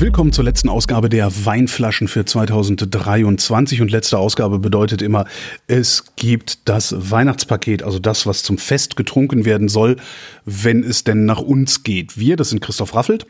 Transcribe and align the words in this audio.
Willkommen 0.00 0.32
zur 0.32 0.44
letzten 0.44 0.68
Ausgabe 0.68 1.08
der 1.08 1.44
Weinflaschen 1.44 2.06
für 2.06 2.24
2023 2.24 3.80
und 3.80 3.90
letzte 3.90 4.16
Ausgabe 4.16 4.60
bedeutet 4.60 5.02
immer, 5.02 5.24
es 5.66 6.04
gibt 6.14 6.68
das 6.68 7.10
Weihnachtspaket, 7.10 7.82
also 7.82 7.98
das, 7.98 8.24
was 8.24 8.44
zum 8.44 8.58
Fest 8.58 8.94
getrunken 8.94 9.44
werden 9.44 9.68
soll, 9.68 9.96
wenn 10.44 10.84
es 10.84 11.02
denn 11.02 11.24
nach 11.24 11.40
uns 11.40 11.82
geht. 11.82 12.16
Wir, 12.16 12.36
das 12.36 12.50
sind 12.50 12.60
Christoph 12.60 12.94
Raffelt. 12.94 13.26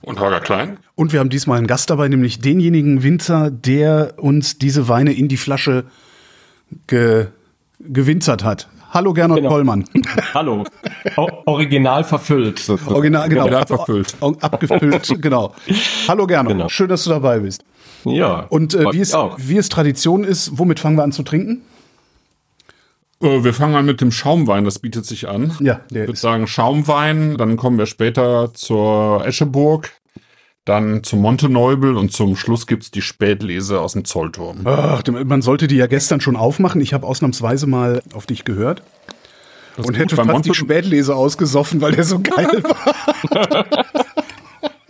Und 0.00 0.20
Holger 0.20 0.38
Klein. 0.38 0.76
Und 0.94 1.12
wir 1.12 1.18
haben 1.18 1.28
diesmal 1.28 1.58
einen 1.58 1.66
Gast 1.66 1.90
dabei, 1.90 2.06
nämlich 2.06 2.38
denjenigen 2.38 3.02
Winzer, 3.02 3.50
der 3.50 4.14
uns 4.18 4.58
diese 4.58 4.86
Weine 4.86 5.12
in 5.12 5.26
die 5.26 5.36
Flasche 5.36 5.86
ge 6.86 7.26
gewinzert 7.80 8.44
hat. 8.44 8.68
Hallo 8.94 9.12
Gernot 9.12 9.38
Genau. 9.38 9.48
Kollmann. 9.50 9.84
Hallo. 10.34 10.64
O 11.16 11.28
original 11.46 12.04
verfüllt. 12.04 12.60
sozusagen. 12.60 12.94
Original, 12.94 13.28
genau. 13.28 13.42
Original 13.42 13.66
verfüllt. 13.66 14.14
ab- 14.20 14.36
Abgefüllt, 14.40 15.20
genau. 15.20 15.52
Hallo 16.06 16.26
Gernot, 16.28 16.52
Genau. 16.52 16.68
schön, 16.68 16.88
dass 16.88 17.02
du 17.04 17.10
dabei 17.10 17.40
bist. 17.40 17.64
Ja. 18.04 18.46
Und 18.50 18.74
äh, 18.74 18.84
wie, 18.92 19.00
es, 19.00 19.12
auch. 19.14 19.36
wie 19.40 19.56
es 19.56 19.68
Tradition 19.68 20.22
ist, 20.24 20.58
womit 20.58 20.78
fangen 20.78 20.96
wir 20.96 21.02
an 21.02 21.10
zu 21.12 21.24
trinken? 21.24 21.62
Äh, 23.20 23.42
Wir 23.42 23.52
fangen 23.52 23.74
an 23.74 23.84
mit 23.86 24.00
dem 24.00 24.12
Schaumwein, 24.12 24.64
das 24.64 24.78
bietet 24.78 25.06
sich 25.06 25.28
an. 25.28 25.56
Ja, 25.60 25.80
der 25.90 26.02
Ich 26.02 26.08
würde 26.08 26.12
ist- 26.12 26.20
sagen 26.20 26.46
Schaumwein, 26.46 27.36
dann 27.36 27.56
kommen 27.56 27.78
wir 27.78 27.86
später 27.86 28.54
zur 28.54 29.26
Escheburg, 29.26 29.90
dann 30.64 31.02
zum 31.02 31.20
Monteneubel 31.20 31.96
und 31.96 32.12
zum 32.12 32.36
Schluss 32.36 32.66
gibt's 32.66 32.90
die 32.90 33.02
Spätlese 33.02 33.80
aus 33.80 33.92
dem 33.92 34.04
Zollturm. 34.04 34.60
Ach, 34.64 35.02
man 35.24 35.42
sollte 35.42 35.66
die 35.66 35.76
ja 35.76 35.86
gestern 35.86 36.20
schon 36.20 36.36
aufmachen. 36.36 36.80
Ich 36.80 36.94
habe 36.94 37.06
ausnahmsweise 37.06 37.66
mal 37.66 38.02
auf 38.14 38.24
dich 38.26 38.44
gehört 38.44 38.82
Das 39.76 39.86
und 39.86 39.98
hätte 39.98 40.16
fast 40.16 40.28
die 40.28 40.32
Monte, 40.32 40.54
Spätlese 40.54 41.14
ausgesoffen, 41.14 41.80
weil 41.82 41.92
der 41.92 42.04
so 42.04 42.18
geil 42.18 42.62
war. 42.62 43.64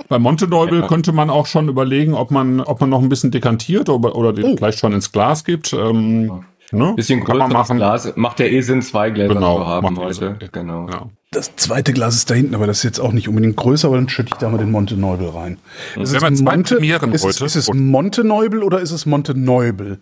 bei 0.09 0.19
Monteneubel 0.21 0.87
könnte 0.87 1.11
man 1.13 1.29
auch 1.29 1.47
schon 1.47 1.69
überlegen, 1.69 2.15
ob 2.15 2.31
man, 2.31 2.61
ob 2.61 2.81
man 2.81 2.91
noch 2.91 3.03
ein 3.03 3.09
bisschen 3.09 3.33
dekantiert 3.33 3.89
oder, 3.89 4.15
oder 4.15 4.33
den 4.33 4.45
Oh. 4.45 4.57
vielleicht 4.57 4.79
schon 4.79 4.93
ins 4.93 5.11
Glas 5.11 5.43
gibt. 5.45 5.73
Ähm, 5.73 6.45
ne? 6.71 6.93
Bisschen 6.95 7.25
Kann 7.25 7.39
man 7.39 7.49
größeres 7.51 7.69
machen. 7.69 7.77
Glas. 7.79 8.13
Macht 8.17 8.39
ja 8.39 8.47
eh 8.47 8.61
Sinn, 8.61 8.81
zwei 8.83 9.11
Gläser 9.11 9.35
Genau, 9.35 9.57
zu 9.59 9.67
haben 9.67 9.85
macht 9.87 9.97
eh 9.97 10.07
heute. 10.07 10.15
Sinn. 10.15 10.49
Genau. 10.53 10.87
Das 11.35 11.57
zweite 11.57 11.93
Glas 11.93 12.15
ist 12.15 12.31
da 12.31 12.35
hinten, 12.35 12.55
aber 12.55 12.69
das 12.69 12.79
ist 12.79 12.85
jetzt 12.85 13.01
auch 13.01 13.13
nicht 13.13 13.29
unbedingt 13.29 13.57
größer, 13.57 13.89
aber 13.89 13.97
dann 13.97 14.09
schütte 14.09 14.31
ich 14.33 14.39
da 14.39 14.49
mal 14.49 14.59
den 14.59 14.71
Monteneubel 14.71 15.29
rein. 15.31 15.59
Ist 16.01 16.13
Wir 16.13 16.21
haben 16.21 16.37
zwei 16.37 16.57
Premieren 16.59 17.13
ist, 17.13 17.25
heute. 17.25 17.45
Es, 17.45 17.57
ist 17.57 17.69
es 17.69 17.75
Monteneubel 17.75 18.63
oder 18.63 18.81
ist 18.81 18.93
es 18.93 19.05
Monteneubel? 19.05 19.99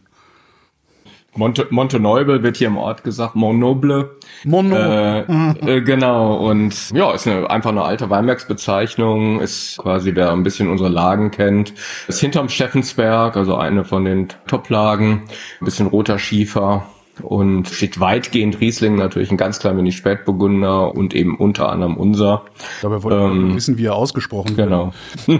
Monte, 1.34 1.66
Monteneubel 1.70 2.42
wird 2.42 2.58
hier 2.58 2.66
im 2.66 2.76
Ort 2.76 3.04
gesagt, 3.04 3.34
Monnoble. 3.34 4.10
Mono. 4.44 4.76
Äh, 4.76 5.20
äh, 5.20 5.80
genau, 5.80 6.36
und 6.36 6.90
ja, 6.90 7.10
ist 7.14 7.26
eine, 7.26 7.48
einfach 7.48 7.70
eine 7.70 7.84
alte 7.84 8.10
Weinbergsbezeichnung, 8.10 9.40
ist 9.40 9.78
quasi, 9.78 10.14
wer 10.14 10.32
ein 10.32 10.42
bisschen 10.42 10.68
unsere 10.68 10.90
Lagen 10.90 11.30
kennt, 11.30 11.72
ist 12.06 12.20
hinterm 12.20 12.50
Steffensberg, 12.50 13.38
also 13.38 13.56
eine 13.56 13.84
von 13.84 14.04
den 14.04 14.28
Toplagen, 14.46 15.22
ein 15.60 15.64
bisschen 15.64 15.86
roter 15.86 16.18
Schiefer 16.18 16.84
und 17.20 17.68
steht 17.68 18.00
weitgehend 18.00 18.60
Riesling, 18.60 18.96
natürlich 18.96 19.30
ein 19.30 19.36
ganz 19.36 19.58
klein 19.58 19.76
wenig 19.76 19.96
Spätburgunder 19.96 20.94
und 20.94 21.14
eben 21.14 21.36
unter 21.36 21.70
anderem 21.70 21.96
unser. 21.96 22.44
Dabei 22.80 23.02
wollte 23.02 23.18
ähm, 23.18 23.54
wissen, 23.54 23.78
wie 23.78 23.86
er 23.86 23.94
ausgesprochen 23.94 24.56
wird. 24.56 24.68
Genau. 24.68 24.92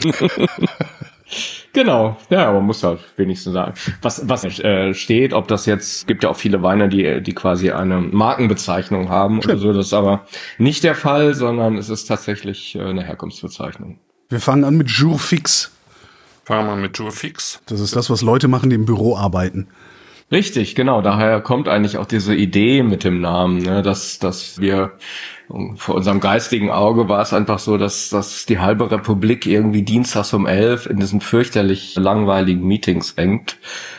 genau, 1.73 2.17
ja, 2.29 2.53
man 2.53 2.65
muss 2.65 2.83
halt 2.83 3.01
wenigstens 3.17 3.55
sagen, 3.55 3.75
was, 4.03 4.29
was 4.29 4.45
äh, 4.61 4.93
steht, 4.95 5.33
ob 5.33 5.49
das 5.49 5.67
jetzt, 5.67 6.07
gibt 6.07 6.25
ja 6.25 6.31
auch 6.31 6.37
viele 6.37 6.63
Weine, 6.63 6.89
die, 6.89 7.23
die 7.23 7.35
quasi 7.35 7.71
eine 7.71 8.01
Markenbezeichnung 8.01 9.09
haben 9.09 9.39
oder 9.39 9.57
so, 9.57 9.73
das 9.73 9.87
ist 9.87 9.95
aber 9.95 10.27
nicht 10.59 10.85
der 10.85 10.95
Fall, 10.95 11.35
sondern 11.35 11.79
es 11.79 11.89
ist 11.89 12.07
tatsächlich 12.07 12.75
äh, 12.75 12.83
eine 12.83 13.03
Herkunftsbezeichnung. 13.03 13.99
Wir 14.29 14.41
fangen 14.41 14.65
an 14.65 14.77
mit 14.77 14.91
Jour 14.91 15.19
fix. 15.19 15.73
Fangen 16.45 16.67
wir 16.67 16.77
mit 16.77 16.99
Jour 16.99 17.13
Fix. 17.13 17.61
Das 17.67 17.79
ist 17.79 17.95
das, 17.95 18.11
was 18.11 18.21
Leute 18.21 18.49
machen, 18.49 18.69
die 18.69 18.75
im 18.75 18.85
Büro 18.85 19.17
arbeiten. 19.17 19.69
Richtig, 20.33 20.75
genau. 20.75 21.03
Daher 21.03 21.41
kommt 21.43 21.69
eigentlich 21.69 21.99
auch 21.99 22.07
diese 22.07 22.35
Idee 22.35 22.83
mit 22.83 23.05
dem 23.05 23.21
Namen, 23.21 23.59
ne, 23.59 23.83
dass, 23.83 24.19
dass 24.19 24.59
wir 24.59 24.93
vor 25.77 25.95
unserem 25.97 26.21
geistigen 26.21 26.71
Auge 26.71 27.11
war 27.11 27.21
es 27.21 27.35
einfach 27.35 27.59
so, 27.59 27.77
dass, 27.77 28.09
dass 28.09 28.47
die 28.47 28.59
halbe 28.59 28.91
Republik 28.91 29.47
irgendwie 29.47 29.83
dienstags 29.83 30.33
um 30.33 30.47
elf 30.47 30.87
in 30.87 30.97
diesen 30.99 31.21
fürchterlich 31.21 31.97
langweiligen 31.97 32.67
Meetings 32.67 33.15
hängt. 33.19 33.59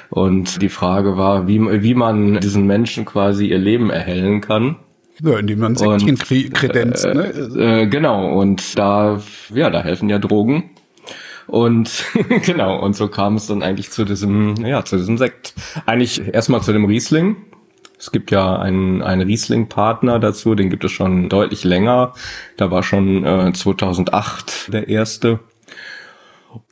Und 0.10 0.64
die 0.64 0.70
Frage 0.70 1.18
war, 1.18 1.48
wie, 1.48 1.60
wie 1.84 1.94
man 1.94 2.40
diesen 2.40 2.66
Menschen 2.66 3.06
quasi 3.06 3.48
ihr 3.48 3.60
Leben 3.60 3.92
erhellen 3.92 4.42
kann. 4.42 4.78
Ja, 5.22 5.38
indem 5.38 5.60
man 5.60 5.76
Säckchen 5.76 6.18
kre- 6.18 6.52
kredenzt. 6.52 7.06
ne? 7.06 7.26
Äh, 7.84 7.88
genau, 7.88 8.34
und 8.40 8.78
da, 8.80 9.22
ja, 9.54 9.70
da 9.70 9.84
helfen 9.84 10.10
ja 10.10 10.18
Drogen. 10.18 10.72
Und 11.48 12.06
genau, 12.46 12.80
und 12.80 12.96
so 12.96 13.08
kam 13.08 13.36
es 13.36 13.48
dann 13.48 13.64
eigentlich 13.64 13.92
zu 13.92 14.06
diesem, 14.06 14.56
ja, 14.66 14.84
zu 14.86 14.98
diesem 14.98 15.18
Sekt. 15.18 15.54
Eigentlich 15.86 16.34
erstmal 16.34 16.62
zu 16.62 16.74
dem 16.74 16.86
Riesling. 16.86 17.38
Es 17.98 18.12
gibt 18.12 18.32
ja 18.32 18.58
einen, 18.60 19.02
einen 19.02 19.22
Riesling-Partner 19.22 20.20
dazu, 20.20 20.56
den 20.56 20.70
gibt 20.70 20.84
es 20.84 20.92
schon 20.92 21.30
deutlich 21.30 21.64
länger. 21.64 22.14
Da 22.58 22.70
war 22.70 22.84
schon 22.84 23.24
äh, 23.24 23.54
2008 23.54 24.74
der 24.74 24.90
erste. 24.90 25.40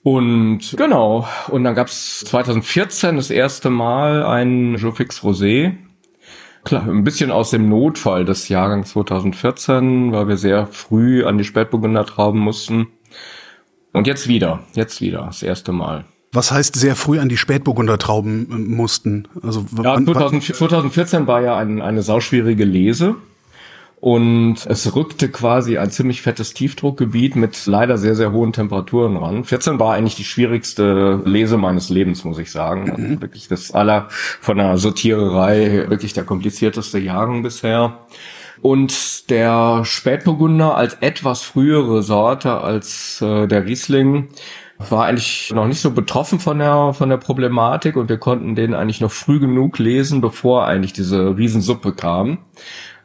Und 0.03 0.75
genau, 0.77 1.27
und 1.47 1.63
dann 1.63 1.75
gab 1.75 1.88
es 1.88 2.19
2014 2.21 3.15
das 3.15 3.29
erste 3.29 3.69
Mal 3.69 4.25
ein 4.25 4.75
Jofix 4.75 5.21
Rosé. 5.23 5.77
Klar, 6.63 6.88
ein 6.88 7.03
bisschen 7.03 7.31
aus 7.31 7.49
dem 7.49 7.69
Notfall 7.69 8.25
des 8.25 8.47
Jahrgangs 8.49 8.91
2014, 8.91 10.11
weil 10.11 10.27
wir 10.27 10.38
sehr 10.38 10.67
früh 10.67 11.25
an 11.25 11.38
die 11.38 11.43
Spätburgunder 11.43 12.05
Trauben 12.05 12.39
mussten. 12.39 12.88
Und 13.94 14.07
jetzt 14.07 14.28
wieder, 14.28 14.59
jetzt 14.74 15.02
wieder, 15.02 15.24
das 15.28 15.44
erste 15.44 15.72
Mal. 15.72 16.06
Was 16.34 16.52
heißt 16.52 16.75
sehr 16.75 16.96
früh 16.96 17.19
an 17.19 17.28
die 17.28 17.38
Spätburgunder 17.38 17.97
Trauben 17.97 18.47
äh, 18.50 18.56
mussten? 18.56 19.28
Also 19.44 19.66
Ja, 19.84 19.96
wann- 19.96 20.06
2000, 20.06 20.44
2014 20.56 21.28
war 21.28 21.41
ja 21.41 21.57
ein, 21.57 21.81
eine 21.81 22.01
sauschwierige 22.01 22.63
Lese. 22.63 23.16
Und 24.00 24.66
es 24.66 24.96
rückte 24.96 25.30
quasi 25.30 25.78
ein 25.78 25.91
ziemlich 25.91 26.24
fettes 26.24 26.56
Tiefdruckgebiet 26.56 27.35
mit 27.35 27.68
leider 27.68 28.00
sehr, 28.00 28.16
sehr 28.16 28.31
hohen 28.31 28.51
Temperaturen 28.51 29.16
ran. 29.16 29.44
14 29.44 29.80
war 29.80 29.94
eigentlich 29.94 30.16
die 30.16 30.24
schwierigste 30.24 31.22
Lese 31.24 31.57
meines 31.57 31.90
Lebens, 31.90 32.24
muss 32.24 32.40
ich 32.40 32.50
sagen. 32.50 32.90
Also 32.90 33.22
wirklich 33.22 33.47
das 33.47 33.72
aller 33.74 34.07
von 34.09 34.57
der 34.57 34.78
Sortiererei 34.80 35.85
wirklich 35.88 36.13
der 36.13 36.24
komplizierteste 36.24 36.97
Jahrgang 36.97 37.44
bisher. 37.44 38.00
Und 38.61 39.29
der 39.29 39.83
Spätburgunder 39.85 40.75
als 40.75 40.95
etwas 41.01 41.41
frühere 41.41 42.03
Sorte 42.03 42.61
als 42.61 43.22
äh, 43.22 43.47
der 43.47 43.66
Riesling 43.66 44.29
war 44.89 45.05
eigentlich 45.05 45.51
noch 45.53 45.67
nicht 45.67 45.79
so 45.79 45.91
betroffen 45.91 46.39
von 46.39 46.59
der 46.59 46.94
von 46.94 47.09
der 47.09 47.17
Problematik 47.17 47.95
und 47.95 48.09
wir 48.09 48.17
konnten 48.17 48.55
den 48.55 48.73
eigentlich 48.73 49.01
noch 49.01 49.11
früh 49.11 49.39
genug 49.39 49.77
lesen, 49.79 50.21
bevor 50.21 50.66
eigentlich 50.66 50.94
diese 50.94 51.38
Riesensuppe 51.38 51.94
kam. 51.94 52.39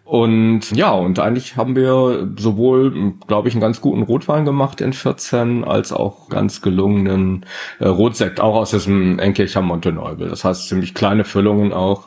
Und 0.06 0.70
ja, 0.70 0.92
und 0.92 1.18
eigentlich 1.18 1.56
haben 1.56 1.74
wir 1.74 2.28
sowohl, 2.38 3.14
glaube 3.26 3.48
ich, 3.48 3.54
einen 3.54 3.60
ganz 3.60 3.80
guten 3.80 4.02
Rotwein 4.02 4.44
gemacht 4.44 4.80
in 4.80 4.92
14, 4.92 5.64
als 5.64 5.92
auch 5.92 6.28
ganz 6.28 6.62
gelungenen 6.62 7.44
äh, 7.80 7.88
Rotsekt, 7.88 8.38
auch 8.38 8.54
aus 8.54 8.70
diesem 8.70 9.18
Enkircher 9.18 9.62
Monteneubel. 9.62 10.28
Das 10.28 10.44
heißt, 10.44 10.68
ziemlich 10.68 10.94
kleine 10.94 11.24
Füllungen 11.24 11.72
auch. 11.72 12.04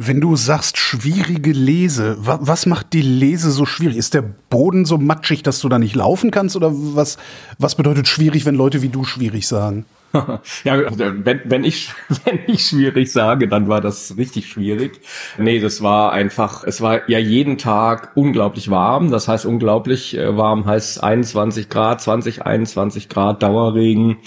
Wenn 0.00 0.20
du 0.20 0.36
sagst 0.36 0.78
schwierige 0.78 1.50
Lese, 1.50 2.16
wa 2.20 2.38
was 2.40 2.66
macht 2.66 2.92
die 2.92 3.02
Lese 3.02 3.50
so 3.50 3.66
schwierig? 3.66 3.96
Ist 3.96 4.14
der 4.14 4.22
Boden 4.22 4.84
so 4.84 4.96
matschig, 4.96 5.42
dass 5.42 5.58
du 5.58 5.68
da 5.68 5.80
nicht 5.80 5.96
laufen 5.96 6.30
kannst? 6.30 6.54
Oder 6.54 6.70
was, 6.72 7.16
was 7.58 7.74
bedeutet 7.74 8.06
schwierig, 8.06 8.46
wenn 8.46 8.54
Leute 8.54 8.80
wie 8.80 8.90
du 8.90 9.02
schwierig 9.02 9.48
sagen? 9.48 9.86
Ja, 10.64 10.72
also 10.74 10.98
wenn, 10.98 11.40
wenn 11.44 11.64
ich 11.64 11.90
wenn 12.24 12.40
ich 12.46 12.66
schwierig 12.66 13.12
sage, 13.12 13.48
dann 13.48 13.68
war 13.68 13.80
das 13.80 14.16
richtig 14.16 14.48
schwierig. 14.48 15.00
Nee, 15.38 15.60
das 15.60 15.82
war 15.82 16.12
einfach, 16.12 16.64
es 16.64 16.80
war 16.80 17.08
ja 17.08 17.18
jeden 17.18 17.58
Tag 17.58 18.12
unglaublich 18.14 18.70
warm. 18.70 19.10
Das 19.10 19.28
heißt, 19.28 19.46
unglaublich 19.46 20.16
äh, 20.16 20.36
warm 20.36 20.66
heißt 20.66 21.02
21 21.02 21.68
Grad, 21.68 22.00
20, 22.00 22.44
21 22.44 23.08
Grad 23.08 23.42
Dauerregen 23.42 24.18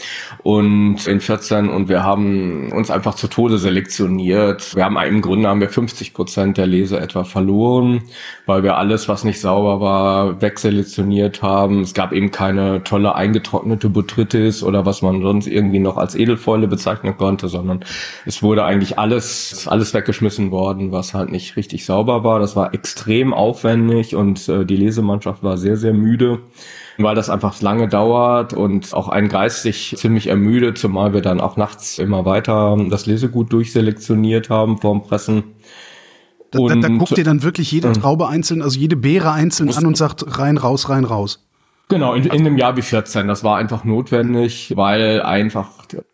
und 0.43 1.07
in 1.07 1.19
14 1.19 1.69
und 1.69 1.89
wir 1.89 2.03
haben 2.03 2.71
uns 2.71 2.91
einfach 2.91 3.15
zu 3.15 3.27
Tode 3.27 3.57
selektioniert. 3.57 4.75
Wir 4.75 4.85
haben 4.85 4.97
im 4.97 5.21
Grunde 5.21 5.49
haben 5.49 5.61
wir 5.61 5.69
50 5.69 6.13
Prozent 6.13 6.57
der 6.57 6.67
Lese 6.67 6.99
etwa 6.99 7.23
verloren, 7.23 8.03
weil 8.45 8.63
wir 8.63 8.77
alles, 8.77 9.07
was 9.07 9.23
nicht 9.23 9.39
sauber 9.39 9.81
war, 9.81 10.41
wegselektioniert 10.41 11.41
haben. 11.41 11.81
Es 11.81 11.93
gab 11.93 12.13
eben 12.13 12.31
keine 12.31 12.83
tolle 12.83 13.15
eingetrocknete 13.15 13.89
Botrytis 13.89 14.63
oder 14.63 14.85
was 14.85 15.01
man 15.01 15.21
sonst 15.21 15.47
irgendwie 15.47 15.70
irgendwie 15.71 15.79
noch 15.79 15.97
als 15.97 16.15
Edelfäule 16.15 16.67
bezeichnen 16.67 17.17
konnte, 17.17 17.47
sondern 17.47 17.85
es 18.25 18.43
wurde 18.43 18.63
eigentlich 18.63 18.99
alles, 18.99 19.67
alles 19.67 19.93
weggeschmissen 19.93 20.51
worden, 20.51 20.91
was 20.91 21.13
halt 21.13 21.31
nicht 21.31 21.55
richtig 21.55 21.85
sauber 21.85 22.23
war. 22.23 22.39
Das 22.39 22.55
war 22.55 22.73
extrem 22.73 23.33
aufwendig 23.33 24.15
und 24.15 24.47
äh, 24.49 24.65
die 24.65 24.75
Lesemannschaft 24.75 25.43
war 25.43 25.57
sehr, 25.57 25.77
sehr 25.77 25.93
müde 25.93 26.39
weil 26.97 27.15
das 27.15 27.31
einfach 27.31 27.59
lange 27.61 27.87
dauert 27.87 28.53
und 28.53 28.93
auch 28.93 29.07
ein 29.07 29.27
geistig 29.27 29.95
ziemlich 29.97 30.27
ermüdet, 30.27 30.77
zumal 30.77 31.13
wir 31.13 31.21
dann 31.21 31.41
auch 31.41 31.57
nachts 31.57 31.97
immer 31.97 32.25
weiter 32.25 32.77
das 32.91 33.07
Lesegut 33.07 33.51
durchselektioniert 33.53 34.51
haben 34.51 34.77
vorm 34.77 35.01
Pressen. 35.01 35.55
Da, 36.51 36.59
da, 36.59 36.75
da 36.75 36.87
guckt 36.89 37.17
ihr 37.17 37.23
dann 37.23 37.41
wirklich 37.41 37.71
jede 37.71 37.91
Traube 37.93 38.27
einzeln, 38.27 38.61
also 38.61 38.77
jede 38.77 38.97
Beere 38.97 39.31
einzeln 39.31 39.71
an 39.73 39.85
und 39.87 39.97
sagt 39.97 40.37
rein, 40.37 40.57
raus, 40.57 40.89
rein, 40.89 41.05
raus. 41.05 41.39
Genau, 41.89 42.13
in, 42.13 42.23
in 42.23 42.31
einem 42.31 42.57
Jahr 42.57 42.77
wie 42.77 42.81
14. 42.81 43.27
Das 43.27 43.43
war 43.43 43.57
einfach 43.57 43.83
notwendig, 43.83 44.73
weil 44.77 45.21
einfach 45.21 45.67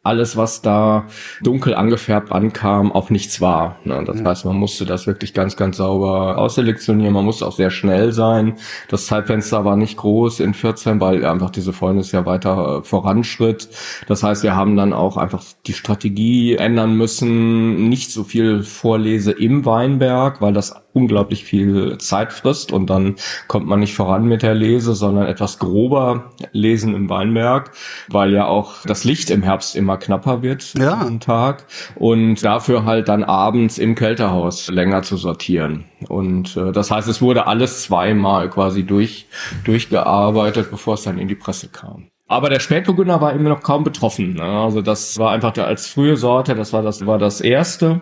alles, 0.03 0.37
was 0.37 0.61
da 0.61 1.05
dunkel 1.43 1.75
angefärbt 1.75 2.31
ankam, 2.31 2.91
auch 2.91 3.09
nichts 3.09 3.41
war. 3.41 3.77
Ne? 3.83 4.03
Das 4.05 4.23
heißt, 4.23 4.45
man 4.45 4.55
musste 4.55 4.85
das 4.85 5.05
wirklich 5.05 5.33
ganz, 5.33 5.55
ganz 5.55 5.77
sauber 5.77 6.37
ausselektionieren. 6.37 7.13
Man 7.13 7.25
musste 7.25 7.45
auch 7.45 7.55
sehr 7.55 7.69
schnell 7.69 8.11
sein. 8.11 8.55
Das 8.89 9.05
Zeitfenster 9.05 9.65
war 9.65 9.75
nicht 9.75 9.97
groß 9.97 10.39
in 10.39 10.53
14, 10.53 10.99
weil 10.99 11.25
einfach 11.25 11.49
diese 11.49 11.73
Fäulnis 11.73 12.11
ja 12.11 12.25
weiter 12.25 12.79
äh, 12.79 12.83
voranschritt. 12.83 13.69
Das 14.07 14.23
heißt, 14.23 14.43
wir 14.43 14.55
haben 14.55 14.77
dann 14.77 14.93
auch 14.93 15.17
einfach 15.17 15.43
die 15.65 15.73
Strategie 15.73 16.55
ändern 16.55 16.95
müssen. 16.95 17.87
Nicht 17.89 18.11
so 18.11 18.23
viel 18.23 18.63
Vorlese 18.63 19.31
im 19.31 19.65
Weinberg, 19.65 20.41
weil 20.41 20.53
das 20.53 20.75
unglaublich 20.97 21.43
viel 21.43 21.99
Zeit 21.99 22.33
frisst 22.33 22.71
und 22.71 22.89
dann 22.89 23.15
kommt 23.47 23.67
man 23.67 23.79
nicht 23.79 23.93
voran 23.93 24.25
mit 24.25 24.41
der 24.41 24.55
Lese, 24.55 24.95
sondern 24.95 25.27
etwas 25.27 25.59
grober 25.59 26.31
lesen 26.51 26.95
im 26.95 27.07
Weinberg, 27.07 27.71
weil 28.09 28.33
ja 28.33 28.47
auch 28.47 28.83
das 28.85 29.03
Licht 29.03 29.29
im 29.29 29.43
Herbst 29.43 29.75
immer 29.75 29.97
knapper 29.97 30.41
wird 30.41 30.73
ja. 30.75 30.99
am 30.99 31.19
Tag 31.19 31.65
und 31.95 32.43
dafür 32.43 32.83
halt 32.83 33.07
dann 33.09 33.23
abends 33.23 33.77
im 33.77 33.93
Kältehaus 33.93 34.69
länger 34.69 35.03
zu 35.03 35.17
sortieren. 35.17 35.85
Und 36.09 36.57
äh, 36.57 36.71
das 36.71 36.89
heißt, 36.89 37.07
es 37.07 37.21
wurde 37.21 37.45
alles 37.45 37.83
zweimal 37.83 38.49
quasi 38.49 38.83
durch, 38.83 39.27
durchgearbeitet, 39.65 40.71
bevor 40.71 40.95
es 40.95 41.03
dann 41.03 41.19
in 41.19 41.27
die 41.27 41.35
Presse 41.35 41.69
kam. 41.69 42.09
Aber 42.29 42.49
der 42.49 42.59
Spätburgunder 42.59 43.21
war 43.21 43.31
immer 43.31 43.49
noch 43.49 43.61
kaum 43.61 43.85
betroffen. 43.85 44.33
Ne? 44.33 44.43
Also 44.43 44.81
das 44.81 45.17
war 45.17 45.31
einfach 45.31 45.53
der 45.53 45.65
als 45.65 45.87
frühe 45.87 46.17
Sorte, 46.17 46.55
das 46.55 46.73
war 46.73 46.81
das 46.81 47.05
war 47.05 47.17
das 47.17 47.39
erste 47.39 48.01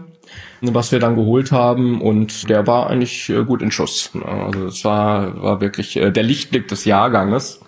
was 0.62 0.92
wir 0.92 1.00
dann 1.00 1.16
geholt 1.16 1.52
haben 1.52 2.02
und 2.02 2.50
der 2.50 2.66
war 2.68 2.90
eigentlich 2.90 3.30
äh, 3.30 3.44
gut 3.44 3.62
in 3.62 3.72
Schuss. 3.72 4.12
Also 4.25 4.66
es 4.66 4.86
war, 4.86 5.42
war 5.42 5.62
wirklich 5.62 5.98
äh, 5.98 6.12
der 6.12 6.24
Lichtblick 6.24 6.68
des 6.68 6.86
Jahrganges. 6.86 7.60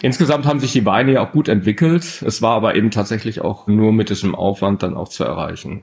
Insgesamt 0.00 0.46
haben 0.46 0.60
sich 0.60 0.72
die 0.72 0.86
Weine 0.86 1.12
ja 1.12 1.22
auch 1.22 1.32
gut 1.32 1.48
entwickelt. 1.48 2.22
Es 2.22 2.42
war 2.42 2.52
aber 2.52 2.74
eben 2.76 2.90
tatsächlich 2.90 3.40
auch 3.40 3.66
nur 3.66 3.92
mit 3.92 4.10
diesem 4.10 4.34
Aufwand 4.34 4.82
dann 4.82 4.96
auch 4.96 5.08
zu 5.08 5.24
erreichen. 5.24 5.82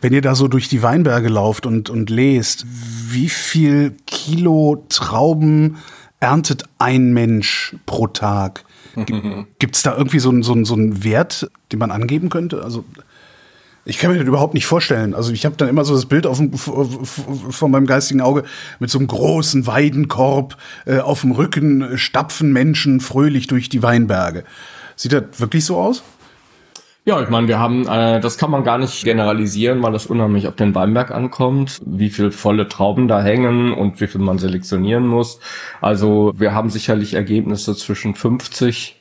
Wenn 0.00 0.12
ihr 0.12 0.22
da 0.22 0.34
so 0.34 0.48
durch 0.48 0.68
die 0.68 0.82
Weinberge 0.82 1.28
lauft 1.28 1.66
und, 1.66 1.90
und 1.90 2.10
lest, 2.10 2.64
wie 2.66 3.28
viel 3.28 3.96
Kilo 4.06 4.84
Trauben 4.88 5.76
erntet 6.20 6.64
ein 6.78 7.12
Mensch 7.12 7.76
pro 7.86 8.06
Tag? 8.06 8.64
Gibt 9.58 9.76
es 9.76 9.82
da 9.82 9.96
irgendwie 9.96 10.20
so, 10.20 10.30
einen 10.30 10.42
so, 10.42 10.52
einen 10.52 10.64
so 10.64 10.74
einen 10.74 11.04
Wert, 11.04 11.50
den 11.72 11.78
man 11.78 11.90
angeben 11.90 12.28
könnte? 12.28 12.62
Also 12.62 12.84
ich 13.84 13.98
kann 13.98 14.12
mir 14.12 14.18
das 14.18 14.26
überhaupt 14.26 14.54
nicht 14.54 14.66
vorstellen. 14.66 15.14
Also 15.14 15.32
ich 15.32 15.46
habe 15.46 15.56
dann 15.56 15.68
immer 15.68 15.84
so 15.84 15.94
das 15.94 16.06
Bild 16.06 16.26
auf 16.26 16.38
dem, 16.38 16.52
von 16.52 17.70
meinem 17.70 17.86
geistigen 17.86 18.20
Auge 18.20 18.44
mit 18.78 18.90
so 18.90 18.98
einem 18.98 19.08
großen 19.08 19.66
Weidenkorb 19.66 20.56
äh, 20.86 20.98
auf 20.98 21.22
dem 21.22 21.32
Rücken 21.32 21.96
stapfen 21.96 22.52
Menschen 22.52 23.00
fröhlich 23.00 23.46
durch 23.46 23.68
die 23.68 23.82
Weinberge. 23.82 24.44
Sieht 24.96 25.12
das 25.12 25.24
wirklich 25.38 25.64
so 25.64 25.78
aus? 25.78 26.02
Ja, 27.06 27.22
ich 27.22 27.30
meine, 27.30 27.48
wir 27.48 27.58
haben, 27.58 27.88
äh, 27.88 28.20
das 28.20 28.36
kann 28.36 28.50
man 28.50 28.62
gar 28.62 28.76
nicht 28.76 29.02
generalisieren, 29.04 29.82
weil 29.82 29.92
das 29.92 30.04
unheimlich 30.04 30.46
auf 30.46 30.56
den 30.56 30.74
Weinberg 30.74 31.10
ankommt, 31.10 31.80
wie 31.86 32.10
viel 32.10 32.30
volle 32.30 32.68
Trauben 32.68 33.08
da 33.08 33.22
hängen 33.22 33.72
und 33.72 34.02
wie 34.02 34.06
viel 34.06 34.20
man 34.20 34.38
selektionieren 34.38 35.06
muss. 35.06 35.40
Also 35.80 36.34
wir 36.36 36.52
haben 36.52 36.68
sicherlich 36.68 37.14
Ergebnisse 37.14 37.74
zwischen 37.74 38.14
50 38.14 39.00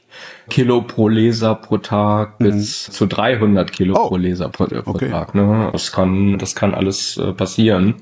Kilo 0.50 0.81
pro 0.81 1.07
Leser 1.07 1.56
pro 1.56 1.78
Tag 1.78 2.40
mhm. 2.40 2.46
bis 2.46 2.86
zu 2.86 3.06
300 3.06 3.72
Kilo 3.72 3.96
oh. 3.98 4.07
pro 4.07 4.18
Leser 4.18 4.50
pro, 4.50 4.66
pro 4.66 4.92
okay. 4.92 5.10
Tag. 5.10 5.36
Ne? 5.36 5.69
Das 5.72 5.92
kann, 5.92 6.38
das 6.38 6.56
kann 6.56 6.74
alles 6.74 7.18
äh, 7.18 7.34
passieren. 7.34 7.96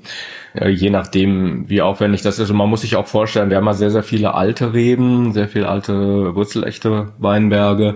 Äh, 0.59 0.69
je 0.69 0.89
nachdem, 0.89 1.69
wie 1.69 1.81
aufwendig 1.81 2.21
das 2.21 2.39
ist. 2.39 2.49
Und 2.49 2.57
man 2.57 2.69
muss 2.69 2.81
sich 2.81 2.95
auch 2.95 3.07
vorstellen, 3.07 3.49
wir 3.49 3.57
haben 3.57 3.65
ja 3.65 3.73
sehr, 3.73 3.91
sehr 3.91 4.03
viele 4.03 4.33
alte 4.33 4.73
Reben, 4.73 5.33
sehr 5.33 5.47
viel 5.47 5.65
alte 5.65 6.35
wurzelechte 6.35 7.09
Weinberge. 7.19 7.95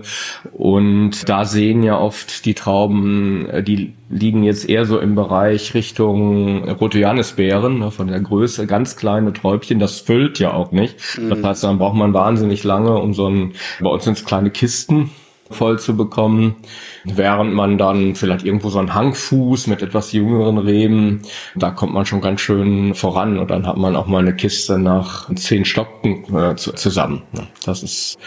Und 0.52 1.28
da 1.28 1.44
sehen 1.44 1.82
ja 1.82 1.98
oft 1.98 2.44
die 2.44 2.54
Trauben, 2.54 3.48
äh, 3.48 3.62
die 3.62 3.94
liegen 4.08 4.42
jetzt 4.42 4.68
eher 4.68 4.84
so 4.84 4.98
im 4.98 5.14
Bereich 5.14 5.72
Richtung 5.72 6.68
Rote 6.68 6.98
Johannisbeeren, 6.98 7.78
ne, 7.78 7.90
von 7.90 8.08
der 8.08 8.20
Größe, 8.20 8.66
ganz 8.66 8.96
kleine 8.96 9.32
Träubchen. 9.32 9.78
Das 9.78 10.00
füllt 10.00 10.38
ja 10.38 10.52
auch 10.52 10.70
nicht. 10.70 10.96
Das 11.16 11.38
mhm. 11.38 11.46
heißt, 11.46 11.64
dann 11.64 11.78
braucht 11.78 11.96
man 11.96 12.12
wahnsinnig 12.12 12.62
lange, 12.62 12.98
um 12.98 13.14
so 13.14 13.28
ein, 13.28 13.54
bei 13.80 13.88
uns 13.88 14.04
sind 14.04 14.18
es 14.18 14.24
kleine 14.24 14.41
Kisten, 14.50 15.10
voll 15.50 15.78
zu 15.78 15.96
bekommen, 15.96 16.56
während 17.04 17.52
man 17.54 17.78
dann 17.78 18.14
vielleicht 18.14 18.44
irgendwo 18.44 18.70
so 18.70 18.78
einen 18.78 18.94
Hangfuß 18.94 19.66
mit 19.66 19.82
etwas 19.82 20.12
jüngeren 20.12 20.58
Reben, 20.58 21.22
da 21.54 21.70
kommt 21.70 21.92
man 21.92 22.06
schon 22.06 22.20
ganz 22.20 22.40
schön 22.40 22.94
voran 22.94 23.38
und 23.38 23.50
dann 23.50 23.66
hat 23.66 23.76
man 23.76 23.96
auch 23.96 24.06
mal 24.06 24.20
eine 24.20 24.34
Kiste 24.34 24.78
nach 24.78 25.32
zehn 25.34 25.64
Stocken 25.64 26.24
äh, 26.34 26.56
zu, 26.56 26.72
zusammen. 26.72 27.22
Das 27.64 27.82
ist 27.82 28.18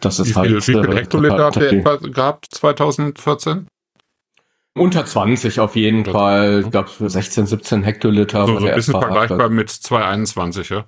das 0.00 0.18
ist 0.18 0.30
wie 0.30 0.34
halt. 0.34 0.64
Viel, 0.64 0.82
wie 0.82 0.86
viel 0.86 0.96
Hektoliter 0.96 1.44
habt 1.44 1.56
ihr 1.56 1.72
etwa 1.72 1.96
gehabt 1.96 2.46
2014? 2.50 3.66
Unter 4.74 5.06
20 5.06 5.58
auf 5.60 5.74
jeden 5.74 6.04
Fall. 6.04 6.62
Ich 6.64 6.70
glaube 6.70 6.90
16, 6.98 7.46
17 7.46 7.82
Hektoliter. 7.82 8.40
Also 8.40 8.58
so 8.58 8.66
ein 8.66 8.74
bisschen 8.74 8.92
vergleichbar 8.92 9.48
mit 9.48 9.70
221, 9.70 10.68
ja? 10.68 10.84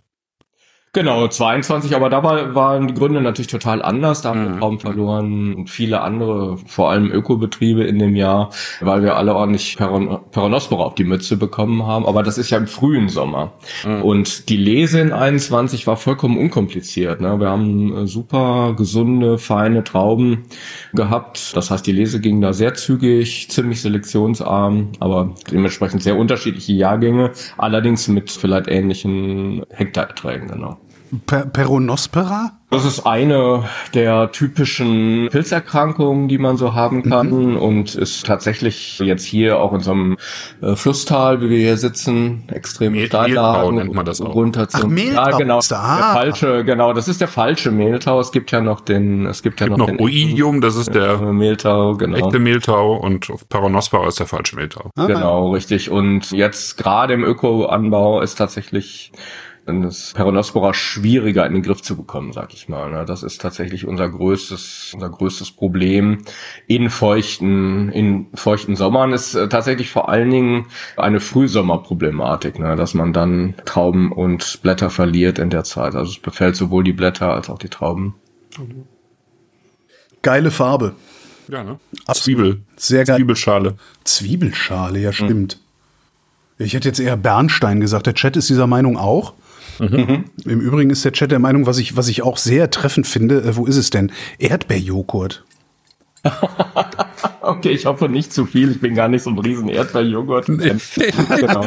Genau, 0.94 1.28
22, 1.28 1.94
aber 1.94 2.08
da 2.08 2.22
war, 2.22 2.54
waren 2.54 2.88
die 2.88 2.94
Gründe 2.94 3.20
natürlich 3.20 3.50
total 3.50 3.82
anders. 3.82 4.22
Da 4.22 4.30
haben 4.30 4.44
wir 4.44 4.50
mhm. 4.54 4.62
Raum 4.62 4.80
verloren 4.80 5.54
und 5.54 5.70
viele 5.70 6.00
andere, 6.00 6.56
vor 6.66 6.90
allem 6.90 7.10
Ökobetriebe 7.10 7.84
in 7.84 7.98
dem 7.98 8.16
Jahr, 8.16 8.50
weil 8.80 9.02
wir 9.02 9.16
alle 9.16 9.34
ordentlich 9.34 9.76
Peron 9.76 10.18
Peronospora 10.30 10.84
auf 10.84 10.94
die 10.94 11.04
Mütze 11.04 11.36
bekommen 11.36 11.86
haben. 11.86 12.06
Aber 12.06 12.22
das 12.22 12.38
ist 12.38 12.48
ja 12.50 12.56
im 12.56 12.66
frühen 12.66 13.10
Sommer. 13.10 13.52
Mhm. 13.84 14.02
Und 14.02 14.48
die 14.48 14.56
Lese 14.56 15.00
in 15.00 15.12
21 15.12 15.86
war 15.86 15.96
vollkommen 15.96 16.38
unkompliziert. 16.38 17.20
Ne? 17.20 17.38
Wir 17.38 17.50
haben 17.50 17.94
äh, 17.94 18.06
super 18.06 18.74
gesunde, 18.74 19.36
feine 19.36 19.84
Trauben 19.84 20.44
gehabt. 20.94 21.54
Das 21.54 21.70
heißt, 21.70 21.86
die 21.86 21.92
Lese 21.92 22.18
ging 22.20 22.40
da 22.40 22.54
sehr 22.54 22.72
zügig, 22.72 23.50
ziemlich 23.50 23.82
selektionsarm, 23.82 24.92
aber 25.00 25.34
dementsprechend 25.50 26.02
sehr 26.02 26.16
unterschiedliche 26.16 26.72
Jahrgänge, 26.72 27.32
allerdings 27.58 28.08
mit 28.08 28.30
vielleicht 28.30 28.68
ähnlichen 28.68 29.66
Hektarerträgen, 29.70 30.48
genau. 30.48 30.78
Per 31.26 31.46
Peronospora? 31.46 32.58
Das 32.70 32.84
ist 32.84 33.06
eine 33.06 33.64
der 33.94 34.30
typischen 34.30 35.28
Pilzerkrankungen, 35.30 36.28
die 36.28 36.36
man 36.36 36.58
so 36.58 36.74
haben 36.74 37.02
kann 37.02 37.52
mhm. 37.52 37.56
und 37.56 37.94
ist 37.94 38.26
tatsächlich 38.26 38.98
jetzt 38.98 39.24
hier 39.24 39.58
auch 39.58 39.72
in 39.72 39.80
so 39.80 39.92
einem 39.92 40.18
äh, 40.60 40.76
Flusstal, 40.76 41.40
wie 41.40 41.48
wir 41.48 41.58
hier 41.58 41.78
sitzen, 41.78 42.44
extrem 42.48 42.94
Steillagen 43.06 43.76
nennt 43.76 43.94
man 43.94 44.04
das 44.04 44.20
auch. 44.20 44.34
runter 44.34 44.68
zum 44.68 44.82
Ach, 44.82 44.86
Mehltau. 44.86 45.30
Ja, 45.30 45.38
genau, 45.38 45.60
der 45.60 45.78
falsche, 45.78 46.64
genau, 46.64 46.92
das 46.92 47.08
ist 47.08 47.22
der 47.22 47.28
falsche 47.28 47.70
Mehltau. 47.70 48.20
Es 48.20 48.32
gibt 48.32 48.50
ja 48.50 48.60
noch 48.60 48.80
den, 48.80 49.24
es 49.24 49.42
gibt 49.42 49.60
ja 49.60 49.66
es 49.66 49.70
gibt 49.70 49.78
noch, 49.78 49.88
noch 49.88 49.98
Oidium, 49.98 50.60
das 50.60 50.76
ist 50.76 50.94
der 50.94 51.12
äh, 51.12 51.32
Mehltau, 51.32 51.94
genau. 51.94 52.18
echte 52.18 52.38
Mehltau 52.38 52.96
und 52.96 53.32
Peronospora 53.48 54.08
ist 54.08 54.20
der 54.20 54.26
falsche 54.26 54.56
Mehltau. 54.56 54.90
Ah. 54.94 55.06
Genau, 55.06 55.52
richtig. 55.52 55.90
Und 55.90 56.32
jetzt 56.32 56.76
gerade 56.76 57.14
im 57.14 57.24
Ökoanbau 57.24 58.20
ist 58.20 58.34
tatsächlich 58.34 59.10
ist 59.68 60.14
Peronospora 60.14 60.74
schwieriger 60.74 61.46
in 61.46 61.54
den 61.54 61.62
Griff 61.62 61.82
zu 61.82 61.96
bekommen, 61.96 62.32
sag 62.32 62.54
ich 62.54 62.68
mal. 62.68 62.90
Ne? 62.90 63.04
Das 63.04 63.22
ist 63.22 63.40
tatsächlich 63.40 63.86
unser 63.86 64.08
größtes, 64.08 64.92
unser 64.94 65.10
größtes 65.10 65.52
Problem 65.52 66.22
in 66.66 66.90
feuchten, 66.90 67.90
in 67.90 68.26
feuchten 68.34 68.76
Sommern 68.76 69.12
ist 69.12 69.34
äh, 69.34 69.48
tatsächlich 69.48 69.90
vor 69.90 70.08
allen 70.08 70.30
Dingen 70.30 70.66
eine 70.96 71.20
Frühsommerproblematik, 71.20 72.58
ne? 72.58 72.76
dass 72.76 72.94
man 72.94 73.12
dann 73.12 73.54
Trauben 73.64 74.12
und 74.12 74.60
Blätter 74.62 74.90
verliert 74.90 75.38
in 75.38 75.50
der 75.50 75.64
Zeit. 75.64 75.94
Also 75.94 76.12
es 76.12 76.18
befällt 76.18 76.56
sowohl 76.56 76.84
die 76.84 76.92
Blätter 76.92 77.32
als 77.32 77.50
auch 77.50 77.58
die 77.58 77.68
Trauben. 77.68 78.14
Geile 80.22 80.50
Farbe. 80.50 80.94
Ja, 81.48 81.64
ne? 81.64 81.78
Zwiebel. 82.12 82.62
Sehr 82.76 83.04
geil. 83.04 83.16
Zwiebelschale. 83.16 83.76
Zwiebelschale, 84.04 84.98
ja 84.98 85.12
stimmt. 85.12 85.56
Mhm. 85.56 86.64
Ich 86.64 86.74
hätte 86.74 86.88
jetzt 86.88 86.98
eher 86.98 87.16
Bernstein 87.16 87.80
gesagt. 87.80 88.06
Der 88.06 88.14
Chat 88.14 88.36
ist 88.36 88.50
dieser 88.50 88.66
Meinung 88.66 88.96
auch. 88.96 89.34
Mhm. 89.78 90.24
Im 90.44 90.60
Übrigen 90.60 90.90
ist 90.90 91.04
der 91.04 91.12
Chat 91.12 91.30
der 91.30 91.38
Meinung, 91.38 91.66
was 91.66 91.78
ich, 91.78 91.96
was 91.96 92.08
ich 92.08 92.22
auch 92.22 92.36
sehr 92.36 92.70
treffend 92.70 93.06
finde, 93.06 93.42
äh, 93.42 93.56
wo 93.56 93.66
ist 93.66 93.76
es 93.76 93.90
denn? 93.90 94.12
Erdbeerjoghurt. 94.38 95.44
Okay, 97.48 97.70
ich 97.70 97.86
hoffe 97.86 98.08
nicht 98.08 98.32
zu 98.32 98.44
viel. 98.44 98.72
Ich 98.72 98.80
bin 98.80 98.94
gar 98.94 99.08
nicht 99.08 99.22
so 99.22 99.30
ein 99.30 99.38
riesen 99.38 99.68
Erdbeerjoghurt. 99.68 100.46
genau. 100.46 101.64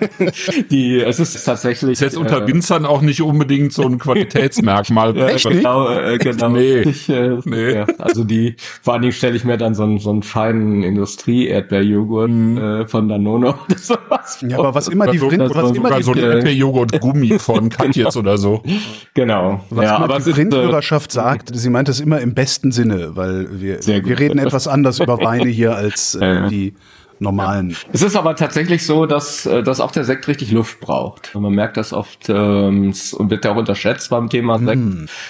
Die, 0.70 1.00
es 1.00 1.20
ist 1.20 1.44
tatsächlich. 1.44 1.92
Ist 1.92 2.00
jetzt 2.00 2.16
unter 2.16 2.46
Winzern 2.46 2.86
auch 2.86 3.02
nicht 3.02 3.20
unbedingt 3.20 3.72
so 3.72 3.82
ein 3.82 3.98
Qualitätsmerkmal. 3.98 5.10
Ja, 5.20 5.28
Echt 5.28 5.48
genau, 5.48 5.90
äh, 5.90 6.18
genau. 6.18 6.48
Nee. 6.50 6.80
Ich, 6.80 7.08
äh, 7.08 7.38
Nee. 7.44 7.74
Ja, 7.74 7.86
also 7.98 8.24
die, 8.24 8.56
vor 8.82 8.94
allen 8.94 9.02
Dingen 9.02 9.12
stelle 9.12 9.36
ich 9.36 9.44
mir 9.44 9.56
dann 9.56 9.74
so 9.74 9.82
einen, 9.82 9.98
so 9.98 10.10
einen 10.10 10.22
feinen 10.22 10.82
Industrie-Erdbeerjoghurt 10.82 12.30
äh, 12.30 12.86
von 12.86 13.08
Danone 13.08 13.48
oder 13.68 13.78
sowas 13.78 14.44
Ja, 14.46 14.58
aber 14.58 14.74
was 14.74 14.88
immer 14.88 15.08
die, 15.08 15.18
so, 15.18 15.28
Rind, 15.28 15.54
was 15.54 15.76
immer 15.76 15.96
die, 15.96 16.02
so 16.02 16.12
ein 16.12 16.18
äh, 16.18 16.34
Erdbeerjoghurt-Gummi 16.34 17.38
von 17.38 17.68
Katjes 17.68 18.16
oder 18.16 18.38
so. 18.38 18.62
Genau. 19.14 19.64
was 19.70 19.84
ja, 19.84 19.96
immer 19.96 20.04
aber 20.04 20.20
die 20.20 20.30
äh, 20.30 20.34
Rindhörerschaft 20.34 21.12
sagt, 21.12 21.50
sie 21.54 21.70
meint 21.70 21.88
es 21.88 22.00
immer 22.00 22.20
im 22.20 22.34
besten 22.34 22.72
Sinne, 22.72 23.16
weil 23.16 23.48
wir, 23.60 23.82
Sehr 23.82 24.00
gut. 24.00 24.10
wir 24.10 24.18
reden 24.18 24.38
etwas 24.38 24.68
anders 24.68 25.00
über 25.00 25.09
Weine 25.18 25.48
hier 25.48 25.74
als 25.74 26.14
äh, 26.14 26.48
die 26.48 26.74
normalen. 27.20 27.76
Es 27.92 28.02
ist 28.02 28.16
aber 28.16 28.34
tatsächlich 28.34 28.84
so, 28.84 29.06
dass, 29.06 29.46
äh, 29.46 29.62
dass 29.62 29.80
auch 29.80 29.92
der 29.92 30.04
Sekt 30.04 30.26
richtig 30.26 30.50
Luft 30.52 30.80
braucht. 30.80 31.34
Und 31.34 31.42
man 31.42 31.52
merkt 31.52 31.76
das 31.76 31.92
oft 31.92 32.28
ähm, 32.28 32.94
und 33.12 33.30
wird 33.30 33.44
ja 33.44 33.52
auch 33.52 33.56
unterschätzt 33.56 34.10
beim 34.10 34.28
Thema 34.28 34.58
Sekt. 34.58 34.80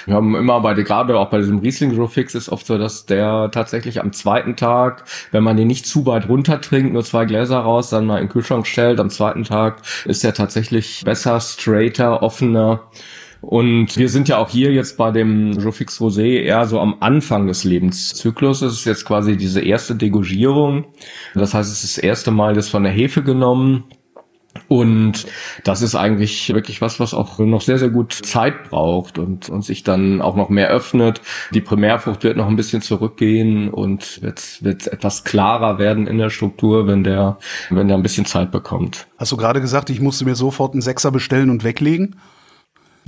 Wir 0.07 0.15
haben 0.15 0.37
immer 0.37 0.61
bei 0.61 0.75
gerade 0.75 1.19
auch 1.19 1.31
bei 1.31 1.39
diesem 1.39 1.59
Riesling 1.59 1.95
Grow 1.95 2.11
Fix 2.11 2.35
ist 2.35 2.49
oft 2.49 2.67
so, 2.67 2.79
dass 2.79 3.07
der 3.07 3.51
tatsächlich 3.53 4.01
am 4.01 4.13
zweiten 4.13 4.57
Tag, 4.57 5.05
wenn 5.33 5.43
man 5.43 5.57
den 5.57 5.67
nicht 5.67 5.87
zu 5.87 6.07
weit 6.07 6.29
runter 6.29 6.61
trinkt, 6.61 6.93
nur 6.93 7.05
zwei 7.05 7.25
Gläser 7.25 7.59
raus, 7.59 7.91
dann 7.91 8.07
mal 8.07 8.19
in 8.19 8.27
den 8.27 8.33
Kühlschrank 8.33 8.67
stellt, 8.67 9.01
am 9.01 9.11
zweiten 9.11 9.45
Tag 9.45 9.83
ist 10.05 10.23
der 10.23 10.33
tatsächlich 10.33 11.03
besser, 11.05 11.41
straighter, 11.41 12.23
offener. 12.23 12.85
Und 13.41 13.97
wir 13.97 14.09
sind 14.09 14.29
ja 14.29 14.39
auch 14.39 14.51
hier 14.51 14.73
jetzt 14.73 14.97
bei 14.97 15.11
dem 15.11 15.53
Jofix 15.53 15.99
Rosé 16.01 16.43
eher 16.43 16.67
so 16.67 16.79
am 16.79 16.97
Anfang 17.01 17.47
des 17.47 17.65
Lebenszyklus. 17.65 18.63
Es 18.63 18.75
ist 18.75 18.85
jetzt 18.85 19.07
quasi 19.07 19.37
diese 19.37 19.63
erste 19.63 19.95
Degorgierung. 19.95 20.85
Das 21.35 21.55
heißt, 21.55 21.71
es 21.73 21.85
ist 21.85 21.97
das 21.97 22.05
erste 22.05 22.31
Mal 22.31 22.55
das 22.55 22.69
von 22.69 22.83
der 22.83 22.93
Hefe 22.93 23.23
genommen. 23.23 23.85
Und 24.67 25.27
das 25.65 25.81
ist 25.81 25.95
eigentlich 25.95 26.53
wirklich 26.53 26.81
was, 26.81 26.99
was 26.99 27.15
auch 27.15 27.39
noch 27.39 27.61
sehr, 27.61 27.79
sehr 27.79 27.89
gut 27.89 28.13
Zeit 28.13 28.69
braucht 28.69 29.19
und, 29.19 29.49
und 29.49 29.65
sich 29.65 29.85
dann 29.85 30.21
auch 30.21 30.35
noch 30.35 30.49
mehr 30.49 30.69
öffnet. 30.69 31.21
Die 31.55 31.61
Primärfrucht 31.61 32.25
wird 32.25 32.37
noch 32.37 32.49
ein 32.49 32.57
bisschen 32.57 32.83
zurückgehen 32.83 33.71
und 33.71 34.23
wird, 34.23 34.63
wird 34.63 34.89
etwas 34.89 35.23
klarer 35.23 35.79
werden 35.79 36.09
in 36.09 36.19
der 36.19 36.31
Struktur, 36.31 36.89
wenn 36.89 37.05
der, 37.05 37.39
wenn 37.71 37.87
der 37.87 37.97
ein 37.97 38.03
bisschen 38.03 38.27
Zeit 38.27 38.51
bekommt. 38.51 39.07
Hast 39.19 39.31
du 39.31 39.37
gerade 39.37 39.61
gesagt, 39.61 39.89
ich 39.89 40.01
musste 40.01 40.25
mir 40.25 40.35
sofort 40.35 40.73
einen 40.73 40.83
Sechser 40.83 41.13
bestellen 41.13 41.51
und 41.51 41.63
weglegen? 41.63 42.17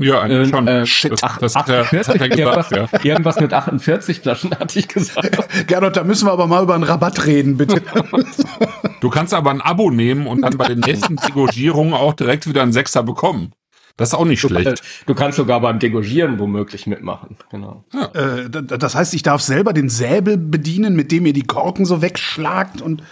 Ja, 0.03 0.21
eigentlich 0.21 0.51
schon. 0.51 0.69
Äh, 0.69 0.87
shit. 0.87 1.13
Das, 1.13 1.21
das, 1.39 1.55
hat 1.55 1.69
er, 1.69 1.85
das 1.85 2.09
hat 2.09 2.21
er 2.21 2.39
irgendwas, 2.39 2.71
ja. 2.71 3.41
mit 3.41 3.53
48 3.53 4.21
Flaschen 4.21 4.51
hatte 4.59 4.79
ich 4.79 4.89
gesagt. 4.89 5.39
Gernot, 5.67 5.97
da 5.97 6.05
müssen 6.05 6.27
wir 6.27 6.33
aber 6.33 6.47
mal 6.47 6.63
über 6.63 6.75
einen 6.75 6.85
Rabatt 6.85 7.27
reden, 7.27 7.57
bitte. 7.57 7.83
Du 9.01 9.11
kannst 9.11 9.35
aber 9.35 9.51
ein 9.51 9.61
Abo 9.61 9.91
nehmen 9.91 10.29
und 10.29 10.43
dann 10.43 10.57
bei 10.57 10.69
den 10.69 10.79
nächsten 10.79 11.17
Degorgierungen 11.17 11.93
auch 11.93 12.13
direkt 12.13 12.47
wieder 12.49 12.63
einen 12.63 12.73
Sechser 12.73 13.03
bekommen. 13.03 13.51
Das 13.97 14.11
ist 14.11 14.15
auch 14.15 14.25
nicht 14.25 14.41
schlecht. 14.41 14.81
Du 15.07 15.15
kannst 15.17 15.37
sogar 15.37 15.61
beim 15.61 15.81
Degorgieren 15.81 16.39
womöglich 16.39 16.87
mitmachen. 16.87 17.37
Genau. 17.51 17.85
äh, 18.15 18.49
d- 18.49 18.79
das 18.79 18.95
heißt, 18.95 19.13
ich 19.15 19.25
darf 19.25 19.43
selber 19.43 19.73
den 19.73 19.89
Säbel 19.89 20.37
bedienen, 20.39 20.95
mit 20.95 21.11
dem 21.11 21.27
ihr 21.27 21.33
die 21.33 21.43
Korken 21.43 21.85
so 21.85 22.01
wegschlagt 22.01 22.81
und 22.81 23.03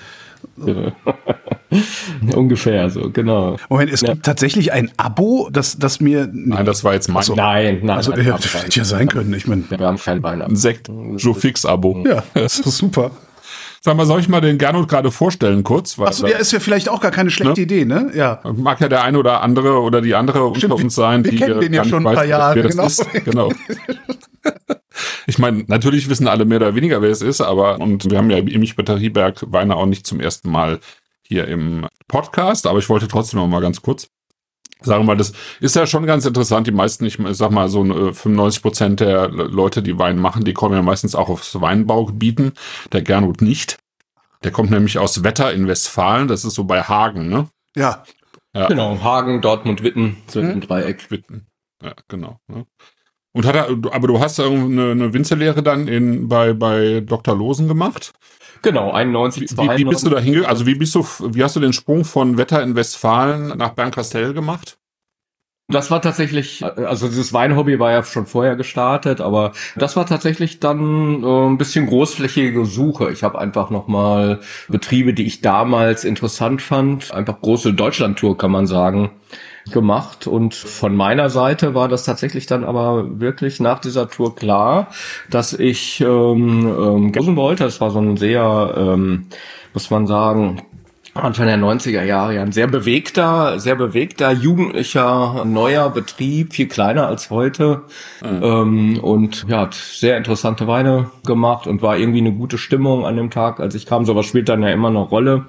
Ungefähr 2.34 2.90
so, 2.90 3.10
genau. 3.10 3.56
Moment, 3.68 3.92
es 3.92 4.02
gibt 4.02 4.24
tatsächlich 4.24 4.72
ein 4.72 4.90
Abo, 4.96 5.48
das, 5.52 5.78
das 5.78 6.00
mir 6.00 6.28
Nein, 6.32 6.64
das 6.64 6.84
war 6.84 6.94
jetzt 6.94 7.08
mein 7.08 7.24
Nein, 7.34 7.80
nein. 7.82 7.96
also 7.96 8.10
nein, 8.12 8.26
ja, 8.26 8.36
das 8.36 8.54
hätte 8.54 8.78
ja 8.78 8.84
sein 8.84 9.08
können. 9.08 9.32
Ich 9.34 9.46
meine, 9.46 9.64
Wir 9.70 9.78
haben 9.78 9.98
kein 9.98 10.24
ein 10.24 10.56
Sekt. 10.56 10.88
Joe 11.16 11.34
Fix 11.34 11.64
Abo. 11.64 12.04
ja, 12.06 12.22
das 12.34 12.60
ist 12.60 12.76
super. 12.76 13.10
Sag 13.82 13.96
mal, 13.96 14.04
soll 14.04 14.20
ich 14.20 14.28
mal 14.28 14.42
den 14.42 14.58
Gernot 14.58 14.88
gerade 14.88 15.10
vorstellen 15.10 15.64
kurz? 15.64 15.98
Weil, 15.98 16.08
Achso, 16.08 16.26
ja, 16.26 16.36
ist 16.36 16.52
ja 16.52 16.60
vielleicht 16.60 16.90
auch 16.90 17.00
gar 17.00 17.10
keine 17.10 17.30
schlechte 17.30 17.62
Idee, 17.62 17.86
ne? 17.86 18.10
Ja. 18.14 18.40
Mag 18.54 18.78
ja 18.80 18.90
der 18.90 19.02
eine 19.04 19.18
oder 19.18 19.40
andere 19.40 19.80
oder 19.80 20.02
die 20.02 20.14
andere 20.14 20.54
Stimmt, 20.54 20.72
unter 20.72 20.84
uns 20.84 20.94
sein, 20.94 21.24
wir 21.24 21.30
die 21.30 21.38
kennen 21.38 21.60
den 21.60 21.72
ja 21.72 21.84
schon 21.84 22.06
ein 22.06 22.14
paar 22.14 22.26
Jahre, 22.26 22.60
genau. 22.60 22.88
Genau. 23.24 23.52
Ich 25.40 25.42
meine, 25.42 25.64
natürlich 25.68 26.10
wissen 26.10 26.28
alle 26.28 26.44
mehr 26.44 26.58
oder 26.58 26.74
weniger, 26.74 27.00
wer 27.00 27.08
es 27.08 27.22
ist, 27.22 27.40
aber 27.40 27.80
und 27.80 28.10
wir 28.10 28.18
haben 28.18 28.28
ja 28.28 28.36
Imich 28.36 28.76
Batterieberg 28.76 29.42
Weine 29.50 29.74
auch 29.74 29.86
nicht 29.86 30.06
zum 30.06 30.20
ersten 30.20 30.50
Mal 30.50 30.80
hier 31.26 31.48
im 31.48 31.86
Podcast, 32.08 32.66
aber 32.66 32.78
ich 32.78 32.90
wollte 32.90 33.08
trotzdem 33.08 33.40
noch 33.40 33.46
mal 33.46 33.62
ganz 33.62 33.80
kurz 33.80 34.10
sagen, 34.82 35.06
weil 35.06 35.16
das 35.16 35.32
ist 35.60 35.76
ja 35.76 35.86
schon 35.86 36.04
ganz 36.04 36.26
interessant. 36.26 36.66
Die 36.66 36.72
meisten, 36.72 37.06
ich 37.06 37.16
sag 37.30 37.52
mal, 37.52 37.70
so 37.70 37.82
äh, 37.86 38.12
95 38.12 38.60
Prozent 38.60 39.00
der 39.00 39.28
Leute, 39.30 39.82
die 39.82 39.98
Wein 39.98 40.18
machen, 40.18 40.44
die 40.44 40.52
kommen 40.52 40.74
ja 40.74 40.82
meistens 40.82 41.14
auch 41.14 41.30
aus 41.30 41.58
Weinbaugebieten. 41.58 42.52
Der 42.92 43.00
Gernot 43.00 43.40
nicht. 43.40 43.78
Der 44.44 44.50
kommt 44.50 44.70
nämlich 44.70 44.98
aus 44.98 45.24
Wetter 45.24 45.54
in 45.54 45.66
Westfalen. 45.66 46.28
Das 46.28 46.44
ist 46.44 46.52
so 46.52 46.64
bei 46.64 46.82
Hagen, 46.82 47.30
ne? 47.30 47.48
Ja. 47.74 48.04
Genau, 48.52 49.02
Hagen, 49.02 49.40
Dortmund, 49.40 49.82
Witten, 49.82 50.18
so 50.26 50.42
Hm? 50.42 50.50
im 50.50 50.60
Dreieck. 50.60 51.10
Witten. 51.10 51.46
Ja, 51.82 51.94
genau. 52.08 52.40
Ne? 52.46 52.66
Und 53.32 53.46
hat 53.46 53.54
er, 53.54 53.68
aber 53.68 54.08
du 54.08 54.18
hast 54.18 54.40
eine, 54.40 54.90
eine 54.90 55.12
Winzerlehre 55.12 55.62
dann 55.62 55.86
in, 55.86 56.28
bei, 56.28 56.52
bei 56.52 57.00
Dr. 57.00 57.36
Losen 57.36 57.68
gemacht? 57.68 58.12
Genau, 58.62 58.90
91, 58.90 59.42
Wie, 59.42 59.46
92. 59.46 59.78
wie, 59.78 59.86
wie 59.86 59.90
bist 59.90 60.06
du 60.06 60.10
da 60.10 60.18
hingegangen? 60.18 60.50
Also 60.50 60.66
wie 60.66 60.74
bist 60.74 60.94
du, 60.94 61.06
wie 61.20 61.42
hast 61.42 61.56
du 61.56 61.60
den 61.60 61.72
Sprung 61.72 62.04
von 62.04 62.36
Wetter 62.36 62.62
in 62.62 62.74
Westfalen 62.74 63.56
nach 63.56 63.70
Bernkastel 63.70 64.34
gemacht? 64.34 64.78
Das 65.70 65.90
war 65.92 66.02
tatsächlich, 66.02 66.64
also 66.64 67.06
dieses 67.06 67.32
Weinhobby 67.32 67.78
war 67.78 67.92
ja 67.92 68.02
schon 68.02 68.26
vorher 68.26 68.56
gestartet, 68.56 69.20
aber 69.20 69.52
das 69.76 69.94
war 69.94 70.04
tatsächlich 70.04 70.58
dann 70.58 71.22
äh, 71.22 71.46
ein 71.46 71.58
bisschen 71.58 71.86
großflächige 71.86 72.66
Suche. 72.66 73.12
Ich 73.12 73.22
habe 73.22 73.38
einfach 73.38 73.70
nochmal 73.70 74.40
Betriebe, 74.68 75.14
die 75.14 75.26
ich 75.26 75.42
damals 75.42 76.04
interessant 76.04 76.60
fand, 76.60 77.12
einfach 77.14 77.40
große 77.40 77.72
Deutschlandtour 77.72 78.36
kann 78.36 78.50
man 78.50 78.66
sagen, 78.66 79.12
gemacht. 79.70 80.26
Und 80.26 80.54
von 80.54 80.96
meiner 80.96 81.30
Seite 81.30 81.74
war 81.74 81.88
das 81.88 82.04
tatsächlich 82.04 82.46
dann 82.46 82.64
aber 82.64 83.20
wirklich 83.20 83.60
nach 83.60 83.78
dieser 83.78 84.08
Tour 84.08 84.34
klar, 84.34 84.88
dass 85.30 85.52
ich 85.52 86.00
ähm, 86.00 86.66
ähm, 86.66 87.36
wollte. 87.36 87.64
Das 87.64 87.80
war 87.80 87.90
so 87.90 88.00
ein 88.00 88.16
sehr, 88.16 88.74
ähm, 88.76 89.26
muss 89.72 89.90
man 89.90 90.06
sagen, 90.06 90.62
Anfang 91.14 91.46
der 91.46 91.58
90er 91.58 92.04
Jahre 92.04 92.36
ja 92.36 92.42
ein 92.42 92.52
sehr 92.52 92.68
bewegter, 92.68 93.58
sehr 93.58 93.74
bewegter, 93.74 94.30
jugendlicher, 94.30 95.44
neuer 95.44 95.90
Betrieb, 95.90 96.52
viel 96.52 96.68
kleiner 96.68 97.08
als 97.08 97.30
heute. 97.30 97.82
Ähm, 98.24 99.00
und 99.00 99.44
ja, 99.48 99.62
hat 99.62 99.74
sehr 99.74 100.16
interessante 100.16 100.68
Weine 100.68 101.10
gemacht 101.26 101.66
und 101.66 101.82
war 101.82 101.96
irgendwie 101.96 102.20
eine 102.20 102.32
gute 102.32 102.58
Stimmung 102.58 103.06
an 103.06 103.16
dem 103.16 103.30
Tag, 103.30 103.58
als 103.58 103.74
ich 103.74 103.86
kam. 103.86 104.04
Sowas 104.04 104.26
spielt 104.26 104.48
dann 104.48 104.62
ja 104.62 104.68
immer 104.68 104.88
eine 104.88 105.00
Rolle. 105.00 105.46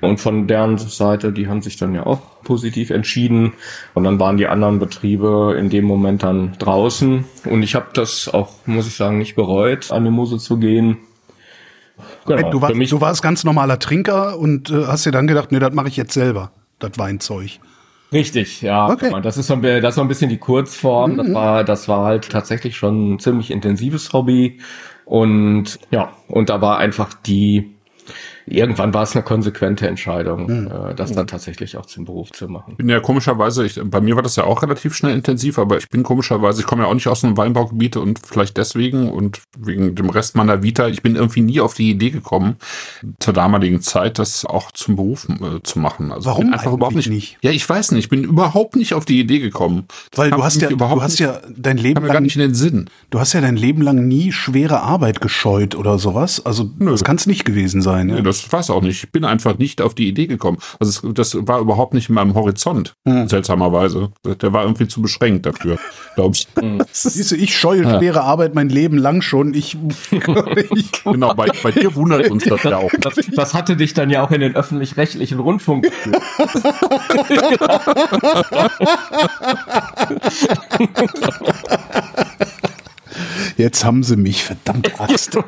Und 0.00 0.20
von 0.20 0.46
deren 0.46 0.78
Seite, 0.78 1.32
die 1.32 1.48
haben 1.48 1.60
sich 1.60 1.76
dann 1.76 1.94
ja 1.94 2.06
auch 2.06 2.20
positiv 2.44 2.90
entschieden. 2.90 3.54
Und 3.94 4.04
dann 4.04 4.20
waren 4.20 4.36
die 4.36 4.46
anderen 4.46 4.78
Betriebe 4.78 5.56
in 5.58 5.70
dem 5.70 5.86
Moment 5.86 6.22
dann 6.22 6.52
draußen. 6.58 7.24
Und 7.46 7.62
ich 7.64 7.74
habe 7.74 7.86
das 7.94 8.28
auch, 8.32 8.50
muss 8.64 8.86
ich 8.86 8.94
sagen, 8.94 9.18
nicht 9.18 9.34
bereut, 9.34 9.90
an 9.90 10.04
die 10.04 10.10
Mose 10.10 10.38
zu 10.38 10.58
gehen. 10.58 10.98
Genau. 12.26 12.50
du, 12.50 12.74
mich 12.74 12.90
du 12.90 13.00
warst 13.00 13.22
ganz 13.22 13.44
normaler 13.44 13.78
Trinker 13.78 14.38
und 14.38 14.70
äh, 14.70 14.86
hast 14.86 15.06
dir 15.06 15.12
dann 15.12 15.26
gedacht, 15.26 15.52
nee, 15.52 15.58
das 15.58 15.72
mache 15.72 15.88
ich 15.88 15.96
jetzt 15.96 16.12
selber, 16.12 16.52
das 16.78 16.92
Weinzeug. 16.96 17.58
Richtig, 18.12 18.62
ja. 18.62 18.88
Okay. 18.88 19.12
Das 19.22 19.36
ist 19.36 19.46
so 19.46 19.54
ein, 19.54 19.62
das 19.62 19.90
ist 19.90 19.94
so 19.94 20.00
ein 20.00 20.08
bisschen 20.08 20.30
die 20.30 20.38
Kurzform. 20.38 21.16
Das 21.16 21.32
war, 21.32 21.64
das 21.64 21.88
war 21.88 22.04
halt 22.04 22.28
tatsächlich 22.28 22.76
schon 22.76 23.14
ein 23.14 23.18
ziemlich 23.20 23.50
intensives 23.50 24.12
Hobby. 24.12 24.58
Und 25.04 25.78
ja, 25.90 26.12
und 26.28 26.50
da 26.50 26.60
war 26.60 26.78
einfach 26.78 27.14
die, 27.14 27.74
irgendwann 28.50 28.92
war 28.94 29.02
es 29.02 29.14
eine 29.14 29.22
konsequente 29.22 29.86
Entscheidung, 29.86 30.68
äh, 30.68 30.94
das 30.94 31.12
dann 31.12 31.26
tatsächlich 31.26 31.76
auch 31.76 31.86
zum 31.86 32.04
Beruf 32.04 32.30
zu 32.32 32.48
machen. 32.48 32.72
Ich 32.72 32.76
bin 32.76 32.88
ja 32.88 33.00
komischerweise, 33.00 33.64
ich, 33.64 33.80
bei 33.82 34.00
mir 34.00 34.16
war 34.16 34.22
das 34.22 34.36
ja 34.36 34.44
auch 34.44 34.62
relativ 34.62 34.94
schnell 34.94 35.14
intensiv, 35.14 35.58
aber 35.58 35.78
ich 35.78 35.88
bin 35.88 36.02
komischerweise, 36.02 36.60
ich 36.60 36.66
komme 36.66 36.82
ja 36.82 36.88
auch 36.88 36.94
nicht 36.94 37.08
aus 37.08 37.24
einem 37.24 37.36
Weinbaugebiet 37.36 37.96
und 37.96 38.20
vielleicht 38.24 38.56
deswegen 38.56 39.10
und 39.10 39.42
wegen 39.58 39.94
dem 39.94 40.10
Rest 40.10 40.36
meiner 40.36 40.62
Vita, 40.62 40.88
ich 40.88 41.02
bin 41.02 41.16
irgendwie 41.16 41.40
nie 41.40 41.60
auf 41.60 41.74
die 41.74 41.90
Idee 41.90 42.10
gekommen, 42.10 42.56
zur 43.18 43.34
damaligen 43.34 43.80
Zeit 43.80 44.18
das 44.18 44.44
auch 44.44 44.72
zum 44.72 44.96
Beruf 44.96 45.28
äh, 45.28 45.62
zu 45.62 45.78
machen. 45.78 46.12
Also 46.12 46.30
Warum 46.30 46.46
bin 46.46 46.54
einfach 46.54 46.72
überhaupt 46.72 46.96
nicht, 46.96 47.08
nicht? 47.08 47.38
Ja, 47.42 47.50
ich 47.50 47.68
weiß 47.68 47.92
nicht, 47.92 48.04
ich 48.04 48.08
bin 48.10 48.24
überhaupt 48.24 48.76
nicht 48.76 48.94
auf 48.94 49.04
die 49.04 49.20
Idee 49.20 49.38
gekommen. 49.38 49.86
Das 50.10 50.18
Weil 50.18 50.30
du 50.30 50.42
hast 50.42 50.56
ja, 50.56 50.62
mich 50.62 50.68
du 50.70 50.74
überhaupt 50.74 51.02
hast 51.02 51.12
nicht, 51.12 51.20
ja 51.20 51.40
dein 51.56 51.76
Leben 51.76 52.00
mir 52.00 52.06
gar 52.08 52.14
lang, 52.14 52.24
nicht 52.24 52.36
in 52.36 52.42
den 52.42 52.54
Sinn. 52.54 52.90
du 53.10 53.20
hast 53.20 53.32
ja 53.32 53.40
dein 53.40 53.56
Leben 53.56 53.82
lang 53.82 54.08
nie 54.08 54.32
schwere 54.32 54.80
Arbeit 54.80 55.20
gescheut 55.20 55.74
oder 55.74 55.98
sowas. 55.98 56.44
Also 56.44 56.70
das 56.78 57.04
kann 57.04 57.16
es 57.16 57.26
nicht 57.26 57.44
gewesen 57.44 57.82
sein. 57.82 58.08
Ja? 58.08 58.16
Nee, 58.16 58.22
das 58.22 58.39
weiß 58.52 58.70
auch 58.70 58.82
nicht. 58.82 59.04
Ich 59.04 59.12
bin 59.12 59.24
einfach 59.24 59.58
nicht 59.58 59.80
auf 59.82 59.94
die 59.94 60.08
Idee 60.08 60.26
gekommen. 60.26 60.58
Also 60.78 61.08
es, 61.08 61.14
das 61.14 61.36
war 61.46 61.60
überhaupt 61.60 61.94
nicht 61.94 62.08
in 62.08 62.14
meinem 62.14 62.34
Horizont, 62.34 62.94
Hm. 63.06 63.28
seltsamerweise. 63.28 64.10
Der 64.24 64.52
war 64.52 64.62
irgendwie 64.62 64.88
zu 64.88 65.02
beschränkt 65.02 65.46
dafür, 65.46 65.78
glaube 66.14 66.36
ich. 66.36 66.46
Das 66.54 67.04
ist- 67.06 67.14
Siehst 67.14 67.30
du, 67.32 67.36
ich 67.36 67.56
scheue 67.56 67.82
schwere 67.82 68.22
Arbeit 68.22 68.54
mein 68.54 68.68
Leben 68.68 68.98
lang 68.98 69.22
schon. 69.22 69.54
Ich, 69.54 69.76
ich 70.74 70.92
genau, 71.04 71.34
bei, 71.34 71.48
bei 71.62 71.70
dir 71.72 71.94
wundert 71.94 72.30
uns 72.30 72.44
das 72.44 72.62
ja 72.62 72.76
auch. 72.78 72.90
Das, 73.00 73.14
das 73.34 73.54
hatte 73.54 73.76
dich 73.76 73.94
dann 73.94 74.10
ja 74.10 74.22
auch 74.24 74.30
in 74.30 74.40
den 74.40 74.54
öffentlich-rechtlichen 74.54 75.40
Rundfunk 75.40 75.84
geführt. 75.84 76.22
Jetzt 83.56 83.84
haben 83.84 84.02
sie 84.02 84.16
mich, 84.16 84.44
verdammt 84.44 84.92
Axt. 85.00 85.38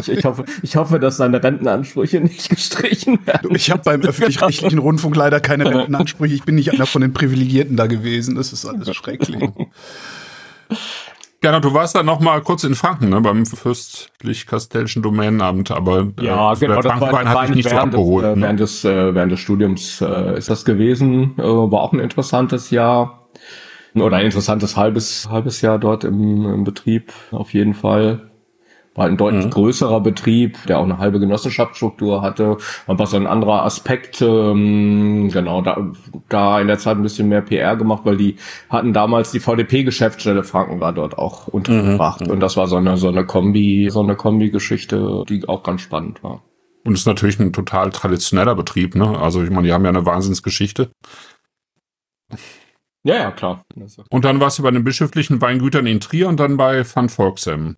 ich, 0.00 0.08
ich, 0.08 0.24
hoffe, 0.24 0.44
ich 0.62 0.76
hoffe, 0.76 0.98
dass 0.98 1.16
seine 1.16 1.42
Rentenansprüche 1.42 2.20
nicht 2.20 2.48
gestrichen 2.48 3.18
werden. 3.26 3.54
Ich 3.54 3.70
habe 3.70 3.82
beim 3.84 4.02
öffentlich-rechtlichen 4.02 4.78
Rundfunk 4.78 5.16
leider 5.16 5.40
keine 5.40 5.66
Rentenansprüche. 5.66 6.34
Ich 6.34 6.44
bin 6.44 6.54
nicht 6.54 6.72
einer 6.72 6.86
von 6.86 7.02
den 7.02 7.12
Privilegierten 7.12 7.76
da 7.76 7.86
gewesen. 7.86 8.34
Das 8.34 8.52
ist 8.52 8.64
alles 8.64 8.94
schrecklich. 8.94 9.50
Genau, 11.40 11.60
du 11.60 11.74
warst 11.74 11.94
dann 11.94 12.06
noch 12.06 12.20
mal 12.20 12.40
kurz 12.40 12.64
in 12.64 12.74
Franken, 12.74 13.10
ne, 13.10 13.20
beim 13.20 13.44
fürstlich-kastellschen 13.44 15.02
Domänenamt, 15.02 15.70
aber 15.70 16.08
ja, 16.20 16.52
äh, 16.52 16.56
genau, 16.56 16.82
war, 16.82 17.24
hat 17.24 17.48
dich 17.48 17.56
nicht 17.56 17.68
so 17.68 17.76
abgeholt. 17.76 18.24
Des, 18.24 18.32
äh, 18.32 18.36
ne? 18.36 18.42
während, 18.42 18.60
des, 18.60 18.84
äh, 18.84 19.14
während 19.14 19.32
des 19.32 19.40
Studiums 19.40 20.00
äh, 20.00 20.38
ist 20.38 20.50
das 20.50 20.64
gewesen, 20.64 21.34
äh, 21.38 21.42
war 21.42 21.82
auch 21.82 21.92
ein 21.92 22.00
interessantes 22.00 22.70
Jahr 22.70 23.28
oder 24.02 24.16
ein 24.16 24.26
interessantes 24.26 24.76
halbes 24.76 25.28
halbes 25.30 25.60
Jahr 25.60 25.78
dort 25.78 26.04
im, 26.04 26.44
im 26.44 26.64
Betrieb 26.64 27.12
auf 27.30 27.52
jeden 27.54 27.74
Fall. 27.74 28.30
War 28.96 29.04
ein 29.04 29.18
deutlich 29.18 29.44
mhm. 29.44 29.50
größerer 29.50 30.00
Betrieb, 30.00 30.56
der 30.68 30.78
auch 30.78 30.84
eine 30.84 30.96
halbe 30.96 31.20
Genossenschaftsstruktur 31.20 32.22
hatte. 32.22 32.56
Und 32.86 32.98
was 32.98 33.10
so 33.10 33.18
ein 33.18 33.26
anderer 33.26 33.62
Aspekt, 33.62 34.22
ähm, 34.22 35.28
genau, 35.30 35.60
da, 35.60 35.92
da 36.30 36.60
in 36.62 36.66
der 36.66 36.78
Zeit 36.78 36.96
ein 36.96 37.02
bisschen 37.02 37.28
mehr 37.28 37.42
PR 37.42 37.76
gemacht, 37.76 38.02
weil 38.04 38.16
die 38.16 38.36
hatten 38.70 38.94
damals 38.94 39.32
die 39.32 39.40
VDP-Geschäftsstelle 39.40 40.44
Franken 40.44 40.80
war 40.80 40.94
dort 40.94 41.18
auch 41.18 41.46
untergebracht. 41.46 42.22
Mhm. 42.22 42.30
Und 42.30 42.40
das 42.40 42.56
war 42.56 42.68
so 42.68 42.76
eine, 42.76 42.96
so 42.96 43.08
eine 43.08 43.26
Kombi, 43.26 43.90
so 43.90 44.00
eine 44.00 44.16
Kombi-Geschichte, 44.16 45.24
die 45.28 45.46
auch 45.46 45.62
ganz 45.62 45.82
spannend 45.82 46.24
war. 46.24 46.42
Und 46.86 46.94
ist 46.94 47.06
natürlich 47.06 47.38
ein 47.38 47.52
total 47.52 47.90
traditioneller 47.90 48.54
Betrieb, 48.54 48.94
ne? 48.94 49.18
Also 49.18 49.42
ich 49.42 49.50
meine, 49.50 49.66
die 49.66 49.72
haben 49.72 49.82
ja 49.82 49.90
eine 49.90 50.06
Wahnsinnsgeschichte. 50.06 50.92
Ja, 53.06 53.14
ja, 53.14 53.30
klar. 53.30 53.62
Und 54.10 54.24
dann 54.24 54.40
warst 54.40 54.58
du 54.58 54.64
bei 54.64 54.70
den 54.72 54.82
bischöflichen 54.82 55.40
Weingütern 55.40 55.86
in 55.86 56.00
Trier 56.00 56.28
und 56.28 56.40
dann 56.40 56.56
bei 56.56 56.84
Van 56.84 57.08
Volksem. 57.08 57.76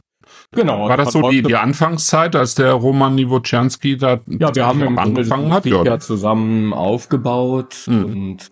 Genau. 0.52 0.88
War 0.88 0.96
das 0.96 1.12
so 1.12 1.28
die, 1.30 1.42
die 1.42 1.56
Anfangszeit, 1.56 2.34
als 2.34 2.54
der 2.54 2.72
Roman 2.72 3.14
Niwotschanski 3.14 3.98
da 3.98 4.20
ja, 4.26 4.54
wir 4.54 4.66
haben 4.66 4.98
angefangen 4.98 5.52
hat? 5.52 5.66
Ja, 5.66 5.98
zusammen 5.98 6.72
aufgebaut 6.72 7.84
mhm. 7.86 8.04
und 8.04 8.50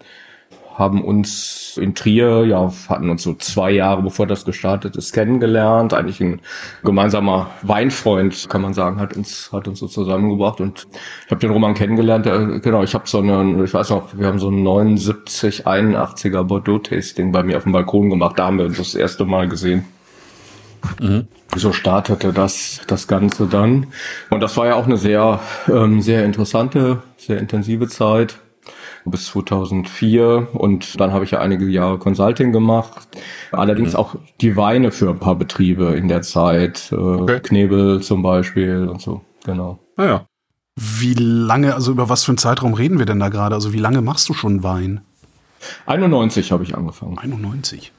haben 0.76 1.02
uns 1.02 1.78
in 1.80 1.94
Trier, 1.94 2.44
ja, 2.44 2.70
hatten 2.88 3.08
uns 3.08 3.22
so 3.22 3.34
zwei 3.34 3.70
Jahre 3.70 4.02
bevor 4.02 4.26
das 4.26 4.44
gestartet 4.44 4.94
ist, 4.96 5.12
kennengelernt. 5.12 5.94
Eigentlich 5.94 6.20
ein 6.20 6.40
gemeinsamer 6.84 7.50
Weinfreund, 7.62 8.48
kann 8.50 8.60
man 8.60 8.74
sagen, 8.74 9.00
hat 9.00 9.16
uns, 9.16 9.50
hat 9.52 9.68
uns 9.68 9.78
so 9.78 9.86
zusammengebracht 9.86 10.60
und 10.60 10.86
ich 11.24 11.30
habe 11.30 11.40
den 11.40 11.50
Roman 11.50 11.74
kennengelernt. 11.74 12.26
Der, 12.26 12.60
genau, 12.60 12.82
ich 12.82 12.94
habe 12.94 13.08
so 13.08 13.18
eine, 13.18 13.64
ich 13.64 13.72
weiß 13.72 13.88
noch, 13.90 14.18
wir 14.18 14.26
haben 14.26 14.38
so 14.38 14.50
ein 14.50 14.62
79, 14.62 15.66
81er 15.66 16.44
Bordeaux-Tasting 16.44 17.32
bei 17.32 17.42
mir 17.42 17.56
auf 17.56 17.62
dem 17.62 17.72
Balkon 17.72 18.10
gemacht. 18.10 18.38
Da 18.38 18.46
haben 18.46 18.58
wir 18.58 18.66
uns 18.66 18.76
das 18.76 18.94
erste 18.94 19.24
Mal 19.24 19.48
gesehen. 19.48 19.86
Mhm. 21.00 21.26
So 21.56 21.72
startete 21.72 22.34
das, 22.34 22.82
das 22.86 23.08
Ganze 23.08 23.46
dann. 23.46 23.86
Und 24.28 24.40
das 24.40 24.56
war 24.58 24.66
ja 24.66 24.74
auch 24.74 24.84
eine 24.84 24.98
sehr, 24.98 25.40
ähm, 25.68 26.02
sehr 26.02 26.24
interessante, 26.24 27.02
sehr 27.16 27.38
intensive 27.38 27.88
Zeit 27.88 28.40
bis 29.10 29.26
2004 29.26 30.48
und 30.52 31.00
dann 31.00 31.12
habe 31.12 31.24
ich 31.24 31.32
ja 31.32 31.40
einige 31.40 31.66
Jahre 31.66 31.98
Consulting 31.98 32.52
gemacht. 32.52 33.08
Allerdings 33.52 33.92
mhm. 33.92 33.98
auch 33.98 34.16
die 34.40 34.56
Weine 34.56 34.90
für 34.90 35.10
ein 35.10 35.18
paar 35.18 35.36
Betriebe 35.36 35.94
in 35.94 36.08
der 36.08 36.22
Zeit, 36.22 36.90
äh, 36.92 36.96
okay. 36.96 37.40
Knebel 37.40 38.02
zum 38.02 38.22
Beispiel 38.22 38.88
und 38.88 39.00
so, 39.00 39.22
genau. 39.44 39.78
Naja. 39.96 40.22
Ah 40.24 40.26
wie 40.76 41.14
lange, 41.14 41.74
also 41.74 41.90
über 41.90 42.08
was 42.08 42.24
für 42.24 42.32
einen 42.32 42.38
Zeitraum 42.38 42.74
reden 42.74 42.98
wir 42.98 43.06
denn 43.06 43.18
da 43.18 43.30
gerade? 43.30 43.54
Also 43.54 43.72
wie 43.72 43.78
lange 43.78 44.02
machst 44.02 44.28
du 44.28 44.34
schon 44.34 44.62
Wein? 44.62 45.00
91 45.86 46.52
habe 46.52 46.62
ich 46.64 46.76
angefangen. 46.76 47.18
91. 47.18 47.92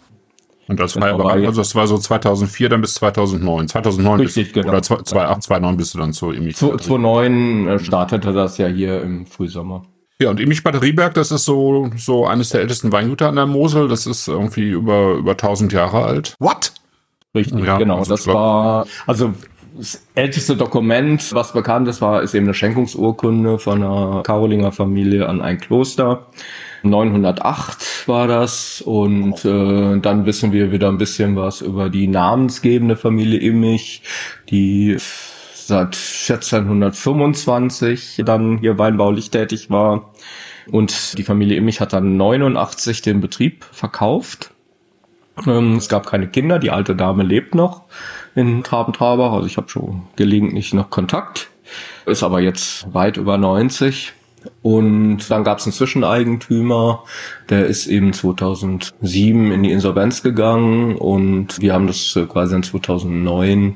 Und 0.68 0.80
das 0.80 0.96
war, 1.00 1.10
aber, 1.10 1.32
also 1.32 1.52
das 1.52 1.76
war 1.76 1.88
so 1.88 1.98
2004 1.98 2.70
dann 2.70 2.82
bis 2.82 2.96
2009. 2.96 3.70
2009 3.70 4.20
Richtig, 4.20 4.48
bis, 4.48 4.54
genau. 4.54 4.70
oder 4.70 4.84
2008, 4.84 5.44
2009 5.44 5.78
bist 5.78 5.94
du 5.94 5.98
dann 5.98 6.14
so 6.14 6.32
irgendwie. 6.32 6.54
2009 6.54 7.68
äh, 7.68 7.80
startete 7.80 8.34
das 8.34 8.58
ja 8.58 8.68
hier 8.68 9.02
im 9.02 9.26
Frühsommer. 9.26 9.86
Ja, 10.20 10.32
und 10.32 10.40
Imich 10.40 10.64
Bad 10.64 10.82
Rieberg, 10.82 11.14
das 11.14 11.32
ist 11.32 11.46
so, 11.46 11.92
so 11.96 12.26
eines 12.26 12.50
der 12.50 12.62
ältesten 12.62 12.92
Weingüter 12.92 13.30
an 13.30 13.36
der 13.36 13.46
Mosel. 13.46 13.88
Das 13.88 14.08
ist 14.08 14.28
irgendwie 14.28 14.70
über, 14.70 15.14
über 15.14 15.32
1000 15.32 15.74
Jahre 15.74 16.04
alt. 16.04 16.36
What? 16.40 16.74
Richtig, 17.36 17.64
ja, 17.64 17.78
genau. 17.78 18.00
Also 18.00 18.16
das 18.16 18.26
war, 18.26 18.88
also 19.06 19.34
das 19.78 20.08
älteste 20.16 20.56
Dokument, 20.56 21.34
was 21.34 21.54
bekannt 21.54 21.88
ist, 21.88 22.02
war, 22.02 22.24
ist 22.24 22.34
eben 22.34 22.48
eine 22.48 22.56
Schenkungsurkunde 22.56 23.60
von 23.60 23.84
einer 23.84 24.24
Karolinger 24.24 24.72
Familie 24.72 25.30
an 25.30 25.42
ein 25.42 25.60
Kloster. 25.60 26.28
908 26.82 28.08
war 28.08 28.28
das 28.28 28.82
und 28.82 29.46
äh, 29.46 30.00
dann 30.00 30.26
wissen 30.26 30.52
wir 30.52 30.72
wieder 30.72 30.88
ein 30.88 30.98
bisschen 30.98 31.36
was 31.36 31.62
über 31.62 31.90
die 31.90 32.08
namensgebende 32.08 32.96
Familie 32.96 33.40
Immich, 33.40 34.02
die 34.50 34.98
seit 35.68 35.96
1425 35.96 38.22
dann 38.26 38.58
hier 38.60 38.80
weinbaulich 38.80 39.32
tätig 39.32 39.70
war. 39.70 40.14
Und 40.72 41.18
die 41.18 41.24
Familie 41.24 41.58
Immich 41.58 41.82
hat 41.82 41.92
dann 41.94 42.18
89 42.18 43.02
den 43.02 43.22
Betrieb 43.22 43.66
verkauft. 43.72 44.52
Ähm, 45.46 45.76
es 45.76 45.90
gab 45.90 46.08
keine 46.08 46.28
Kinder, 46.28 46.60
die 46.60 46.72
alte 46.72 46.96
Dame 46.96 47.24
lebt 47.24 47.54
noch 47.54 47.84
in 48.34 48.64
Traben-Trabach. 48.64 49.34
Also 49.34 49.46
ich 49.46 49.58
habe 49.58 49.70
schon 49.70 50.04
gelegentlich 50.16 50.74
noch 50.74 50.90
Kontakt. 50.90 51.50
Ist 52.06 52.24
aber 52.24 52.40
jetzt 52.40 52.94
weit 52.94 53.18
über 53.18 53.38
90. 53.38 54.14
Und 54.62 55.30
dann 55.30 55.44
gab 55.44 55.58
es 55.58 55.66
einen 55.66 55.74
Zwischeneigentümer, 55.74 57.04
der 57.50 57.66
ist 57.66 57.88
eben 57.88 58.14
2007 58.14 59.52
in 59.52 59.64
die 59.64 59.72
Insolvenz 59.72 60.24
gegangen 60.24 60.96
und 60.96 61.60
wir 61.60 61.74
haben 61.74 61.88
das 61.88 62.18
quasi 62.30 62.56
in 62.56 62.64
2009 62.64 63.76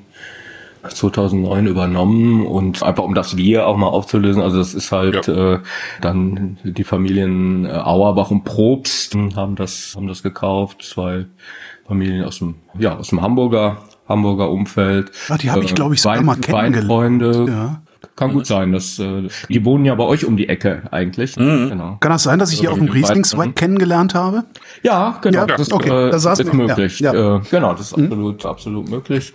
2009 0.88 1.68
übernommen 1.68 2.46
und 2.46 2.84
einfach 2.84 3.04
um 3.04 3.14
das 3.14 3.38
Wir 3.38 3.68
auch 3.68 3.78
mal 3.78 3.88
aufzulösen. 3.88 4.42
Also 4.42 4.58
das 4.58 4.74
ist 4.74 4.92
halt 4.92 5.28
ja. 5.28 5.54
äh, 5.56 5.60
dann 6.02 6.58
die 6.64 6.84
Familien 6.84 7.66
äh, 7.66 7.70
Auerbach 7.70 8.32
und 8.32 8.44
Probst 8.44 9.16
haben 9.36 9.56
das 9.56 9.94
haben 9.96 10.08
das 10.08 10.24
gekauft. 10.24 10.84
Zwei 10.84 11.26
Familien 11.88 12.24
aus 12.24 12.40
dem 12.40 12.56
ja 12.78 12.98
aus 12.98 13.10
dem 13.10 13.22
Hamburger 13.22 13.78
Hamburger 14.08 14.50
Umfeld. 14.50 15.12
Ja, 15.30 15.38
die 15.38 15.52
habe 15.52 15.64
ich 15.64 15.76
glaube 15.76 15.96
ich 15.96 16.02
sogar 16.02 16.22
mal 16.22 16.36
kennengelernt. 16.36 17.22
Ja. 17.48 17.82
Kann 18.16 18.34
gut 18.34 18.46
sein, 18.46 18.72
dass 18.72 19.00
äh, 19.00 19.30
die 19.50 19.64
wohnen 19.64 19.86
ja 19.86 19.96
bei 19.96 20.04
euch 20.04 20.26
um 20.26 20.36
die 20.36 20.50
Ecke 20.50 20.84
eigentlich. 20.92 21.38
Mhm. 21.38 21.70
Genau. 21.70 21.98
Kann 22.00 22.12
das 22.12 22.24
sein, 22.24 22.40
dass 22.40 22.52
ich 22.52 22.60
also, 22.60 22.62
hier 22.62 22.72
auf 22.72 22.80
dem 22.80 22.90
Rieslingswein 22.90 23.56
kennengelernt 23.56 24.16
habe? 24.16 24.44
Ja, 24.84 25.20
genau. 25.22 25.40
Ja, 25.40 25.46
das 25.46 25.72
okay. 25.72 26.08
äh, 26.08 26.12
das 26.12 26.26
ist 26.26 26.54
möglich. 26.54 27.00
Ja, 27.00 27.14
ja. 27.14 27.38
Äh, 27.38 27.42
genau, 27.50 27.74
das 27.74 27.92
ist 27.92 27.98
mhm. 27.98 28.06
absolut, 28.06 28.46
absolut 28.46 28.90
möglich. 28.90 29.34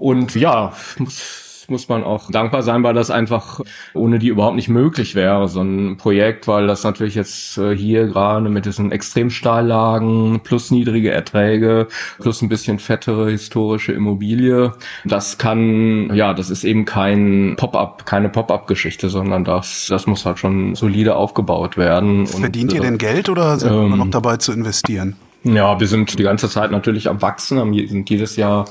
Und 0.00 0.34
ja, 0.34 0.72
muss, 0.98 1.66
muss 1.68 1.88
man 1.90 2.02
auch 2.04 2.30
dankbar 2.30 2.62
sein, 2.62 2.82
weil 2.82 2.94
das 2.94 3.10
einfach 3.10 3.60
ohne 3.92 4.18
die 4.18 4.28
überhaupt 4.28 4.56
nicht 4.56 4.70
möglich 4.70 5.14
wäre, 5.14 5.46
so 5.46 5.60
ein 5.60 5.98
Projekt, 5.98 6.48
weil 6.48 6.66
das 6.66 6.82
natürlich 6.84 7.14
jetzt 7.14 7.58
äh, 7.58 7.76
hier 7.76 8.06
gerade 8.06 8.48
mit 8.48 8.64
diesen 8.64 8.92
Extremstahllagen 8.92 10.40
plus 10.40 10.70
niedrige 10.70 11.10
Erträge 11.10 11.88
plus 12.18 12.40
ein 12.40 12.48
bisschen 12.48 12.78
fettere 12.78 13.30
historische 13.30 13.92
Immobilie, 13.92 14.72
das 15.04 15.36
kann, 15.36 16.10
ja, 16.14 16.32
das 16.32 16.48
ist 16.48 16.64
eben 16.64 16.86
kein 16.86 17.56
Pop-up, 17.58 18.06
keine 18.06 18.30
Pop-up-Geschichte, 18.30 19.10
sondern 19.10 19.44
das, 19.44 19.86
das 19.90 20.06
muss 20.06 20.24
halt 20.24 20.38
schon 20.38 20.74
solide 20.76 21.14
aufgebaut 21.14 21.76
werden. 21.76 22.26
Verdient 22.26 22.72
und, 22.72 22.76
ihr 22.76 22.82
denn 22.82 22.96
Geld 22.96 23.28
oder 23.28 23.58
sind 23.58 23.70
ähm, 23.70 23.90
wir 23.90 23.96
noch 23.96 24.10
dabei 24.10 24.38
zu 24.38 24.52
investieren? 24.52 25.16
Ja, 25.42 25.78
wir 25.78 25.86
sind 25.86 26.18
die 26.18 26.22
ganze 26.22 26.48
Zeit 26.48 26.70
natürlich 26.70 27.08
am 27.08 27.20
Wachsen, 27.20 27.58
haben, 27.58 27.74
sind 27.74 28.08
jedes 28.08 28.36
Jahr 28.36 28.66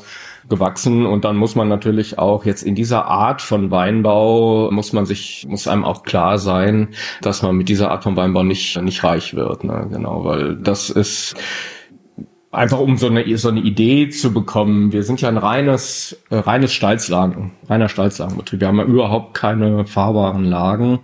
gewachsen 0.49 1.05
und 1.05 1.25
dann 1.25 1.37
muss 1.37 1.55
man 1.55 1.67
natürlich 1.67 2.19
auch 2.19 2.45
jetzt 2.45 2.63
in 2.63 2.75
dieser 2.75 3.05
Art 3.05 3.41
von 3.41 3.71
Weinbau 3.71 4.71
muss 4.71 4.93
man 4.93 5.05
sich 5.05 5.45
muss 5.47 5.67
einem 5.67 5.85
auch 5.85 6.03
klar 6.03 6.37
sein, 6.37 6.89
dass 7.21 7.41
man 7.41 7.55
mit 7.55 7.69
dieser 7.69 7.91
Art 7.91 8.03
von 8.03 8.15
Weinbau 8.15 8.43
nicht 8.43 8.81
nicht 8.81 9.03
reich 9.03 9.35
wird, 9.35 9.63
ne? 9.63 9.87
genau, 9.91 10.25
weil 10.25 10.55
das 10.55 10.89
ist 10.89 11.35
einfach 12.51 12.79
um 12.79 12.97
so 12.97 13.07
eine 13.07 13.37
so 13.37 13.49
eine 13.49 13.61
Idee 13.61 14.09
zu 14.09 14.33
bekommen. 14.33 14.91
Wir 14.91 15.03
sind 15.03 15.21
ja 15.21 15.29
ein 15.29 15.37
reines 15.37 16.19
äh, 16.29 16.37
reines 16.37 16.73
Stalzlagen, 16.73 17.51
reiner 17.67 17.89
Stalzlagenbetrieb. 17.89 18.59
Wir 18.59 18.67
haben 18.67 18.79
ja 18.79 18.85
überhaupt 18.85 19.35
keine 19.35 19.85
fahrbaren 19.85 20.45
Lagen. 20.45 20.99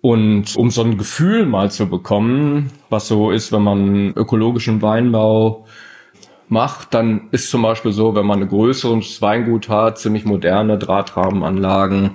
Und 0.00 0.56
um 0.56 0.70
so 0.70 0.82
ein 0.82 0.98
Gefühl 0.98 1.46
mal 1.46 1.70
zu 1.70 1.88
bekommen, 1.88 2.72
was 2.90 3.06
so 3.06 3.30
ist, 3.30 3.52
wenn 3.52 3.62
man 3.62 4.12
ökologischen 4.16 4.82
Weinbau 4.82 5.64
macht, 6.52 6.94
dann 6.94 7.22
ist 7.32 7.50
zum 7.50 7.62
Beispiel 7.62 7.90
so, 7.90 8.14
wenn 8.14 8.26
man 8.26 8.40
ein 8.40 8.48
größeres 8.48 9.20
Weingut 9.20 9.68
hat, 9.68 9.98
ziemlich 9.98 10.24
moderne 10.24 10.78
Drahtrahmenanlagen, 10.78 12.12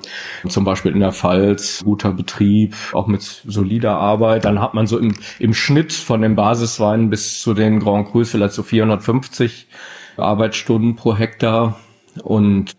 zum 0.48 0.64
Beispiel 0.64 0.94
in 0.94 1.02
der 1.02 1.12
Pfalz, 1.12 1.82
guter 1.84 2.12
Betrieb, 2.12 2.76
auch 2.94 3.08
mit 3.08 3.22
solider 3.22 3.98
Arbeit, 3.98 4.46
dann 4.46 4.62
hat 4.62 4.74
man 4.74 4.88
so 4.88 4.98
im, 4.98 5.16
im 5.40 5.54
Schnitt 5.54 5.92
von 5.92 6.22
den 6.22 6.36
Basisweinen 6.36 7.10
bis 7.10 7.42
zu 7.42 7.54
den 7.54 7.80
Grand 7.80 8.10
Crus 8.10 8.30
vielleicht 8.32 8.54
so 8.54 8.64
450 8.64 9.68
Arbeitsstunden 10.16 10.96
pro 10.96 11.18
Hektar. 11.18 11.80
Und 12.24 12.76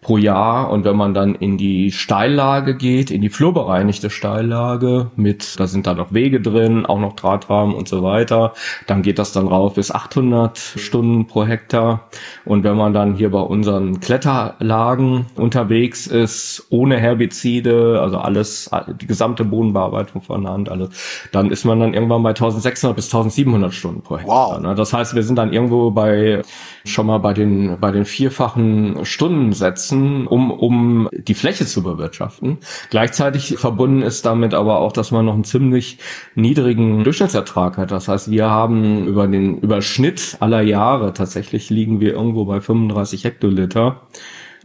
pro 0.00 0.16
Jahr. 0.16 0.70
Und 0.70 0.84
wenn 0.84 0.96
man 0.96 1.12
dann 1.12 1.34
in 1.34 1.58
die 1.58 1.90
Steillage 1.90 2.76
geht, 2.76 3.10
in 3.10 3.20
die 3.20 3.30
flurbereinigte 3.30 4.10
Steillage 4.10 5.10
mit, 5.16 5.58
da 5.58 5.66
sind 5.66 5.86
da 5.86 5.94
noch 5.94 6.12
Wege 6.12 6.40
drin, 6.40 6.86
auch 6.86 7.00
noch 7.00 7.14
Drahtrahmen 7.14 7.74
und 7.74 7.88
so 7.88 8.02
weiter, 8.02 8.52
dann 8.86 9.02
geht 9.02 9.18
das 9.18 9.32
dann 9.32 9.48
rauf 9.48 9.74
bis 9.74 9.90
800 9.90 10.56
Stunden 10.58 11.26
pro 11.26 11.44
Hektar. 11.44 12.08
Und 12.44 12.64
wenn 12.64 12.76
man 12.76 12.92
dann 12.92 13.14
hier 13.14 13.30
bei 13.30 13.40
unseren 13.40 14.00
Kletterlagen 14.00 15.26
unterwegs 15.34 16.06
ist, 16.06 16.66
ohne 16.70 16.98
Herbizide, 16.98 18.00
also 18.00 18.18
alles, 18.18 18.70
die 19.00 19.06
gesamte 19.06 19.44
Bodenbearbeitung 19.44 20.22
von 20.22 20.48
Hand, 20.48 20.68
alles, 20.70 20.90
dann 21.32 21.50
ist 21.50 21.64
man 21.64 21.80
dann 21.80 21.94
irgendwann 21.94 22.22
bei 22.22 22.30
1600 22.30 22.94
bis 22.94 23.06
1700 23.06 23.74
Stunden 23.74 24.02
pro 24.02 24.18
Hektar. 24.18 24.54
Wow. 24.54 24.60
Ne? 24.60 24.74
Das 24.76 24.92
heißt, 24.92 25.14
wir 25.16 25.22
sind 25.24 25.36
dann 25.36 25.52
irgendwo 25.52 25.90
bei, 25.90 26.42
schon 26.88 27.06
mal 27.06 27.18
bei 27.18 27.34
den, 27.34 27.78
bei 27.80 27.90
den 27.90 28.04
vierfachen 28.04 29.04
Stundensätzen, 29.04 30.26
um, 30.26 30.50
um 30.50 31.08
die 31.12 31.34
Fläche 31.34 31.66
zu 31.66 31.82
bewirtschaften. 31.82 32.58
Gleichzeitig 32.90 33.56
verbunden 33.58 34.02
ist 34.02 34.26
damit 34.26 34.54
aber 34.54 34.78
auch, 34.80 34.92
dass 34.92 35.10
man 35.10 35.26
noch 35.26 35.34
einen 35.34 35.44
ziemlich 35.44 35.98
niedrigen 36.34 37.04
Durchschnittsertrag 37.04 37.76
hat. 37.76 37.90
Das 37.90 38.08
heißt, 38.08 38.30
wir 38.30 38.50
haben 38.50 39.06
über 39.06 39.26
den 39.26 39.58
Überschnitt 39.58 40.36
aller 40.40 40.62
Jahre 40.62 41.12
tatsächlich 41.12 41.70
liegen 41.70 42.00
wir 42.00 42.12
irgendwo 42.12 42.44
bei 42.44 42.60
35 42.60 43.24
Hektoliter. 43.24 44.02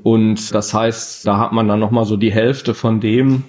Und 0.02 0.54
das 0.54 0.74
heißt, 0.74 1.26
da 1.26 1.38
hat 1.38 1.52
man 1.52 1.68
dann 1.68 1.80
nochmal 1.80 2.06
so 2.06 2.18
die 2.18 2.32
Hälfte 2.32 2.74
von 2.74 3.00
dem, 3.00 3.44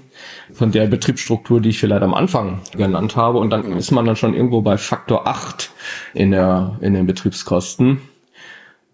von 0.53 0.71
der 0.71 0.87
Betriebsstruktur, 0.87 1.61
die 1.61 1.71
ich 1.71 1.79
vielleicht 1.79 2.03
am 2.03 2.15
Anfang 2.15 2.61
genannt 2.77 3.17
habe. 3.17 3.39
Und 3.39 3.51
dann 3.51 3.73
ist 3.73 3.91
man 3.91 4.05
dann 4.05 4.17
schon 4.17 4.35
irgendwo 4.35 4.61
bei 4.61 4.77
Faktor 4.77 5.27
8 5.27 5.71
in 6.13 6.31
der, 6.31 6.77
in 6.81 6.95
den 6.95 7.07
Betriebskosten. 7.07 8.01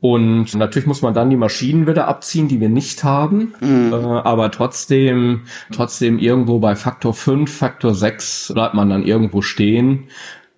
Und 0.01 0.55
natürlich 0.55 0.87
muss 0.87 1.03
man 1.03 1.13
dann 1.13 1.29
die 1.29 1.37
Maschinen 1.37 1.87
wieder 1.87 2.09
abziehen, 2.09 2.49
die 2.49 2.61
wir 2.61 2.71
nicht 2.71 3.05
haben. 3.05 3.53
Äh, 3.93 3.95
aber 3.95 4.51
trotzdem, 4.51 5.43
trotzdem 5.73 6.19
irgendwo 6.19 6.59
bei 6.59 6.75
Faktor 6.75 7.13
5, 7.13 7.55
Faktor 7.55 7.95
6 7.95 8.53
bleibt 8.55 8.75
man 8.75 8.89
dann 8.89 9.05
irgendwo 9.05 9.43
stehen. 9.43 10.05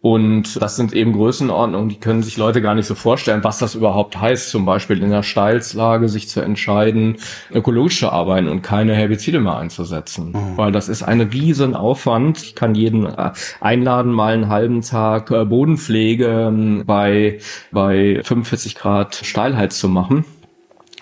Und 0.03 0.61
das 0.61 0.75
sind 0.75 0.93
eben 0.95 1.13
Größenordnungen, 1.13 1.89
die 1.89 2.01
können 2.01 2.25
sich 2.25 2.37
Leute 2.37 2.61
gar 2.61 2.75
nicht 2.75 2.87
so 2.87 2.97
vorstellen, 2.97 3.45
was 3.45 3.59
das 3.59 3.77
überhaupt 3.77 4.21
heißt, 4.21 4.51
zum 4.51 4.65
Beispiel 4.65 5.01
in 5.01 5.11
der 5.11 5.23
Steilslage 5.23 6.09
sich 6.09 6.29
zu 6.29 6.41
entscheiden, 6.41 7.19
ökologisch 7.53 8.01
zu 8.01 8.11
arbeiten 8.11 8.49
und 8.49 8.63
keine 8.63 8.97
Herbizide 8.97 9.39
mehr 9.39 9.57
einzusetzen. 9.57 10.35
Weil 10.57 10.73
das 10.73 10.89
ist 10.89 11.05
ein 11.05 11.21
riesen 11.21 11.77
Aufwand. 11.77 12.43
Ich 12.43 12.57
kann 12.57 12.75
jeden 12.75 13.07
äh, 13.07 13.31
einladen, 13.61 14.11
mal 14.11 14.35
einen 14.35 14.49
halben 14.49 14.81
Tag 14.81 15.31
äh, 15.31 15.45
Bodenpflege 15.45 16.27
ähm, 16.27 16.83
bei, 16.85 17.39
bei 17.71 18.21
45 18.25 18.75
Grad 18.75 19.15
Steilheit 19.15 19.73
zu 19.73 19.89
machen. 19.89 20.25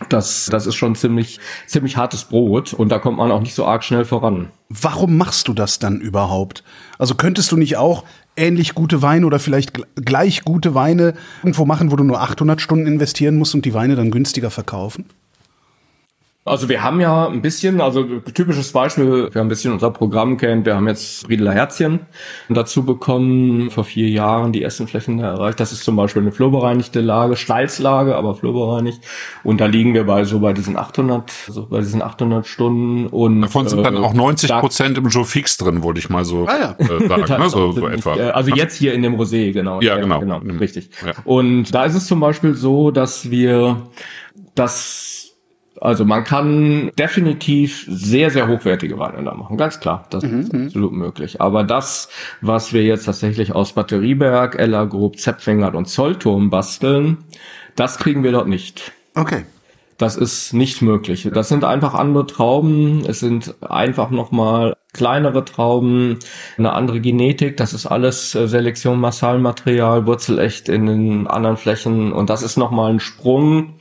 Das, 0.09 0.49
das 0.51 0.67
ist 0.67 0.77
schon 0.77 0.95
ziemlich, 0.95 1.41
ziemlich 1.67 1.97
hartes 1.97 2.25
Brot 2.25 2.73
und 2.73 2.91
da 2.91 2.99
kommt 2.99 3.19
man 3.19 3.31
auch 3.31 3.41
nicht 3.41 3.55
so 3.55 3.65
arg 3.67 3.85
schnell 3.85 4.05
voran. 4.05 4.49
Warum 4.69 5.17
machst 5.17 5.49
du 5.49 5.53
das 5.53 5.79
dann 5.79 6.01
überhaupt? 6.01 6.65
Also 6.99 7.15
könntest 7.15 7.53
du 7.53 7.57
nicht 7.57 7.77
auch 7.77 8.05
ähnlich 8.41 8.75
gute 8.75 9.03
Weine 9.03 9.27
oder 9.27 9.39
vielleicht 9.39 9.77
gl- 9.77 9.85
gleich 9.97 10.43
gute 10.43 10.75
Weine 10.75 11.15
irgendwo 11.43 11.67
machen, 11.67 11.93
wo 11.93 11.97
du 11.97 12.05
nur 12.05 12.21
800 12.21 12.61
Stunden 12.61 12.87
investieren 12.87 13.37
musst 13.37 13.55
und 13.55 13.65
die 13.65 13.75
Weine 13.75 13.95
dann 13.97 14.11
günstiger 14.11 14.51
verkaufen? 14.51 15.05
Also 16.51 16.69
wir 16.69 16.83
haben 16.83 17.01
ja 17.01 17.29
ein 17.29 17.43
bisschen, 17.43 17.81
also 17.81 18.03
typisches 18.35 18.73
Beispiel, 18.73 19.29
wir 19.33 19.41
haben 19.41 19.47
ein 19.47 19.49
bisschen 19.49 19.73
unser 19.73 19.91
Programm 19.91 20.37
kennt, 20.37 20.67
wir 20.67 20.75
haben 20.75 20.89
jetzt 20.89 21.29
Riedeler 21.29 21.53
Herzchen 21.53 22.01
dazu 22.49 22.83
bekommen, 22.85 23.71
vor 23.71 23.85
vier 23.85 24.09
Jahren 24.09 24.53
die 24.53 24.63
ersten 24.63 24.89
Flächen 24.89 25.21
erreicht. 25.21 25.61
Das 25.61 25.71
ist 25.73 25.85
zum 25.85 25.95
Beispiel 25.97 26.23
eine 26.23 26.33
flurbereinigte 26.33 27.01
Lage, 27.01 27.37
Steilslage, 27.37 28.17
aber 28.17 28.35
flurbereinigt. 28.35 29.01
Und 29.45 29.61
da 29.61 29.67
liegen 29.67 29.95
wir 29.95 30.05
bei 30.05 30.25
so 30.25 30.41
bei 30.41 30.53
diesen 30.53 30.77
800, 30.77 31.31
so 31.49 31.67
bei 31.67 31.79
diesen 31.79 32.03
800 32.03 32.47
Stunden 32.47 33.07
und 33.07 33.43
Davon 33.43 33.69
sind 33.69 33.85
dann 33.85 33.95
äh, 33.97 33.99
auch 34.01 34.13
90 34.15 34.49
da- 34.49 34.61
Prozent 34.61 34.99
im 34.99 35.07
Joe 35.09 35.25
Fix 35.25 35.57
drin, 35.57 35.83
wollte 35.83 36.01
ich 36.01 36.11
mal 36.11 36.25
so 36.25 36.47
Ah 36.49 36.75
ja. 36.81 36.87
äh, 36.97 37.09
sagen. 37.09 37.25
Ne? 37.41 37.49
So, 37.49 37.73
so 37.73 37.81
Sind 37.81 37.93
etwa. 37.93 38.11
nicht, 38.17 38.21
äh, 38.25 38.31
Also 38.31 38.51
jetzt 38.55 38.77
hier 38.77 38.93
in 38.93 39.03
dem 39.03 39.15
Rosé, 39.15 39.53
genau. 39.53 39.81
Ja, 39.81 39.97
genau. 39.99 40.19
genau 40.21 40.41
Mhm. 40.41 40.59
richtig. 40.59 40.91
Ja. 41.07 41.13
Und 41.25 41.73
da 41.75 41.85
ist 41.85 41.95
es 41.95 42.07
zum 42.07 42.19
Beispiel 42.19 42.55
so, 42.55 42.91
dass 42.91 43.31
wir 43.31 43.77
das 44.55 45.20
also 45.81 46.05
man 46.05 46.25
kann 46.25 46.91
definitiv 46.99 47.87
sehr, 47.89 48.31
sehr 48.31 48.49
hochwertige 48.49 48.99
Weine 48.99 49.25
da 49.25 49.35
machen, 49.35 49.57
ganz 49.57 49.81
klar. 49.81 50.07
Das 50.11 50.23
ist 50.23 50.55
absolut 50.55 50.93
möglich. 50.93 51.41
Aber 51.41 51.65
das, 51.65 52.09
was 52.43 52.73
wir 52.73 52.85
jetzt 52.85 53.07
tatsächlich 53.07 53.55
aus 53.55 53.73
Batterieberg, 53.73 54.59
Ella 54.59 54.85
Group, 54.85 55.19
Zepfingert 55.19 55.75
und 55.75 55.87
Zollturm 55.87 56.51
basteln, 56.51 57.19
das 57.77 57.99
kriegen 57.99 58.23
wir 58.23 58.33
dort 58.33 58.49
nicht. 58.49 58.93
Okay. 59.15 59.45
Das 59.97 60.17
ist 60.17 60.55
nicht 60.55 60.81
möglich. 60.81 61.29
Das 61.33 61.51
sind 61.51 61.63
einfach 61.63 61.93
andere 61.93 62.27
Trauben. 62.27 63.05
Es 63.07 63.21
sind 63.21 63.55
einfach 63.63 64.11
nochmal 64.11 64.75
kleinere 64.95 65.45
Trauben, 65.45 66.19
eine 66.57 66.73
andere 66.73 67.01
Genetik. 67.01 67.59
Das 67.59 67.75
ist 67.75 67.87
alles 67.87 68.35
äh, 68.35 68.49
Selektion 68.49 68.99
Massalmaterial, 68.99 70.07
Wurzelecht 70.07 70.71
in 70.71 70.87
den 70.87 71.27
anderen 71.27 71.59
Flächen. 71.59 72.13
Und 72.13 72.31
das 72.31 72.43
ist 72.43 72.57
nochmal 72.57 72.93
ein 72.93 73.01
Sprung, 73.01 73.75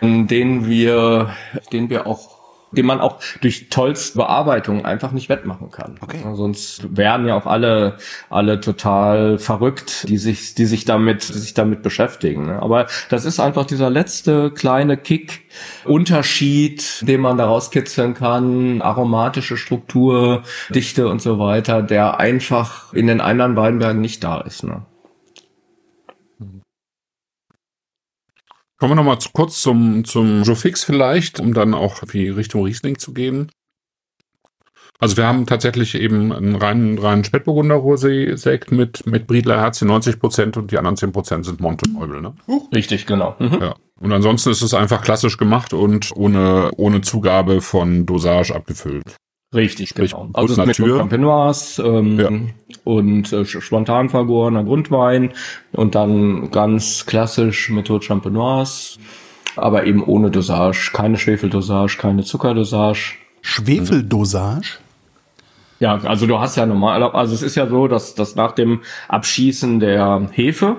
den 0.00 0.66
wir, 0.66 1.30
den 1.72 1.90
wir 1.90 2.06
auch 2.06 2.36
den 2.72 2.86
man 2.86 3.00
auch 3.00 3.20
durch 3.40 3.68
tollste 3.70 4.18
Bearbeitung 4.18 4.84
einfach 4.84 5.12
nicht 5.12 5.28
wettmachen 5.28 5.70
kann. 5.70 5.98
Okay. 6.00 6.18
Sonst 6.34 6.96
werden 6.96 7.26
ja 7.26 7.36
auch 7.36 7.46
alle, 7.46 7.96
alle 8.28 8.60
total 8.60 9.38
verrückt, 9.38 10.08
die 10.08 10.18
sich, 10.18 10.54
die 10.54 10.66
sich 10.66 10.84
damit, 10.84 11.28
die 11.28 11.38
sich 11.38 11.54
damit 11.54 11.82
beschäftigen. 11.82 12.46
ne? 12.46 12.60
Aber 12.60 12.86
das 13.08 13.24
ist 13.24 13.40
einfach 13.40 13.64
dieser 13.64 13.90
letzte 13.90 14.50
kleine 14.50 14.96
Kick, 14.96 15.46
Unterschied, 15.84 17.06
den 17.06 17.20
man 17.20 17.38
daraus 17.38 17.70
kitzeln 17.70 18.14
kann, 18.14 18.82
aromatische 18.82 19.56
Struktur, 19.56 20.42
Dichte 20.70 21.08
und 21.08 21.22
so 21.22 21.38
weiter, 21.38 21.82
der 21.82 22.18
einfach 22.18 22.92
in 22.92 23.06
den 23.06 23.20
anderen 23.20 23.56
Weinbergen 23.56 24.00
nicht 24.00 24.22
da 24.24 24.40
ist. 24.40 24.64
Ne? 24.64 24.82
Kommen 28.78 28.92
wir 28.92 28.96
nochmal 28.96 29.18
zu, 29.18 29.30
kurz 29.32 29.60
zum, 29.60 30.04
zum 30.04 30.42
Joe 30.42 30.56
Fix 30.56 30.84
vielleicht, 30.84 31.40
um 31.40 31.54
dann 31.54 31.74
auch 31.74 32.02
wie 32.08 32.28
Richtung 32.28 32.64
Riesling 32.64 32.98
zu 32.98 33.14
gehen. 33.14 33.50
Also 34.98 35.16
wir 35.16 35.26
haben 35.26 35.46
tatsächlich 35.46 35.94
eben 35.94 36.32
einen 36.32 36.56
reinen, 36.56 36.98
reinen 36.98 37.24
Spätburgunder 37.24 37.76
Rosé-Sekt 37.76 38.72
mit, 38.72 39.06
mit 39.06 39.26
Briedler 39.26 39.60
Herzchen 39.60 39.88
90 39.88 40.18
Prozent 40.18 40.56
und 40.56 40.70
die 40.70 40.78
anderen 40.78 40.96
10 40.96 41.12
Prozent 41.12 41.44
sind 41.44 41.60
Monteneubel, 41.60 42.22
ne? 42.22 42.34
Richtig, 42.74 43.06
genau. 43.06 43.36
Mhm. 43.38 43.58
Ja. 43.60 43.74
Und 44.00 44.12
ansonsten 44.12 44.50
ist 44.50 44.62
es 44.62 44.74
einfach 44.74 45.02
klassisch 45.02 45.36
gemacht 45.36 45.72
und 45.74 46.12
ohne, 46.16 46.70
ohne 46.76 47.02
Zugabe 47.02 47.60
von 47.60 48.06
Dosage 48.06 48.54
abgefüllt. 48.54 49.16
Richtig, 49.54 49.90
Sprich, 49.90 50.12
genau. 50.12 50.30
Also 50.32 50.56
mit 50.56 50.78
Natur. 50.78 50.98
Champenoise 50.98 51.82
ähm, 51.82 52.18
Ja. 52.18 52.30
Und 52.86 53.32
äh, 53.32 53.44
spontan 53.44 54.08
vergorener 54.08 54.62
Grundwein 54.62 55.32
und 55.72 55.96
dann 55.96 56.52
ganz 56.52 57.04
klassisch 57.04 57.68
mit 57.68 57.90
Haute 57.90 58.06
Champenoise, 58.06 58.98
aber 59.56 59.86
eben 59.86 60.04
ohne 60.04 60.30
Dosage, 60.30 60.92
keine 60.92 61.18
Schwefeldosage, 61.18 61.98
keine 61.98 62.22
Zuckerdosage. 62.22 63.14
Schwefeldosage? 63.42 64.78
Ja, 65.78 65.98
also 66.04 66.26
du 66.26 66.38
hast 66.40 66.56
ja 66.56 66.64
normal, 66.64 67.02
also 67.02 67.34
es 67.34 67.42
ist 67.42 67.54
ja 67.54 67.66
so, 67.66 67.86
dass, 67.86 68.14
dass 68.14 68.34
nach 68.34 68.52
dem 68.52 68.80
Abschießen 69.08 69.78
der 69.80 70.28
Hefe 70.32 70.76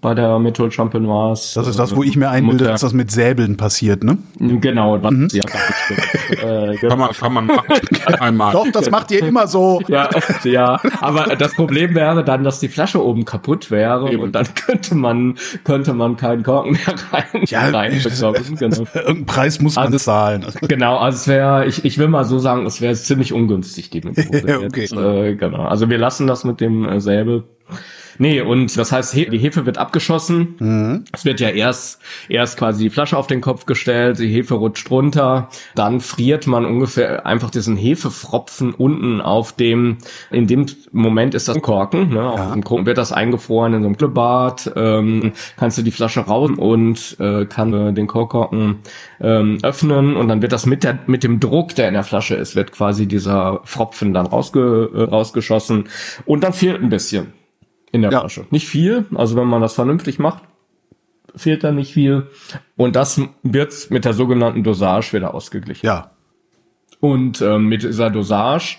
bei 0.00 0.14
der 0.14 0.38
Methode 0.38 0.70
Champenoise. 0.70 1.52
Das 1.54 1.66
ist 1.68 1.78
das, 1.78 1.94
wo 1.94 2.02
ich 2.02 2.16
mir 2.16 2.30
einbilde, 2.30 2.64
Mutter- 2.64 2.72
dass 2.72 2.80
das 2.80 2.94
mit 2.94 3.10
Säbeln 3.10 3.58
passiert, 3.58 4.02
ne? 4.02 4.16
Genau, 4.38 5.02
was 5.02 5.12
ja 5.12 5.42
nicht 5.44 5.50
stimmt. 5.84 6.42
äh, 6.42 6.76
genau. 6.76 6.88
Kann 6.88 6.98
man, 6.98 7.10
kann 7.12 7.32
man 7.34 7.46
machen. 7.46 7.66
Einmal. 8.20 8.52
Doch, 8.52 8.66
das 8.72 8.90
macht 8.90 9.10
ihr 9.10 9.22
immer 9.26 9.46
so. 9.46 9.80
Ja, 9.88 10.08
ja, 10.44 10.80
aber 11.00 11.36
das 11.36 11.54
Problem 11.54 11.94
wäre 11.94 12.24
dann, 12.24 12.44
dass 12.44 12.60
die 12.60 12.68
Flasche 12.68 13.04
oben 13.04 13.24
kaputt 13.24 13.70
wäre 13.70 14.10
Eben. 14.12 14.22
und 14.22 14.32
dann 14.34 14.46
könnte 14.54 14.94
man 14.94 15.34
könnte 15.64 15.92
man 15.92 16.16
keinen 16.16 16.42
Korken 16.42 16.72
mehr 16.72 16.94
rein 17.12 17.44
Ja, 17.46 17.68
reinbekommen. 17.68 18.56
Genau. 18.56 18.84
Irgendeinen 18.94 19.26
Preis 19.26 19.60
muss 19.60 19.74
man 19.76 19.86
Also- 19.86 19.98
zahlen. 19.98 20.46
Genau, 20.62 20.96
also 20.96 21.16
es 21.16 21.28
wäre, 21.28 21.66
ich, 21.66 21.84
ich 21.84 21.98
will 21.98 22.08
mal 22.08 22.24
so 22.24 22.38
sagen, 22.38 22.64
es 22.66 22.80
wäre 22.80 22.94
ziemlich 22.94 23.32
ungünstig, 23.32 23.90
die 23.90 24.00
Methode. 24.00 24.29
Okay. 24.66 24.80
Jetzt, 24.80 24.92
äh, 24.92 25.34
genau. 25.34 25.64
Also 25.64 25.88
wir 25.88 25.98
lassen 25.98 26.26
das 26.26 26.44
mit 26.44 26.60
dem 26.60 26.88
äh, 26.88 27.00
Säbel. 27.00 27.44
Nee, 28.20 28.42
und 28.42 28.76
das 28.76 28.92
heißt, 28.92 29.14
he 29.14 29.30
die 29.30 29.38
Hefe 29.38 29.64
wird 29.64 29.78
abgeschossen. 29.78 31.06
Es 31.10 31.24
wird 31.24 31.40
ja 31.40 31.48
erst, 31.48 32.02
erst 32.28 32.58
quasi 32.58 32.84
die 32.84 32.90
Flasche 32.90 33.16
auf 33.16 33.26
den 33.26 33.40
Kopf 33.40 33.64
gestellt, 33.64 34.18
die 34.18 34.28
Hefe 34.28 34.54
rutscht 34.54 34.90
runter, 34.90 35.48
dann 35.74 36.00
friert 36.00 36.46
man 36.46 36.66
ungefähr 36.66 37.24
einfach 37.24 37.48
diesen 37.48 37.78
Hefefropfen 37.78 38.74
unten 38.74 39.22
auf 39.22 39.54
dem, 39.54 39.96
in 40.30 40.46
dem 40.46 40.66
Moment 40.92 41.34
ist 41.34 41.48
das 41.48 41.62
Korken, 41.62 42.10
ne? 42.10 42.22
Auf 42.22 42.52
dem 42.52 42.62
Korken 42.62 42.84
wird 42.84 42.98
das 42.98 43.10
eingefroren 43.10 43.72
in 43.72 43.80
so 43.80 43.86
einem 43.86 43.96
Glühbad, 43.96 44.70
ähm, 44.76 45.32
kannst 45.56 45.78
du 45.78 45.82
die 45.82 45.90
Flasche 45.90 46.20
raus 46.20 46.50
und 46.54 47.16
äh, 47.20 47.46
kann 47.46 47.72
äh, 47.72 47.94
den 47.94 48.06
Korken 48.06 48.80
ähm, 49.22 49.60
öffnen 49.62 50.14
und 50.16 50.28
dann 50.28 50.42
wird 50.42 50.52
das 50.52 50.66
mit 50.66 50.84
der, 50.84 50.98
mit 51.06 51.24
dem 51.24 51.40
Druck, 51.40 51.74
der 51.74 51.88
in 51.88 51.94
der 51.94 52.04
Flasche 52.04 52.34
ist, 52.34 52.54
wird 52.54 52.72
quasi 52.72 53.06
dieser 53.06 53.62
Fropfen 53.64 54.12
dann 54.12 54.26
rausge, 54.26 54.90
äh, 54.94 55.02
rausgeschossen. 55.04 55.84
Und 56.26 56.44
dann 56.44 56.52
fehlt 56.52 56.82
ein 56.82 56.90
bisschen 56.90 57.39
in 57.92 58.02
der 58.02 58.10
Ja. 58.12 58.20
Flasche. 58.20 58.46
Nicht 58.50 58.68
viel, 58.68 59.06
also 59.14 59.36
wenn 59.36 59.48
man 59.48 59.60
das 59.60 59.74
vernünftig 59.74 60.18
macht, 60.18 60.42
fehlt 61.34 61.64
da 61.64 61.72
nicht 61.72 61.92
viel. 61.92 62.28
Und 62.76 62.96
das 62.96 63.20
wird 63.42 63.90
mit 63.90 64.04
der 64.04 64.14
sogenannten 64.14 64.64
Dosage 64.64 65.12
wieder 65.12 65.34
ausgeglichen. 65.34 65.86
Ja. 65.86 66.10
Und 67.00 67.40
ähm, 67.40 67.66
mit 67.66 67.82
dieser 67.82 68.10
Dosage 68.10 68.78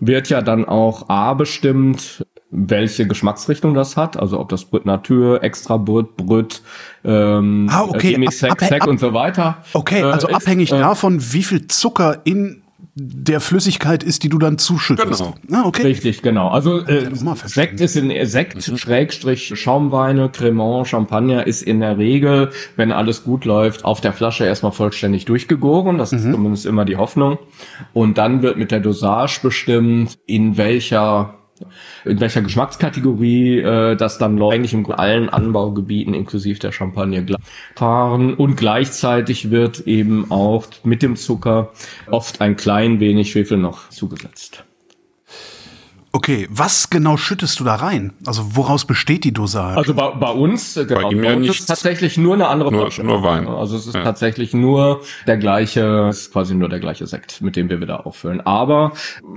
wird 0.00 0.28
ja 0.28 0.42
dann 0.42 0.64
auch 0.64 1.08
A 1.08 1.34
bestimmt, 1.34 2.26
welche 2.50 3.06
Geschmacksrichtung 3.06 3.74
das 3.74 3.96
hat, 3.96 4.16
also 4.16 4.38
ob 4.38 4.48
das 4.48 4.64
Brut 4.64 4.86
Natur, 4.86 5.42
Extra 5.42 5.76
Brut, 5.76 6.16
Brut, 6.16 6.62
ähm, 7.04 7.68
Ah, 7.70 7.82
okay. 7.82 8.16
Sec, 8.30 8.60
Sec 8.60 8.86
und 8.86 9.00
so 9.00 9.12
weiter. 9.12 9.58
Okay, 9.72 10.00
äh, 10.00 10.04
also 10.04 10.28
ist, 10.28 10.34
abhängig 10.34 10.72
äh, 10.72 10.78
davon, 10.78 11.20
wie 11.32 11.42
viel 11.42 11.66
Zucker 11.68 12.20
in 12.24 12.63
der 12.96 13.40
Flüssigkeit 13.40 14.04
ist, 14.04 14.22
die 14.22 14.28
du 14.28 14.38
dann 14.38 14.56
zuschüttest. 14.56 15.18
Genau. 15.18 15.34
Ah, 15.50 15.66
okay. 15.66 15.82
Richtig, 15.82 16.22
genau. 16.22 16.48
Also 16.48 16.78
äh. 16.78 17.10
Sekt 17.44 17.80
ist 17.80 17.96
in 17.96 18.26
Sekt, 18.26 18.62
Schrägstrich 18.62 19.52
Schaumweine, 19.58 20.28
Cremant, 20.28 20.86
Champagner 20.86 21.46
ist 21.46 21.62
in 21.62 21.80
der 21.80 21.98
Regel, 21.98 22.50
wenn 22.76 22.92
alles 22.92 23.24
gut 23.24 23.44
läuft, 23.44 23.84
auf 23.84 24.00
der 24.00 24.12
Flasche 24.12 24.44
erstmal 24.44 24.72
vollständig 24.72 25.24
durchgegoren. 25.24 25.98
Das 25.98 26.12
ist 26.12 26.22
zumindest 26.22 26.66
immer 26.66 26.84
die 26.84 26.96
Hoffnung. 26.96 27.38
Und 27.92 28.16
dann 28.18 28.42
wird 28.42 28.58
mit 28.58 28.70
der 28.70 28.80
Dosage 28.80 29.40
bestimmt, 29.42 30.18
in 30.26 30.56
welcher 30.56 31.34
in 32.04 32.20
welcher 32.20 32.42
Geschmackskategorie 32.42 33.60
äh, 33.60 33.96
das 33.96 34.18
dann 34.18 34.42
eigentlich 34.42 34.74
in 34.74 34.90
allen 34.90 35.28
Anbaugebieten 35.28 36.14
inklusive 36.14 36.58
der 36.58 36.72
Champagne 36.72 37.24
gleich 37.24 37.40
fahren 37.76 38.34
und 38.34 38.56
gleichzeitig 38.56 39.50
wird 39.50 39.80
eben 39.86 40.30
auch 40.30 40.66
mit 40.82 41.02
dem 41.02 41.16
Zucker 41.16 41.72
oft 42.10 42.40
ein 42.40 42.56
klein 42.56 43.00
wenig 43.00 43.30
Schwefel 43.30 43.58
noch 43.58 43.88
zugesetzt. 43.90 44.64
Okay, 46.16 46.46
was 46.48 46.90
genau 46.90 47.16
schüttest 47.16 47.58
du 47.58 47.64
da 47.64 47.74
rein? 47.74 48.12
Also 48.24 48.54
woraus 48.54 48.84
besteht 48.84 49.24
die 49.24 49.32
Dosage? 49.32 49.76
Also 49.76 49.94
bei, 49.94 50.10
bei 50.12 50.30
uns, 50.30 50.76
äh, 50.76 50.84
genau, 50.86 51.10
ihm 51.10 51.18
bei 51.20 51.26
ja 51.26 51.32
uns 51.34 51.40
nichts. 51.42 51.58
ist 51.60 51.66
tatsächlich 51.66 52.16
nur 52.16 52.34
eine 52.34 52.46
andere 52.46 52.70
Nur- 52.70 52.82
Flasche. 52.82 53.02
nur 53.02 53.24
Wein. 53.24 53.48
Also 53.48 53.76
es 53.76 53.88
ist 53.88 53.94
Ja. 53.96 54.04
tatsächlich 54.04 54.54
nur 54.54 55.00
der 55.26 55.38
gleiche, 55.38 56.06
es 56.08 56.20
ist 56.20 56.32
quasi 56.32 56.54
nur 56.54 56.68
der 56.68 56.78
gleiche 56.78 57.08
Sekt, 57.08 57.42
mit 57.42 57.56
dem 57.56 57.68
wir 57.68 57.80
wieder 57.80 58.06
auffüllen. 58.06 58.40
Aber 58.42 58.92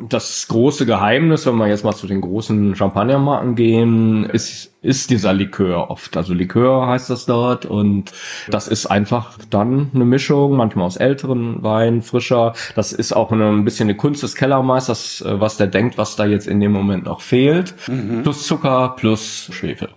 das 0.08 0.48
große 0.50 0.86
Geheimnis, 0.86 1.48
wenn 1.48 1.56
wir 1.56 1.68
jetzt 1.68 1.84
mal 1.84 1.96
zu 1.96 2.06
den 2.06 2.22
großen 2.22 2.76
Champagnermarken 2.76 3.56
gehen, 3.56 4.26
ist 4.26 4.77
ist 4.82 5.10
dieser 5.10 5.34
Likör 5.34 5.90
oft. 5.90 6.16
Also 6.18 6.34
Likör 6.34 6.88
heißt 6.88 7.10
das 7.10 7.26
dort 7.26 7.66
und 7.66 8.12
das 8.50 8.68
ist 8.68 8.86
einfach 8.86 9.38
dann 9.50 9.92
eine 9.94 10.06
Mischung, 10.06 10.56
manchmal 10.56 10.86
aus 10.86 10.98
älteren 10.98 11.64
Weinen, 11.64 12.02
frischer. 12.02 12.54
Das 12.76 12.94
ist 12.94 13.14
auch 13.14 13.32
eine, 13.32 13.50
ein 13.50 13.66
bisschen 13.66 13.90
eine 13.90 13.98
Kunst 13.98 14.24
des 14.24 14.36
Kellermeisters, 14.36 15.22
äh, 15.22 15.40
was 15.40 15.58
der 15.58 15.68
denkt, 15.68 15.98
was 15.98 16.16
da 16.16 16.26
jetzt 16.26 16.48
in 16.48 16.60
dem 16.60 16.72
Moment 16.72 17.06
noch 17.06 17.22
fehlt. 17.22 17.76
Plus 18.24 18.46
Zucker, 18.46 18.94
plus 18.98 19.50
Schwefel. 19.52 19.90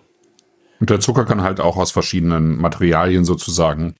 Und 0.80 0.88
der 0.88 1.00
Zucker 1.00 1.26
kann 1.26 1.42
halt 1.42 1.60
auch 1.60 1.76
aus 1.76 1.90
verschiedenen 1.90 2.56
Materialien 2.56 3.24
sozusagen 3.24 3.94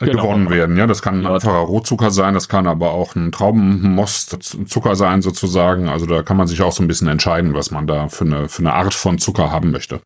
Genau. 0.00 0.22
gewonnen 0.22 0.50
werden. 0.50 0.76
Ja, 0.76 0.86
das 0.88 1.02
kann 1.02 1.20
ein 1.20 1.22
Ja. 1.22 1.34
einfacher 1.34 1.58
Rohzucker 1.58 2.10
sein, 2.10 2.34
das 2.34 2.48
kann 2.48 2.66
aber 2.66 2.90
auch 2.90 3.14
ein 3.14 3.30
Traubenmost-Zucker 3.30 4.96
sein 4.96 5.22
sozusagen. 5.22 5.88
Also 5.88 6.06
da 6.06 6.22
kann 6.22 6.36
man 6.36 6.46
sich 6.48 6.62
auch 6.62 6.72
so 6.72 6.82
ein 6.82 6.88
bisschen 6.88 7.08
entscheiden, 7.08 7.54
was 7.54 7.70
man 7.70 7.86
da 7.86 8.08
für 8.08 8.24
eine, 8.24 8.48
für 8.48 8.60
eine 8.60 8.74
Art 8.74 8.92
von 8.94 9.18
Zucker 9.18 9.50
haben 9.52 9.70
möchte. 9.70 10.00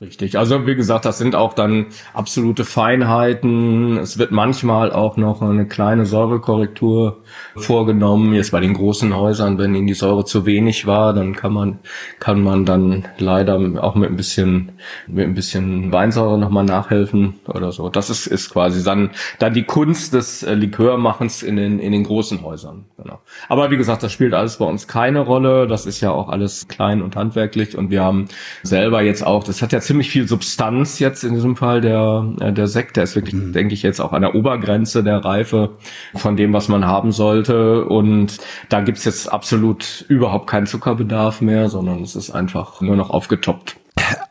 Richtig. 0.00 0.38
Also 0.38 0.64
wie 0.64 0.76
gesagt, 0.76 1.04
das 1.06 1.18
sind 1.18 1.34
auch 1.34 1.54
dann 1.54 1.86
absolute 2.14 2.64
Feinheiten. 2.64 3.96
Es 3.96 4.16
wird 4.16 4.30
manchmal 4.30 4.92
auch 4.92 5.16
noch 5.16 5.42
eine 5.42 5.66
kleine 5.66 6.06
Säurekorrektur 6.06 7.16
vorgenommen. 7.56 8.32
Jetzt 8.32 8.52
bei 8.52 8.60
den 8.60 8.74
großen 8.74 9.16
Häusern, 9.16 9.58
wenn 9.58 9.74
ihnen 9.74 9.88
die 9.88 9.94
Säure 9.94 10.24
zu 10.24 10.46
wenig 10.46 10.86
war, 10.86 11.14
dann 11.14 11.34
kann 11.34 11.52
man 11.52 11.80
kann 12.20 12.44
man 12.44 12.64
dann 12.64 13.08
leider 13.18 13.58
auch 13.82 13.96
mit 13.96 14.10
ein 14.10 14.16
bisschen 14.16 14.70
mit 15.08 15.26
ein 15.26 15.34
bisschen 15.34 15.92
Weinsäure 15.92 16.38
nochmal 16.38 16.64
nachhelfen 16.64 17.40
oder 17.48 17.72
so. 17.72 17.88
Das 17.88 18.08
ist 18.08 18.28
ist 18.28 18.50
quasi 18.50 18.84
dann 18.84 19.10
dann 19.40 19.52
die 19.52 19.64
Kunst 19.64 20.14
des 20.14 20.44
äh, 20.44 20.54
Likörmachens 20.54 21.42
in 21.42 21.56
den 21.56 21.80
in 21.80 21.90
den 21.90 22.04
großen 22.04 22.42
Häusern. 22.42 22.84
Genau. 22.98 23.18
Aber 23.48 23.72
wie 23.72 23.76
gesagt, 23.76 24.04
das 24.04 24.12
spielt 24.12 24.32
alles 24.32 24.58
bei 24.58 24.64
uns 24.64 24.86
keine 24.86 25.20
Rolle. 25.20 25.66
Das 25.66 25.86
ist 25.86 26.00
ja 26.00 26.12
auch 26.12 26.28
alles 26.28 26.68
klein 26.68 27.02
und 27.02 27.16
handwerklich 27.16 27.76
und 27.76 27.90
wir 27.90 28.04
haben 28.04 28.28
selber 28.62 29.02
jetzt 29.02 29.26
auch, 29.26 29.42
das 29.42 29.60
hat 29.60 29.72
ja 29.72 29.80
ziemlich 29.88 30.10
viel 30.10 30.28
Substanz 30.28 30.98
jetzt 30.98 31.24
in 31.24 31.34
diesem 31.34 31.56
Fall 31.56 31.80
der 31.80 32.30
äh, 32.40 32.52
der 32.52 32.66
Sekt, 32.66 32.96
der 32.96 33.04
ist 33.04 33.16
wirklich, 33.16 33.34
denke 33.52 33.72
ich, 33.72 33.82
jetzt 33.82 34.00
auch 34.00 34.12
an 34.12 34.20
der 34.20 34.34
Obergrenze 34.34 35.02
der 35.02 35.24
Reife 35.24 35.70
von 36.14 36.36
dem, 36.36 36.52
was 36.52 36.68
man 36.68 36.84
haben 36.84 37.10
sollte 37.10 37.86
und 37.86 38.38
da 38.68 38.82
gibt's 38.82 39.06
jetzt 39.06 39.32
absolut 39.32 40.04
überhaupt 40.08 40.46
keinen 40.46 40.66
Zuckerbedarf 40.66 41.40
mehr, 41.40 41.70
sondern 41.70 42.02
es 42.02 42.16
ist 42.16 42.30
einfach 42.30 42.82
nur 42.82 42.96
noch 42.96 43.08
aufgetoppt. 43.08 43.76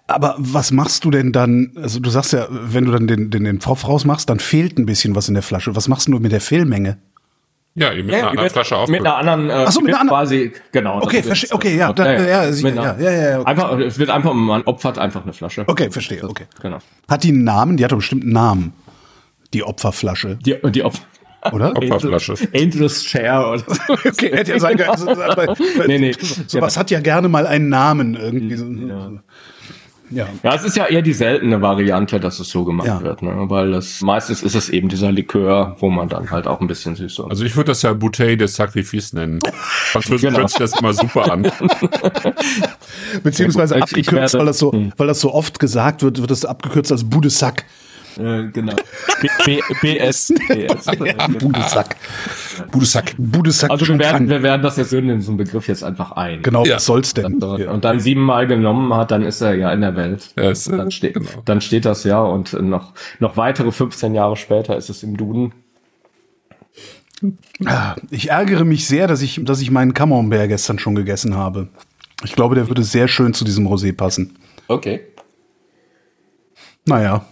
Aber 0.06 0.36
was 0.38 0.72
machst 0.72 1.04
du 1.04 1.12
denn 1.12 1.32
dann? 1.32 1.72
Also 1.76 2.00
du 2.00 2.10
sagst 2.10 2.34
ja, 2.34 2.48
wenn 2.50 2.86
du 2.86 2.92
dann 2.92 3.08
den, 3.08 3.30
den, 3.30 3.44
den 3.44 3.60
Pfropf 3.60 3.88
rausmachst, 3.88 4.30
dann 4.30 4.40
fehlt 4.40 4.78
ein 4.78 4.86
bisschen 4.86 5.16
was 5.16 5.28
in 5.28 5.34
der 5.34 5.44
Flasche. 5.44 5.76
Was 5.76 5.88
machst 5.88 6.08
du 6.08 6.12
mit 6.20 6.32
der 6.32 6.40
Fehlmenge? 6.40 6.98
Ja, 7.80 7.94
mit 7.94 8.12
einer 8.12 8.18
die 8.18 8.24
anderen 8.24 8.50
Flasche 8.50 8.74
mit 8.74 8.82
auffüllen. 8.82 9.06
einer 9.06 9.16
anderen, 9.18 9.50
äh, 9.68 9.72
so, 9.72 9.82
mit 9.82 9.90
einer 9.94 10.02
anderen- 10.02 10.20
quasi, 10.20 10.52
genau. 10.72 10.98
Okay, 11.04 11.22
verstehe- 11.22 11.52
okay, 11.54 11.78
ja, 11.78 11.94
da- 11.94 12.12
ja, 12.22 12.52
sie- 12.52 12.64
mit 12.64 12.78
einer- 12.78 13.00
ja, 13.00 13.12
ja, 13.12 13.30
ja, 13.30 13.40
okay. 13.40 13.50
Einfach, 13.50 13.78
es 13.80 14.00
wird 14.00 14.10
einfach, 14.10 14.34
man 14.34 14.64
opfert 14.64 14.98
einfach 14.98 15.24
eine 15.24 15.34
Flasche. 15.34 15.64
Okay, 15.68 15.92
verstehe, 15.92 16.24
okay. 16.24 16.46
Genau. 16.62 16.80
Hat 17.08 17.24
die 17.24 17.30
einen 17.30 17.44
Namen? 17.44 17.78
Die 17.78 17.84
hat 17.84 17.92
doch 17.92 17.98
bestimmt 17.98 18.24
einen 18.24 18.34
Namen. 18.34 18.74
Die 19.54 19.64
Opferflasche, 19.64 20.38
Die, 20.44 20.56
die 20.72 20.84
Opfer. 20.84 21.04
oder? 21.52 21.72
Opferflasche. 21.78 22.34
Angel's 22.56 23.06
Share 23.06 23.48
oder 23.48 23.60
so. 23.60 23.66
Okay, 24.10 24.36
hätte 24.36 24.54
ja 24.54 24.60
sein 24.60 24.76
können. 24.78 24.90
Aber- 25.20 25.56
Nee, 25.88 26.00
nee. 26.00 26.14
Sowas 26.48 26.78
hat 26.78 26.90
ja 26.90 27.00
gerne 27.00 27.30
mal 27.30 27.46
einen 27.46 27.70
Namen 27.70 28.16
irgendwie. 28.16 28.56
so. 28.56 28.66
Ja. 30.10 30.28
Ja, 30.44 30.56
es 30.56 30.64
ist 30.64 30.78
ja 30.78 30.86
eher 30.86 31.02
die 31.02 31.12
seltene 31.14 31.62
Variante, 31.62 32.20
dass 32.20 32.40
es 32.40 32.50
so 32.50 32.64
gemacht 32.64 32.88
Ja. 32.88 33.02
wird, 33.02 33.22
ne? 33.22 33.34
weil 33.50 33.72
das 33.72 34.02
meistens 34.02 34.42
ist 34.42 34.56
es 34.56 34.70
eben 34.70 34.88
dieser 34.90 35.12
Likör, 35.12 35.76
wo 35.80 35.90
man 35.90 36.08
dann 36.08 36.32
halt 36.32 36.48
auch 36.48 36.62
ein 36.62 36.68
bisschen 36.68 36.96
süß 36.96 37.20
und 37.20 37.30
Also 37.32 37.44
ich 37.44 37.56
würde 37.56 37.72
das 37.72 37.82
ja 37.82 37.92
Bouteille 37.94 38.38
des 38.38 38.56
Sacrifice 38.56 39.14
nennen. 39.14 39.40
Französisch 39.54 40.22
Genau. 40.22 40.40
hört 40.40 40.50
sich 40.50 40.60
das 40.60 40.80
immer 40.80 40.94
super 40.94 41.32
an. 41.32 41.52
Beziehungsweise 43.24 43.76
Ich- 43.76 43.80
ich 43.80 43.84
abgekürzt, 44.08 44.14
werde- 44.34 44.40
weil 44.40 44.46
das 44.46 44.60
so, 44.60 44.72
Hm. 44.72 44.94
weil 44.98 45.08
das 45.08 45.20
so 45.20 45.34
oft 45.34 45.60
gesagt 45.60 46.04
wird, 46.04 46.20
wird 46.22 46.32
das 46.32 46.46
abgekürzt 46.46 46.92
als 46.92 47.04
Budesack. 47.04 47.66
Äh, 48.20 48.50
genau. 48.52 48.76
B, 49.22 49.28
B, 49.46 49.62
BS. 49.82 50.34
BS. 50.48 50.86
Ja, 51.06 51.28
Budesack. 51.28 51.96
Budesack. 52.72 53.16
Budesack 53.18 53.70
Also 53.70 53.82
wir 53.82 53.86
schon 53.88 54.00
werden, 54.00 54.30
wir 54.30 54.44
werden 54.44 54.62
das 54.62 54.78
jetzt 54.78 54.90
so 54.90 54.98
in 54.98 55.22
so 55.22 55.32
einen 55.32 55.38
Begriff 55.38 55.68
jetzt 55.68 55.84
einfach 55.84 56.14
ein. 56.14 56.42
Genau, 56.42 56.66
Ja. 56.66 56.76
was 56.76 56.86
soll's 56.86 57.14
denn? 57.14 57.42
Und 57.42 57.86
dann 57.86 58.00
siebenmal 58.00 58.48
genommen 58.48 58.94
hat, 58.94 59.12
dann 59.12 59.24
ist 59.24 59.42
er 59.42 59.56
ja 59.56 59.72
in 59.72 59.82
der 59.82 59.96
Welt. 59.96 60.30
Ja, 60.36 60.52
äh, 60.52 60.56
dann, 60.68 60.92
steht, 60.92 61.14
genau. 61.14 61.30
dann 61.46 61.62
steht 61.62 61.86
das 61.86 62.04
ja 62.04 62.22
und 62.22 62.54
noch, 62.62 62.94
noch 63.20 63.38
weitere 63.38 63.72
15 63.72 64.16
Jahre 64.16 64.36
später 64.36 64.76
ist 64.78 64.90
es 64.90 65.04
im 65.04 65.18
Duden. 65.18 65.54
Ich 68.12 68.30
ärgere 68.30 68.64
mich 68.64 68.88
sehr, 68.88 69.08
dass 69.08 69.22
ich, 69.22 69.42
dass 69.44 69.62
ich 69.62 69.72
meinen 69.72 69.94
Camembert 69.94 70.50
gestern 70.50 70.78
schon 70.80 70.96
gegessen 70.96 71.36
habe. 71.36 71.70
Ich 72.24 72.34
glaube, 72.34 72.56
der 72.56 72.68
würde 72.68 72.84
sehr 72.84 73.08
schön 73.08 73.34
zu 73.34 73.46
diesem 73.46 73.68
Rosé 73.68 73.96
passen. 73.96 74.38
Okay. 74.68 75.02
Naja, 76.86 77.26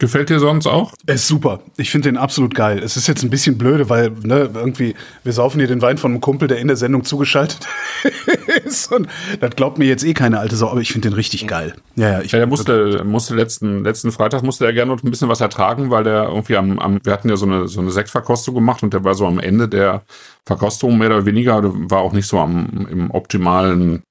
Gefällt 0.00 0.30
dir 0.30 0.40
sonst 0.40 0.66
auch? 0.66 0.94
er 1.06 1.16
ist 1.16 1.28
super. 1.28 1.60
Ich 1.76 1.90
finde 1.90 2.08
den 2.08 2.16
absolut 2.16 2.54
geil. 2.54 2.80
Es 2.82 2.96
ist 2.96 3.06
jetzt 3.06 3.22
ein 3.22 3.28
bisschen 3.28 3.58
blöde, 3.58 3.90
weil 3.90 4.10
ne, 4.22 4.48
irgendwie, 4.54 4.94
wir 5.24 5.32
saufen 5.34 5.58
hier 5.58 5.68
den 5.68 5.82
Wein 5.82 5.98
von 5.98 6.12
einem 6.12 6.22
Kumpel, 6.22 6.48
der 6.48 6.58
in 6.58 6.68
der 6.68 6.78
Sendung 6.78 7.04
zugeschaltet 7.04 7.68
ist. 8.64 8.90
Und 8.90 9.08
das 9.40 9.50
glaubt 9.56 9.76
mir 9.76 9.84
jetzt 9.84 10.02
eh 10.02 10.14
keine 10.14 10.38
alte 10.38 10.56
Sau, 10.56 10.70
aber 10.70 10.80
ich 10.80 10.90
finde 10.90 11.10
den 11.10 11.14
richtig 11.14 11.46
geil. 11.46 11.74
Ja, 11.96 12.12
ja, 12.12 12.20
ich 12.22 12.32
Ja, 12.32 12.38
der 12.38 12.46
musste, 12.46 13.04
musste 13.04 13.34
letzten, 13.34 13.84
letzten 13.84 14.10
Freitag 14.10 14.42
musste 14.42 14.64
er 14.64 14.72
gerne 14.72 14.90
noch 14.90 15.02
ein 15.02 15.10
bisschen 15.10 15.28
was 15.28 15.42
ertragen, 15.42 15.90
weil 15.90 16.04
der 16.04 16.28
irgendwie 16.28 16.56
am, 16.56 16.78
am 16.78 16.98
wir 17.04 17.12
hatten 17.12 17.28
ja 17.28 17.36
so 17.36 17.44
eine, 17.44 17.68
so 17.68 17.80
eine 17.80 17.90
Sektverkostung 17.90 18.54
gemacht 18.54 18.82
und 18.82 18.94
der 18.94 19.04
war 19.04 19.14
so 19.14 19.26
am 19.26 19.38
Ende 19.38 19.68
der 19.68 20.02
Verkostung 20.46 20.96
mehr 20.96 21.08
oder 21.08 21.26
weniger, 21.26 21.60
war 21.62 22.00
auch 22.00 22.14
nicht 22.14 22.26
so 22.26 22.38
am, 22.38 22.88
im 22.90 23.10
optimalen, 23.10 24.02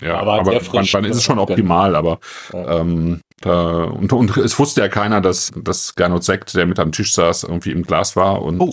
ja, 0.00 0.18
Aber 0.18 0.40
aber, 0.40 0.60
frisch. 0.60 0.94
wann 0.94 1.04
ist 1.04 1.16
es 1.16 1.24
schon 1.24 1.38
optimal, 1.38 1.96
aber 1.96 2.18
ähm, 2.52 3.20
da, 3.40 3.84
und, 3.84 4.12
und 4.12 4.36
es 4.36 4.58
wusste 4.58 4.80
ja 4.80 4.88
keiner, 4.88 5.20
dass, 5.20 5.52
dass 5.56 5.94
Gernot 5.94 6.24
Sekt, 6.24 6.54
der 6.54 6.66
mit 6.66 6.78
am 6.78 6.92
Tisch 6.92 7.12
saß, 7.12 7.44
irgendwie 7.44 7.72
im 7.72 7.82
Glas 7.82 8.16
war 8.16 8.42
und 8.42 8.60
Oh. 8.60 8.70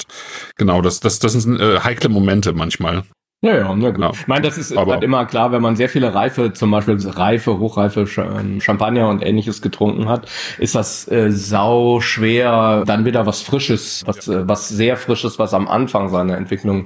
genau, 0.55 0.81
das, 0.81 0.99
das, 0.99 1.19
das 1.19 1.33
sind 1.33 1.59
äh, 1.59 1.79
heikle 1.81 2.09
Momente 2.09 2.53
manchmal. 2.53 3.03
Ja, 3.43 3.57
ja, 3.57 3.75
na 3.75 3.87
gut. 3.87 3.95
Genau. 3.95 4.11
Ich 4.13 4.25
meine, 4.27 4.41
das 4.43 4.57
ist 4.57 4.75
Aber- 4.77 4.93
halt 4.93 5.03
immer 5.03 5.25
klar, 5.25 5.51
wenn 5.51 5.61
man 5.61 5.75
sehr 5.75 5.89
viele 5.89 6.15
reife, 6.15 6.53
zum 6.53 6.71
Beispiel 6.71 6.97
reife, 7.09 7.59
hochreife 7.59 8.05
ähm, 8.17 8.61
Champagner 8.61 9.09
und 9.09 9.21
ähnliches 9.21 9.61
getrunken 9.61 10.07
hat, 10.07 10.29
ist 10.59 10.75
das 10.75 11.09
äh, 11.11 11.29
sau 11.29 11.99
schwer, 11.99 12.83
dann 12.87 13.03
wieder 13.03 13.25
was 13.25 13.41
Frisches, 13.41 14.01
was, 14.05 14.29
äh, 14.29 14.47
was 14.47 14.69
sehr 14.69 14.95
Frisches, 14.95 15.39
was 15.39 15.53
am 15.53 15.67
Anfang 15.67 16.07
seiner 16.07 16.37
Entwicklung 16.37 16.85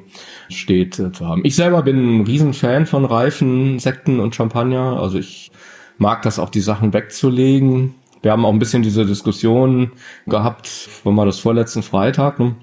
steht, 0.50 0.98
äh, 0.98 1.12
zu 1.12 1.28
haben. 1.28 1.41
Ich 1.46 1.56
selber 1.56 1.84
bin 1.84 2.22
ein 2.22 2.26
Riesenfan 2.26 2.88
von 2.88 3.06
reifen 3.06 3.78
Sekten 3.78 4.20
und 4.20 4.34
Champagner. 4.34 5.00
Also 5.00 5.20
ich 5.20 5.52
mag 6.00 6.24
das 6.24 6.39
auch, 6.39 6.50
die 6.50 6.62
Sachen 6.62 6.91
wegzulegen. 6.91 7.93
Wir 8.24 8.32
haben 8.32 8.46
auch 8.46 8.52
ein 8.52 8.58
bisschen 8.58 8.82
diese 8.82 9.06
Diskussion 9.06 9.91
gehabt, 10.26 10.89
wann 11.04 11.15
war 11.17 11.28
das 11.28 11.39
vorletzten 11.39 11.84
Freitag, 11.84 12.39
ne? 12.39 12.56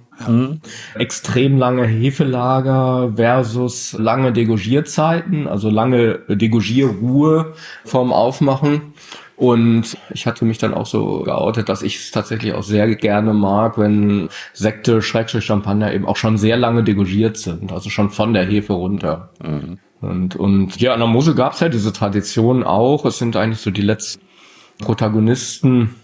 Extrem 0.94 1.59
lange 1.59 1.87
Hefelager 1.87 3.12
versus 3.16 3.94
lange 3.98 4.33
Degorgierzeiten, 4.33 5.48
also 5.48 5.70
lange 5.70 6.20
Degorgierruhe 6.29 7.55
vorm 7.85 8.12
Aufmachen. 8.12 8.94
Und 9.37 9.96
ich 10.12 10.27
hatte 10.27 10.44
mich 10.44 10.59
dann 10.59 10.74
auch 10.74 10.87
so 10.87 11.22
geoutet, 11.24 11.68
dass 11.68 11.83
ich 11.83 11.96
es 11.96 12.11
tatsächlich 12.12 12.55
auch 12.55 12.62
sehr 12.62 12.94
gerne 12.94 13.35
mag, 13.35 13.77
wenn 13.79 14.29
Sekte, 14.53 15.03
Schrägstrich 15.03 15.44
Champagner 15.44 15.92
eben 15.92 16.07
auch 16.07 16.16
schon 16.16 16.38
sehr 16.38 16.57
lange 16.57 16.85
degugiert 16.85 17.37
sind, 17.37 17.72
also 17.72 17.90
schon 17.90 18.11
von 18.11 18.33
der 18.33 18.44
Hefe 18.44 18.74
runter. 18.74 19.31
Mhm. 19.44 19.79
Und, 20.00 20.37
und 20.37 20.81
ja, 20.81 20.92
an 20.92 21.00
der 21.00 21.09
Mosel 21.09 21.35
gab 21.35 21.55
es 21.55 21.61
ja 21.61 21.68
diese 21.68 21.92
Tradition 21.92 22.62
auch. 22.62 23.05
Es 23.07 23.18
sind 23.18 23.37
eigentlich 23.37 23.61
so 23.61 23.70
die 23.70 23.83
letzten 23.83 24.20
Protagonisten, 24.79 25.94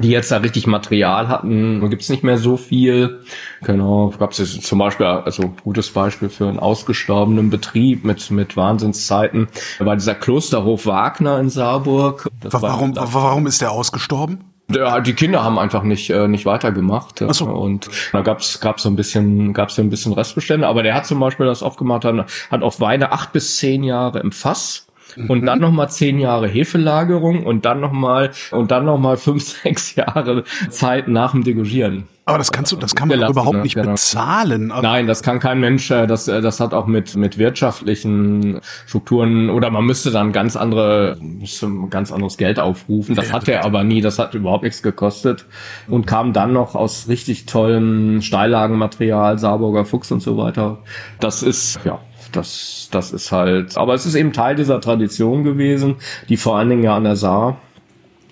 die 0.00 0.10
jetzt 0.10 0.32
da 0.32 0.38
richtig 0.38 0.66
Material 0.66 1.28
hatten, 1.28 1.80
da 1.80 1.86
gibt's 1.86 2.08
nicht 2.08 2.24
mehr 2.24 2.38
so 2.38 2.56
viel. 2.56 3.20
Genau, 3.62 4.12
gab's 4.18 4.38
jetzt 4.38 4.62
zum 4.62 4.78
Beispiel, 4.78 5.06
also 5.06 5.54
gutes 5.62 5.90
Beispiel 5.90 6.28
für 6.28 6.48
einen 6.48 6.58
ausgestorbenen 6.58 7.50
Betrieb 7.50 8.04
mit 8.04 8.30
mit 8.30 8.56
Wahnsinnszeiten, 8.56 9.48
war 9.78 9.94
dieser 9.96 10.14
Klosterhof 10.14 10.86
Wagner 10.86 11.38
in 11.38 11.48
Saarburg. 11.48 12.28
Das 12.40 12.60
warum, 12.60 12.96
war, 12.96 13.14
warum 13.14 13.46
ist 13.46 13.60
der 13.60 13.70
ausgestorben? 13.70 14.44
Ja, 14.70 15.00
die 15.00 15.12
Kinder 15.12 15.44
haben 15.44 15.58
einfach 15.58 15.82
nicht 15.82 16.08
äh, 16.10 16.26
nicht 16.26 16.46
weitergemacht 16.46 17.22
Ach 17.22 17.34
so. 17.34 17.44
und 17.44 17.90
da 18.12 18.22
gab's 18.22 18.60
gab's 18.60 18.82
so 18.82 18.88
ein 18.88 18.96
bisschen 18.96 19.52
gab's 19.52 19.74
so 19.74 19.82
ein 19.82 19.90
bisschen 19.90 20.14
Restbestände, 20.14 20.66
aber 20.66 20.82
der 20.82 20.94
hat 20.94 21.06
zum 21.06 21.20
Beispiel 21.20 21.44
das 21.44 21.62
aufgemacht, 21.62 22.04
hat, 22.04 22.26
hat 22.50 22.62
auf 22.62 22.80
Weine 22.80 23.12
acht 23.12 23.32
bis 23.32 23.58
zehn 23.58 23.84
Jahre 23.84 24.20
im 24.20 24.32
Fass 24.32 24.86
und 25.16 25.42
mhm. 25.42 25.46
dann 25.46 25.60
noch 25.60 25.72
mal 25.72 25.88
zehn 25.88 26.18
Jahre 26.18 26.48
Hefelagerung 26.48 27.44
und 27.44 27.64
dann 27.64 27.80
noch 27.80 27.92
mal 27.92 28.30
und 28.50 28.70
dann 28.70 28.84
noch 28.84 28.98
mal 28.98 29.16
fünf 29.16 29.42
sechs 29.62 29.94
Jahre 29.94 30.44
Zeit 30.70 31.08
nach 31.08 31.32
dem 31.32 31.44
Degugieren. 31.44 32.08
Aber 32.26 32.38
das 32.38 32.52
kannst 32.52 32.72
du, 32.72 32.76
das 32.76 32.94
kann 32.94 33.08
man 33.08 33.18
gelassen, 33.18 33.32
überhaupt 33.32 33.56
ne? 33.56 33.62
nicht 33.62 33.74
genau. 33.74 33.92
bezahlen. 33.92 34.68
Nein, 34.68 35.06
das 35.06 35.22
kann 35.22 35.40
kein 35.40 35.60
Mensch. 35.60 35.90
Äh, 35.90 36.06
das, 36.06 36.26
äh, 36.26 36.40
das 36.40 36.58
hat 36.58 36.72
auch 36.72 36.86
mit 36.86 37.16
mit 37.16 37.36
wirtschaftlichen 37.36 38.60
Strukturen 38.86 39.50
oder 39.50 39.70
man 39.70 39.84
müsste 39.84 40.10
dann 40.10 40.32
ganz 40.32 40.56
andere, 40.56 41.18
müsste 41.20 41.70
ganz 41.90 42.10
anderes 42.12 42.38
Geld 42.38 42.58
aufrufen. 42.58 43.14
Das 43.14 43.28
ja, 43.28 43.34
hat 43.34 43.48
er 43.48 43.64
aber 43.66 43.84
nie. 43.84 44.00
Das 44.00 44.18
hat 44.18 44.32
überhaupt 44.32 44.64
nichts 44.64 44.82
gekostet 44.82 45.44
und 45.86 46.06
kam 46.06 46.32
dann 46.32 46.54
noch 46.54 46.74
aus 46.74 47.08
richtig 47.08 47.44
tollem 47.44 48.22
Steillagenmaterial, 48.22 49.38
Saarburger 49.38 49.84
Fuchs 49.84 50.10
und 50.10 50.22
so 50.22 50.38
weiter. 50.38 50.78
Das 51.20 51.42
ist 51.42 51.80
ja 51.84 52.00
das, 52.36 52.88
das 52.90 53.12
ist 53.12 53.32
halt, 53.32 53.76
aber 53.76 53.94
es 53.94 54.06
ist 54.06 54.14
eben 54.14 54.32
Teil 54.32 54.56
dieser 54.56 54.80
Tradition 54.80 55.44
gewesen, 55.44 55.96
die 56.28 56.36
vor 56.36 56.58
allen 56.58 56.70
Dingen 56.70 56.82
ja 56.82 56.96
an 56.96 57.04
der 57.04 57.16
Saar 57.16 57.58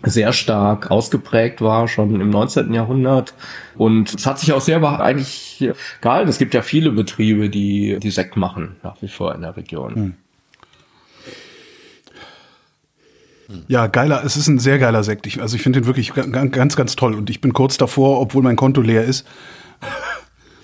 sehr 0.04 0.32
stark 0.32 0.90
ausgeprägt 0.90 1.60
war, 1.60 1.86
schon 1.88 2.20
im 2.20 2.30
19. 2.30 2.74
Jahrhundert. 2.74 3.34
Und 3.76 4.14
es 4.14 4.26
hat 4.26 4.38
sich 4.38 4.52
auch 4.52 4.60
sehr 4.60 4.82
eigentlich 5.00 5.70
gehalten. 6.00 6.28
Es 6.28 6.38
gibt 6.38 6.54
ja 6.54 6.62
viele 6.62 6.90
Betriebe, 6.90 7.48
die, 7.48 7.98
die 8.00 8.10
Sekt 8.10 8.36
machen, 8.36 8.76
nach 8.82 9.00
wie 9.00 9.08
vor 9.08 9.34
in 9.34 9.42
der 9.42 9.56
Region. 9.56 9.94
Hm. 9.94 10.14
Ja, 13.68 13.86
geiler, 13.86 14.24
es 14.24 14.36
ist 14.36 14.48
ein 14.48 14.58
sehr 14.58 14.78
geiler 14.78 15.04
Sekt. 15.04 15.26
Ich, 15.26 15.40
also 15.40 15.56
ich 15.56 15.62
finde 15.62 15.80
den 15.80 15.86
wirklich 15.86 16.14
ganz, 16.14 16.74
ganz 16.74 16.96
toll. 16.96 17.14
Und 17.14 17.28
ich 17.30 17.40
bin 17.40 17.52
kurz 17.52 17.76
davor, 17.76 18.20
obwohl 18.20 18.42
mein 18.42 18.56
Konto 18.56 18.80
leer 18.80 19.04
ist, 19.04 19.26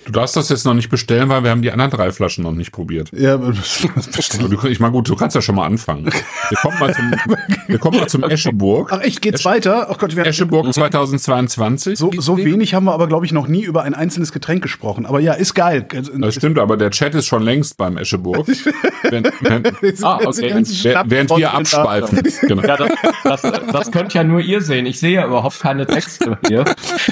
Du 0.09 0.13
darfst 0.13 0.35
das 0.35 0.49
jetzt 0.49 0.65
noch 0.65 0.73
nicht 0.73 0.89
bestellen, 0.89 1.29
weil 1.29 1.43
wir 1.43 1.51
haben 1.51 1.61
die 1.61 1.69
anderen 1.69 1.91
drei 1.91 2.11
Flaschen 2.11 2.43
noch 2.43 2.53
nicht 2.53 2.71
probiert. 2.71 3.11
Ja, 3.11 3.37
bestellen. 3.37 4.57
Ich 4.67 4.79
meine, 4.79 4.91
gut, 4.91 5.07
du 5.07 5.15
kannst 5.15 5.35
ja 5.35 5.41
schon 5.43 5.53
mal 5.53 5.67
anfangen. 5.67 6.05
Wir 6.05 6.57
kommen 6.57 6.79
mal 6.79 6.95
zum, 6.95 7.13
wir 7.67 7.77
kommen 7.77 7.99
mal 7.99 8.07
zum 8.07 8.23
Escheburg. 8.23 8.89
Ach 8.91 9.01
echt, 9.01 9.21
geht's 9.21 9.41
Esch 9.41 9.45
weiter? 9.45 9.85
Oh 9.91 9.95
Gott, 9.99 10.15
wir 10.15 10.25
Escheburg 10.25 10.73
2022. 10.73 11.99
So, 11.99 12.09
so 12.17 12.39
wenig 12.39 12.73
haben 12.73 12.85
wir 12.85 12.93
aber, 12.93 13.07
glaube 13.07 13.27
ich, 13.27 13.33
noch 13.33 13.47
nie 13.47 13.61
über 13.61 13.83
ein 13.83 13.93
einzelnes 13.93 14.31
Getränk 14.31 14.63
gesprochen. 14.63 15.05
Aber 15.05 15.19
ja, 15.19 15.33
ist 15.33 15.53
geil. 15.53 15.85
Das 16.17 16.33
stimmt, 16.33 16.57
aber 16.57 16.75
der 16.75 16.89
Chat 16.89 17.13
ist 17.13 17.27
schon 17.27 17.43
längst 17.43 17.77
beim 17.77 17.95
Escheburg. 17.95 18.47
während, 19.03 19.31
während, 19.41 19.67
ah, 20.03 20.21
okay. 20.25 20.65
während 21.05 21.37
wir 21.37 21.53
abspalten. 21.53 22.23
Genau. 22.47 22.63
Ja, 22.63 22.77
das, 22.77 23.43
das, 23.43 23.61
das 23.71 23.91
könnt 23.91 24.15
ja 24.15 24.23
nur 24.23 24.39
ihr 24.39 24.61
sehen. 24.61 24.87
Ich 24.87 24.99
sehe 24.99 25.11
ja 25.11 25.27
überhaupt 25.27 25.59
keine 25.59 25.85
Texte 25.85 26.39
hier, 26.47 26.65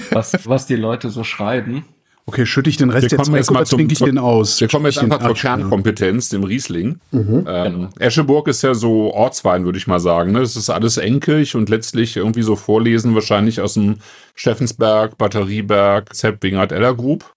was, 0.09 0.35
was 0.45 0.65
die 0.65 0.75
Leute 0.75 1.11
so 1.11 1.23
schreiben. 1.23 1.85
Okay, 2.29 2.45
schütte 2.45 2.69
ich 2.69 2.75
den 2.75 2.89
Rest 2.89 3.09
wir 3.09 3.17
jetzt 3.17 3.31
weg 3.31 3.49
oder 3.51 3.63
trinke 3.63 3.93
ich 3.93 3.99
den 3.99 4.17
aus? 4.17 4.59
Wir 4.59 4.67
kommen 4.67 4.85
jetzt 4.85 4.99
einfach 4.99 5.25
zur 5.25 5.33
Kernkompetenz, 5.33 6.27
dem 6.27 6.43
Riesling. 6.43 6.99
Mhm. 7.11 7.45
Ähm, 7.47 7.89
Escheburg 7.99 8.49
ist 8.49 8.63
ja 8.63 8.73
so 8.73 9.13
Ortswein, 9.13 9.63
würde 9.63 9.77
ich 9.77 9.87
mal 9.87 10.01
sagen. 10.01 10.33
Ne? 10.33 10.41
Das 10.41 10.57
ist 10.57 10.69
alles 10.69 10.97
enkig 10.97 11.55
und 11.55 11.69
letztlich 11.69 12.17
irgendwie 12.17 12.41
so 12.41 12.57
vorlesen, 12.57 13.15
wahrscheinlich 13.15 13.61
aus 13.61 13.75
dem 13.75 13.99
Steffensberg, 14.35 15.17
Batterieberg, 15.17 16.13
Zepp, 16.13 16.43
Wingert, 16.43 16.73
Eller 16.73 16.93
Group. 16.93 17.33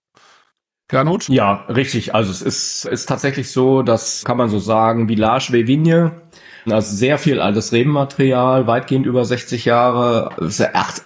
Gernot? 0.88 1.29
Ja, 1.29 1.66
richtig. 1.68 2.12
Also 2.16 2.33
es 2.33 2.42
ist, 2.42 2.85
ist 2.85 3.07
tatsächlich 3.07 3.53
so, 3.53 3.83
das 3.83 4.24
kann 4.24 4.37
man 4.37 4.48
so 4.48 4.59
sagen, 4.59 5.07
Village 5.07 5.53
Vevigne 5.53 6.20
also 6.68 6.94
sehr 6.94 7.18
viel 7.18 7.40
altes 7.40 7.72
Rebenmaterial, 7.72 8.66
weitgehend 8.66 9.06
über 9.06 9.24
60 9.24 9.64
Jahre, 9.64 10.30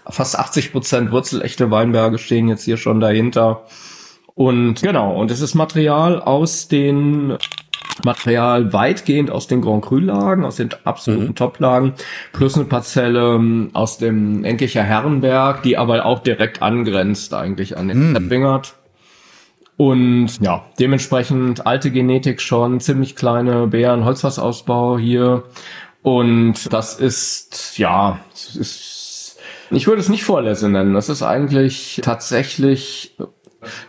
fast 0.09 0.39
80 0.39 0.73
Prozent 0.73 1.13
wurzelechte 1.13 1.71
Weinberge 1.71 2.19
stehen 2.19 2.49
jetzt 2.49 2.65
hier 2.65 2.77
schon 2.77 3.01
dahinter. 3.01 3.65
Und 4.35 4.83
genau, 4.83 5.15
und 5.15 5.31
es 5.31 5.41
ist 5.41 5.55
Material 5.55 6.21
aus 6.21 6.67
den 6.69 7.39
Material 8.03 8.73
weitgehend 8.73 9.31
aus 9.31 9.47
den 9.47 9.61
Grand 9.61 9.85
Cru-Lagen, 9.85 10.45
aus 10.45 10.57
den 10.57 10.71
absoluten 10.85 11.29
mhm. 11.29 11.35
Top-Lagen, 11.35 11.95
plus 12.33 12.57
eine 12.57 12.65
Parzelle 12.65 13.35
ähm, 13.35 13.71
aus 13.73 13.99
dem 13.99 14.45
Enkicher 14.45 14.83
Herrenberg, 14.83 15.63
die 15.63 15.79
aber 15.79 16.05
auch 16.05 16.19
direkt 16.19 16.63
angrenzt 16.63 17.35
eigentlich 17.35 17.77
an 17.77 17.89
den 17.89 18.13
mhm. 18.13 18.31
Wingert. 18.31 18.75
Und 19.77 20.41
ja, 20.41 20.65
dementsprechend 20.79 21.67
alte 21.67 21.91
Genetik 21.91 22.41
schon, 22.41 22.81
ziemlich 22.81 23.17
kleine 23.17 23.67
Beeren, 23.67 24.05
Holzfassausbau 24.05 24.99
hier. 24.99 25.45
Und 26.03 26.73
das 26.73 27.01
ist, 27.01 27.79
ja, 27.79 28.21
es 28.33 28.57
ist, 28.57 29.39
ich 29.71 29.87
würde 29.87 30.01
es 30.01 30.09
nicht 30.09 30.23
Vorlese 30.23 30.69
nennen. 30.69 30.95
Das 30.95 31.09
ist 31.09 31.23
eigentlich 31.23 32.01
tatsächlich 32.05 33.17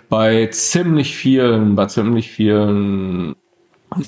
bei 0.10 0.48
ziemlich 0.48 1.16
vielen, 1.16 1.76
bei 1.76 1.86
ziemlich 1.86 2.32
vielen 2.32 3.36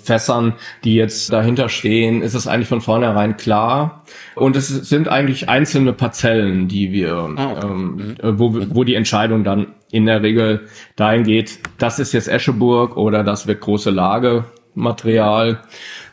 Fässern, 0.03 0.53
die 0.83 0.95
jetzt 0.95 1.31
dahinter 1.31 1.69
stehen, 1.69 2.21
ist 2.21 2.33
es 2.33 2.47
eigentlich 2.47 2.67
von 2.67 2.81
vornherein 2.81 3.37
klar. 3.37 4.03
Und 4.35 4.55
es 4.55 4.67
sind 4.67 5.07
eigentlich 5.07 5.49
einzelne 5.49 5.93
Parzellen, 5.93 6.67
die 6.67 6.91
wir, 6.91 7.29
ah, 7.35 7.59
ähm, 7.63 7.95
mhm. 7.95 8.39
wo, 8.39 8.53
wo 8.69 8.83
die 8.83 8.95
Entscheidung 8.95 9.43
dann 9.43 9.67
in 9.91 10.05
der 10.05 10.21
Regel 10.21 10.67
dahin 10.95 11.23
geht, 11.23 11.59
das 11.77 11.99
ist 11.99 12.13
jetzt 12.13 12.27
Escheburg 12.27 12.97
oder 12.97 13.23
das 13.23 13.47
wird 13.47 13.61
große 13.61 13.89
Lagematerial. 13.89 15.61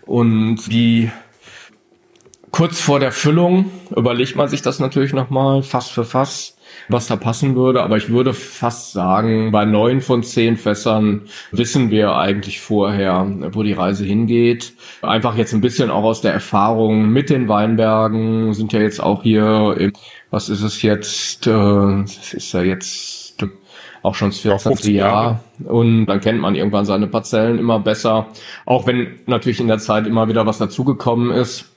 Und 0.06 0.66
die 0.66 1.10
kurz 2.50 2.80
vor 2.80 3.00
der 3.00 3.12
Füllung 3.12 3.70
überlegt 3.96 4.36
man 4.36 4.48
sich 4.48 4.62
das 4.62 4.78
natürlich 4.78 5.12
nochmal, 5.12 5.62
Fass 5.62 5.88
für 5.88 6.04
Fass 6.04 6.54
was 6.88 7.06
da 7.06 7.16
passen 7.16 7.56
würde. 7.56 7.82
Aber 7.82 7.96
ich 7.96 8.10
würde 8.10 8.34
fast 8.34 8.92
sagen, 8.92 9.50
bei 9.50 9.64
neun 9.64 10.00
von 10.00 10.22
zehn 10.22 10.56
Fässern 10.56 11.22
wissen 11.50 11.90
wir 11.90 12.14
eigentlich 12.16 12.60
vorher, 12.60 13.26
wo 13.52 13.62
die 13.62 13.72
Reise 13.72 14.04
hingeht. 14.04 14.74
Einfach 15.02 15.36
jetzt 15.36 15.54
ein 15.54 15.60
bisschen 15.60 15.90
auch 15.90 16.04
aus 16.04 16.20
der 16.20 16.32
Erfahrung 16.32 17.10
mit 17.10 17.30
den 17.30 17.48
Weinbergen 17.48 18.54
sind 18.54 18.72
ja 18.72 18.80
jetzt 18.80 19.02
auch 19.02 19.22
hier, 19.22 19.76
im, 19.78 19.92
was 20.30 20.48
ist 20.48 20.62
es 20.62 20.82
jetzt, 20.82 21.46
äh, 21.46 22.02
ist 22.02 22.52
ja 22.52 22.62
jetzt 22.62 23.23
auch 24.04 24.14
schon 24.14 24.30
das 24.30 24.40
14. 24.40 24.94
Jahr. 24.94 25.42
Und 25.64 26.06
dann 26.06 26.20
kennt 26.20 26.38
man 26.38 26.54
irgendwann 26.54 26.84
seine 26.84 27.06
Parzellen 27.06 27.58
immer 27.58 27.80
besser. 27.80 28.26
Auch 28.66 28.86
wenn 28.86 29.18
natürlich 29.26 29.60
in 29.60 29.66
der 29.66 29.78
Zeit 29.78 30.06
immer 30.06 30.28
wieder 30.28 30.44
was 30.44 30.58
dazugekommen 30.58 31.30
ist. 31.30 31.70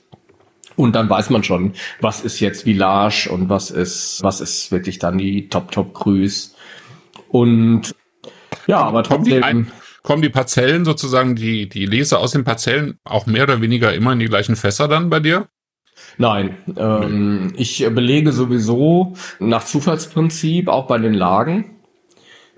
Und 0.76 0.94
dann 0.94 1.08
weiß 1.08 1.30
man 1.30 1.42
schon, 1.42 1.72
was 2.00 2.20
ist 2.20 2.38
jetzt 2.38 2.64
Village 2.64 3.28
und 3.32 3.48
was 3.48 3.70
ist, 3.70 4.22
was 4.22 4.42
ist 4.42 4.70
wirklich 4.70 4.98
dann 4.98 5.16
die 5.16 5.48
Top 5.48 5.72
Top 5.72 5.94
Grüß. 5.94 6.54
Und 7.28 7.94
ja, 8.66 8.82
aber 8.82 9.02
trotzdem. 9.02 9.40
Kommen 9.40 9.64
die, 9.64 10.02
kommen 10.02 10.22
die 10.22 10.28
Parzellen 10.28 10.84
sozusagen, 10.84 11.34
die, 11.34 11.66
die 11.66 11.86
Lese 11.86 12.18
aus 12.18 12.32
den 12.32 12.44
Parzellen 12.44 12.98
auch 13.04 13.24
mehr 13.24 13.44
oder 13.44 13.62
weniger 13.62 13.94
immer 13.94 14.12
in 14.12 14.18
die 14.18 14.26
gleichen 14.26 14.54
Fässer 14.54 14.86
dann 14.86 15.08
bei 15.08 15.20
dir? 15.20 15.48
Nein, 16.18 16.58
ähm, 16.76 17.54
ich 17.56 17.78
belege 17.90 18.32
sowieso 18.32 19.14
nach 19.38 19.64
Zufallsprinzip 19.64 20.68
auch 20.68 20.86
bei 20.86 20.98
den 20.98 21.14
Lagen. 21.14 21.77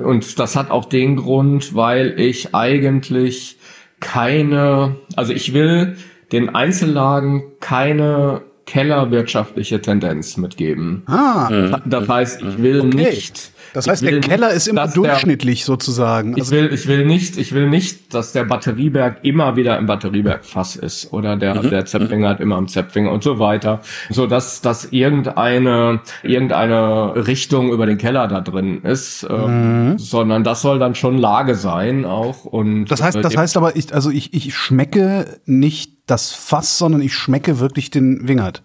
Und 0.02 0.38
das 0.38 0.56
hat 0.56 0.70
auch 0.70 0.86
den 0.86 1.16
Grund, 1.16 1.74
weil 1.74 2.18
ich 2.18 2.54
eigentlich 2.54 3.58
keine, 4.00 4.96
also 5.16 5.32
ich 5.32 5.52
will 5.52 5.96
den 6.32 6.54
Einzellagen 6.54 7.42
keine 7.60 8.42
kellerwirtschaftliche 8.66 9.82
Tendenz 9.82 10.36
mitgeben. 10.36 11.02
Ah. 11.06 11.80
Das 11.84 12.08
heißt, 12.08 12.42
ich 12.42 12.62
will 12.62 12.80
okay. 12.80 12.96
nicht 12.96 13.52
das 13.72 13.86
heißt, 13.86 14.02
der 14.02 14.20
Keller 14.20 14.50
ist 14.50 14.68
immer 14.68 14.88
durchschnittlich 14.88 15.60
der, 15.60 15.66
sozusagen. 15.66 16.34
Also 16.34 16.54
ich 16.54 16.60
will, 16.62 16.72
ich 16.72 16.86
will 16.86 17.06
nicht, 17.06 17.38
ich 17.38 17.52
will 17.52 17.68
nicht, 17.68 18.14
dass 18.14 18.32
der 18.32 18.44
Batterieberg 18.44 19.18
immer 19.22 19.56
wieder 19.56 19.78
im 19.78 19.86
Batteriebergfass 19.86 20.76
ist 20.76 21.12
oder 21.12 21.36
der, 21.36 21.62
mhm. 21.62 21.70
der 21.70 21.84
Zepfinger 21.86 22.30
hat 22.30 22.40
immer 22.40 22.58
im 22.58 22.68
Zepfinger 22.68 23.10
und 23.12 23.22
so 23.22 23.38
weiter. 23.38 23.80
So 24.10 24.26
dass, 24.26 24.60
dass 24.60 24.86
irgendeine, 24.86 26.00
irgendeine 26.22 27.26
Richtung 27.26 27.72
über 27.72 27.86
den 27.86 27.98
Keller 27.98 28.28
da 28.28 28.40
drin 28.40 28.82
ist, 28.82 29.22
äh, 29.24 29.32
mhm. 29.32 29.98
sondern 29.98 30.44
das 30.44 30.62
soll 30.62 30.78
dann 30.78 30.94
schon 30.94 31.18
Lage 31.18 31.54
sein 31.54 32.04
auch 32.04 32.44
und. 32.44 32.86
Das 32.86 33.02
heißt, 33.02 33.18
das 33.22 33.36
heißt 33.36 33.56
aber, 33.56 33.76
ich, 33.76 33.94
also 33.94 34.10
ich, 34.10 34.34
ich 34.34 34.54
schmecke 34.54 35.40
nicht 35.46 35.92
das 36.06 36.32
Fass, 36.32 36.78
sondern 36.78 37.02
ich 37.02 37.14
schmecke 37.14 37.60
wirklich 37.60 37.90
den 37.90 38.26
Wingert. 38.26 38.62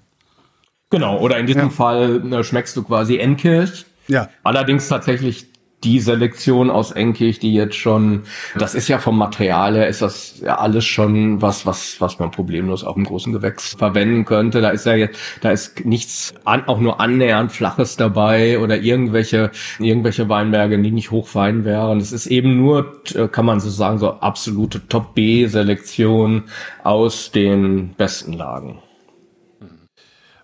Genau, 0.89 1.19
oder 1.19 1.38
in 1.38 1.45
diesem 1.45 1.63
Ja. 1.63 1.69
Fall 1.69 2.32
äh, 2.32 2.43
schmeckst 2.43 2.77
du 2.77 2.84
quasi 2.84 3.17
Enkirch. 3.17 3.86
Ja. 4.07 4.29
Allerdings 4.43 4.87
tatsächlich 4.87 5.47
die 5.83 5.99
Selektion 5.99 6.71
aus 6.71 6.91
Enkirch, 6.91 7.37
die 7.39 7.53
jetzt 7.53 7.75
schon, 7.75 8.23
das 8.57 8.73
ist 8.73 8.87
ja 8.87 8.97
vom 8.97 9.17
Material 9.17 9.75
her, 9.75 9.87
ist 9.87 10.01
das 10.01 10.39
ja 10.41 10.57
alles 10.57 10.83
schon 10.83 11.41
was, 11.43 11.65
was, 11.65 12.01
was 12.01 12.17
man 12.17 12.31
problemlos 12.31 12.83
auf 12.83 12.95
einem 12.95 13.05
großen 13.05 13.31
Gewächs 13.31 13.75
verwenden 13.77 14.25
könnte. 14.25 14.61
Da 14.61 14.69
ist 14.69 14.87
ja 14.87 14.95
jetzt, 14.95 15.19
da 15.41 15.51
ist 15.51 15.85
nichts 15.85 16.33
an, 16.43 16.67
auch 16.67 16.79
nur 16.79 16.99
annähernd 16.99 17.51
Flaches 17.51 17.97
dabei 17.97 18.57
oder 18.59 18.77
irgendwelche, 18.77 19.51
irgendwelche 19.77 20.27
Weinberge, 20.27 20.81
die 20.81 20.91
nicht 20.91 21.11
hochfein 21.11 21.65
wären. 21.65 21.99
Es 21.99 22.11
ist 22.11 22.25
eben 22.27 22.57
nur, 22.57 23.03
kann 23.31 23.45
man 23.45 23.59
so 23.59 23.69
sagen, 23.69 23.99
so 23.99 24.09
absolute 24.11 24.87
Top-B-Selektion 24.87 26.45
aus 26.83 27.31
den 27.31 27.93
besten 27.95 28.33
Lagen. 28.33 28.79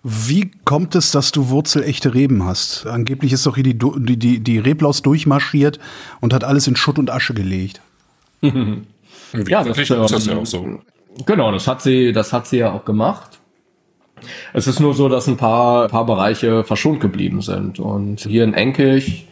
Wie 0.02 0.50
kommt 0.64 0.96
es, 0.96 1.12
dass 1.12 1.30
du 1.30 1.48
wurzelechte 1.48 2.12
Reben 2.12 2.44
hast? 2.44 2.86
Angeblich 2.86 3.32
ist 3.32 3.46
doch 3.46 3.54
hier 3.54 3.62
die, 3.64 3.78
die, 3.78 4.16
die, 4.16 4.40
die 4.40 4.58
Reblaus 4.58 5.02
durchmarschiert 5.02 5.78
und 6.20 6.34
hat 6.34 6.42
alles 6.42 6.66
in 6.66 6.74
Schutt 6.74 6.98
und 6.98 7.10
Asche 7.10 7.34
gelegt. 7.34 7.80
Ja, 9.48 9.64
das, 9.64 9.78
ist 9.78 9.90
das 9.90 10.26
ja 10.26 10.36
auch 10.36 10.44
so. 10.44 10.80
Genau, 11.24 11.52
das 11.52 11.66
hat 11.66 11.80
sie, 11.80 12.12
das 12.12 12.34
hat 12.34 12.46
sie 12.46 12.58
ja 12.58 12.70
auch 12.70 12.84
gemacht. 12.84 13.40
Es 14.52 14.66
ist 14.66 14.78
nur 14.78 14.92
so, 14.92 15.08
dass 15.08 15.26
ein 15.26 15.38
paar, 15.38 15.88
paar 15.88 16.06
Bereiche 16.06 16.62
verschont 16.62 17.00
geblieben 17.00 17.40
sind. 17.40 17.80
Und 17.80 18.20
hier 18.20 18.44
in 18.44 18.52
Enkirch 18.52 19.26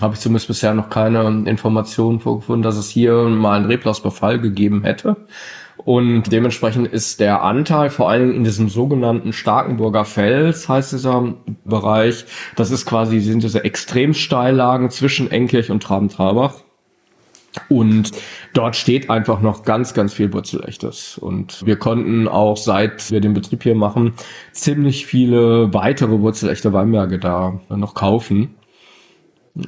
habe 0.00 0.14
ich 0.14 0.20
zumindest 0.20 0.48
bisher 0.48 0.74
noch 0.74 0.90
keine 0.90 1.22
Informationen 1.46 2.20
vorgefunden, 2.20 2.62
dass 2.62 2.76
es 2.76 2.90
hier 2.90 3.14
mal 3.24 3.56
einen 3.56 3.66
Reblausbefall 3.66 4.38
gegeben 4.38 4.84
hätte. 4.84 5.16
Und 5.86 6.32
dementsprechend 6.32 6.88
ist 6.88 7.20
der 7.20 7.44
Anteil, 7.44 7.90
vor 7.90 8.10
allem 8.10 8.34
in 8.34 8.42
diesem 8.42 8.68
sogenannten 8.68 9.32
Starkenburger 9.32 10.04
Fels, 10.04 10.68
heißt 10.68 10.92
dieser 10.92 11.34
Bereich, 11.64 12.24
das 12.56 12.72
ist 12.72 12.86
quasi, 12.86 13.20
sind 13.20 13.44
diese 13.44 13.62
Extremsteillagen 13.62 14.90
zwischen 14.90 15.30
Enkirch 15.30 15.70
und 15.70 15.84
Traben-Trabach. 15.84 16.54
Und 17.68 18.10
dort 18.52 18.74
steht 18.74 19.10
einfach 19.10 19.40
noch 19.40 19.62
ganz, 19.62 19.94
ganz 19.94 20.12
viel 20.12 20.32
Wurzelechtes. 20.32 21.18
Und 21.18 21.64
wir 21.64 21.76
konnten 21.76 22.26
auch, 22.26 22.56
seit 22.56 23.12
wir 23.12 23.20
den 23.20 23.32
Betrieb 23.32 23.62
hier 23.62 23.76
machen, 23.76 24.14
ziemlich 24.50 25.06
viele 25.06 25.72
weitere 25.72 26.18
wurzelechte 26.18 26.72
Weinberge 26.72 27.20
da 27.20 27.60
noch 27.68 27.94
kaufen. 27.94 28.55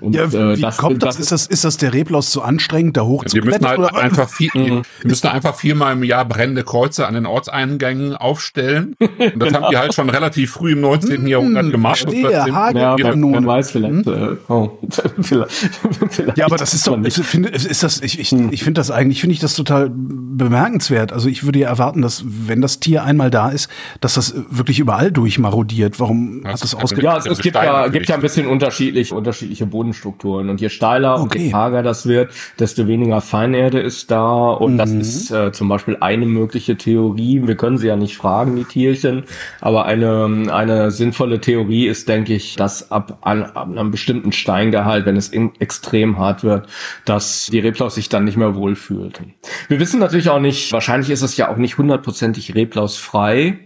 Und, 0.01 0.15
Ja, 0.15 0.25
äh, 0.25 0.59
wie 0.59 0.77
kommt 0.77 1.03
das? 1.03 1.19
Ist 1.19 1.33
das, 1.33 1.47
ist 1.47 1.65
das 1.65 1.77
der 1.77 1.95
Reblaus 1.95 2.31
so 2.31 2.43
anstrengend, 2.43 2.97
da 2.97 3.03
Die 3.03 3.07
müssen 3.07 3.19
hochzuklettern? 3.21 3.69
halt 3.69 3.79
oder? 3.79 3.95
einfach 3.97 4.29
viel, 4.29 4.51
die 4.55 4.83
müssen 5.05 5.27
einfach 5.29 5.55
viermal 5.55 5.95
im 5.95 6.05
Jahr 6.05 6.25
brennende 6.25 6.63
Kreuze 6.65 7.07
an 7.07 7.15
den 7.15 7.27
Ortseingängen 7.27 8.15
aufstellen. 8.17 8.95
Und 9.01 9.41
das 9.41 9.53
haben 9.55 9.67
die 9.71 9.77
halt 9.77 9.95
schon 9.95 10.11
relativ 10.11 10.53
früh 10.53 10.73
im 10.73 10.81
19. 10.81 11.27
Jahrhundert 11.27 11.71
gemacht. 11.71 12.01
Hm, 12.01 12.11
verstehe, 12.11 12.33
ja, 12.33 12.97
wer 12.99 13.47
weiß, 13.47 13.71
vielleicht, 13.71 14.07
äh, 14.07 14.37
oh, 14.49 14.79
vielleicht, 15.21 15.53
vielleicht 16.11 16.39
Ja, 16.39 16.47
aber 16.47 16.57
das 16.57 16.75
ist 16.75 16.87
doch, 16.87 16.97
man 16.97 17.05
ich 17.05 17.15
finde, 17.15 17.49
ist 17.49 17.83
das, 17.83 18.01
ich, 18.01 18.19
ich, 18.19 18.31
Hm. 18.31 18.53
ich 18.53 18.63
finde 18.63 18.81
das 18.81 18.91
eigentlich, 18.91 19.21
finde 19.21 19.35
ich 19.35 19.41
das 19.41 19.55
total 19.55 19.91
bemerkenswert. 19.91 21.13
Also 21.13 21.29
ich 21.29 21.45
würde 21.45 21.61
ja 21.61 21.69
erwarten, 21.69 22.03
dass, 22.03 22.25
wenn 22.27 22.61
das 22.61 22.81
Tier 22.81 23.05
einmal 23.05 23.31
da 23.31 23.49
ist, 23.49 23.69
dass 24.01 24.15
das 24.15 24.35
wirklich 24.51 24.79
überall 24.79 25.11
durchmarodiert. 25.11 25.99
Warum 26.01 26.43
Das 26.43 26.53
hat 26.55 26.63
das 26.63 26.73
ist 26.73 26.75
ausgerechnet? 26.75 27.05
Ja, 27.05 27.19
es, 27.19 27.27
es 27.27 27.39
gibt 27.41 27.57
ja, 27.57 27.89
gibt 27.89 28.09
ja 28.09 28.15
ein 28.15 28.21
bisschen 28.21 28.47
unterschiedlich, 28.47 29.13
unterschiedliche 29.13 29.67
Bodenstrukturen. 29.79 30.51
Und 30.51 30.61
je 30.61 30.69
steiler 30.69 31.15
und 31.21 31.29
Okay. 31.29 31.45
je 31.45 31.51
karger 31.51 31.83
das 31.83 32.07
wird, 32.07 32.33
desto 32.59 32.87
weniger 32.89 33.21
Feinerde 33.21 33.79
ist 33.79 34.11
da. 34.11 34.51
Und 34.51 34.77
das 34.79 34.91
ist 34.91 35.31
äh, 35.31 35.53
zum 35.53 35.69
Beispiel 35.69 35.97
eine 36.01 36.27
mögliche 36.27 36.77
Theorie. 36.77 37.47
Wir 37.47 37.57
können 37.57 37.79
sie 37.79 37.87
ja 37.87 37.97
nicht 37.97 38.17
fragen, 38.17 38.57
die 38.57 38.65
Tierchen. 38.65 39.25
Aber 39.61 39.85
eine, 39.85 40.49
eine 40.53 40.91
sinnvolle 40.91 41.41
Theorie 41.41 41.87
ist, 41.87 42.09
denke 42.09 42.35
ich, 42.35 42.57
dass 42.57 42.91
ab, 42.91 43.19
an, 43.21 43.45
ab 43.45 43.69
einem 43.69 43.91
bestimmten 43.91 44.33
Steingehalt, 44.33 45.07
wenn 45.07 45.17
es 45.17 45.29
in, 45.29 45.53
extrem 45.61 46.19
hart 46.19 46.43
wird, 46.43 46.67
dass 47.05 47.47
die 47.53 47.61
Reblaus 47.61 47.95
sich 47.95 48.09
dann 48.09 48.25
nicht 48.25 48.37
mehr 48.37 48.55
wohlfühlt. 48.57 49.21
Wir 49.69 49.79
wissen 49.79 50.01
natürlich 50.01 50.31
auch 50.31 50.41
nicht, 50.41 50.73
wahrscheinlich 50.73 51.11
ist 51.11 51.23
es 51.23 51.37
ja 51.37 51.51
auch 51.51 51.57
nicht 51.57 51.79
hundertprozentig 51.79 52.55
reblausfrei. 52.55 53.59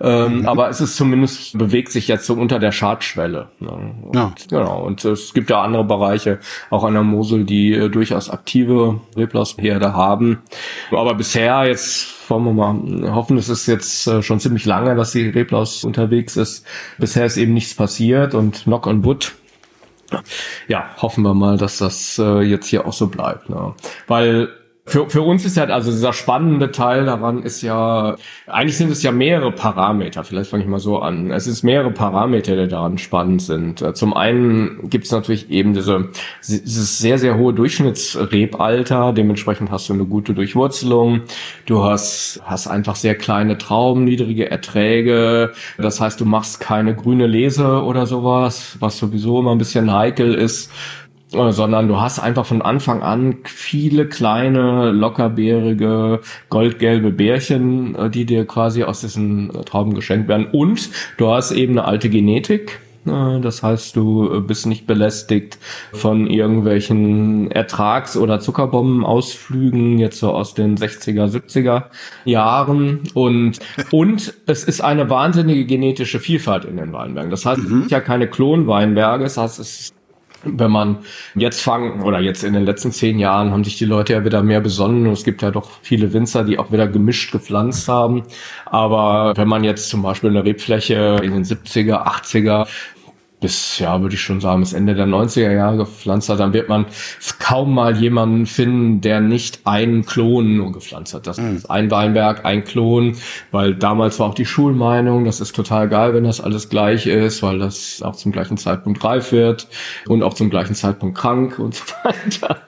Ähm, 0.00 0.46
Aber 0.46 0.68
es 0.68 0.80
ist 0.80 0.96
zumindest, 0.96 1.56
bewegt 1.56 1.90
sich 1.92 2.08
jetzt 2.08 2.26
so 2.26 2.34
unter 2.34 2.58
der 2.58 2.72
Schadschwelle. 2.72 3.48
Ne? 3.60 3.70
Und, 3.70 4.14
Ja. 4.14 4.32
Genau. 4.48 4.84
Und 4.84 5.04
es 5.04 5.32
gibt 5.32 5.50
ja 5.50 5.62
andere 5.62 5.84
Bereiche, 5.84 6.38
auch 6.70 6.84
an 6.84 6.94
der 6.94 7.02
Mosel, 7.02 7.44
die 7.44 7.72
äh, 7.72 7.88
durchaus 7.88 8.30
aktive 8.30 9.00
Reblausherde 9.16 9.94
haben. 9.94 10.42
Aber 10.90 11.14
bisher 11.14 11.66
jetzt 11.66 12.30
wollen 12.30 12.44
wir 12.44 12.52
mal 12.52 13.14
hoffen, 13.14 13.38
es 13.38 13.48
ist 13.48 13.66
jetzt 13.66 14.06
äh, 14.06 14.22
schon 14.22 14.40
ziemlich 14.40 14.64
lange, 14.64 14.94
dass 14.96 15.12
die 15.12 15.28
Reblaus 15.28 15.84
unterwegs 15.84 16.36
ist. 16.36 16.66
Bisher 16.98 17.24
ist 17.24 17.36
eben 17.36 17.54
nichts 17.54 17.74
passiert 17.74 18.34
und 18.34 18.64
Knock 18.64 18.86
on 18.86 19.04
Wood. 19.04 19.34
Ja, 20.68 20.90
hoffen 20.98 21.22
wir 21.24 21.34
mal, 21.34 21.56
dass 21.56 21.78
das 21.78 22.18
äh, 22.18 22.40
jetzt 22.40 22.68
hier 22.68 22.86
auch 22.86 22.92
so 22.92 23.08
bleibt. 23.08 23.48
Ne? 23.48 23.74
Weil 24.06 24.48
für, 24.88 25.10
für 25.10 25.22
uns 25.22 25.44
ist 25.44 25.56
ja, 25.56 25.64
also 25.64 25.90
dieser 25.90 26.12
spannende 26.12 26.70
Teil 26.70 27.06
daran 27.06 27.42
ist 27.42 27.60
ja, 27.60 28.14
eigentlich 28.46 28.76
sind 28.76 28.92
es 28.92 29.02
ja 29.02 29.10
mehrere 29.10 29.50
Parameter, 29.50 30.22
vielleicht 30.22 30.50
fange 30.50 30.62
ich 30.62 30.68
mal 30.68 30.78
so 30.78 31.00
an. 31.00 31.32
Es 31.32 31.48
ist 31.48 31.64
mehrere 31.64 31.90
Parameter, 31.90 32.54
die 32.54 32.68
daran 32.68 32.96
spannend 32.96 33.42
sind. 33.42 33.84
Zum 33.96 34.14
einen 34.14 34.88
gibt 34.88 35.06
es 35.06 35.10
natürlich 35.10 35.50
eben 35.50 35.74
diese, 35.74 36.10
dieses 36.46 36.98
sehr, 36.98 37.18
sehr 37.18 37.36
hohe 37.36 37.52
Durchschnittsrebalter, 37.52 39.12
dementsprechend 39.12 39.72
hast 39.72 39.88
du 39.88 39.94
eine 39.94 40.04
gute 40.04 40.34
Durchwurzelung, 40.34 41.22
du 41.66 41.82
hast, 41.82 42.40
hast 42.44 42.68
einfach 42.68 42.94
sehr 42.94 43.16
kleine 43.16 43.58
Trauben, 43.58 44.04
niedrige 44.04 44.48
Erträge, 44.48 45.52
das 45.78 46.00
heißt, 46.00 46.20
du 46.20 46.24
machst 46.24 46.60
keine 46.60 46.94
grüne 46.94 47.26
Lese 47.26 47.82
oder 47.82 48.06
sowas, 48.06 48.76
was 48.78 48.98
sowieso 48.98 49.40
immer 49.40 49.50
ein 49.50 49.58
bisschen 49.58 49.92
heikel 49.92 50.34
ist 50.34 50.70
sondern 51.30 51.88
du 51.88 52.00
hast 52.00 52.18
einfach 52.20 52.46
von 52.46 52.62
Anfang 52.62 53.02
an 53.02 53.38
viele 53.44 54.06
kleine, 54.08 54.92
lockerbeerige, 54.92 56.20
goldgelbe 56.50 57.10
Bärchen, 57.10 57.94
äh, 57.96 58.10
die 58.10 58.26
dir 58.26 58.46
quasi 58.46 58.84
aus 58.84 59.00
diesen 59.00 59.50
äh, 59.50 59.64
Trauben 59.64 59.94
geschenkt 59.94 60.28
werden. 60.28 60.46
Und 60.52 60.88
du 61.16 61.28
hast 61.28 61.52
eben 61.52 61.72
eine 61.78 61.84
alte 61.86 62.10
Genetik. 62.10 62.80
Äh, 63.06 63.40
Das 63.40 63.62
heißt, 63.62 63.96
du 63.96 64.32
äh, 64.36 64.40
bist 64.40 64.66
nicht 64.66 64.86
belästigt 64.86 65.58
von 65.92 66.28
irgendwelchen 66.28 67.50
Ertrags- 67.50 68.16
oder 68.16 68.38
Zuckerbombenausflügen, 68.40 69.98
jetzt 69.98 70.18
so 70.20 70.32
aus 70.32 70.54
den 70.54 70.76
60er, 70.76 71.26
70er 71.26 71.84
Jahren. 72.24 73.00
Und, 73.14 73.58
und 73.90 74.34
es 74.46 74.64
ist 74.64 74.80
eine 74.80 75.10
wahnsinnige 75.10 75.66
genetische 75.66 76.20
Vielfalt 76.20 76.64
in 76.64 76.76
den 76.76 76.92
Weinbergen. 76.92 77.30
Das 77.30 77.44
heißt, 77.46 77.62
es 77.62 77.68
sind 77.68 77.90
ja 77.90 78.00
keine 78.00 78.28
Klonweinberge. 78.28 79.24
Das 79.24 79.36
heißt, 79.38 79.58
es 79.58 79.80
ist 79.80 79.95
wenn 80.46 80.70
man 80.70 80.98
jetzt 81.34 81.60
fangen 81.60 82.02
oder 82.02 82.20
jetzt 82.20 82.44
in 82.44 82.52
den 82.52 82.64
letzten 82.64 82.92
zehn 82.92 83.18
Jahren 83.18 83.50
haben 83.50 83.64
sich 83.64 83.78
die 83.78 83.84
Leute 83.84 84.14
ja 84.14 84.24
wieder 84.24 84.42
mehr 84.42 84.60
besonnen 84.60 85.06
und 85.06 85.12
es 85.12 85.24
gibt 85.24 85.42
ja 85.42 85.50
doch 85.50 85.70
viele 85.82 86.12
Winzer, 86.12 86.44
die 86.44 86.58
auch 86.58 86.72
wieder 86.72 86.88
gemischt 86.88 87.32
gepflanzt 87.32 87.88
haben. 87.88 88.22
Aber 88.64 89.32
wenn 89.36 89.48
man 89.48 89.64
jetzt 89.64 89.88
zum 89.88 90.02
Beispiel 90.02 90.30
eine 90.30 90.44
Rebfläche 90.44 91.20
in 91.22 91.32
den 91.32 91.44
70er, 91.44 92.06
80er 92.06 92.66
bis, 93.40 93.78
ja, 93.78 94.00
würde 94.00 94.14
ich 94.14 94.22
schon 94.22 94.40
sagen, 94.40 94.60
bis 94.60 94.72
Ende 94.72 94.94
der 94.94 95.06
90er 95.06 95.52
Jahre 95.52 95.76
gepflanzt 95.76 96.30
hat, 96.30 96.40
dann 96.40 96.54
wird 96.54 96.70
man 96.70 96.86
kaum 97.38 97.74
mal 97.74 97.96
jemanden 97.96 98.46
finden, 98.46 99.02
der 99.02 99.20
nicht 99.20 99.60
einen 99.64 100.06
Klon 100.06 100.56
nur 100.56 100.72
gepflanzt 100.72 101.12
hat. 101.12 101.26
Das 101.26 101.38
ist 101.38 101.70
ein 101.70 101.90
Weinberg, 101.90 102.46
ein 102.46 102.64
Klon, 102.64 103.16
weil 103.50 103.74
damals 103.74 104.18
war 104.18 104.28
auch 104.28 104.34
die 104.34 104.46
Schulmeinung, 104.46 105.26
das 105.26 105.40
ist 105.40 105.54
total 105.54 105.88
geil, 105.88 106.14
wenn 106.14 106.24
das 106.24 106.40
alles 106.40 106.70
gleich 106.70 107.06
ist, 107.06 107.42
weil 107.42 107.58
das 107.58 108.00
auch 108.02 108.16
zum 108.16 108.32
gleichen 108.32 108.56
Zeitpunkt 108.56 109.04
reif 109.04 109.32
wird 109.32 109.68
und 110.08 110.22
auch 110.22 110.34
zum 110.34 110.48
gleichen 110.48 110.74
Zeitpunkt 110.74 111.18
krank 111.18 111.58
und 111.58 111.74
so 111.74 111.84
weiter. 112.04 112.62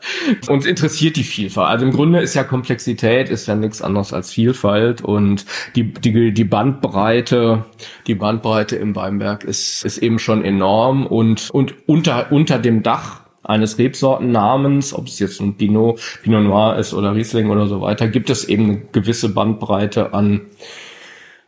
Uns 0.49 0.67
interessiert 0.67 1.17
die 1.17 1.25
Vielfalt. 1.25 1.69
Also 1.69 1.87
im 1.87 1.93
Grunde 1.93 2.21
ist 2.21 2.35
ja 2.35 2.45
Komplexität 2.45 3.31
ist 3.31 3.49
ja 3.49 3.55
nichts 3.55 3.81
anderes 3.81 4.13
als 4.13 4.31
Vielfalt 4.31 5.01
und 5.01 5.47
die, 5.77 5.93
die, 5.95 6.33
die 6.33 6.45
Bandbreite, 6.45 7.65
die 8.07 8.15
Bandbreite 8.15 8.77
im 8.77 8.95
Weinberg 8.95 9.45
ist, 9.45 9.85
ist 9.85 9.99
eben 9.99 10.19
schon 10.19 10.45
enorm 10.45 10.58
und, 10.63 11.51
und 11.51 11.75
unter, 11.87 12.33
unter 12.33 12.59
dem 12.59 12.83
Dach 12.83 13.21
eines 13.43 13.79
Rebsortennamens, 13.79 14.93
ob 14.93 15.07
es 15.07 15.19
jetzt 15.19 15.41
ein 15.41 15.57
Pinot, 15.57 16.01
Pinot 16.23 16.43
Noir 16.43 16.77
ist 16.77 16.93
oder 16.93 17.15
Riesling 17.15 17.51
oder 17.51 17.67
so 17.67 17.81
weiter, 17.81 18.09
gibt 18.09 18.31
es 18.31 18.45
eben 18.45 18.65
eine 18.65 18.81
gewisse 18.93 19.31
Bandbreite 19.31 20.13
an 20.13 20.43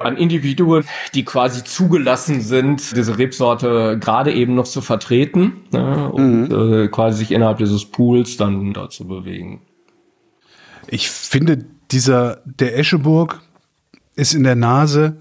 an 0.00 0.16
Individuen, 0.16 0.84
die 1.14 1.24
quasi 1.24 1.62
zugelassen 1.62 2.40
sind, 2.40 2.96
diese 2.96 3.18
Rebsorte 3.18 3.98
gerade 4.00 4.32
eben 4.32 4.54
noch 4.54 4.64
zu 4.64 4.80
vertreten 4.80 5.64
ne, 5.72 6.10
und 6.10 6.50
äh, 6.50 6.88
quasi 6.88 7.18
sich 7.18 7.32
innerhalb 7.32 7.58
dieses 7.58 7.84
Pools 7.84 8.38
dann 8.38 8.72
da 8.72 8.88
zu 8.88 9.06
bewegen. 9.06 9.60
Ich 10.88 11.10
finde, 11.10 11.66
dieser, 11.90 12.40
der 12.46 12.78
Escheburg 12.78 13.42
ist 14.16 14.32
in 14.32 14.42
der 14.42 14.54
Nase 14.54 15.18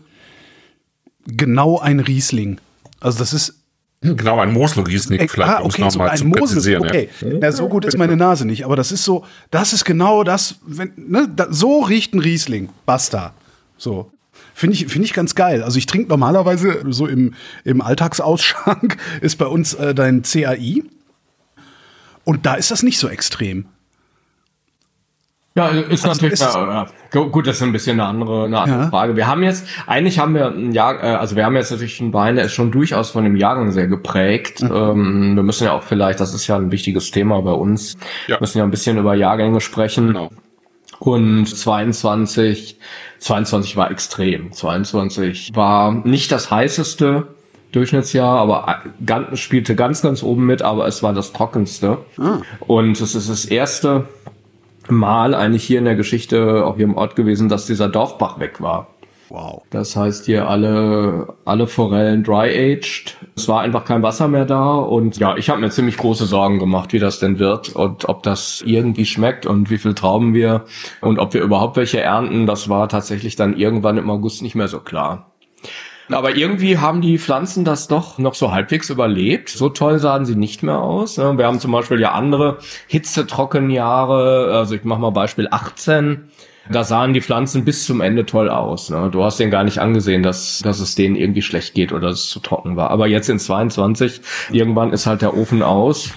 genau 1.28 1.80
ein 1.80 2.00
Riesling. 2.00 2.60
Also 3.02 3.20
das 3.20 3.34
ist 3.34 3.59
Genau, 4.02 4.40
ein 4.40 4.54
Moselriesling 4.54 5.28
vielleicht, 5.28 5.52
ah, 5.52 5.60
um 5.60 5.70
es 5.70 5.76
okay, 5.76 5.82
so 5.82 5.98
nochmal 5.98 6.10
ein 6.10 6.18
zu 6.18 6.26
Mosel. 6.26 6.42
präzisieren. 6.42 6.86
Okay, 6.86 7.10
ja, 7.42 7.52
so 7.52 7.68
gut 7.68 7.84
ist 7.84 7.98
meine 7.98 8.16
Nase 8.16 8.46
nicht, 8.46 8.64
aber 8.64 8.78
das 8.78 8.94
ist 8.94 9.04
so, 9.04 9.26
das 9.52 9.74
ist 9.74 9.84
genau 9.84 10.24
das, 10.24 10.56
wenn, 10.66 10.94
ne, 10.96 11.30
da, 11.36 11.48
so 11.50 11.82
riecht 11.82 12.14
ein 12.14 12.20
Riesling. 12.20 12.70
Basta. 12.86 13.34
So. 13.78 14.12
Finde 14.54 14.76
ich, 14.76 14.88
finde 14.88 15.06
ich 15.06 15.14
ganz 15.14 15.36
geil. 15.36 15.64
Also 15.64 15.78
ich 15.78 15.86
trinke 15.86 16.10
normalerweise 16.10 16.84
so 16.90 17.08
im, 17.08 17.34
im 17.66 17.82
Alltagsausschank 17.82 18.98
ist 19.22 19.38
bei 19.38 19.46
uns 19.46 19.74
äh, 19.74 19.94
dein 19.94 20.22
CAI. 20.22 20.84
Und 22.24 22.46
da 22.46 22.56
ist 22.56 22.72
das 22.72 22.84
nicht 22.84 23.00
so 23.00 23.10
extrem. 23.10 23.66
Ja, 25.60 25.68
ist 25.82 26.06
Also 26.06 26.08
natürlich, 26.08 26.34
ist- 26.34 26.56
ja, 26.56 26.88
ja. 27.14 27.22
gut, 27.24 27.48
das 27.48 27.58
ist 27.58 27.64
ein 27.64 27.72
bisschen 27.72 28.00
eine 28.00 28.10
andere, 28.10 28.46
eine 28.46 28.60
andere 28.60 28.80
Ja. 28.84 28.90
Frage. 28.90 29.16
Wir 29.16 29.28
haben 29.28 29.44
jetzt, 29.44 29.66
eigentlich 29.88 30.20
haben 30.20 30.34
wir 30.36 30.48
ein 30.48 30.72
Jahr, 30.72 31.04
äh, 31.04 31.08
also 31.16 31.36
wir 31.36 31.46
haben 31.46 31.56
jetzt 31.56 31.72
natürlich 31.72 32.00
einen 32.02 32.14
Wein, 32.14 32.36
der 32.36 32.46
ist 32.46 32.54
schon 32.54 32.72
durchaus 32.72 33.12
von 33.12 33.24
dem 33.24 33.36
Jahrgang 33.36 33.72
sehr 33.72 33.88
geprägt. 33.88 34.62
Mhm. 34.64 34.72
Ähm, 34.74 35.36
wir 35.36 35.44
müssen 35.44 35.66
ja 35.66 35.74
auch 35.74 35.84
vielleicht, 35.84 36.20
das 36.20 36.34
ist 36.34 36.48
ja 36.48 36.56
ein 36.56 36.72
wichtiges 36.72 37.12
Thema 37.12 37.42
bei 37.42 37.52
uns, 37.52 37.98
Ja. 38.28 38.38
müssen 38.40 38.58
ja 38.58 38.64
ein 38.64 38.72
bisschen 38.72 38.98
über 38.98 39.14
Jahrgänge 39.16 39.62
sprechen. 39.62 40.08
Genau. 40.08 40.30
Und 41.00 41.46
22, 41.48 42.78
22 43.20 43.78
war 43.78 43.90
extrem. 43.92 44.52
22 44.52 45.52
war 45.56 45.94
nicht 45.94 46.32
das 46.32 46.52
heißeste 46.52 47.28
Durchschnittsjahr, 47.72 48.38
aber 48.40 48.80
ganz, 49.06 49.40
spielte 49.40 49.76
ganz, 49.76 50.02
ganz 50.02 50.24
oben 50.24 50.46
mit, 50.46 50.62
aber 50.62 50.88
es 50.88 51.04
war 51.04 51.14
das 51.14 51.32
trockenste. 51.34 52.00
Und 52.60 53.00
es 53.00 53.16
ist 53.16 53.30
das 53.30 53.46
erste 53.46 54.06
Mal 54.92 55.36
eigentlich 55.36 55.64
hier 55.64 55.80
in 55.80 55.86
der 55.86 55.96
Geschichte, 55.96 56.66
auch 56.66 56.76
hier 56.76 56.86
im 56.86 56.98
Ort 56.98 57.16
gewesen, 57.16 57.50
dass 57.50 57.66
dieser 57.66 57.90
Dorfbach 57.90 58.40
weg 58.40 58.62
war. 58.62 58.88
Wow. 59.30 59.62
Das 59.70 59.96
heißt 59.96 60.26
hier 60.26 60.48
alle, 60.50 61.36
alle 61.46 61.68
Forellen 61.68 62.24
dry-aged. 62.24 63.16
Es 63.36 63.48
war 63.48 63.62
einfach 63.62 63.86
kein 63.86 64.02
Wasser 64.02 64.28
mehr 64.28 64.46
da 64.46 64.74
und 64.74 65.18
ja, 65.18 65.38
ich 65.38 65.50
habe 65.52 65.62
mir 65.62 65.70
ziemlich 65.70 65.98
große 65.98 66.26
Sorgen 66.26 66.58
gemacht, 66.58 66.94
wie 66.94 67.00
das 67.00 67.20
denn 67.20 67.38
wird 67.38 67.70
und 67.70 68.10
ob 68.10 68.24
das 68.24 68.64
irgendwie 68.66 69.06
schmeckt 69.06 69.46
und 69.46 69.70
wie 69.70 69.78
viel 69.78 69.94
Trauben 69.94 70.34
wir 70.34 70.66
und 71.02 71.20
ob 71.20 71.36
wir 71.36 71.42
überhaupt 71.42 71.78
welche 71.78 72.02
ernten. 72.02 72.48
Das 72.48 72.70
war 72.70 72.90
tatsächlich 72.90 73.36
dann 73.36 73.56
irgendwann 73.56 73.98
im 73.98 74.10
August 74.10 74.42
nicht 74.42 74.56
mehr 74.56 74.68
so 74.68 74.80
klar. 74.80 75.29
Aber 76.12 76.36
irgendwie 76.36 76.78
haben 76.78 77.02
die 77.02 77.20
Pflanzen 77.20 77.64
das 77.64 77.88
doch 77.88 78.18
noch 78.18 78.34
so 78.34 78.52
halbwegs 78.52 78.90
überlebt. 78.90 79.50
So 79.50 79.70
toll 79.70 80.00
sahen 80.00 80.26
sie 80.26 80.36
nicht 80.36 80.64
mehr 80.64 80.80
aus. 80.80 81.18
ne? 81.18 81.38
Wir 81.38 81.46
haben 81.46 81.60
zum 81.60 81.72
Beispiel 81.72 82.00
ja 82.00 82.14
andere 82.14 82.58
Hitzetrockenjahre. 82.88 84.52
Also 84.54 84.76
ich 84.76 84.84
mache 84.84 85.00
mal 85.00 85.12
Beispiel 85.12 85.48
18. 85.52 86.30
Da 86.72 86.84
sahen 86.84 87.14
die 87.14 87.22
Pflanzen 87.22 87.66
bis 87.66 87.86
zum 87.86 88.02
Ende 88.02 88.26
toll 88.26 88.50
aus. 88.50 88.90
Ne? 88.90 89.10
Du 89.12 89.24
hast 89.24 89.40
denen 89.40 89.52
gar 89.52 89.64
nicht 89.64 89.80
angesehen, 89.80 90.24
dass, 90.24 90.60
dass 90.60 90.80
es 90.80 90.96
denen 90.96 91.16
irgendwie 91.16 91.42
schlecht 91.42 91.74
geht 91.74 91.92
oder 91.92 92.10
dass 92.10 92.20
es 92.26 92.30
zu 92.30 92.40
trocken 92.40 92.76
war. 92.76 92.92
Aber 92.92 93.08
jetzt 93.08 93.30
in 93.30 93.40
22, 93.40 94.22
irgendwann 94.52 94.94
ist 94.94 95.06
halt 95.06 95.22
der 95.22 95.36
Ofen 95.36 95.64
aus. 95.64 96.12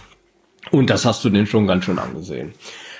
Und 0.71 0.91
das 0.91 1.05
hast 1.05 1.25
du 1.25 1.31
denen 1.31 1.47
schon 1.47 1.67
ganz 1.67 1.85
schön 1.85 1.99
angesehen. 1.99 2.53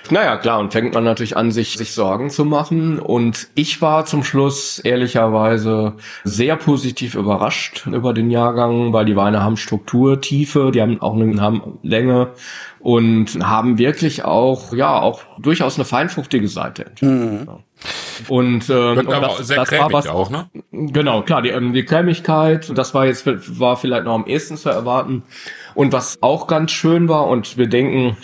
Naja, 0.09 0.35
klar, 0.37 0.59
und 0.59 0.73
fängt 0.73 0.93
man 0.93 1.03
natürlich 1.05 1.37
an, 1.37 1.51
sich, 1.51 1.77
sich 1.77 1.93
Sorgen 1.93 2.29
zu 2.29 2.43
machen. 2.45 2.99
Und 2.99 3.47
ich 3.55 3.81
war 3.81 4.05
zum 4.05 4.23
Schluss 4.23 4.79
ehrlicherweise 4.79 5.93
sehr 6.23 6.57
positiv 6.57 7.15
überrascht 7.15 7.87
über 7.87 8.13
den 8.13 8.29
Jahrgang, 8.29 8.91
weil 8.93 9.05
die 9.05 9.15
Weine 9.15 9.41
haben 9.41 9.55
Struktur, 9.57 10.19
Tiefe, 10.19 10.71
die 10.73 10.81
haben 10.81 11.01
auch 11.01 11.15
eine 11.15 11.41
haben 11.41 11.79
Länge 11.83 12.31
und 12.79 13.39
haben 13.47 13.77
wirklich 13.77 14.25
auch, 14.25 14.73
ja, 14.73 14.99
auch 14.99 15.21
durchaus 15.39 15.75
eine 15.75 15.85
feinfruchtige 15.85 16.49
Seite. 16.49 16.85
entwickelt. 16.87 17.47
Ja. 17.47 17.59
Und, 18.27 18.69
ähm, 18.69 18.97
und 18.99 19.07
aber 19.13 19.27
das- 19.37 19.47
sehr 19.47 19.57
das 19.57 19.71
war 19.71 19.91
was- 19.91 20.07
auch, 20.07 20.29
ne? 20.29 20.49
Genau, 20.71 21.21
klar, 21.21 21.41
die, 21.41 21.49
ähm, 21.49 21.73
die 21.73 21.83
Cremigkeit, 21.85 22.71
das 22.77 22.93
war 22.93 23.05
jetzt 23.05 23.25
war 23.59 23.77
vielleicht 23.77 24.03
noch 24.05 24.13
am 24.15 24.25
ehesten 24.25 24.57
zu 24.57 24.69
erwarten. 24.69 25.23
Und 25.75 25.91
was 25.93 26.17
auch 26.21 26.47
ganz 26.47 26.71
schön 26.71 27.07
war, 27.09 27.27
und 27.27 27.57
wir 27.57 27.67
denken, 27.67 28.15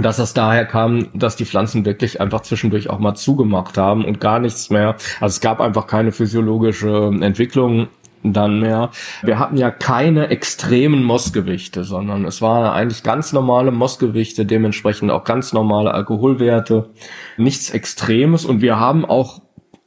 dass 0.00 0.18
es 0.18 0.32
daher 0.32 0.64
kam, 0.64 1.08
dass 1.14 1.36
die 1.36 1.44
Pflanzen 1.44 1.84
wirklich 1.84 2.20
einfach 2.20 2.40
zwischendurch 2.40 2.88
auch 2.88 2.98
mal 2.98 3.14
zugemacht 3.14 3.76
haben 3.76 4.04
und 4.04 4.20
gar 4.20 4.38
nichts 4.38 4.70
mehr. 4.70 4.96
Also 5.20 5.34
es 5.34 5.40
gab 5.40 5.60
einfach 5.60 5.86
keine 5.86 6.12
physiologische 6.12 7.10
Entwicklung 7.20 7.88
dann 8.22 8.60
mehr. 8.60 8.90
Wir 9.22 9.38
hatten 9.38 9.56
ja 9.56 9.70
keine 9.70 10.28
extremen 10.28 11.02
Mossgewichte, 11.02 11.84
sondern 11.84 12.24
es 12.24 12.40
waren 12.40 12.72
eigentlich 12.72 13.02
ganz 13.02 13.32
normale 13.32 13.70
Mossgewichte, 13.70 14.46
dementsprechend 14.46 15.10
auch 15.10 15.24
ganz 15.24 15.52
normale 15.52 15.92
Alkoholwerte, 15.92 16.90
nichts 17.36 17.70
Extremes 17.70 18.44
und 18.44 18.62
wir 18.62 18.78
haben 18.78 19.04
auch 19.04 19.42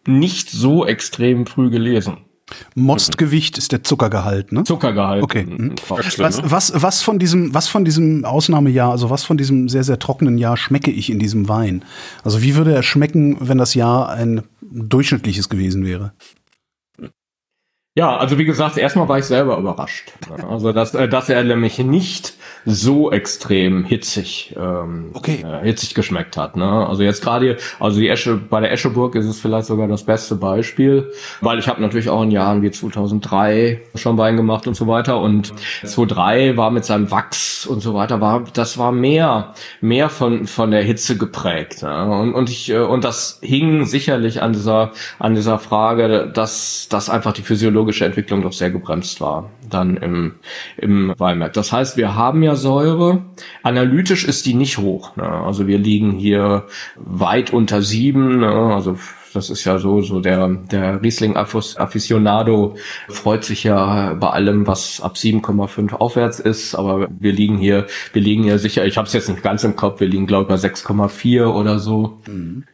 nicht 0.06 0.50
so 0.50 0.86
extrem 0.86 1.46
früh 1.46 1.70
gelesen. 1.70 2.18
Mostgewicht 2.76 3.58
ist 3.58 3.72
der 3.72 3.84
Zuckergehalt, 3.84 4.52
ne? 4.52 4.64
Zuckergehalt. 4.64 5.24
Okay, 5.24 5.46
mhm. 5.46 5.76
Schlimm, 6.02 6.26
Was, 6.26 6.42
ne? 6.42 6.52
was, 6.52 6.74
was 6.76 7.02
von 7.02 7.18
diesem, 7.18 7.54
was 7.54 7.68
von 7.68 7.86
diesem 7.86 8.24
Ausnahmejahr, 8.24 8.92
also 8.92 9.10
was 9.10 9.24
von 9.24 9.38
diesem 9.38 9.68
sehr, 9.68 9.84
sehr 9.84 9.98
trockenen 9.98 10.38
Jahr 10.38 10.56
schmecke 10.56 10.92
ich 10.92 11.10
in 11.10 11.18
diesem 11.18 11.50
Wein? 11.50 11.84
Also 12.24 12.44
wie 12.44 12.56
würde 12.56 12.74
er 12.74 12.84
schmecken, 12.84 13.38
wenn 13.40 13.58
das 13.58 13.74
Jahr 13.74 14.10
ein 14.10 14.44
durchschnittliches 14.62 15.50
gewesen 15.50 15.86
wäre? 15.86 16.14
Ja, 17.98 18.18
also 18.18 18.38
wie 18.38 18.44
gesagt, 18.44 18.78
erstmal 18.78 19.08
war 19.08 19.20
ich 19.20 19.26
selber 19.26 19.58
überrascht. 19.58 20.12
Also 20.50 20.74
dass, 20.74 20.94
äh, 20.94 21.08
dass 21.08 21.30
er 21.30 21.42
nämlich 21.46 21.80
nicht 21.80 22.34
so 22.66 23.10
extrem 23.10 23.86
hitzig, 23.86 24.54
ähm, 24.60 25.12
Okay. 25.14 25.46
äh, 25.46 25.64
hitzig 25.64 25.94
geschmeckt 25.94 26.36
hat. 26.36 26.58
Ne? 26.58 26.66
Also 26.66 27.04
jetzt 27.04 27.24
gerade, 27.24 27.56
also 27.80 28.00
die 28.00 28.10
Esche, 28.10 28.36
bei 28.36 28.60
der 28.60 28.74
Escheburg 28.74 29.16
ist 29.16 29.26
es 29.26 29.40
vielleicht 29.40 29.68
sogar 29.68 29.88
das 29.88 30.04
beste 30.04 30.36
Beispiel, 30.36 31.10
weil 31.40 31.58
ich 31.58 31.70
habe 31.70 31.82
natürlich 31.82 32.10
auch 32.10 32.22
in 32.24 32.32
Jahren 32.32 32.62
wie 32.64 32.72
2003 32.72 33.82
schon 33.96 34.18
Wein 34.18 34.36
gemacht 34.36 34.68
und 34.68 34.74
so 34.74 34.88
weiter 34.88 35.22
und 35.22 35.54
2003 35.86 36.58
war 36.58 36.72
mit 36.72 36.84
seinem 36.84 37.12
Wachs 37.12 37.66
und 37.66 37.80
so 37.80 37.94
weiter 37.94 38.20
war, 38.20 38.44
das 38.54 38.78
war 38.78 38.92
mehr, 38.92 39.54
mehr 39.80 40.10
von 40.10 40.48
von 40.48 40.72
der 40.72 40.84
Hitze 40.84 41.18
geprägt. 41.18 41.84
Ne? 41.84 42.06
Und, 42.06 42.34
und 42.34 42.50
ich 42.50 42.70
äh, 42.72 42.80
und 42.80 43.06
das 43.06 43.40
hing 43.42 43.86
sicherlich 43.86 44.42
an 44.42 44.52
dieser 44.52 44.92
an 45.18 45.34
dieser 45.36 45.60
Frage, 45.60 46.30
dass 46.34 46.88
dass 46.90 47.10
einfach 47.10 47.32
die 47.32 47.42
physiologische 47.86 48.06
Entwicklung 48.06 48.42
doch 48.42 48.54
sehr 48.54 48.72
gebremst 48.72 49.22
war 49.22 49.50
dann 49.70 49.98
im 49.98 50.36
im 50.78 51.14
Weinberg. 51.18 51.54
Das 51.54 51.72
heißt, 51.72 51.98
wir 51.98 52.16
haben 52.16 52.44
ja 52.44 52.56
Säure. 52.56 53.24
Analytisch 53.64 54.26
ist 54.26 54.46
die 54.46 54.54
nicht 54.54 54.78
hoch. 54.78 55.16
Ne? 55.16 55.24
Also 55.24 55.68
wir 55.68 55.78
liegen 55.78 56.12
hier 56.12 56.66
weit 56.96 57.52
unter 57.52 57.82
sieben. 57.82 58.40
Ne? 58.40 58.48
Also 58.48 58.98
das 59.36 59.50
ist 59.50 59.66
ja 59.66 59.78
so, 59.78 60.02
so 60.02 60.20
der, 60.20 60.48
der 60.48 61.02
Riesling 61.02 61.36
Aficionado 61.36 62.76
freut 63.10 63.44
sich 63.44 63.64
ja 63.64 64.14
bei 64.14 64.30
allem, 64.30 64.68
was 64.68 65.02
ab 65.02 65.16
7,5 65.16 65.94
aufwärts 65.94 66.40
ist. 66.40 66.76
Aber 66.76 67.08
wir 67.20 67.34
liegen 67.34 67.58
hier, 67.58 67.88
wir 68.14 68.22
liegen 68.22 68.44
hier 68.44 68.60
sicher, 68.60 68.86
ich 68.86 68.98
habe 68.98 69.08
es 69.08 69.14
jetzt 69.14 69.30
nicht 69.30 69.44
ganz 69.44 69.64
im 69.64 69.76
Kopf, 69.76 70.00
wir 70.00 70.08
liegen 70.08 70.28
glaube 70.28 70.44
ich 70.54 70.62
bei 70.62 70.68
6,4 70.68 71.46
oder 71.46 71.80
so. 71.80 72.20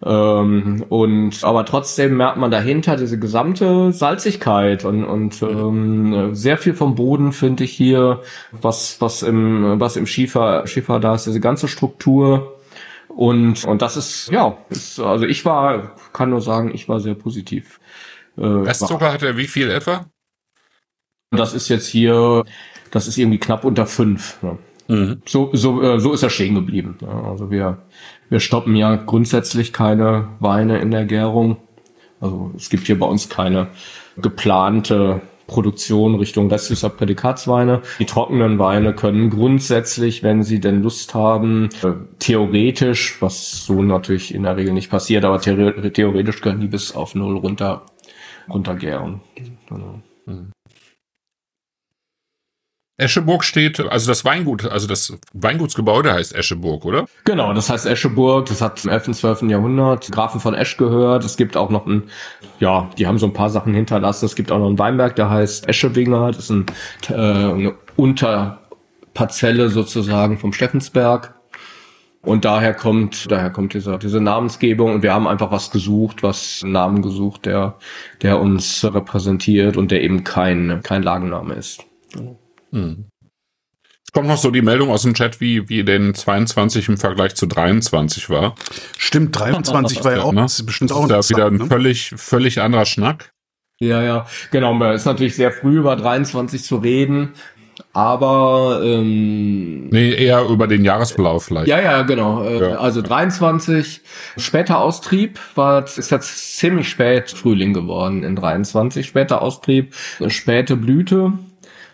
Ähm, 0.04 0.86
und, 0.90 1.44
aber 1.44 1.66
trotzdem 1.66 2.18
merkt 2.18 2.38
man 2.38 2.52
dahinter 2.52 2.96
diese 2.96 3.20
gesamte 3.20 3.92
Salzigkeit 3.92 4.86
und, 4.86 5.04
und 5.04 5.42
ähm, 5.42 6.34
sehr 6.34 6.58
viel 6.58 6.74
vom 6.74 6.96
Boden 6.96 7.32
finde 7.32 7.64
ich 7.64 7.72
hier, 7.72 8.22
was, 8.52 9.02
was 9.02 9.24
im, 9.24 9.80
was 9.80 9.96
im 9.96 10.06
Schiefer, 10.06 10.68
Schiefer 10.68 11.00
da 11.00 11.16
ist, 11.16 11.26
diese 11.26 11.40
ganze 11.40 11.68
Struktur. 11.68 12.58
Und, 13.16 13.66
und 13.66 13.82
das 13.82 13.98
ist, 13.98 14.32
ja, 14.32 14.58
ist, 14.70 15.00
also 15.00 15.26
ich 15.26 15.44
war, 15.44 15.96
kann 16.14 16.30
nur 16.30 16.42
sagen, 16.42 16.72
ich 16.74 16.90
war 16.90 17.00
sehr 17.00 17.16
positiv. 17.16 17.80
Äh, 18.38 18.46
Restzucker 18.46 19.12
hat 19.12 19.24
er 19.24 19.38
wie 19.38 19.48
viel 19.48 19.70
etwa? 19.70 20.06
das 21.32 21.54
ist 21.54 21.70
jetzt 21.70 21.88
hier, 21.88 22.44
das 22.92 23.08
ist 23.08 23.18
irgendwie 23.18 23.40
knapp 23.40 23.64
unter 23.64 23.86
fünf. 23.86 24.42
Ne? 24.44 24.58
Mhm. 24.88 25.22
So, 25.26 25.50
so, 25.54 25.82
äh, 25.82 26.00
so 26.00 26.14
ist 26.14 26.24
er 26.24 26.30
stehen 26.30 26.56
geblieben. 26.56 26.98
Ne? 27.02 27.10
Also 27.10 27.50
wir, 27.50 27.78
wir 28.30 28.40
stoppen 28.40 28.76
ja 28.76 28.96
grundsätzlich 28.96 29.74
keine 29.74 30.28
Weine 30.40 30.80
in 30.80 30.92
der 30.92 31.06
Gärung. 31.06 31.58
Also 32.20 32.52
es 32.56 32.70
gibt 32.70 32.86
hier 32.86 33.00
bei 33.00 33.06
uns 33.06 33.30
keine 33.30 33.68
geplante 34.18 35.22
Produktion 35.52 36.16
Richtung 36.16 36.50
restlicher 36.50 36.90
Prädikatsweine. 36.90 37.82
Die 38.00 38.06
trockenen 38.06 38.58
Weine 38.58 38.94
können 38.94 39.30
grundsätzlich, 39.30 40.24
wenn 40.24 40.44
sie 40.44 40.62
denn 40.62 40.82
Lust 40.82 41.14
haben, 41.14 41.68
äh, 41.84 41.92
theoretisch, 42.20 43.22
was 43.22 43.66
so 43.66 43.84
natürlich 43.84 44.34
in 44.34 44.44
der 44.44 44.56
Regel 44.56 44.74
nicht 44.74 44.90
passiert, 44.90 45.26
aber 45.26 45.38
theore- 45.40 45.92
theoretisch 45.92 46.40
können 46.42 46.62
die 46.62 46.68
bis 46.68 46.96
auf 46.96 47.16
null 47.16 47.38
runter, 47.38 47.82
runtergären. 48.50 49.20
Genau. 49.68 50.02
Escheburg 53.02 53.44
steht, 53.44 53.80
also 53.80 54.10
das 54.10 54.24
Weingut, 54.26 54.66
also 54.66 54.88
das 54.88 55.18
Weingutsgebäude 55.34 56.14
heißt 56.14 56.36
Escheburg, 56.36 56.86
oder? 56.86 57.06
Genau, 57.26 57.54
das 57.54 57.70
heißt 57.70 57.86
Escheburg, 57.86 58.46
das 58.46 58.62
hat 58.62 58.84
im 58.84 58.92
11., 58.92 59.08
und 59.08 59.14
12. 59.16 59.42
Jahrhundert 59.44 60.12
Grafen 60.12 60.40
von 60.40 60.54
Esch 60.54 60.78
gehört. 60.78 61.26
Es 61.26 61.36
gibt 61.36 61.58
auch 61.58 61.70
noch 61.70 61.88
ein, 61.88 62.04
ja, 62.60 62.90
die 62.98 63.08
haben 63.08 63.18
so 63.18 63.26
ein 63.26 63.34
paar 63.34 63.50
Sachen 63.50 63.74
hinterlassen. 63.74 64.26
Es 64.26 64.36
gibt 64.36 64.52
auch 64.52 64.60
noch 64.60 64.68
einen 64.68 64.80
Weinberg, 64.80 65.16
der 65.16 65.30
heißt 65.30 65.68
Eschewinger. 65.68 66.28
Das 66.28 66.38
ist 66.38 66.50
ein, 66.52 66.66
äh, 67.10 67.14
eine 67.14 67.74
Unterparzelle 67.96 69.70
sozusagen 69.70 70.38
vom 70.38 70.54
Steffensberg. 70.54 71.34
Und 72.24 72.46
daher 72.46 72.76
kommt, 72.76 73.32
daher 73.32 73.50
kommt 73.50 73.74
diese, 73.74 73.98
diese 73.98 74.22
Namensgebung. 74.22 74.94
Und 74.94 75.02
wir 75.02 75.14
haben 75.14 75.28
einfach 75.28 75.52
was 75.52 75.72
gesucht, 75.72 76.22
was 76.22 76.62
einen 76.64 76.74
Namen 76.74 77.02
gesucht, 77.02 77.48
der, 77.48 77.78
der 78.22 78.40
uns 78.40 78.86
repräsentiert 78.86 79.76
und 79.76 79.90
der 79.90 80.04
eben 80.04 80.24
kein, 80.24 80.82
kein 80.84 81.02
Lagenname 81.02 81.56
ist. 81.56 81.84
Es 82.74 84.12
kommt 84.14 84.28
noch 84.28 84.38
so 84.38 84.52
die 84.52 84.62
Meldung 84.62 84.90
aus 84.90 85.04
dem 85.04 85.14
Chat, 85.14 85.40
wie, 85.40 85.70
wie 85.70 85.84
denn 85.84 86.14
22 86.14 86.90
im 86.90 86.98
Vergleich 86.98 87.36
zu 87.36 87.46
23 87.46 88.30
war. 88.30 88.56
Stimmt, 88.98 89.38
23 89.40 90.04
war 90.04 90.16
ja 90.16 90.24
auch, 90.24 90.34
ne? 90.34 90.42
das 90.42 90.60
ist 90.60 90.66
bestimmt 90.66 90.92
Das 90.92 90.98
auch 90.98 91.10
ist 91.10 91.30
ja 91.30 91.38
wieder 91.38 91.48
ein 91.48 91.56
ne? 91.58 91.66
völlig, 91.68 92.14
völlig 92.18 92.60
anderer 92.62 92.86
Schnack. 92.86 93.32
Ja, 93.80 94.02
ja, 94.04 94.26
genau. 94.52 94.80
Es 94.92 95.02
ist 95.02 95.06
natürlich 95.06 95.36
sehr 95.36 95.52
früh 95.52 95.80
über 95.80 95.96
23 95.96 96.64
zu 96.64 96.78
reden, 96.78 97.34
aber 97.94 98.82
ähm, 98.84 99.88
Nee, 99.90 100.14
eher 100.14 100.46
über 100.46 100.68
den 100.68 100.86
Jahresverlauf 100.86 101.46
vielleicht. 101.46 101.68
ja, 101.68 101.82
ja, 101.82 102.02
genau. 102.04 102.44
Äh, 102.44 102.72
Ja. 102.72 102.78
Also 102.78 103.02
23 103.02 104.02
später 104.38 104.80
Austrieb 104.80 105.40
war 105.56 105.84
ist 105.86 106.12
jetzt 106.12 106.58
ziemlich 106.58 106.90
spät 106.90 107.32
Frühling 107.32 107.74
geworden 107.74 108.24
in 108.24 108.36
23 108.36 109.08
später 109.08 109.42
Austrieb, 109.42 109.96
äh, 110.20 110.30
späte 110.30 110.76
Blüte. 110.76 111.34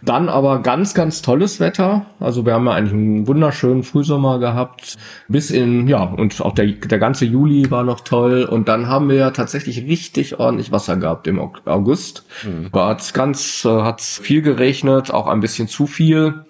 Dann 0.04 0.30
aber 0.30 0.62
ganz, 0.62 0.94
ganz 0.94 1.22
tolles 1.22 1.60
Wetter. 1.60 2.06
Also 2.20 2.46
wir 2.46 2.54
haben 2.54 2.66
ja 2.68 2.74
eigentlich 2.74 2.94
einen 2.94 3.28
wunderschönen 3.28 3.84
Frühsommer 3.84 4.40
gehabt. 4.40 4.96
Bis 5.28 5.50
in, 5.50 5.88
ja, 5.88 6.04
und 6.04 6.40
auch 6.42 6.54
der, 6.54 6.68
der 6.68 7.00
ganze 7.00 7.26
Juli 7.26 7.72
war 7.72 7.84
noch 7.84 8.02
toll. 8.02 8.44
Und 8.44 8.68
dann 8.68 8.88
haben 8.88 9.10
wir 9.10 9.16
ja 9.16 9.32
tatsächlich 9.32 9.84
richtig 9.88 10.40
ordentlich 10.40 10.72
Wasser 10.72 10.98
gehabt 10.98 11.28
im 11.28 11.40
Au- 11.40 11.54
August. 11.66 12.26
War 12.72 12.90
hat's 12.90 13.14
ganz, 13.14 13.66
äh, 13.66 13.70
hat's 13.70 14.20
viel 14.20 14.42
geregnet, 14.42 15.12
auch 15.12 15.28
ein 15.28 15.40
bisschen 15.40 15.68
zu 15.68 15.88
viel. 15.88 16.46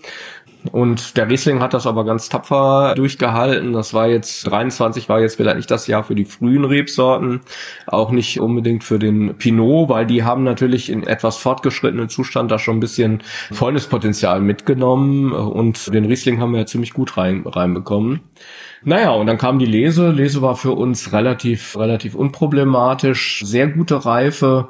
Und 0.72 1.18
der 1.18 1.30
Riesling 1.30 1.62
hat 1.62 1.74
das 1.74 1.88
aber 1.88 2.04
ganz 2.04 2.30
tapfer 2.30 2.94
durchgehalten. 2.96 3.74
Das 3.74 3.94
war 3.94 4.08
jetzt, 4.08 4.48
23 4.50 5.08
war 5.08 5.22
jetzt 5.22 5.36
vielleicht 5.36 5.58
nicht 5.58 5.72
das 5.72 5.88
Jahr 5.88 6.04
für 6.04 6.16
die 6.16 6.26
frühen 6.26 6.66
Rebsorten, 6.66 7.42
auch 7.86 8.12
nicht 8.12 8.40
unbedingt 8.40 8.84
für 8.84 9.00
den 9.00 9.36
Pinot, 9.38 9.90
weil 9.90 10.06
die 10.06 10.24
haben 10.24 10.44
natürlich 10.44 10.90
in 10.90 11.06
etwas 11.06 11.38
fortgeschrittenen 11.38 12.10
Zustand 12.10 12.52
da 12.52 12.60
schon 12.60 12.78
ein 12.78 12.82
bisschen 12.82 13.24
Fäulnispotenzial 13.52 14.42
mitgenommen 14.42 15.32
und 15.32 15.94
den 15.94 16.06
Riesling 16.06 16.40
haben 16.42 16.52
wir 16.52 16.62
ja 16.62 16.66
ziemlich 16.66 16.94
gut 16.94 17.18
rein, 17.18 17.44
reinbekommen. 17.46 18.22
Naja, 18.84 19.12
und 19.12 19.28
dann 19.28 19.38
kam 19.38 19.60
die 19.60 19.66
Lese. 19.66 20.12
Lese 20.12 20.42
war 20.42 20.56
für 20.56 20.72
uns 20.72 21.12
relativ, 21.12 21.78
relativ 21.78 22.16
unproblematisch, 22.16 23.42
sehr 23.44 23.68
gute 23.68 24.06
Reife. 24.06 24.70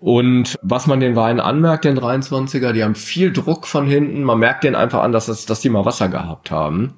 Und 0.00 0.58
was 0.62 0.86
man 0.86 0.98
den 1.00 1.14
Weinen 1.14 1.40
anmerkt, 1.40 1.84
den 1.84 1.98
23er, 1.98 2.72
die 2.72 2.82
haben 2.82 2.94
viel 2.94 3.32
Druck 3.32 3.66
von 3.66 3.86
hinten. 3.86 4.22
Man 4.22 4.38
merkt 4.38 4.64
den 4.64 4.74
einfach 4.74 5.02
an, 5.02 5.12
dass, 5.12 5.26
das, 5.26 5.44
dass 5.44 5.60
die 5.60 5.68
mal 5.68 5.84
Wasser 5.84 6.08
gehabt 6.08 6.50
haben. 6.50 6.94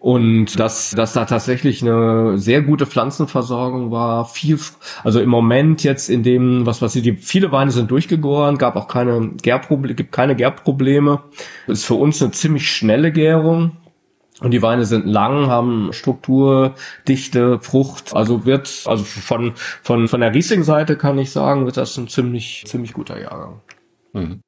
Und 0.00 0.58
dass, 0.58 0.92
dass 0.92 1.12
da 1.12 1.26
tatsächlich 1.26 1.82
eine 1.82 2.38
sehr 2.38 2.62
gute 2.62 2.86
Pflanzenversorgung 2.86 3.90
war. 3.90 4.24
Viel, 4.24 4.58
also 5.04 5.20
im 5.20 5.28
Moment 5.28 5.84
jetzt 5.84 6.08
in 6.08 6.22
dem, 6.22 6.64
was 6.64 6.80
weiß 6.80 6.96
ich, 6.96 7.02
die, 7.02 7.16
viele 7.16 7.52
Weine 7.52 7.70
sind 7.70 7.90
durchgegoren, 7.90 8.56
gab 8.56 8.76
auch 8.76 8.88
keine 8.88 9.32
Gärprobleme, 9.42 9.94
gibt 9.94 10.12
keine 10.12 10.34
Gärprobleme. 10.34 11.20
Ist 11.66 11.84
für 11.84 11.94
uns 11.94 12.22
eine 12.22 12.30
ziemlich 12.30 12.70
schnelle 12.70 13.12
Gärung. 13.12 13.72
Und 14.40 14.52
die 14.52 14.62
Weine 14.62 14.84
sind 14.84 15.06
lang, 15.06 15.48
haben 15.48 15.92
Struktur, 15.92 16.74
Dichte, 17.08 17.58
Frucht. 17.60 18.14
Also 18.14 18.44
wird, 18.44 18.84
also 18.86 19.02
von, 19.02 19.54
von, 19.82 20.06
von 20.06 20.20
der 20.20 20.32
Riesling-Seite 20.32 20.96
kann 20.96 21.18
ich 21.18 21.32
sagen, 21.32 21.64
wird 21.64 21.76
das 21.76 21.96
ein 21.96 22.08
ziemlich, 22.08 22.64
ziemlich 22.66 22.92
guter 22.92 23.20
Jahrgang. 23.20 23.60
Mhm. 24.12 24.40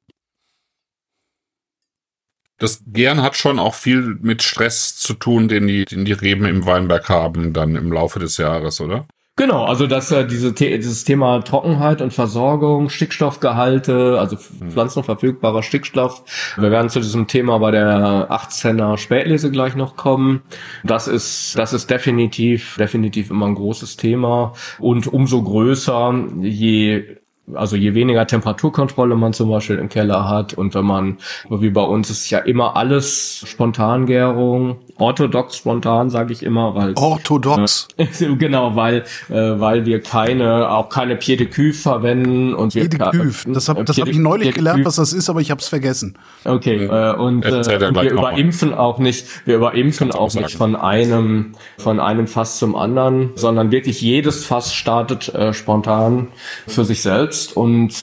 Das 2.57 2.83
Gären 2.85 3.21
hat 3.23 3.35
schon 3.35 3.57
auch 3.57 3.73
viel 3.73 4.17
mit 4.21 4.43
Stress 4.43 4.95
zu 4.95 5.15
tun, 5.15 5.47
den 5.47 5.67
die, 5.67 5.83
den 5.83 6.05
die 6.05 6.13
Reben 6.13 6.45
im 6.45 6.65
Weinberg 6.65 7.09
haben, 7.09 7.53
dann 7.53 7.75
im 7.75 7.91
Laufe 7.91 8.19
des 8.19 8.37
Jahres, 8.37 8.79
oder? 8.79 9.07
Genau, 9.41 9.65
also 9.65 9.87
dass 9.87 10.11
äh, 10.11 10.27
diese 10.27 10.53
The 10.55 10.77
dieses 10.77 11.03
Thema 11.03 11.39
Trockenheit 11.39 12.03
und 12.03 12.13
Versorgung, 12.13 12.89
Stickstoffgehalte, 12.89 14.19
also 14.19 14.35
pflanzenverfügbarer 14.35 15.63
Stickstoff. 15.63 16.23
Wir 16.57 16.69
werden 16.69 16.91
zu 16.91 16.99
diesem 16.99 17.25
Thema 17.25 17.57
bei 17.57 17.71
der 17.71 18.29
18er 18.29 18.97
Spätlese 18.97 19.49
gleich 19.49 19.75
noch 19.75 19.95
kommen. 19.95 20.43
Das 20.83 21.07
ist 21.07 21.57
das 21.57 21.73
ist 21.73 21.89
definitiv 21.89 22.75
definitiv 22.77 23.31
immer 23.31 23.47
ein 23.47 23.55
großes 23.55 23.97
Thema 23.97 24.53
und 24.77 25.11
umso 25.11 25.41
größer, 25.41 26.13
je 26.41 27.17
also 27.55 27.75
je 27.75 27.93
weniger 27.93 28.27
Temperaturkontrolle 28.27 29.15
man 29.15 29.33
zum 29.33 29.49
Beispiel 29.49 29.77
im 29.77 29.89
Keller 29.89 30.29
hat 30.29 30.53
und 30.53 30.73
wenn 30.75 30.85
man, 30.85 31.17
wie 31.49 31.69
bei 31.69 31.81
uns 31.81 32.09
ist 32.09 32.29
ja 32.29 32.39
immer 32.39 32.75
alles 32.75 33.43
Spontangärung, 33.45 34.77
orthodox 35.01 35.57
spontan, 35.57 36.09
sage 36.09 36.31
ich 36.31 36.43
immer, 36.43 36.75
weil 36.75 36.93
Orthodox. 36.95 37.87
genau, 38.19 38.75
weil 38.75 39.03
äh, 39.29 39.33
weil 39.33 39.85
wir 39.85 40.01
keine 40.01 40.69
auch 40.69 40.89
keine 40.89 41.15
Pied 41.15 41.39
de 41.39 41.47
Cuve 41.47 41.73
verwenden 41.73 42.53
und 42.53 42.75
wir 42.75 42.87
Pied. 42.87 43.01
Das 43.47 43.67
habe 43.67 43.83
das 43.83 43.97
hab 43.97 44.07
ich 44.07 44.17
neulich 44.17 44.53
gelernt, 44.53 44.85
was 44.85 44.95
das 44.95 45.13
ist, 45.13 45.29
aber 45.29 45.41
ich 45.41 45.51
habe 45.51 45.59
es 45.59 45.67
vergessen. 45.67 46.17
Okay, 46.45 46.85
äh, 46.85 47.15
und, 47.15 47.45
äh, 47.45 47.51
und 47.51 47.95
wir 47.95 48.11
überimpfen 48.11 48.73
auch 48.73 48.99
nicht, 48.99 49.25
wir 49.45 49.55
überimpfen 49.55 50.11
auch 50.11 50.33
nicht 50.33 50.55
von 50.55 50.75
einem 50.75 51.53
von 51.77 51.99
einem 51.99 52.27
Fass 52.27 52.59
zum 52.59 52.75
anderen, 52.75 53.31
sondern 53.35 53.71
wirklich 53.71 54.01
jedes 54.01 54.45
Fass 54.45 54.73
startet 54.73 55.33
äh, 55.33 55.53
spontan 55.53 56.27
für 56.67 56.85
sich 56.85 57.01
selbst 57.01 57.57
und 57.57 58.01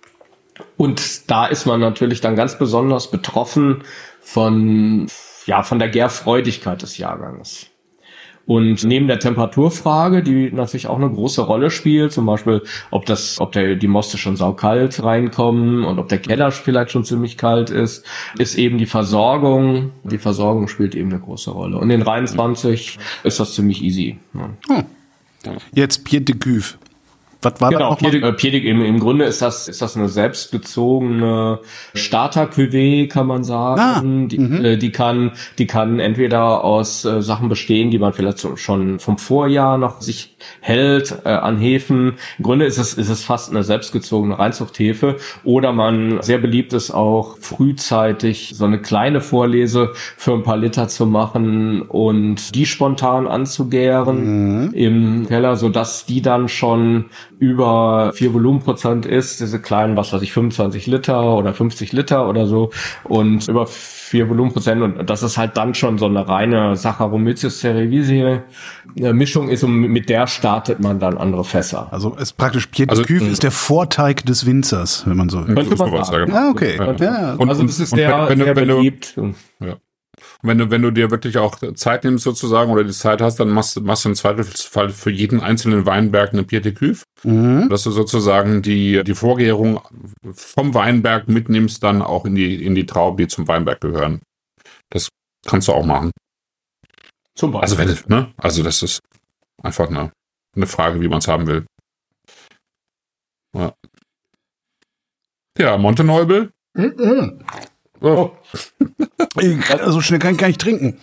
und 0.76 1.30
da 1.30 1.46
ist 1.46 1.66
man 1.66 1.80
natürlich 1.80 2.20
dann 2.20 2.36
ganz 2.36 2.59
besonders 2.59 3.11
betroffen 3.11 3.82
von 4.20 5.07
ja 5.49 5.62
von 5.62 5.78
der 5.78 5.88
Gärfreudigkeit 5.88 6.82
des 6.82 6.99
Jahrgangs. 6.99 7.66
Und 8.46 8.82
neben 8.84 9.09
der 9.09 9.18
Temperaturfrage, 9.18 10.22
die 10.22 10.51
natürlich 10.51 10.86
auch 10.86 10.96
eine 10.96 11.11
große 11.11 11.42
Rolle 11.42 11.70
spielt, 11.70 12.12
zum 12.12 12.24
Beispiel, 12.24 12.62
ob 12.90 13.05
das, 13.05 13.38
ob 13.38 13.53
der, 13.53 13.76
die 13.76 13.88
Moste 13.88 14.16
schon 14.16 14.36
saukalt 14.36 15.03
reinkommen 15.03 15.84
und 15.84 15.99
ob 15.99 16.09
der 16.09 16.16
Keller 16.16 16.51
vielleicht 16.51 16.90
schon 16.92 17.05
ziemlich 17.05 17.36
kalt 17.36 17.68
ist, 17.68 18.07
ist 18.38 18.57
eben 18.57 18.78
die 18.78 18.86
Versorgung. 18.86 19.90
Die 20.05 20.16
Versorgung 20.16 20.68
spielt 20.68 20.94
eben 20.94 21.11
eine 21.11 21.20
große 21.20 21.51
Rolle. 21.51 21.76
Und 21.76 21.90
in 21.90 22.01
23 22.01 22.99
ist 23.22 23.38
das 23.38 23.53
ziemlich 23.53 23.82
easy. 23.82 24.18
Ja. 24.32 24.84
Jetzt 25.74 26.05
Pied 26.05 26.26
de 26.26 26.36
Cuve. 26.36 26.78
Was 27.43 27.61
war 27.61 27.70
Genau, 27.70 27.91
das? 27.91 27.99
Piedig, 27.99 28.24
äh, 28.24 28.32
Piedig 28.32 28.64
im, 28.64 28.82
im 28.82 28.99
Grunde 28.99 29.24
ist 29.24 29.43
das, 29.43 29.68
ist 29.68 29.80
das 29.80 29.97
eine 29.97 30.09
selbstgezogene 30.09 31.61
Starter-Cuvée, 31.95 33.09
kann 33.09 33.28
man 33.28 33.45
sagen. 33.45 33.80
Ah, 33.80 34.03
die, 34.03 34.36
äh, 34.36 34.76
die 34.76 34.91
kann, 34.91 35.32
die 35.59 35.66
kann 35.66 36.01
entweder 36.01 36.64
aus 36.64 37.05
äh, 37.05 37.22
Sachen 37.22 37.49
bestehen, 37.49 37.91
die 37.91 37.99
man 37.99 38.12
vielleicht 38.12 38.39
so, 38.39 38.57
schon 38.57 38.99
vom 38.99 39.18
Vorjahr 39.18 39.78
noch 39.78 40.01
sich 40.01 40.36
hält 40.61 41.20
äh, 41.24 41.28
an 41.28 41.59
Hefen. 41.59 42.14
Im 42.39 42.45
Grunde 42.45 42.64
ist 42.64 42.78
es, 42.78 42.95
ist 42.95 43.09
es 43.09 43.22
fast 43.22 43.51
eine 43.51 43.62
selbstgezogene 43.62 44.36
Reinzuchthefe. 44.39 45.16
Oder 45.45 45.72
man, 45.72 46.20
sehr 46.22 46.39
beliebt 46.39 46.72
ist 46.72 46.91
auch 46.91 47.39
frühzeitig 47.39 48.55
so 48.57 48.64
eine 48.64 48.80
kleine 48.80 49.20
Vorlese 49.20 49.93
für 50.16 50.32
ein 50.32 50.43
paar 50.43 50.57
Liter 50.57 50.89
zu 50.89 51.07
machen 51.07 51.82
und 51.82 52.55
die 52.57 52.66
spontan 52.66 53.28
anzugären 53.28 54.72
im 54.72 55.26
Keller, 55.28 55.57
so 55.57 55.68
dass 55.68 56.05
die 56.07 56.22
dann 56.22 56.49
schon 56.49 57.07
über 57.39 58.12
vier 58.14 58.34
Volumenprozent 58.34 59.07
ist, 59.07 59.41
diese 59.41 59.61
kleinen, 59.61 59.97
was 59.97 60.12
weiß 60.12 60.22
ich, 60.22 60.32
25 60.32 60.86
Liter 60.86 61.36
oder 61.36 61.55
50 61.55 61.93
Liter 61.93 62.28
oder 62.28 62.47
so 62.47 62.70
und 63.05 63.47
über 63.49 63.66
vier 63.66 64.28
Volumenprozent 64.28 64.82
und 64.82 65.09
das 65.09 65.22
ist 65.22 65.39
halt 65.39 65.57
dann 65.57 65.74
schon 65.74 65.99
so 65.99 66.07
eine 66.07 66.26
reine 66.28 66.76
Saccharomyces 66.76 67.61
cerevisiae 67.61 68.43
äh, 68.97 69.12
Mischung 69.12 69.49
ist 69.51 69.62
und 69.64 69.72
mit 69.72 70.09
der 70.09 70.26
startet 70.26 70.80
man 70.80 70.99
dann 70.99 71.16
andere 71.18 71.45
Fässer. 71.45 71.89
Also 71.93 72.14
ist 72.16 72.36
praktisch 72.36 72.66
Pied 72.66 72.91
Also- 72.91 73.03
de 73.05 73.18
Cuve 73.18 73.28
ist 73.30 73.43
der 73.43 73.51
Vorteig 73.53 74.24
des 74.26 74.45
Winzers, 74.47 75.05
wenn 75.07 75.16
man 75.16 75.28
so 75.28 75.47
will. 75.47 75.55
Könnte 75.55 75.76
man 75.76 75.91
sowas 75.91 76.09
sagen. 76.09 76.32
sagen. 76.32 76.47
Ah, 76.47 76.51
okay. 76.51 76.76
Ja. 76.78 76.93
Ja. 76.95 77.34
Und- 77.34 77.49
also 77.49 77.62
das 77.62 77.78
ist 77.78 77.93
und 77.93 77.99
sehr, 77.99 78.28
wenn 78.28 78.39
du- 78.39 78.45
sehr 78.47 78.57
wenn 78.57 78.68
du- 78.68 78.76
beliebt. 78.76 79.14
Und 79.16 79.36
wenn 80.43 80.59
du, 80.59 80.70
wenn 80.70 80.82
du 80.82 80.91
dir 80.93 81.11
wirklich 81.11 81.36
auch 81.39 81.59
Zeit 81.74 82.05
nimmst 82.05 82.22
sozusagen 82.24 82.70
oder 82.70 82.84
die 82.84 82.93
Zeit 82.93 83.20
hast, 83.20 83.41
dann 83.41 83.49
machst, 83.49 83.74
du- 83.76 83.80
machst 83.80 84.05
du 84.05 84.11
im 84.11 84.14
Zweifelsfall 84.14 84.91
für 84.91 85.11
jeden 85.11 85.41
einzelnen 85.41 85.84
Weinberg 85.84 86.32
eine 86.32 86.45
Pied 86.45 86.64
de 86.64 86.72
Cuve, 86.72 87.03
Mhm. 87.24 87.68
dass 87.68 87.82
du 87.82 87.91
sozusagen 87.91 88.62
die, 88.62 89.03
die 89.05 89.14
Vorgärung 89.14 89.80
vom 90.32 90.74
Weinberg 90.74 91.26
mitnimmst, 91.28 91.82
dann 91.82 92.03
auch 92.03 92.24
in 92.24 92.34
die, 92.36 92.64
in 92.64 92.74
die 92.76 92.86
Trauben, 92.86 93.16
die 93.16 93.26
zum 93.26 93.49
Weinberg 93.49 93.80
gehören. 93.80 94.20
Das 94.91 95.09
kannst 95.47 95.66
du 95.68 95.72
auch 95.72 95.84
machen. 95.84 96.12
Zum 97.34 97.53
Beispiel. 97.53 97.78
Also 97.86 98.05
wenn, 98.09 98.16
ne? 98.16 98.32
Also 98.36 98.62
das 98.62 98.82
ist 98.82 99.01
einfach 99.62 99.89
eine, 99.89 100.12
eine 100.57 100.66
Frage, 100.66 101.01
wie 101.01 101.09
man 101.09 101.18
es 101.18 101.28
haben 101.28 101.47
will. 101.49 101.66
Ja, 103.57 103.72
ja 105.59 105.76
Monteneubel. 105.78 106.51
Oh, 108.01 108.30
Ich- 109.40 109.70
Also 109.70 110.01
schnell 110.01 110.18
kann 110.20 110.32
ich 110.32 110.38
gar 110.38 110.46
nicht 110.49 110.61
trinken. 110.61 110.96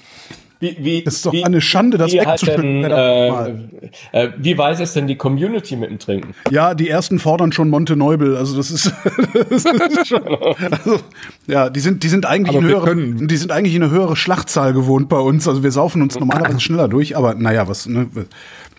wie, 0.60 0.78
wie, 0.80 1.04
Das 1.04 1.16
ist 1.16 1.26
doch 1.26 1.34
wie, 1.34 1.44
eine 1.44 1.60
Schande, 1.62 1.98
das 1.98 2.12
wegzuschütten. 2.14 2.82
denn, 2.82 2.90
verdammt 2.90 3.74
äh, 4.14 4.24
äh, 4.24 4.32
wie 4.38 4.58
weiß 4.58 4.80
es 4.80 4.94
denn 4.94 5.06
die 5.06 5.16
Community 5.18 5.76
mit 5.76 5.90
dem 5.90 6.00
Trinken? 6.00 6.34
Ja, 6.50 6.74
die 6.74 6.90
ersten 6.90 7.20
fordern 7.20 7.52
schon 7.52 7.70
Monteneubel. 7.70 8.38
Also 8.38 8.56
das 8.58 8.72
ist, 8.72 8.92
das 9.50 9.66
ist 9.66 10.08
schon, 10.08 10.24
also, 10.26 11.00
ja, 11.48 11.70
die 11.70 11.80
sind, 11.82 12.04
die 12.04 12.08
sind 12.10 12.26
eigentlich 12.26 12.56
eine 12.58 12.68
höhere, 12.68 12.86
können- 12.86 13.28
die 13.28 13.38
sind 13.38 13.52
eigentlich 13.52 13.76
eine 13.76 13.90
höhere 13.90 14.16
Schlachtzahl 14.16 14.74
gewohnt 14.74 15.10
bei 15.10 15.20
uns. 15.20 15.48
Also 15.48 15.62
wir 15.64 15.72
saufen 15.72 16.02
uns 16.02 16.18
normalerweise 16.20 16.60
schneller 16.62 16.88
durch, 16.88 17.18
aber 17.18 17.36
naja, 17.36 17.68
was, 17.68 17.86
ne, 17.88 18.08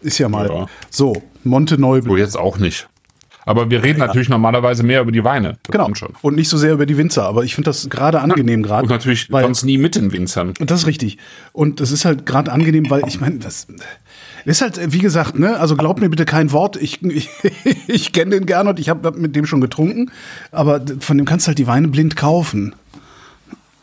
ist 0.00 0.18
ja 0.18 0.28
mal 0.28 0.48
Ja. 0.48 0.66
so. 0.90 1.12
Monteneubel. 1.44 2.10
so 2.10 2.16
jetzt 2.16 2.36
auch 2.38 2.58
nicht. 2.58 2.88
Aber 3.46 3.70
wir 3.70 3.82
reden 3.82 4.00
natürlich 4.00 4.28
normalerweise 4.28 4.82
mehr 4.82 5.00
über 5.00 5.12
die 5.12 5.22
Weine. 5.22 5.56
Das 5.62 5.72
Genau. 5.72 5.88
Und 6.20 6.34
nicht 6.34 6.48
so 6.48 6.58
sehr 6.58 6.72
über 6.72 6.84
die 6.84 6.98
Winzer, 6.98 7.24
aber 7.24 7.44
ich 7.44 7.54
finde 7.54 7.70
das 7.70 7.88
gerade 7.88 8.20
angenehm 8.20 8.62
gerade. 8.64 8.82
Und 8.82 8.90
natürlich 8.90 9.30
weil- 9.30 9.44
sonst 9.44 9.62
nie 9.62 9.78
mit 9.78 9.94
den 9.94 10.12
Winzern. 10.12 10.52
Das 10.58 10.80
ist 10.80 10.86
richtig. 10.88 11.18
Und 11.52 11.80
das 11.80 11.92
ist 11.92 12.04
halt 12.04 12.26
gerade 12.26 12.52
angenehm, 12.52 12.90
weil 12.90 13.02
ich 13.06 13.20
meine, 13.20 13.38
das 13.38 13.68
ist 14.44 14.62
halt, 14.62 14.92
wie 14.92 14.98
gesagt, 14.98 15.38
ne, 15.38 15.58
also 15.58 15.76
glaubt 15.76 16.00
mir 16.00 16.08
bitte 16.08 16.24
kein 16.24 16.50
Wort. 16.50 16.76
Ich, 16.76 17.00
ich, 17.04 17.28
ich 17.86 18.12
kenne 18.12 18.32
den 18.32 18.46
gerne 18.46 18.70
und 18.70 18.80
ich 18.80 18.88
habe 18.88 19.12
mit 19.12 19.36
dem 19.36 19.46
schon 19.46 19.60
getrunken, 19.60 20.10
aber 20.50 20.82
von 20.98 21.16
dem 21.16 21.24
kannst 21.24 21.46
du 21.46 21.48
halt 21.48 21.58
die 21.58 21.68
Weine 21.68 21.86
blind 21.86 22.16
kaufen. 22.16 22.74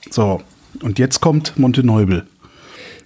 So, 0.10 0.42
und 0.82 1.00
jetzt 1.00 1.22
kommt 1.22 1.58
Monteneubel. 1.58 2.28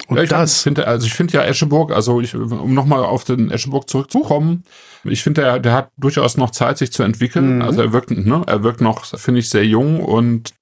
Und 0.08 0.16
Ja, 0.16 0.22
ich 0.22 0.30
das, 0.30 0.62
finde, 0.62 0.86
also 0.86 1.06
ich 1.06 1.12
finde 1.12 1.34
ja 1.34 1.44
Escheburg, 1.44 1.92
also 1.92 2.20
ich, 2.20 2.34
um 2.34 2.72
nochmal 2.74 3.04
auf 3.04 3.24
den 3.24 3.50
Escheburg 3.50 3.88
zurückzukommen, 3.90 4.64
ich 5.04 5.22
finde, 5.22 5.42
der, 5.42 5.58
der 5.60 5.72
hat 5.72 5.90
durchaus 5.98 6.36
noch 6.36 6.50
Zeit, 6.50 6.78
sich 6.78 6.90
zu 6.92 7.02
entwickeln. 7.02 7.56
Mhm. 7.56 7.62
Also 7.62 7.82
er 7.82 7.92
wirkt, 7.92 8.10
ne, 8.10 8.42
er 8.46 8.62
wirkt 8.62 8.80
noch, 8.80 9.04
finde 9.04 9.40
ich, 9.40 9.48
sehr 9.50 9.64
jung 9.66 10.00
und 10.02 10.54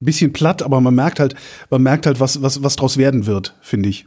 bisschen 0.00 0.32
platt, 0.32 0.62
aber 0.62 0.80
man 0.80 0.94
merkt 0.94 1.20
halt, 1.20 1.34
man 1.70 1.82
merkt 1.82 2.06
halt, 2.06 2.18
was, 2.18 2.42
was, 2.42 2.62
was 2.62 2.76
draus 2.76 2.96
werden 2.96 3.26
wird, 3.26 3.54
finde 3.60 3.88
ich. 3.90 4.06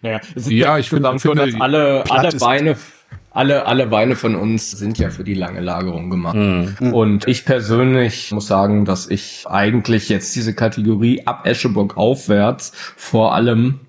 Naja, 0.00 0.20
es 0.34 0.46
ist 0.46 0.50
Ja, 0.50 0.78
ich 0.78 0.88
finde- 0.88 1.18
finde, 1.18 1.42
alle, 1.60 2.04
alle 2.10 2.40
Weine, 2.40 2.76
alle, 3.34 3.66
alle 3.66 3.90
Weine 3.90 4.14
von 4.14 4.36
uns 4.36 4.70
sind 4.70 4.98
ja 4.98 5.10
für 5.10 5.24
die 5.24 5.34
lange 5.34 5.60
Lagerung 5.60 6.08
gemacht. 6.08 6.36
Mhm. 6.36 6.92
Und 6.92 7.26
ich 7.26 7.44
persönlich 7.44 8.30
muss 8.30 8.46
sagen, 8.46 8.84
dass 8.84 9.10
ich 9.10 9.44
eigentlich 9.48 10.08
jetzt 10.08 10.34
diese 10.36 10.54
Kategorie 10.54 11.26
ab 11.26 11.44
Escheburg 11.44 11.96
aufwärts 11.96 12.72
vor 12.96 13.34
allem 13.34 13.80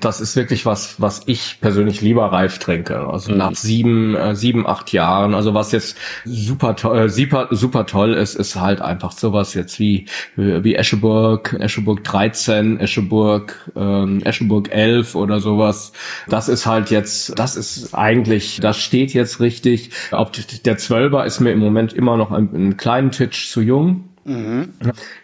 das 0.00 0.20
ist 0.20 0.34
wirklich 0.34 0.64
was, 0.64 1.00
was 1.00 1.22
ich 1.26 1.58
persönlich 1.60 2.00
lieber 2.00 2.26
reif 2.32 2.58
trinke. 2.58 3.06
Also 3.06 3.32
Mhm. 3.32 3.38
nach 3.38 3.54
sieben, 3.54 4.14
äh, 4.16 4.34
sieben, 4.34 4.66
acht 4.66 4.92
Jahren. 4.92 5.34
Also 5.34 5.52
was 5.54 5.72
jetzt 5.72 5.96
super 6.24 6.74
toll, 6.74 6.98
äh, 6.98 7.08
super, 7.08 7.48
super 7.50 7.84
toll 7.86 8.14
ist, 8.14 8.34
ist 8.34 8.56
halt 8.56 8.80
einfach 8.80 9.12
sowas 9.12 9.54
jetzt 9.54 9.78
wie, 9.78 10.06
wie 10.36 10.74
Escheburg, 10.74 11.56
Escheburg 11.60 12.02
13, 12.02 12.80
Escheburg, 12.80 13.70
ähm, 13.76 14.22
Escheburg 14.24 14.70
11 14.72 15.14
oder 15.14 15.40
sowas. 15.40 15.92
Das 16.28 16.48
ist 16.48 16.66
halt 16.66 16.90
jetzt, 16.90 17.38
das 17.38 17.56
ist 17.56 17.94
eigentlich, 17.94 18.60
das 18.60 18.78
steht 18.78 19.12
jetzt 19.12 19.40
richtig. 19.40 19.90
Auf 20.12 20.30
der 20.32 20.78
Zwölfer 20.78 21.24
ist 21.26 21.40
mir 21.40 21.52
im 21.52 21.58
Moment 21.60 21.92
immer 21.92 22.16
noch 22.16 22.30
ein, 22.30 22.48
einen 22.54 22.76
kleinen 22.76 23.10
Titch 23.10 23.48
zu 23.50 23.60
jung. 23.60 24.08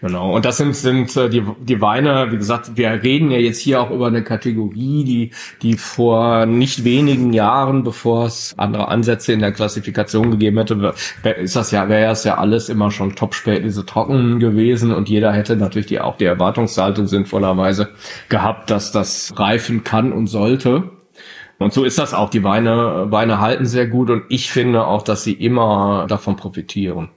Genau. 0.02 0.34
Und 0.34 0.44
das 0.44 0.58
sind, 0.58 0.76
sind 0.76 1.16
äh, 1.16 1.30
die, 1.30 1.42
die 1.60 1.80
Weine, 1.80 2.30
wie 2.30 2.36
gesagt, 2.36 2.76
wir 2.76 3.02
reden 3.02 3.30
ja 3.30 3.38
jetzt 3.38 3.60
hier 3.60 3.80
auch 3.80 3.90
über 3.90 4.08
eine 4.08 4.22
Kategorie, 4.22 5.04
die, 5.04 5.30
die 5.62 5.78
vor 5.78 6.44
nicht 6.44 6.84
wenigen 6.84 7.32
Jahren, 7.32 7.82
bevor 7.82 8.26
es 8.26 8.54
andere 8.58 8.88
Ansätze 8.88 9.32
in 9.32 9.40
der 9.40 9.52
Klassifikation 9.52 10.30
gegeben 10.30 10.58
hätte, 10.58 10.94
ist 11.38 11.56
das 11.56 11.70
ja, 11.70 11.88
wäre 11.88 12.12
es 12.12 12.24
ja 12.24 12.36
alles 12.36 12.68
immer 12.68 12.90
schon 12.90 13.16
Top-Spätlese 13.16 13.86
trocken 13.86 14.38
gewesen 14.38 14.92
und 14.92 15.08
jeder 15.08 15.32
hätte 15.32 15.56
natürlich 15.56 15.86
die, 15.86 16.00
auch 16.00 16.18
die 16.18 16.26
Erwartungshaltung 16.26 17.06
sinnvollerweise 17.06 17.88
gehabt, 18.28 18.70
dass 18.70 18.92
das 18.92 19.32
reifen 19.36 19.82
kann 19.82 20.12
und 20.12 20.26
sollte. 20.26 20.90
Und 21.58 21.74
so 21.74 21.84
ist 21.84 21.98
das 21.98 22.14
auch. 22.14 22.30
Die 22.30 22.42
Weine, 22.42 23.06
Weine 23.10 23.40
halten 23.40 23.66
sehr 23.66 23.86
gut 23.86 24.08
und 24.08 24.24
ich 24.28 24.50
finde 24.50 24.86
auch, 24.86 25.02
dass 25.02 25.24
sie 25.24 25.34
immer 25.34 26.06
davon 26.08 26.36
profitieren. 26.36 27.10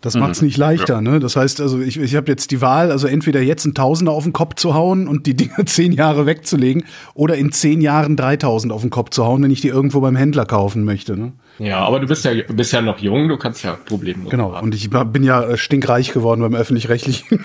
Das 0.00 0.14
macht's 0.16 0.40
nicht 0.40 0.56
leichter, 0.56 1.02
ne? 1.02 1.20
Das 1.20 1.36
heißt, 1.36 1.60
also 1.60 1.78
ich, 1.78 1.98
ich 1.98 2.16
habe 2.16 2.28
jetzt 2.28 2.50
die 2.52 2.62
Wahl, 2.62 2.90
also 2.90 3.06
entweder 3.06 3.42
jetzt 3.42 3.66
ein 3.66 3.74
Tausender 3.74 4.12
auf 4.12 4.24
den 4.24 4.32
Kopf 4.32 4.54
zu 4.54 4.72
hauen 4.72 5.06
und 5.06 5.26
die 5.26 5.34
Dinger 5.34 5.64
zehn 5.66 5.92
Jahre 5.92 6.24
wegzulegen 6.24 6.84
oder 7.12 7.36
in 7.36 7.52
zehn 7.52 7.82
Jahren 7.82 8.16
3000 8.16 8.72
auf 8.72 8.80
den 8.80 8.88
Kopf 8.88 9.10
zu 9.10 9.24
hauen, 9.24 9.42
wenn 9.42 9.50
ich 9.50 9.60
die 9.60 9.68
irgendwo 9.68 10.00
beim 10.00 10.16
Händler 10.16 10.46
kaufen 10.46 10.84
möchte, 10.84 11.18
ne? 11.18 11.32
Ja, 11.58 11.80
aber 11.80 12.00
du 12.00 12.06
bist 12.06 12.24
ja, 12.24 12.32
bist 12.48 12.72
ja 12.72 12.80
noch 12.80 12.98
jung, 13.00 13.28
du 13.28 13.36
kannst 13.36 13.62
ja 13.62 13.76
problemlos. 13.84 14.30
Genau. 14.30 14.54
haben. 14.54 14.64
Und 14.64 14.74
ich 14.74 14.88
bin 14.88 15.22
ja 15.22 15.42
äh, 15.42 15.56
stinkreich 15.58 16.12
geworden 16.12 16.40
beim 16.40 16.54
öffentlich-rechtlichen. 16.54 17.44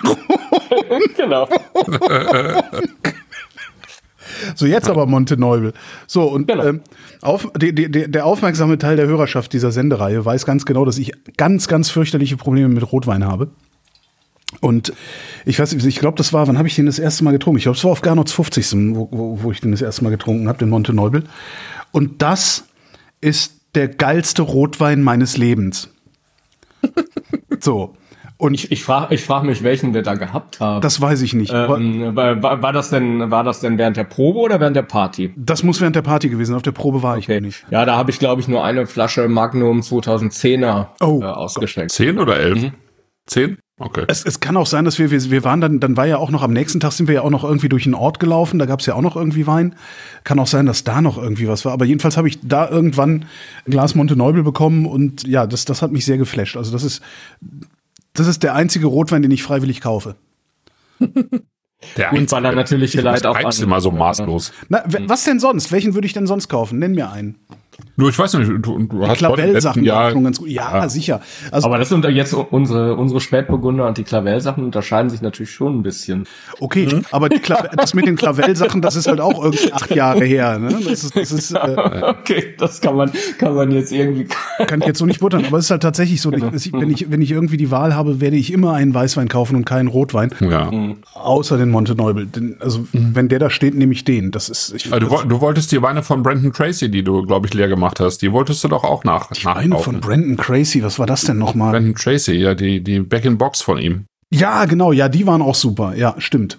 genau. 1.16 1.48
So, 4.54 4.66
jetzt 4.66 4.88
aber 4.88 5.06
Monteneubel. 5.06 5.72
So, 6.06 6.24
und 6.24 6.48
Genau. 6.48 6.64
ähm, 6.64 6.80
auf, 7.22 7.50
die, 7.56 7.74
die, 7.74 7.90
der 7.90 8.26
aufmerksame 8.26 8.78
Teil 8.78 8.96
der 8.96 9.06
Hörerschaft 9.06 9.52
dieser 9.52 9.72
Sendereihe 9.72 10.24
weiß 10.24 10.46
ganz 10.46 10.64
genau, 10.64 10.84
dass 10.84 10.98
ich 10.98 11.12
ganz, 11.36 11.68
ganz 11.68 11.90
fürchterliche 11.90 12.36
Probleme 12.36 12.68
mit 12.68 12.92
Rotwein 12.92 13.24
habe. 13.24 13.48
Und 14.60 14.92
ich 15.44 15.58
weiß, 15.58 15.72
ich 15.72 15.98
glaube, 15.98 16.16
das 16.16 16.32
war, 16.32 16.46
wann 16.46 16.56
habe 16.56 16.68
ich 16.68 16.76
den 16.76 16.86
das 16.86 16.98
erste 16.98 17.24
Mal 17.24 17.32
getrunken? 17.32 17.58
Ich 17.58 17.64
glaube, 17.64 17.76
es 17.76 17.84
war 17.84 17.90
auf 17.90 18.02
Garnots 18.02 18.32
50. 18.32 18.72
Wo, 18.94 19.08
wo, 19.10 19.42
wo 19.42 19.52
ich 19.52 19.60
den 19.60 19.72
das 19.72 19.82
erste 19.82 20.04
Mal 20.04 20.10
getrunken 20.10 20.48
habe, 20.48 20.58
den 20.58 20.68
Monteneubel. 20.68 21.24
Und 21.90 22.22
das 22.22 22.64
ist 23.20 23.54
der 23.74 23.88
geilste 23.88 24.42
Rotwein 24.42 25.02
meines 25.02 25.36
Lebens. 25.36 25.90
so. 27.60 27.96
Und 28.38 28.52
Ich, 28.54 28.70
ich 28.70 28.84
frage 28.84 29.14
ich 29.14 29.24
frag 29.24 29.44
mich, 29.44 29.62
welchen 29.62 29.94
wir 29.94 30.02
da 30.02 30.14
gehabt 30.14 30.60
haben. 30.60 30.82
das 30.82 31.00
weiß 31.00 31.22
ich 31.22 31.32
nicht. 31.32 31.52
ähm, 31.54 32.14
war, 32.14 32.42
war, 32.62 32.72
das 32.72 32.90
denn, 32.90 33.30
war 33.30 33.44
das 33.44 33.60
denn 33.60 33.78
während 33.78 33.96
der 33.96 34.04
Probe 34.04 34.40
oder 34.40 34.60
während 34.60 34.76
der 34.76 34.82
Party? 34.82 35.32
das 35.36 35.62
muss 35.62 35.80
während 35.80 35.96
der 35.96 36.02
Party 36.02 36.28
gewesen 36.28 36.48
sein. 36.50 36.56
Auf 36.56 36.62
der 36.62 36.72
Probe 36.72 37.02
war 37.02 37.16
ich 37.16 37.28
noch 37.28 37.40
nicht. 37.40 37.64
Ja, 37.70 37.84
da 37.86 37.96
habe 37.96 38.10
ich, 38.10 38.18
glaube 38.18 38.40
ich, 38.42 38.48
nur 38.48 38.62
eine 38.64 38.86
Flasche 38.86 39.28
Magnum 39.28 39.80
2010er 39.80 40.88
Oh. 41.00 41.20
äh, 41.22 41.26
ausgeschenkt. 41.26 41.92
Zehn 41.92 42.18
oder 42.18 42.38
elf? 42.38 42.60
Mhm. 42.62 42.72
Zehn? 43.26 43.58
Okay. 43.78 44.04
Es, 44.08 44.24
es 44.24 44.40
kann 44.40 44.56
auch 44.56 44.66
sein, 44.66 44.86
dass 44.86 44.98
wir, 44.98 45.10
wir, 45.10 45.30
wir 45.30 45.44
waren 45.44 45.60
dann, 45.60 45.80
dann 45.80 45.96
war 45.98 46.06
ja 46.06 46.16
auch 46.16 46.30
noch 46.30 46.42
am 46.42 46.52
nächsten 46.52 46.80
Tag 46.80 46.92
sind 46.92 47.08
wir 47.08 47.16
ja 47.16 47.20
auch 47.22 47.30
noch 47.30 47.44
irgendwie 47.44 47.68
durch 47.68 47.84
einen 47.84 47.94
Ort 47.94 48.20
gelaufen, 48.20 48.58
da 48.58 48.64
gab 48.64 48.80
es 48.80 48.86
ja 48.86 48.94
auch 48.94 49.02
noch 49.02 49.16
irgendwie 49.16 49.46
Wein. 49.46 49.74
Kann 50.24 50.38
auch 50.38 50.46
sein, 50.46 50.64
dass 50.64 50.82
da 50.84 51.02
noch 51.02 51.18
irgendwie 51.18 51.46
was 51.46 51.64
war. 51.66 51.72
Aber 51.72 51.84
jedenfalls 51.84 52.16
habe 52.16 52.28
ich 52.28 52.38
da 52.42 52.68
irgendwann 52.70 53.26
ein 53.66 53.70
Glas 53.70 53.94
Monteneubel 53.94 54.42
bekommen 54.42 54.86
und 54.86 55.26
ja, 55.26 55.46
das, 55.46 55.66
das 55.66 55.82
hat 55.82 55.92
mich 55.92 56.06
sehr 56.06 56.16
geflasht. 56.16 56.56
Also 56.56 56.72
das 56.72 56.84
ist, 56.84 57.02
das 58.18 58.26
ist 58.26 58.42
der 58.42 58.54
einzige 58.54 58.86
Rotwein, 58.86 59.22
den 59.22 59.30
ich 59.30 59.42
freiwillig 59.42 59.80
kaufe. 59.80 60.16
Der 61.96 62.12
Und 62.14 62.32
weil 62.32 62.44
er 62.46 62.52
natürlich 62.52 62.92
vielleicht 62.92 63.26
auch 63.26 63.36
an- 63.36 63.52
immer 63.62 63.80
so 63.82 63.90
maßlos. 63.90 64.50
Na, 64.70 64.82
was 64.86 65.24
denn 65.24 65.38
sonst? 65.38 65.70
Welchen 65.72 65.92
würde 65.94 66.06
ich 66.06 66.14
denn 66.14 66.26
sonst 66.26 66.48
kaufen? 66.48 66.78
Nenn 66.78 66.92
mir 66.92 67.10
einen. 67.10 67.38
Nur 67.96 68.10
ich 68.10 68.18
weiß 68.18 68.34
nicht, 68.34 68.50
du, 68.60 68.78
du 68.78 69.06
hast 69.06 69.18
Klavell-Sachen 69.18 69.84
schon 69.86 70.24
ganz 70.24 70.38
gut. 70.38 70.48
Ja, 70.48 70.88
sicher. 70.88 71.20
Also, 71.50 71.66
Aber 71.68 71.78
das 71.78 71.88
sind 71.88 72.04
jetzt 72.06 72.34
unsere, 72.34 72.94
unsere 72.96 73.20
Spätburgunder 73.20 73.86
und 73.86 73.96
die 73.98 74.04
Klavell-Sachen 74.04 74.64
unterscheiden 74.64 75.10
sich 75.10 75.22
natürlich 75.22 75.50
schon 75.50 75.78
ein 75.78 75.82
bisschen. 75.82 76.24
okay, 76.60 76.86
Mhm. 76.86 77.04
aber 77.10 77.28
die 77.28 77.38
Kla 77.38 77.68
das 77.76 77.94
mit 77.94 78.06
den 78.06 78.16
Klavell-Sachen, 78.16 78.80
das 78.82 78.96
ist 78.96 79.08
halt 79.08 79.20
auch 79.20 79.42
irgendwie 79.42 79.72
acht 79.72 79.94
Jahre 79.94 80.24
her. 80.24 80.58
Ne? 80.58 80.68
Das 80.84 81.04
ist, 81.04 81.16
das 81.16 81.32
ist 81.32 81.52
äh, 81.52 81.56
Okay, 82.20 82.54
das 82.58 82.80
kann 82.80 82.96
man, 82.96 83.10
kann 83.38 83.54
man 83.54 83.70
jetzt 83.72 83.92
irgendwie. 83.92 84.26
kann 84.66 84.80
ich 84.80 84.86
jetzt 84.86 84.98
so 84.98 85.06
nicht 85.06 85.20
buttern, 85.20 85.44
aber 85.46 85.58
es 85.58 85.66
ist 85.66 85.70
halt 85.70 85.82
tatsächlich 85.82 86.20
so, 86.20 86.32
ich, 86.32 86.72
wenn, 86.72 86.90
ich, 86.90 87.10
wenn 87.10 87.22
ich 87.22 87.30
irgendwie 87.30 87.56
die 87.56 87.70
Wahl 87.70 87.94
habe, 87.94 88.20
werde 88.20 88.36
ich 88.36 88.52
immer 88.52 88.74
einen 88.74 88.92
Weißwein 88.94 89.28
kaufen 89.28 89.56
und 89.56 89.64
keinen 89.64 89.88
Rotwein, 89.88 90.30
Ja. 90.40 90.70
außer 91.14 91.56
den 91.58 91.70
Monteneubel. 91.70 92.26
Den, 92.26 92.56
also 92.60 92.86
wenn 92.92 93.28
der 93.28 93.38
da 93.38 93.50
steht, 93.50 93.74
nehme 93.74 93.92
ich 93.92 94.04
den. 94.04 94.30
Das 94.30 94.48
ist 94.48 94.72
ich, 94.74 94.92
Also, 94.92 95.06
du, 95.08 95.28
du 95.28 95.40
wolltest 95.40 95.72
die 95.72 95.82
Weine 95.82 96.02
von 96.02 96.22
Brandon 96.22 96.52
Tracy, 96.52 96.90
die 96.90 97.02
du, 97.02 97.22
glaube 97.22 97.46
ich, 97.46 97.54
leer 97.54 97.65
gemacht 97.66 98.00
hast, 98.00 98.18
die 98.22 98.32
wolltest 98.32 98.62
du 98.64 98.68
doch 98.68 98.84
auch 98.84 99.04
nach, 99.04 99.30
eine 99.30 99.68
nachkaufen. 99.68 99.92
von 99.94 100.00
Brandon 100.00 100.36
Crazy, 100.36 100.82
was 100.82 100.98
war 100.98 101.06
das 101.06 101.22
denn 101.22 101.38
nochmal? 101.38 101.72
Brandon 101.72 101.94
Tracy, 101.94 102.34
ja, 102.34 102.54
die, 102.54 102.82
die 102.82 103.00
Back-in-Box 103.00 103.62
von 103.62 103.78
ihm. 103.78 104.04
Ja, 104.32 104.64
genau, 104.64 104.92
ja, 104.92 105.08
die 105.08 105.26
waren 105.26 105.42
auch 105.42 105.54
super. 105.54 105.94
Ja, 105.96 106.14
stimmt. 106.18 106.58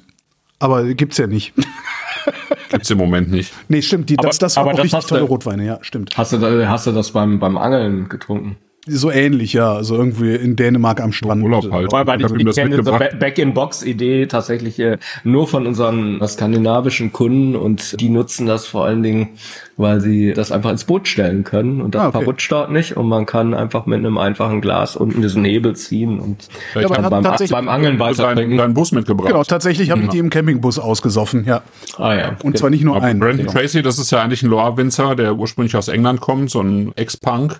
Aber 0.59 0.83
gibt's 0.93 1.17
ja 1.17 1.27
nicht. 1.27 1.53
Gibt's 2.69 2.89
im 2.89 2.97
Moment 2.97 3.31
nicht. 3.31 3.53
nee, 3.69 3.81
stimmt, 3.81 4.09
die, 4.09 4.17
Aber- 4.19 4.27
das, 4.27 4.37
das 4.39 4.55
waren 4.57 4.63
aber 4.63 4.71
auch 4.71 4.75
das 4.77 4.83
richtig 4.85 4.97
hast 4.97 5.11
du- 5.11 5.15
tolle 5.15 5.27
Rotweine, 5.27 5.65
ja, 5.65 5.79
stimmt. 5.81 6.17
Hast 6.17 6.33
du, 6.33 6.67
hast 6.67 6.87
du 6.87 6.91
das 6.91 7.11
beim, 7.11 7.39
beim 7.39 7.57
Angeln 7.57 8.09
getrunken? 8.09 8.57
So 8.89 9.11
ähnlich, 9.11 9.53
ja, 9.53 9.73
also 9.73 9.95
irgendwie 9.95 10.35
in 10.35 10.55
Dänemark 10.55 11.01
am 11.01 11.11
Strand. 11.11 11.43
Urlaub 11.43 11.69
halt. 11.71 11.91
Weil, 11.91 12.07
weil 12.07 12.21
Ich 12.21 12.27
ich, 12.31 12.37
ich 12.39 12.45
das 12.45 12.55
kenne 12.55 12.77
diese 12.77 12.91
Back-in-Box-Idee 13.19 14.27
tatsächlich 14.27 14.79
äh, 14.79 14.97
nur 15.23 15.47
von 15.47 15.67
unseren 15.67 16.19
skandinavischen 16.25 17.11
Kunden 17.11 17.55
und 17.55 17.99
die 17.99 18.09
nutzen 18.09 18.47
das 18.47 18.65
vor 18.65 18.85
allen 18.85 19.03
Dingen, 19.03 19.29
weil 19.77 20.01
sie 20.01 20.33
das 20.33 20.51
einfach 20.51 20.71
ins 20.71 20.85
Boot 20.85 21.07
stellen 21.07 21.43
können 21.43 21.81
und 21.81 21.95
das 21.95 22.01
Ah, 22.01 22.07
okay. 22.07 22.17
verrutscht 22.19 22.51
dort 22.51 22.71
nicht 22.71 22.95
und 22.97 23.07
man 23.07 23.25
kann 23.25 23.53
einfach 23.53 23.85
mit 23.85 23.99
einem 23.99 24.17
einfachen 24.17 24.61
Glas 24.61 24.95
unten 24.95 25.21
diesen 25.21 25.43
Hebel 25.45 25.75
ziehen 25.75 26.19
und 26.19 26.47
Ja, 26.73 26.81
ich 26.81 26.85
aber 26.85 26.95
dann 26.95 27.03
hat 27.05 27.11
beim, 27.11 27.23
tatsächlich- 27.23 27.51
beim 27.55 27.69
Angeln 27.69 27.99
weiter 27.99 28.33
Deinen, 28.35 28.73
Bus 28.73 28.91
mitgebracht. 28.91 29.27
Genau, 29.29 29.43
tatsächlich 29.43 29.91
habe 29.91 30.01
ich 30.03 30.09
die 30.09 30.19
im 30.19 30.29
Campingbus 30.29 30.79
ausgesoffen, 30.79 31.45
ja. 31.45 31.61
Ah 31.97 32.13
ja. 32.15 32.35
Und 32.43 32.57
zwar 32.57 32.69
nicht 32.69 32.83
nur 32.83 32.95
Aber 32.95 33.05
einen. 33.05 33.19
Brandon 33.19 33.47
Tracy, 33.47 33.81
das 33.81 33.99
ist 33.99 34.11
ja 34.11 34.21
eigentlich 34.21 34.43
ein 34.43 34.49
Loire-Winzer, 34.49 35.15
der 35.15 35.35
ursprünglich 35.35 35.75
aus 35.75 35.87
England 35.87 36.21
kommt, 36.21 36.49
so 36.49 36.61
ein 36.61 36.91
Ex-Punk, 36.95 37.59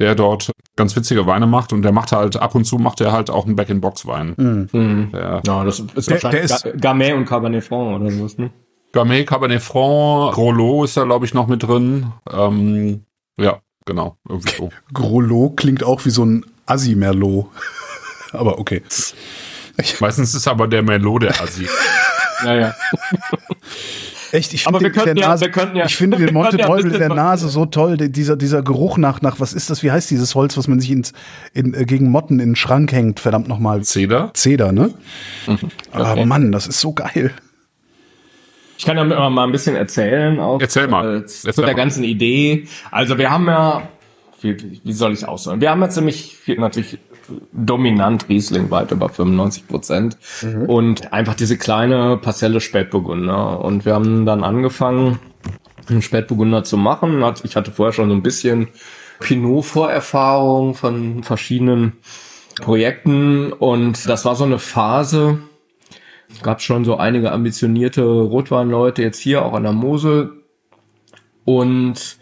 der 0.00 0.14
dort 0.16 0.50
ganz 0.76 0.96
witzige 0.96 1.26
Weine 1.26 1.46
macht 1.46 1.72
und 1.72 1.82
der 1.82 1.92
macht 1.92 2.10
halt, 2.12 2.36
ab 2.36 2.54
und 2.56 2.64
zu 2.64 2.76
macht 2.78 3.00
er 3.00 3.12
halt 3.12 3.30
auch 3.30 3.46
einen 3.46 3.54
Back-in-Box-Wein. 3.54 4.34
Mhm. 4.72 5.10
Der 5.12 5.42
Ja, 5.46 5.64
das 5.64 5.78
ist 5.80 6.08
Der- 6.08 6.14
wahrscheinlich 6.14 6.46
der 6.48 6.56
ist- 6.56 6.64
Ga- 6.64 6.70
Gamay 6.72 7.12
und 7.12 7.26
Cabernet 7.26 7.62
Franc 7.62 8.00
oder 8.00 8.10
sowas, 8.10 8.36
ne? 8.38 8.50
Gamay, 8.92 9.24
Cabernet 9.24 9.62
Franc, 9.62 10.34
Grolot 10.34 10.86
ist 10.86 10.96
da, 10.96 11.04
glaube 11.04 11.24
ich, 11.26 11.32
noch 11.34 11.46
mit 11.46 11.62
drin. 11.62 12.12
Ähm, 12.32 13.04
ja, 13.38 13.60
genau, 13.84 14.16
irgendwie 14.28 14.56
so. 14.56 14.70
Grolot 14.92 15.56
klingt 15.58 15.84
auch 15.84 16.04
wie 16.06 16.10
so 16.10 16.24
ein 16.24 16.44
Assi-Merlot. 16.66 17.46
aber 18.32 18.58
okay. 18.58 18.82
Meistens 20.00 20.34
ist 20.34 20.48
aber 20.48 20.66
der 20.66 20.82
Merlot 20.82 21.22
der 21.22 21.40
Assi. 21.40 21.68
Ja, 22.44 22.54
ja. 22.54 22.74
Echt, 24.32 24.54
ich 24.54 24.66
Aber 24.66 24.78
finde 24.78 24.90
den, 25.04 25.16
ja- 25.16 25.34
ja- 25.34 25.86
ich 25.86 25.96
finde 25.96 26.16
den 26.18 26.28
ein 26.28 26.34
Monteneubel 26.34 26.84
bisschen 26.84 26.98
der 27.00 27.08
Nase 27.08 27.48
so 27.48 27.66
toll, 27.66 27.96
dieser, 27.96 28.36
dieser 28.36 28.62
Geruch 28.62 28.96
nach, 28.98 29.20
nach, 29.22 29.40
was 29.40 29.52
ist 29.52 29.70
das, 29.70 29.82
wie 29.82 29.90
heißt 29.90 30.10
dieses 30.10 30.34
Holz, 30.34 30.56
was 30.56 30.68
man 30.68 30.78
sich 30.80 30.90
ins, 30.90 31.12
in, 31.52 31.74
äh, 31.74 31.84
gegen 31.84 32.10
Motten 32.10 32.38
in 32.40 32.50
den 32.50 32.56
Schrank 32.56 32.92
hängt, 32.92 33.18
verdammt 33.20 33.48
nochmal. 33.48 33.82
Zeder? 33.82 34.30
Zeder, 34.34 34.72
ne? 34.72 34.94
Aber 35.92 36.12
Okay. 36.12 36.24
Mann, 36.26 36.52
das 36.52 36.66
ist 36.66 36.80
so 36.80 36.92
geil. 36.92 37.32
Ich 38.78 38.86
kann 38.86 38.96
ja 38.96 39.04
mal 39.04 39.28
mal 39.30 39.44
ein 39.44 39.52
bisschen 39.52 39.76
erzählen. 39.76 40.38
Auch, 40.40 40.60
Erzähl 40.60 40.88
mal. 40.88 41.18
Äh, 41.18 41.26
zu 41.26 41.46
Erzähl 41.48 41.64
der 41.66 41.74
mal. 41.74 41.80
ganzen 41.82 42.02
Idee. 42.04 42.66
Also 42.90 43.18
wir 43.18 43.30
haben 43.30 43.46
ja, 43.46 43.82
wie, 44.40 44.80
wie 44.84 44.92
soll 44.94 45.12
ich 45.12 45.26
ausholen? 45.28 45.60
Wir 45.60 45.70
haben 45.70 45.82
ja 45.82 45.90
ziemlich 45.90 46.34
viel, 46.36 46.58
natürlich 46.58 46.98
dominant 47.52 48.28
Riesling, 48.28 48.70
weit 48.70 48.90
über 48.90 49.08
95 49.08 49.68
Prozent. 49.68 50.18
Und 50.66 51.12
einfach 51.12 51.34
diese 51.34 51.56
kleine 51.56 52.16
Parzelle 52.16 52.60
Spätburgunder. 52.60 53.64
Und 53.64 53.84
wir 53.84 53.94
haben 53.94 54.26
dann 54.26 54.44
angefangen, 54.44 55.18
einen 55.88 56.02
Spätburgunder 56.02 56.64
zu 56.64 56.76
machen. 56.76 57.24
Ich 57.42 57.56
hatte 57.56 57.72
vorher 57.72 57.92
schon 57.92 58.08
so 58.08 58.14
ein 58.14 58.22
bisschen 58.22 58.68
Pinot-Vorerfahrung 59.20 60.74
von 60.74 61.22
verschiedenen 61.22 61.94
Projekten. 62.60 63.52
Und 63.52 64.08
das 64.08 64.24
war 64.24 64.36
so 64.36 64.44
eine 64.44 64.58
Phase, 64.58 65.38
gab 66.42 66.60
schon 66.62 66.84
so 66.84 66.96
einige 66.96 67.32
ambitionierte 67.32 68.02
Rotweinleute 68.02 69.02
jetzt 69.02 69.18
hier 69.18 69.44
auch 69.44 69.54
an 69.54 69.64
der 69.64 69.72
Mosel. 69.72 70.32
Und 71.44 72.18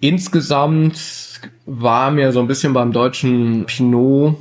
insgesamt 0.00 1.25
war 1.66 2.10
mir 2.10 2.32
so 2.32 2.40
ein 2.40 2.46
bisschen 2.46 2.72
beim 2.72 2.92
deutschen 2.92 3.64
Pinot, 3.66 4.36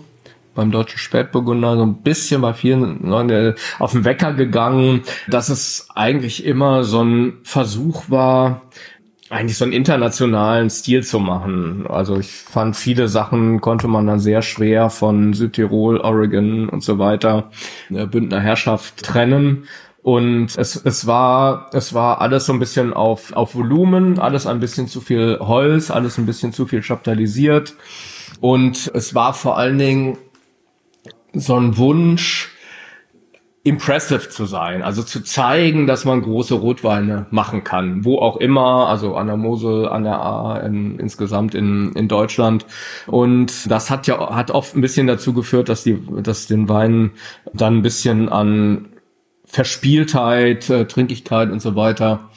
beim 0.55 0.71
deutschen 0.71 0.97
Spätburgunder 0.97 1.75
so 1.75 1.83
ein 1.83 2.01
bisschen 2.01 2.41
bei 2.41 2.53
vielen 2.53 3.07
Leuten 3.07 3.55
auf 3.77 3.91
den 3.91 4.05
Wecker 4.05 4.33
gegangen, 4.33 5.01
dass 5.27 5.49
es 5.49 5.89
eigentlich 5.93 6.45
immer 6.45 6.83
so 6.83 7.03
ein 7.03 7.33
Versuch 7.43 8.09
war, 8.09 8.61
eigentlich 9.29 9.57
so 9.57 9.65
einen 9.65 9.73
internationalen 9.73 10.69
Stil 10.69 11.03
zu 11.03 11.19
machen. 11.19 11.85
Also 11.89 12.17
ich 12.17 12.31
fand 12.31 12.75
viele 12.75 13.07
Sachen 13.07 13.59
konnte 13.59 13.87
man 13.87 14.05
dann 14.05 14.19
sehr 14.19 14.41
schwer 14.41 14.89
von 14.89 15.33
Südtirol, 15.33 15.99
Oregon 15.99 16.69
und 16.69 16.83
so 16.83 16.99
weiter, 16.99 17.49
äh, 17.89 18.05
Bündner 18.05 18.39
Herrschaft 18.39 19.03
trennen. 19.03 19.67
Und 20.05 20.55
es, 20.55 20.75
es 20.75 21.07
war, 21.07 21.71
es 21.73 21.95
war 21.95 22.21
alles 22.21 22.45
so 22.45 22.53
ein 22.53 22.59
bisschen 22.59 22.93
auf, 22.93 23.33
auf 23.33 23.55
Volumen, 23.55 24.19
alles 24.19 24.45
ein 24.45 24.59
bisschen 24.59 24.87
zu 24.87 25.01
viel 25.01 25.39
Holz, 25.39 25.89
alles 25.89 26.19
ein 26.19 26.27
bisschen 26.27 26.53
zu 26.53 26.67
viel 26.67 26.83
chaptalisiert. 26.83 27.73
Und 28.39 28.91
es 28.93 29.15
war 29.15 29.33
vor 29.33 29.57
allen 29.57 29.79
Dingen 29.79 30.19
so 31.33 31.55
ein 31.55 31.75
Wunsch, 31.77 32.51
impressive 33.63 34.29
zu 34.29 34.45
sein, 34.45 34.83
also 34.83 35.01
zu 35.01 35.23
zeigen, 35.23 35.87
dass 35.87 36.05
man 36.05 36.21
große 36.21 36.53
Rotweine 36.53 37.25
machen 37.31 37.63
kann, 37.63 38.05
wo 38.05 38.19
auch 38.19 38.37
immer, 38.37 38.87
also 38.87 39.15
an 39.15 39.25
der 39.25 39.37
Mosel, 39.37 39.89
an 39.89 40.03
der 40.03 40.21
A, 40.21 40.59
in, 40.59 40.99
insgesamt 40.99 41.55
in, 41.55 41.93
in 41.93 42.07
Deutschland. 42.07 42.67
Und 43.07 43.71
das 43.71 43.89
hat 43.89 44.05
ja 44.05 44.35
hat 44.35 44.51
oft 44.51 44.75
ein 44.75 44.81
bisschen 44.81 45.07
dazu 45.07 45.33
geführt, 45.33 45.67
dass 45.67 45.81
die, 45.81 45.99
dass 46.21 46.45
den 46.45 46.69
Weinen 46.69 47.13
dann 47.55 47.77
ein 47.77 47.81
bisschen 47.81 48.29
an 48.29 48.89
Verspieltheit, 49.45 50.69
äh, 50.69 50.85
Trinkigkeit 50.85 51.51
und 51.51 51.61
so 51.61 51.75
weiter 51.75 52.29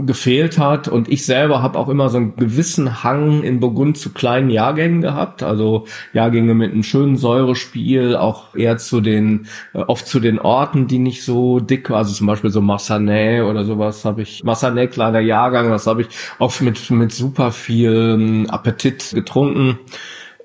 gefehlt 0.00 0.58
hat. 0.58 0.88
Und 0.88 1.08
ich 1.08 1.26
selber 1.26 1.62
habe 1.62 1.78
auch 1.78 1.88
immer 1.88 2.08
so 2.08 2.16
einen 2.16 2.36
gewissen 2.36 3.02
Hang 3.04 3.42
in 3.42 3.60
Burgund 3.60 3.98
zu 3.98 4.12
kleinen 4.12 4.50
Jahrgängen 4.50 5.02
gehabt. 5.02 5.42
Also 5.42 5.86
Jahrgänge 6.12 6.54
mit 6.54 6.72
einem 6.72 6.82
schönen 6.82 7.16
Säurespiel, 7.16 8.16
auch 8.16 8.54
eher 8.54 8.78
zu 8.78 9.00
den, 9.00 9.46
äh, 9.74 9.78
oft 9.78 10.06
zu 10.06 10.20
den 10.20 10.38
Orten, 10.38 10.86
die 10.86 10.98
nicht 10.98 11.24
so 11.24 11.60
dick 11.60 11.90
waren. 11.90 11.98
Also 11.98 12.14
zum 12.14 12.26
Beispiel 12.26 12.50
so 12.50 12.60
Massanet 12.60 13.42
oder 13.42 13.64
sowas 13.64 14.04
habe 14.04 14.22
ich, 14.22 14.42
Massanet, 14.44 14.92
kleiner 14.92 15.20
Jahrgang, 15.20 15.70
das 15.70 15.86
habe 15.86 16.02
ich 16.02 16.08
oft 16.38 16.60
mit, 16.62 16.90
mit 16.90 17.12
super 17.12 17.52
viel 17.52 18.16
ähm, 18.18 18.50
Appetit 18.50 19.12
getrunken. 19.14 19.78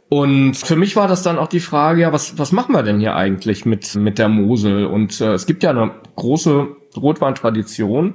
Und 0.10 0.56
für 0.56 0.78
mich 0.78 0.96
war 0.96 1.08
das 1.08 1.22
dann 1.22 1.38
auch 1.38 1.48
die 1.48 1.60
Frage, 1.60 2.02
ja, 2.02 2.14
was, 2.14 2.38
was 2.38 2.52
machen 2.52 2.74
wir 2.74 2.84
denn 2.84 3.00
hier 3.00 3.16
eigentlich 3.16 3.66
mit, 3.66 3.96
mit 3.96 4.18
der 4.20 4.30
Mosel? 4.30 4.86
Und 4.86 5.20
äh, 5.20 5.34
es 5.34 5.46
gibt 5.46 5.64
ja 5.64 5.72
eine 5.72 5.92
große 6.16 6.68
Rotweintradition. 6.96 8.14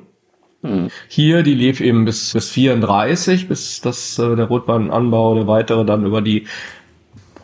Hier, 1.09 1.43
die 1.43 1.55
lief 1.55 1.80
eben 1.80 2.05
bis, 2.05 2.32
bis 2.32 2.51
34, 2.51 3.49
bis 3.49 3.80
das, 3.80 4.18
äh, 4.18 4.36
der 4.36 4.47
Rotweinanbau, 4.47 5.34
der 5.34 5.47
weitere 5.49 5.84
dann 5.84 6.07
über 6.07 6.22
die 6.22 6.47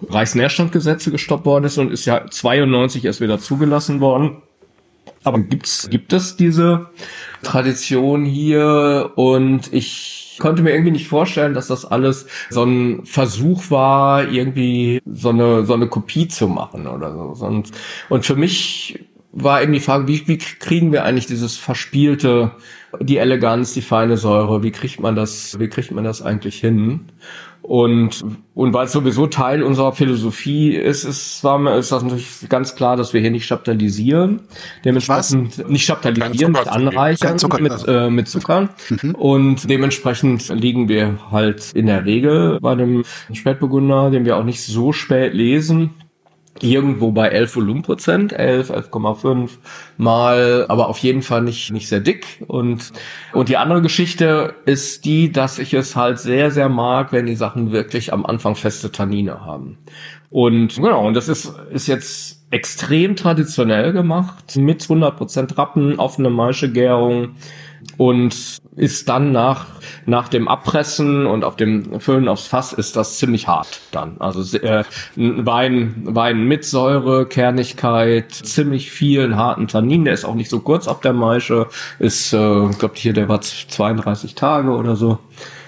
Reichsnährstandgesetze 0.09 1.11
gestoppt 1.11 1.45
worden 1.45 1.65
ist 1.65 1.79
und 1.79 1.91
ist 1.91 2.05
ja 2.05 2.27
92 2.31 3.05
erst 3.05 3.21
wieder 3.21 3.41
zugelassen 3.41 4.01
worden. 4.01 4.43
Aber 5.25 5.41
gibt's, 5.41 5.91
gibt 5.91 6.13
es 6.13 6.37
diese 6.37 6.87
Tradition 7.43 8.25
hier 8.25 9.11
und 9.17 9.73
ich 9.73 10.28
konnte 10.39 10.63
mir 10.63 10.73
irgendwie 10.73 10.93
nicht 10.93 11.09
vorstellen, 11.09 11.55
dass 11.55 11.69
das 11.69 11.85
alles 11.85 12.27
so 12.51 12.65
ein 12.65 13.05
Versuch 13.05 13.71
war, 13.71 14.29
irgendwie 14.29 15.01
so 15.07 15.31
eine, 15.31 15.65
so 15.65 15.75
eine 15.75 15.89
Kopie 15.89 16.29
zu 16.29 16.49
machen 16.49 16.87
oder 16.87 17.13
so. 17.35 17.45
Und, 17.45 17.71
und 18.09 18.27
für 18.27 18.37
mich 18.37 19.05
war 19.33 19.63
eben 19.63 19.73
die 19.73 19.81
Frage, 19.81 20.09
wie, 20.09 20.27
wie 20.27 20.39
kriegen 20.39 20.93
wir 20.93 21.05
eigentlich 21.05 21.27
dieses 21.27 21.57
verspielte, 21.57 22.53
die 23.01 23.19
Eleganz, 23.19 23.75
die 23.75 23.83
feine 23.83 24.17
Säure, 24.17 24.63
wie 24.63 24.71
kriegt 24.71 25.01
man 25.01 25.15
das, 25.15 25.59
wie 25.59 25.69
kriegt 25.69 25.91
man 25.91 26.05
das 26.05 26.23
eigentlich 26.23 26.59
hin? 26.59 27.13
Und, 27.69 28.25
und 28.55 28.73
weil 28.73 28.87
es 28.87 28.93
sowieso 28.93 29.27
Teil 29.27 29.63
unserer 29.63 29.93
Philosophie 29.93 30.75
ist, 30.75 31.05
ist, 31.05 31.45
war 31.45 31.59
mir, 31.59 31.77
ist 31.77 31.93
das 31.93 32.03
natürlich 32.03 32.49
ganz 32.49 32.75
klar, 32.75 32.97
dass 32.97 33.13
wir 33.13 33.21
hier 33.21 33.31
nicht 33.31 33.47
chaptalisieren. 33.47 34.41
Dementsprechend 34.87 35.69
nicht 35.69 35.87
Kein 36.01 36.15
nicht 36.15 36.41
Zucker 36.41 36.65
zugeben. 36.65 36.89
anreichern 36.89 37.39
Zucker, 37.39 37.61
mit, 37.61 37.73
also. 37.73 37.87
äh, 37.87 38.09
mit 38.09 38.27
Zuckern. 38.27 38.71
Und 39.13 39.69
dementsprechend 39.69 40.49
liegen 40.49 40.89
wir 40.89 41.19
halt 41.31 41.73
in 41.75 41.85
der 41.85 42.07
Regel 42.07 42.59
bei 42.63 42.75
dem 42.75 43.05
Spätburgunder, 43.35 44.11
den 44.11 44.25
wir 44.25 44.39
auch 44.39 44.45
nicht 44.45 44.63
so 44.63 44.93
spät 44.95 45.35
lesen, 45.35 45.91
irgendwo 46.63 47.13
bei 47.13 47.29
11 47.29 47.57
Volumenprozent, 47.57 48.33
11, 48.33 48.71
11,5 48.71 49.51
mal, 49.97 50.67
aber 50.69 50.89
auf 50.89 50.99
jeden 50.99 51.23
Fall 51.23 51.43
nicht, 51.43 51.71
nicht 51.73 51.89
sehr 51.89 52.01
dick. 52.01 52.45
Und, 52.47 52.93
und 53.33 53.49
die 53.49 53.57
andere 53.57 53.83
Geschichte 53.83 54.55
ist 54.65 55.05
die, 55.05 55.33
dass 55.33 55.59
ich 55.59 55.75
es 55.75 55.97
halt 55.97 56.19
sehr, 56.19 56.51
sehr 56.51 56.69
mag, 56.69 57.13
wenn 57.13 57.27
die 57.27 57.37
Sachen 57.37 57.73
wirklich 57.73 58.13
am 58.13 58.27
Anfang 58.27 58.55
feste 58.55 58.93
Tannine 58.93 59.45
haben. 59.45 59.79
Und 60.31 60.77
genau, 60.77 61.07
und 61.07 61.15
das 61.15 61.29
ist, 61.29 61.53
ist 61.71 61.87
jetzt 61.87 62.39
extrem 62.51 63.17
traditionell 63.17 63.93
gemacht, 63.93 64.57
mit 64.57 64.83
100% 64.83 65.57
Rappen, 65.57 65.99
offene 65.99 66.31
Maischegärung 66.31 67.37
und 67.99 68.59
ist 68.77 69.09
dann 69.09 69.33
nach, 69.33 69.67
nach 70.07 70.29
dem 70.29 70.47
Abpressen 70.47 71.27
und 71.27 71.45
auf 71.45 71.57
dem 71.57 72.01
Füllen 72.01 72.29
aufs 72.29 72.47
Fass 72.47 72.73
ist 72.73 72.95
das 72.95 73.19
ziemlich 73.19 73.49
hart 73.49 73.81
dann. 73.91 74.17
Also 74.21 74.57
äh, 74.57 74.85
ein 75.17 75.45
Wein, 75.45 75.95
Wein 76.05 76.45
mit 76.45 76.65
Säure, 76.65 77.27
Kernigkeit, 77.27 78.33
ziemlich 78.33 78.91
vielen 78.93 79.37
harten 79.37 79.67
Tannin. 79.67 80.05
Der 80.05 80.15
ist 80.15 80.25
auch 80.25 80.37
nicht 80.37 80.49
so 80.49 80.61
kurz 80.61 80.87
auf 80.87 81.01
der 81.01 81.13
Maische. 81.13 81.67
Ist, 81.99 82.33
äh, 82.33 82.37
glaube 82.37 82.95
hier, 82.95 83.13
der 83.13 83.29
war 83.29 83.41
32 83.41 84.37
Tage 84.37 84.71
oder 84.71 84.95
so 84.95 85.19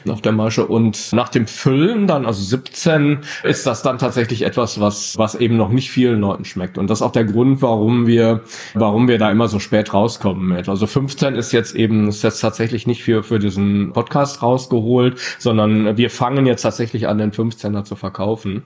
auf 0.08 0.22
der 0.22 0.32
Maische 0.32 0.66
und 0.66 1.12
nach 1.12 1.28
dem 1.28 1.46
Füllen 1.46 2.06
dann, 2.06 2.26
also 2.26 2.42
17, 2.42 3.18
ist 3.42 3.66
das 3.66 3.82
dann 3.82 3.98
tatsächlich 3.98 4.42
etwas, 4.42 4.80
was, 4.80 5.18
was 5.18 5.34
eben 5.34 5.56
noch 5.56 5.70
nicht 5.70 5.90
vielen 5.90 6.20
Leuten 6.20 6.44
schmeckt. 6.44 6.78
Und 6.78 6.88
das 6.88 6.98
ist 6.98 7.02
auch 7.02 7.12
der 7.12 7.24
Grund, 7.24 7.62
warum 7.62 8.06
wir, 8.06 8.42
warum 8.74 9.08
wir 9.08 9.18
da 9.18 9.30
immer 9.30 9.48
so 9.48 9.58
spät 9.58 9.92
rauskommen 9.92 10.48
mit. 10.48 10.68
Also 10.68 10.86
15 10.86 11.34
ist 11.34 11.52
jetzt 11.52 11.74
eben, 11.74 12.08
ist 12.08 12.22
jetzt 12.22 12.40
tatsächlich 12.40 12.86
nicht 12.86 13.02
für, 13.02 13.22
für 13.22 13.38
diesen 13.38 13.92
Podcast 13.92 14.42
rausgeholt, 14.42 15.18
sondern 15.38 15.96
wir 15.96 16.10
fangen 16.10 16.46
jetzt 16.46 16.62
tatsächlich 16.62 17.08
an, 17.08 17.18
den 17.18 17.32
15er 17.32 17.84
zu 17.84 17.96
verkaufen. 17.96 18.64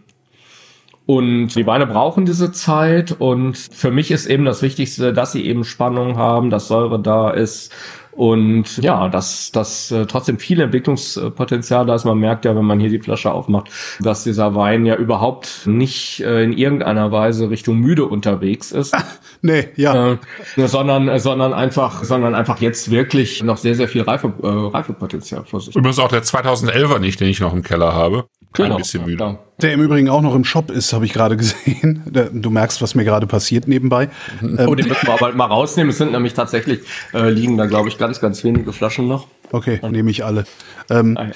Und 1.06 1.48
die 1.54 1.66
Weine 1.66 1.86
brauchen 1.86 2.24
diese 2.24 2.50
Zeit 2.50 3.12
und 3.18 3.58
für 3.58 3.90
mich 3.90 4.10
ist 4.10 4.24
eben 4.24 4.46
das 4.46 4.62
Wichtigste, 4.62 5.12
dass 5.12 5.32
sie 5.32 5.44
eben 5.44 5.64
Spannung 5.64 6.16
haben, 6.16 6.48
dass 6.48 6.68
Säure 6.68 6.98
da 6.98 7.30
ist 7.30 7.74
und 8.16 8.78
ja, 8.78 9.08
dass, 9.08 9.50
dass 9.52 9.90
äh, 9.90 10.06
trotzdem 10.06 10.38
viel 10.38 10.60
Entwicklungspotenzial 10.60 11.86
da 11.86 11.94
ist. 11.94 12.04
Man 12.04 12.18
merkt 12.18 12.44
ja, 12.44 12.54
wenn 12.54 12.64
man 12.64 12.80
hier 12.80 12.90
die 12.90 13.00
Flasche 13.00 13.32
aufmacht, 13.32 13.70
dass 14.00 14.24
dieser 14.24 14.54
Wein 14.54 14.86
ja 14.86 14.96
überhaupt 14.96 15.66
nicht 15.66 16.20
äh, 16.20 16.44
in 16.44 16.52
irgendeiner 16.52 17.10
Weise 17.12 17.50
Richtung 17.50 17.78
müde 17.78 18.04
unterwegs 18.06 18.72
ist. 18.72 18.94
Nee, 19.42 19.68
ja. 19.76 20.12
Äh, 20.12 20.66
sondern, 20.66 21.06
äh, 21.06 21.18
sondern 21.18 21.52
einfach, 21.52 22.02
sondern 22.02 22.34
einfach 22.34 22.62
jetzt 22.62 22.90
wirklich 22.90 23.42
noch 23.42 23.58
sehr, 23.58 23.74
sehr 23.74 23.88
viel 23.88 24.00
Reife, 24.00 24.32
äh, 24.42 24.46
Reifepotenzial 24.46 25.44
vor 25.44 25.60
sich. 25.60 25.76
Übrigens 25.76 25.98
auch 25.98 26.08
der 26.08 26.22
2011er 26.22 26.98
nicht, 26.98 27.20
den 27.20 27.28
ich 27.28 27.40
noch 27.40 27.52
im 27.52 27.62
Keller 27.62 27.92
habe. 27.92 28.24
Genau, 28.54 28.76
bisschen 28.76 29.00
ja, 29.02 29.06
müde. 29.06 29.38
Der 29.60 29.72
im 29.72 29.80
Übrigen 29.82 30.08
auch 30.08 30.22
noch 30.22 30.34
im 30.34 30.44
Shop 30.44 30.70
ist, 30.70 30.92
habe 30.92 31.04
ich 31.04 31.12
gerade 31.12 31.36
gesehen. 31.38 32.02
Du 32.32 32.50
merkst, 32.50 32.80
was 32.82 32.94
mir 32.94 33.04
gerade 33.04 33.26
passiert 33.26 33.68
nebenbei. 33.68 34.08
Ähm, 34.42 34.58
Oh, 34.66 34.74
den 34.74 34.88
müssen 34.88 35.06
wir 35.06 35.14
aber 35.14 35.32
mal 35.34 35.46
rausnehmen. 35.46 35.90
Es 35.90 35.98
sind 35.98 36.12
nämlich 36.12 36.34
tatsächlich, 36.34 36.80
äh, 37.12 37.30
liegen 37.30 37.56
da, 37.56 37.66
glaube 37.66 37.88
ich, 37.88 37.98
ganz, 37.98 38.20
ganz 38.20 38.42
wenige 38.44 38.72
Flaschen 38.72 39.08
noch. 39.08 39.26
Okay, 39.52 39.80
nehme 39.88 40.10
ich 40.10 40.24
alle. 40.24 40.44
Ähm, 40.90 41.16
Ah, 41.16 41.26
ja. 41.26 41.32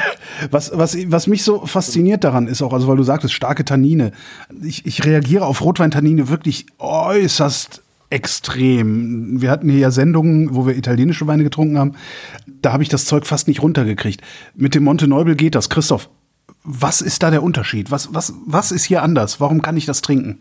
was, 0.50 0.70
was, 0.74 0.96
was 1.10 1.26
mich 1.26 1.42
so 1.42 1.66
fasziniert 1.66 2.22
daran 2.24 2.46
ist 2.46 2.62
auch, 2.62 2.72
also 2.72 2.86
weil 2.88 2.96
du 2.96 3.02
sagtest, 3.02 3.34
starke 3.34 3.64
Tannine. 3.64 4.12
Ich, 4.62 4.86
ich 4.86 5.04
reagiere 5.04 5.46
auf 5.46 5.62
Rotweintannine 5.62 6.28
wirklich 6.28 6.66
äußerst 6.78 7.82
extrem. 8.10 9.40
Wir 9.40 9.50
hatten 9.50 9.68
hier 9.68 9.80
ja 9.80 9.90
Sendungen, 9.90 10.54
wo 10.54 10.66
wir 10.66 10.76
italienische 10.76 11.26
Weine 11.26 11.42
getrunken 11.44 11.78
haben. 11.78 11.92
Da 12.62 12.72
habe 12.72 12.82
ich 12.82 12.88
das 12.88 13.04
Zeug 13.04 13.26
fast 13.26 13.48
nicht 13.48 13.62
runtergekriegt. 13.62 14.20
Mit 14.54 14.74
dem 14.74 14.84
Monte 14.84 15.06
Neubel 15.08 15.36
geht 15.36 15.54
das. 15.54 15.68
Christoph, 15.68 16.08
was 16.70 17.00
ist 17.00 17.22
da 17.22 17.30
der 17.30 17.42
Unterschied? 17.42 17.90
Was, 17.90 18.12
was, 18.12 18.34
was 18.44 18.72
ist 18.72 18.84
hier 18.84 19.02
anders? 19.02 19.40
Warum 19.40 19.62
kann 19.62 19.78
ich 19.78 19.86
das 19.86 20.02
trinken? 20.02 20.40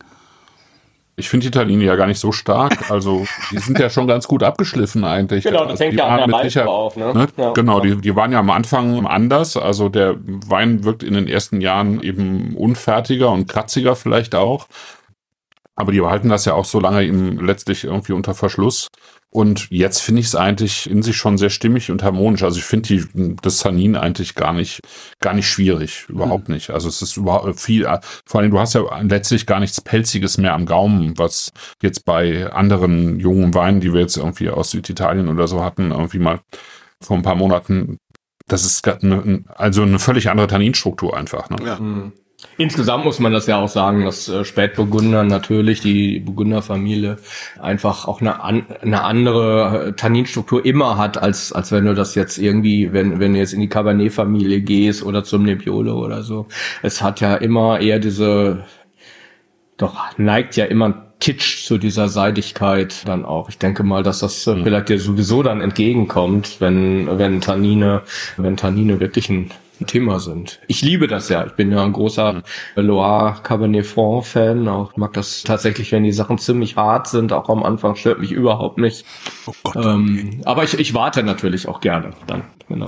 Ich 1.16 1.30
finde 1.30 1.46
die 1.46 1.52
Tannine 1.52 1.86
ja 1.86 1.96
gar 1.96 2.06
nicht 2.06 2.20
so 2.20 2.32
stark. 2.32 2.92
Also 2.92 3.26
die 3.50 3.58
sind 3.58 3.80
ja 3.80 3.90
schon 3.90 4.08
ganz 4.08 4.28
gut 4.28 4.44
abgeschliffen 4.44 5.06
eigentlich. 5.06 5.46
Genau, 5.46 5.62
das 5.62 5.72
also, 5.72 5.84
hängt 5.86 5.94
die 5.94 5.98
ja 5.98 6.04
an 6.04 6.10
waren 6.10 6.18
der 6.18 6.28
mit 6.28 6.46
Reife 6.58 6.70
auf, 6.70 6.96
ne? 6.98 7.14
Ne? 7.14 7.28
Ja. 7.38 7.54
Genau, 7.54 7.80
die, 7.80 7.96
die 7.96 8.16
waren 8.16 8.34
ja 8.34 8.40
am 8.40 8.50
Anfang 8.50 9.08
anders. 9.08 9.56
Also 9.56 9.88
der 9.88 10.18
Wein 10.20 10.84
wirkt 10.84 11.02
in 11.02 11.14
den 11.14 11.28
ersten 11.28 11.62
Jahren 11.62 12.04
eben 12.04 12.56
unfertiger 12.56 13.32
und 13.32 13.48
kratziger 13.48 13.96
vielleicht 13.96 14.36
auch. 14.36 14.68
Aber 15.76 15.92
die 15.94 16.02
behalten 16.02 16.30
das 16.30 16.44
ja 16.46 16.54
auch 16.54 16.66
so 16.66 16.80
lange 16.80 17.04
eben 17.04 17.44
letztlich 17.44 17.86
irgendwie 17.86 18.14
unter 18.14 18.36
Verschluss. 18.36 18.90
Und 19.38 19.68
jetzt 19.70 20.02
finde 20.02 20.22
ich 20.22 20.26
es 20.26 20.36
eigentlich 20.36 20.90
in 20.90 21.04
sich 21.04 21.16
schon 21.16 21.38
sehr 21.38 21.52
stimmig 21.52 21.92
und 21.92 22.02
harmonisch. 22.02 22.42
Also 22.42 22.58
ich 22.58 22.64
finde 22.64 22.88
die 22.88 23.36
das 23.40 23.60
Tannin 23.60 23.96
eigentlich 23.96 24.34
gar 24.34 24.52
nicht 24.52 24.82
gar 25.20 25.36
nicht 25.36 25.48
schwierig, 25.48 26.06
überhaupt 26.10 26.50
nicht. 26.50 26.72
Also 26.72 26.90
es 26.90 27.04
ist 27.04 27.18
überhaupt 27.18 27.60
viel. 27.60 27.88
Vor 28.26 28.42
allem 28.42 28.50
du 28.50 28.60
hast 28.60 28.74
ja 28.74 28.82
letztlich 29.04 29.46
gar 29.46 29.60
nichts 29.60 29.80
pelziges 29.80 30.40
mehr 30.40 30.56
am 30.56 30.66
Gaumen, 30.66 31.20
was 31.20 31.52
jetzt 31.84 32.04
bei 32.04 32.52
anderen 32.52 33.20
jungen 33.20 33.54
Weinen, 33.54 33.80
die 33.80 33.94
wir 33.94 34.02
jetzt 34.02 34.18
irgendwie 34.18 34.50
aus 34.50 34.72
Süditalien 34.72 35.28
oder 35.28 35.48
so 35.48 35.64
hatten, 35.64 35.92
irgendwie 35.92 36.18
mal 36.18 36.40
vor 37.00 37.16
ein 37.16 37.22
paar 37.22 37.36
Monaten. 37.36 38.00
Das 38.48 38.66
ist 38.66 38.82
grad 38.82 39.04
eine, 39.04 39.44
also 39.50 39.84
eine 39.84 40.00
völlig 40.00 40.32
andere 40.32 40.48
Tanninstruktur 40.48 41.16
einfach. 41.16 41.48
Ne? 41.52 41.78
Mhm. 41.80 42.14
Insgesamt 42.60 43.04
muss 43.04 43.20
man 43.20 43.34
das 43.34 43.48
ja 43.48 43.58
auch 43.58 43.68
sagen, 43.68 44.06
dass 44.06 44.30
äh, 44.30 44.46
Spätburgunder 44.46 45.24
natürlich, 45.24 45.82
die 45.82 46.20
Burgunderfamilie, 46.20 47.18
einfach 47.60 48.08
auch 48.08 48.22
eine, 48.22 48.44
an, 48.44 48.68
eine 48.82 49.04
andere 49.04 49.88
äh, 49.88 49.94
Tanninstruktur 49.94 50.64
immer 50.64 50.98
hat, 50.98 51.18
als, 51.18 51.52
als 51.52 51.72
wenn 51.72 51.86
du 51.86 51.96
das 51.96 52.14
jetzt 52.14 52.38
irgendwie, 52.38 52.94
wenn, 52.94 53.20
wenn 53.20 53.34
du 53.34 53.40
jetzt 53.40 53.54
in 53.54 53.62
die 53.62 53.70
Cabernet-Familie 53.70 54.62
gehst 54.62 55.04
oder 55.04 55.24
zum 55.24 55.44
Nebbiolo 55.44 55.98
oder 55.98 56.22
so. 56.22 56.46
Es 56.84 57.02
hat 57.02 57.22
ja 57.22 57.36
immer 57.36 57.80
eher 57.80 57.98
diese, 57.98 58.66
doch 59.78 59.96
neigt 60.18 60.56
ja 60.58 60.66
immer 60.66 60.86
ein 60.90 61.02
Titsch 61.20 61.66
zu 61.66 61.80
dieser 61.80 62.08
Seidigkeit 62.08 63.08
dann 63.08 63.26
auch. 63.26 63.50
Ich 63.50 63.58
denke 63.58 63.82
mal, 63.84 64.04
dass 64.04 64.20
das 64.20 64.46
äh, 64.46 64.64
vielleicht 64.64 64.90
dir 64.90 65.00
sowieso 65.00 65.42
dann 65.42 65.62
entgegenkommt, 65.62 66.58
wenn, 66.60 67.18
wenn 67.18 67.42
Tannine, 67.42 68.04
wenn 68.38 68.58
Tannine 68.58 69.00
wirklich 69.00 69.28
ein 69.30 69.50
Thema 69.86 70.20
sind. 70.20 70.60
Ich 70.68 70.82
liebe 70.82 71.08
das 71.08 71.30
ja. 71.30 71.46
Ich 71.46 71.54
bin 71.54 71.72
ja 71.72 71.84
ein 71.84 71.94
großer 71.94 72.42
Loire 72.76 73.36
Cabernet 73.44 73.86
Franc 73.86 74.26
Fan. 74.26 74.68
Auch 74.68 74.92
ich 74.92 74.98
mag 74.98 75.14
das 75.14 75.44
tatsächlich, 75.44 75.92
wenn 75.92 76.04
die 76.04 76.12
Sachen 76.12 76.38
ziemlich 76.38 76.76
hart 76.76 77.08
sind. 77.08 77.32
Auch 77.34 77.50
am 77.50 77.64
Anfang 77.64 77.96
stört 77.96 78.20
mich 78.20 78.32
überhaupt 78.32 78.78
nicht. 78.78 79.06
Oh 79.46 79.54
Gott. 79.64 79.86
Ähm, 79.86 80.42
aber 80.46 80.64
ich, 80.64 80.78
ich 80.80 80.94
warte 80.94 81.24
natürlich 81.24 81.68
auch 81.68 81.80
gerne 81.80 82.12
dann. 82.28 82.44
Genau. 82.68 82.88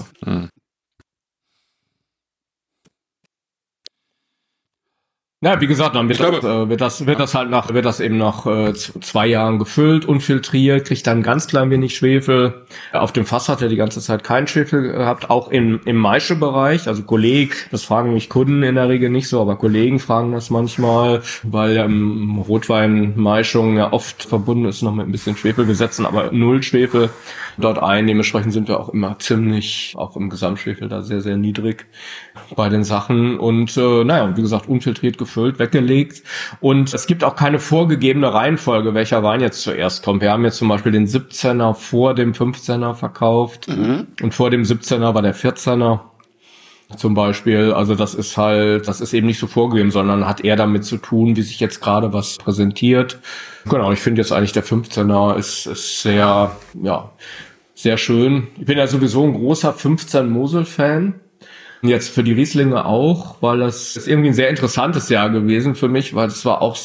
Ja, 5.42 5.62
wie 5.62 5.68
gesagt, 5.68 5.96
dann 5.96 6.10
wird, 6.10 6.20
das, 6.20 6.44
äh, 6.44 6.68
wird 6.68 6.82
das 6.82 7.06
wird 7.06 7.18
das 7.18 7.34
halt 7.34 7.50
nach 7.50 7.74
wird 7.74 7.86
das 7.86 8.02
eben 8.02 8.18
nach 8.18 8.46
äh, 8.46 8.74
zwei 8.74 9.26
Jahren 9.26 9.58
gefüllt, 9.58 10.04
unfiltriert, 10.04 10.86
kriegt 10.86 11.08
dann 11.08 11.24
ganz 11.24 11.48
klein 11.48 11.70
wenig 11.70 11.96
Schwefel. 11.96 12.66
Auf 12.92 13.14
dem 13.14 13.26
Fass 13.26 13.48
hat 13.48 13.62
er 13.62 13.70
die 13.70 13.78
ganze 13.78 14.02
Zeit 14.02 14.26
keinen 14.26 14.48
Schwefel 14.48 14.92
gehabt, 14.92 15.30
auch 15.30 15.48
im 15.48 15.80
im 15.86 15.96
Maische-Bereich. 15.96 16.90
Also 16.90 17.04
Kollegen, 17.04 17.54
das 17.72 17.84
fragen 17.84 18.14
mich 18.14 18.28
Kunden 18.28 18.64
in 18.64 18.76
der 18.76 18.90
Regel 18.90 19.10
nicht 19.10 19.30
so, 19.30 19.40
aber 19.40 19.56
Kollegen 19.56 20.00
fragen 20.00 20.34
das 20.34 20.50
manchmal, 20.50 21.22
weil 21.44 21.78
ähm, 21.78 22.40
Rotwein-Maischung 22.46 23.78
ja 23.78 23.94
oft 23.94 24.24
verbunden 24.24 24.66
ist 24.66 24.82
noch 24.82 24.94
mit 24.94 25.08
ein 25.08 25.14
bisschen 25.14 25.38
Schwefel. 25.38 25.70
Wir 25.70 25.76
setzen 25.76 26.06
aber 26.06 26.34
null 26.34 26.64
Schwefel 26.64 27.12
dort 27.58 27.80
ein. 27.82 28.08
Dementsprechend 28.08 28.52
sind 28.52 28.68
wir 28.68 28.78
auch 28.78 28.90
immer 28.90 29.18
ziemlich, 29.20 29.94
auch 29.98 30.18
im 30.18 30.30
Gesamtschwefel 30.30 30.90
da 30.90 31.02
sehr 31.02 31.22
sehr 31.22 31.38
niedrig 31.38 31.86
bei 32.56 32.70
den 32.70 32.84
Sachen 32.84 33.40
und 33.40 33.76
äh, 33.78 34.04
naja, 34.04 34.36
wie 34.36 34.42
gesagt, 34.42 34.68
unfiltriert 34.68 35.18
gefüllt, 35.18 35.60
weggelegt 35.60 36.24
und 36.60 36.94
es 36.94 37.08
gibt 37.08 37.24
auch 37.24 37.36
keine 37.36 37.60
vorgegebene 37.60 38.34
Reihenfolge, 38.34 38.94
welcher 38.94 39.24
Wein 39.24 39.42
jetzt 39.42 39.62
zuerst 39.62 40.04
kommt. 40.04 40.22
Wir 40.22 40.32
haben 40.32 40.44
jetzt 40.44 40.58
zum 40.58 40.68
Beispiel 40.68 40.92
den 40.92 41.08
17er 41.08 41.74
vor 41.74 42.14
dem 42.14 42.34
15er 42.34 42.94
verkauft 42.94 43.68
und 43.68 44.34
vor 44.34 44.50
dem 44.50 44.64
17er 44.64 45.14
war 45.14 45.22
der 45.22 45.36
14er 45.36 46.00
zum 46.98 47.14
Beispiel. 47.14 47.72
Also 47.72 47.96
das 47.96 48.16
ist 48.16 48.38
halt, 48.38 48.88
das 48.88 49.02
ist 49.02 49.14
eben 49.14 49.28
nicht 49.28 49.40
so 49.40 49.48
vorgegeben, 49.48 49.92
sondern 49.92 50.28
hat 50.28 50.42
eher 50.42 50.56
damit 50.56 50.86
zu 50.86 50.98
tun, 50.98 51.36
wie 51.36 51.42
sich 51.42 51.60
jetzt 51.60 51.82
gerade 51.82 52.14
was 52.14 52.38
präsentiert. 52.38 53.20
Genau, 53.66 53.92
ich 53.92 54.00
finde 54.00 54.22
jetzt 54.22 54.32
eigentlich 54.32 54.54
der 54.54 54.64
15er 54.64 55.38
ist, 55.38 55.68
ist 55.68 56.02
sehr, 56.02 56.56
ja, 56.82 57.12
sehr 57.76 57.98
schön. 57.98 58.48
Ich 58.58 58.66
bin 58.66 58.78
ja 58.78 58.88
sowieso 58.88 59.24
ein 59.24 59.34
großer 59.34 59.74
15 59.74 60.30
Mosel-Fan. 60.30 61.16
Jetzt 61.82 62.10
für 62.10 62.24
die 62.24 62.34
Rieslinge 62.34 62.86
auch, 62.86 63.38
weil 63.42 63.60
das 63.60 63.96
ist 63.96 64.08
irgendwie 64.08 64.30
ein 64.30 64.34
sehr 64.34 64.50
interessantes 64.50 65.10
Jahr 65.10 65.30
gewesen 65.30 65.76
für 65.76 65.88
mich, 65.88 66.14
weil 66.14 66.28
es 66.28 66.44
war 66.46 66.62
auch 66.62 66.76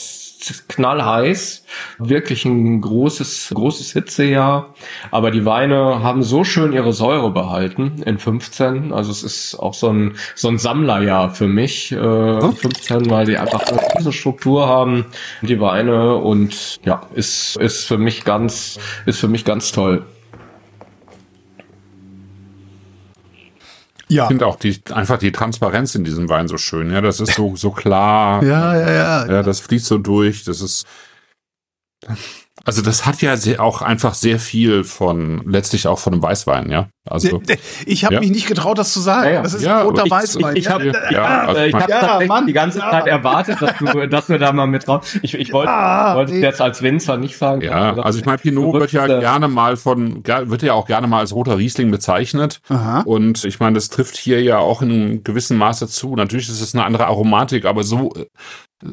knallheiß, 0.68 1.64
wirklich 1.98 2.44
ein 2.44 2.80
großes, 2.80 3.52
großes 3.54 3.92
Hitzejahr. 3.92 4.74
Aber 5.10 5.30
die 5.30 5.44
Weine 5.44 6.02
haben 6.02 6.22
so 6.22 6.44
schön 6.44 6.72
ihre 6.72 6.92
Säure 6.92 7.30
behalten 7.30 8.02
in 8.04 8.18
15. 8.18 8.92
Also 8.92 9.10
es 9.10 9.22
ist 9.22 9.56
auch 9.56 9.74
so 9.74 9.88
ein, 9.88 10.16
so 10.34 10.48
ein 10.48 10.58
Sammlerjahr 10.58 11.30
für 11.30 11.48
mich, 11.48 11.92
äh, 11.92 11.96
15, 12.40 13.10
weil 13.10 13.26
die 13.26 13.38
einfach 13.38 13.62
eine 13.62 13.80
riesen 13.96 14.12
Struktur 14.12 14.68
haben, 14.68 15.06
die 15.42 15.60
Weine 15.60 16.16
und 16.16 16.80
ja, 16.84 17.02
ist, 17.14 17.56
ist 17.56 17.84
für 17.86 17.98
mich 17.98 18.24
ganz, 18.24 18.78
ist 19.06 19.20
für 19.20 19.28
mich 19.28 19.44
ganz 19.44 19.72
toll. 19.72 20.04
Ja. 24.14 24.24
Ich 24.24 24.28
finde 24.28 24.46
auch 24.46 24.56
die, 24.56 24.80
einfach 24.92 25.18
die 25.18 25.32
Transparenz 25.32 25.94
in 25.96 26.04
diesem 26.04 26.28
Wein 26.28 26.46
so 26.46 26.56
schön. 26.56 26.90
Ja, 26.92 27.00
das 27.00 27.18
ist 27.18 27.34
so, 27.34 27.56
so 27.56 27.70
klar. 27.72 28.42
Ja, 28.44 28.76
ja, 28.76 28.92
ja. 28.92 29.26
Ja, 29.26 29.42
das 29.42 29.60
fließt 29.60 29.86
so 29.86 29.98
durch. 29.98 30.44
Das 30.44 30.60
ist, 30.60 30.86
also 32.64 32.82
das 32.82 33.06
hat 33.06 33.22
ja 33.22 33.36
sehr, 33.36 33.60
auch 33.60 33.82
einfach 33.82 34.14
sehr 34.14 34.38
viel 34.38 34.84
von, 34.84 35.42
letztlich 35.46 35.86
auch 35.86 35.98
von 35.98 36.12
einem 36.12 36.22
Weißwein, 36.22 36.70
ja. 36.70 36.88
Also, 37.08 37.42
Ich 37.86 38.04
habe 38.04 38.14
Ja. 38.14 38.20
mich 38.20 38.30
nicht 38.30 38.46
getraut, 38.46 38.78
das 38.78 38.92
zu 38.92 39.00
sagen. 39.00 39.26
Ja, 39.28 39.32
ja. 39.34 39.42
Das 39.42 39.52
ist 39.52 39.62
Ja, 39.62 39.80
ein 39.80 39.86
roter 39.86 40.06
ich- 40.06 40.10
Weißwein. 40.10 40.56
ich- 40.56 40.64
ich 40.66 40.70
hab- 40.70 40.82
ja, 40.82 41.44
also 41.46 41.60
ich 41.60 41.74
habe 41.74 41.90
Ja, 41.90 42.00
tatsächlich 42.00 42.28
Mann, 42.28 42.46
die 42.46 42.52
ganze 42.54 42.78
ja. 42.78 42.90
Zeit 42.90 43.06
erwartet, 43.06 43.60
dass 43.60 43.72
du, 43.78 44.08
dass 44.08 44.26
du 44.26 44.38
da 44.38 44.52
mal 44.52 44.66
mit 44.66 44.86
drauf. 44.86 45.18
Ich, 45.22 45.34
ich 45.34 45.52
wollte, 45.52 45.70
Ja, 45.70 46.14
wollte 46.16 46.32
es 46.32 46.38
nee. 46.38 46.44
jetzt 46.44 46.60
als 46.62 46.80
Winzer 46.82 47.18
nicht 47.18 47.36
sagen. 47.36 47.60
Ja, 47.60 47.90
gesagt, 47.90 48.06
also 48.06 48.18
ich 48.18 48.24
meine, 48.24 48.38
Pinot 48.38 48.74
wird 48.80 48.92
ja 48.92 49.04
äh, 49.04 49.20
gerne 49.20 49.48
mal 49.48 49.76
von, 49.76 50.24
wird 50.26 50.62
ja 50.62 50.72
auch 50.72 50.86
gerne 50.86 51.06
mal 51.06 51.18
als 51.18 51.34
roter 51.34 51.58
Riesling 51.58 51.90
bezeichnet. 51.90 52.60
Aha. 52.70 53.02
Und 53.04 53.44
ich 53.44 53.60
meine, 53.60 53.74
das 53.74 53.90
trifft 53.90 54.16
hier 54.16 54.42
ja 54.42 54.58
auch 54.58 54.80
in 54.80 54.90
einem 54.90 55.24
gewissen 55.24 55.58
Maße 55.58 55.88
zu. 55.88 56.16
Natürlich 56.16 56.48
ist 56.48 56.60
es 56.62 56.74
eine 56.74 56.84
andere 56.84 57.06
Aromatik, 57.06 57.66
aber 57.66 57.82
so, 57.84 58.14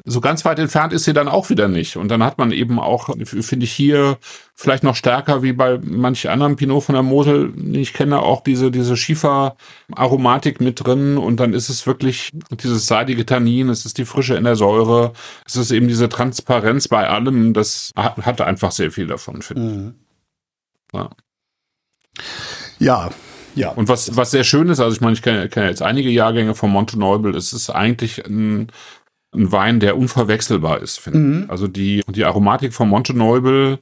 so 0.06 0.22
ganz 0.22 0.46
weit 0.46 0.60
entfernt 0.60 0.94
ist 0.94 1.04
sie 1.06 1.14
dann 1.14 1.28
auch 1.28 1.50
wieder 1.50 1.68
nicht. 1.68 1.98
Und 1.98 2.10
dann 2.10 2.24
hat 2.24 2.38
man 2.38 2.52
eben 2.52 2.80
auch, 2.80 3.10
finde 3.26 3.66
ich 3.66 3.72
hier 3.74 4.18
vielleicht 4.56 4.84
noch 4.84 4.96
stärker 4.96 5.44
wie 5.44 5.52
bei 5.54 5.80
manch 5.84 6.30
anderen 6.30 6.56
Pinot 6.56 6.84
von 6.84 6.94
der 6.94 7.04
Mosel, 7.04 7.54
ich 7.74 7.92
kenne, 8.02 8.22
auch 8.22 8.42
diese, 8.42 8.72
diese 8.72 8.98
Schiefer-Aromatik 8.98 10.60
mit 10.62 10.84
drin. 10.86 11.18
Und 11.18 11.40
dann 11.40 11.54
ist 11.54 11.70
es 11.70 11.86
wirklich 11.86 12.32
dieses 12.52 12.88
seidige 12.88 13.26
Tannin, 13.26 13.70
es 13.70 13.86
ist 13.86 13.98
die 13.98 14.06
Frische 14.06 14.36
in 14.36 14.44
der 14.44 14.56
Säure, 14.56 15.14
es 15.46 15.56
ist 15.56 15.72
eben 15.72 15.88
diese 15.88 16.10
Transparenz 16.10 16.88
bei 16.88 17.08
allem. 17.08 17.54
Das 17.54 17.92
hat, 17.96 18.42
einfach 18.42 18.72
sehr 18.72 18.92
viel 18.92 19.08
davon, 19.08 19.42
finde 19.42 19.64
ich. 19.68 19.76
Mhm. 19.78 19.94
Ja. 20.94 21.10
Ja, 22.80 23.10
ja. 23.56 23.70
Und 23.70 23.88
was, 23.88 24.16
was 24.18 24.32
sehr 24.32 24.44
schön 24.44 24.70
ist, 24.70 24.80
also 24.80 24.96
ich 24.96 25.02
meine, 25.02 25.14
ich 25.14 25.22
kenne, 25.22 25.50
kenne 25.50 25.68
jetzt 25.70 25.82
einige 25.82 26.10
Jahrgänge 26.10 26.56
von 26.56 26.72
Monte 26.72 26.98
Neubel, 26.98 27.36
es 27.36 27.54
ist 27.54 27.70
eigentlich 27.70 28.26
ein, 28.26 28.68
ein 29.34 29.52
Wein, 29.52 29.80
der 29.80 29.98
unverwechselbar 29.98 30.80
ist, 30.82 31.00
finde 31.00 31.20
Mhm. 31.20 31.44
ich. 31.44 31.50
Also 31.50 31.68
die, 31.68 32.04
die 32.08 32.26
Aromatik 32.26 32.74
von 32.74 32.90
Monte 32.90 33.14
Neubel, 33.14 33.78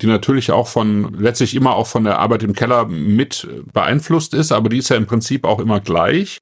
die 0.00 0.06
natürlich 0.06 0.52
auch 0.52 0.68
von, 0.68 1.14
letztlich 1.18 1.54
immer 1.54 1.74
auch 1.74 1.86
von 1.86 2.04
der 2.04 2.18
Arbeit 2.18 2.42
im 2.42 2.54
Keller 2.54 2.86
mit 2.86 3.48
beeinflusst 3.72 4.34
ist, 4.34 4.52
aber 4.52 4.68
die 4.68 4.78
ist 4.78 4.90
ja 4.90 4.96
im 4.96 5.06
Prinzip 5.06 5.44
auch 5.44 5.58
immer 5.58 5.80
gleich, 5.80 6.40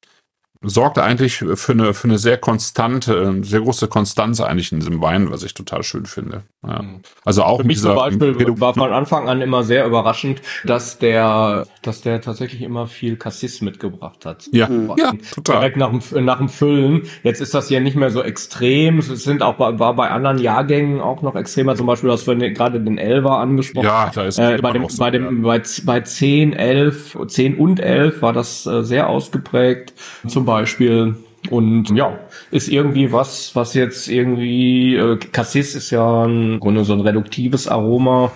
sorgt 0.63 0.99
eigentlich 0.99 1.37
für 1.37 1.73
eine, 1.73 1.95
für 1.95 2.09
eine 2.09 2.19
sehr 2.19 2.39
konstante, 2.39 3.37
sehr 3.43 3.61
große 3.61 3.89
Konstanz 3.89 4.41
eigentlich 4.41 4.73
in 4.73 4.81
diesem 4.81 5.01
Wein, 5.01 5.31
was 5.31 5.43
ich 5.43 5.55
total 5.55 5.83
schön 5.83 6.07
finde. 6.07 6.43
Ja. 6.67 6.85
Also 7.25 7.45
auch 7.45 7.61
Für 7.61 7.67
mich 7.67 7.81
zum 7.81 7.95
Beispiel 7.95 8.61
war 8.61 8.75
von 8.75 8.93
Anfang 8.93 9.29
an 9.29 9.41
immer 9.41 9.63
sehr 9.63 9.87
überraschend, 9.87 10.41
dass 10.65 10.99
der, 10.99 11.67
dass 11.83 12.01
der 12.03 12.21
tatsächlich 12.21 12.63
immer 12.63 12.87
viel 12.87 13.17
Cassis 13.17 13.61
mitgebracht 13.61 14.27
hat. 14.27 14.49
ja, 14.53 14.69
ja, 14.97 15.13
total. 15.35 15.61
Direkt 15.61 15.77
nach 15.77 15.91
dem, 15.91 16.25
nach 16.25 16.39
dem 16.39 16.49
Füllen. 16.49 17.03
Jetzt 17.23 17.41
ist 17.41 17.55
das 17.55 17.69
hier 17.69 17.81
nicht 17.81 17.97
mehr 17.97 18.11
so 18.11 18.23
extrem. 18.23 18.99
Es 18.99 19.07
sind 19.07 19.43
auch 19.43 19.55
bei, 19.55 19.79
war 19.79 19.95
bei 19.95 20.11
anderen 20.11 20.39
Jahrgängen 20.39 21.01
auch 21.01 21.23
noch 21.23 21.37
extremer. 21.37 21.77
Zum 21.77 21.87
Beispiel, 21.87 22.11
hast 22.11 22.27
du 22.27 22.37
gerade 22.37 22.81
den 22.81 22.99
Elva 22.99 23.41
angesprochen. 23.41 23.87
Ja, 23.87 24.11
da 24.15 24.25
ist 24.25 24.39
Äh, 24.39 24.59
bei 24.61 24.73
dem, 24.73 24.89
so, 24.89 24.99
bei 24.99 25.11
dem, 25.11 25.43
bei, 25.43 25.63
bei 25.85 26.01
10, 26.01 26.53
11, 26.53 27.19
10 27.27 27.57
und 27.57 27.81
11 27.81 28.23
war 28.23 28.33
das 28.33 28.67
äh, 28.67 28.83
sehr 28.83 29.09
ausgeprägt. 29.09 29.93
Zum 30.27 30.45
Beispiel. 30.47 31.16
Und 31.51 31.90
ja, 31.90 32.18
ist 32.51 32.68
irgendwie 32.68 33.12
was, 33.12 33.55
was 33.55 33.74
jetzt 33.74 34.09
irgendwie, 34.09 34.97
äh, 34.97 35.16
Cassis 35.16 35.74
ist 35.74 35.90
ja 35.90 36.24
im 36.24 36.59
Grunde 36.61 36.84
so 36.84 36.92
ein 36.92 37.01
reduktives 37.01 37.68
Aroma, 37.68 38.32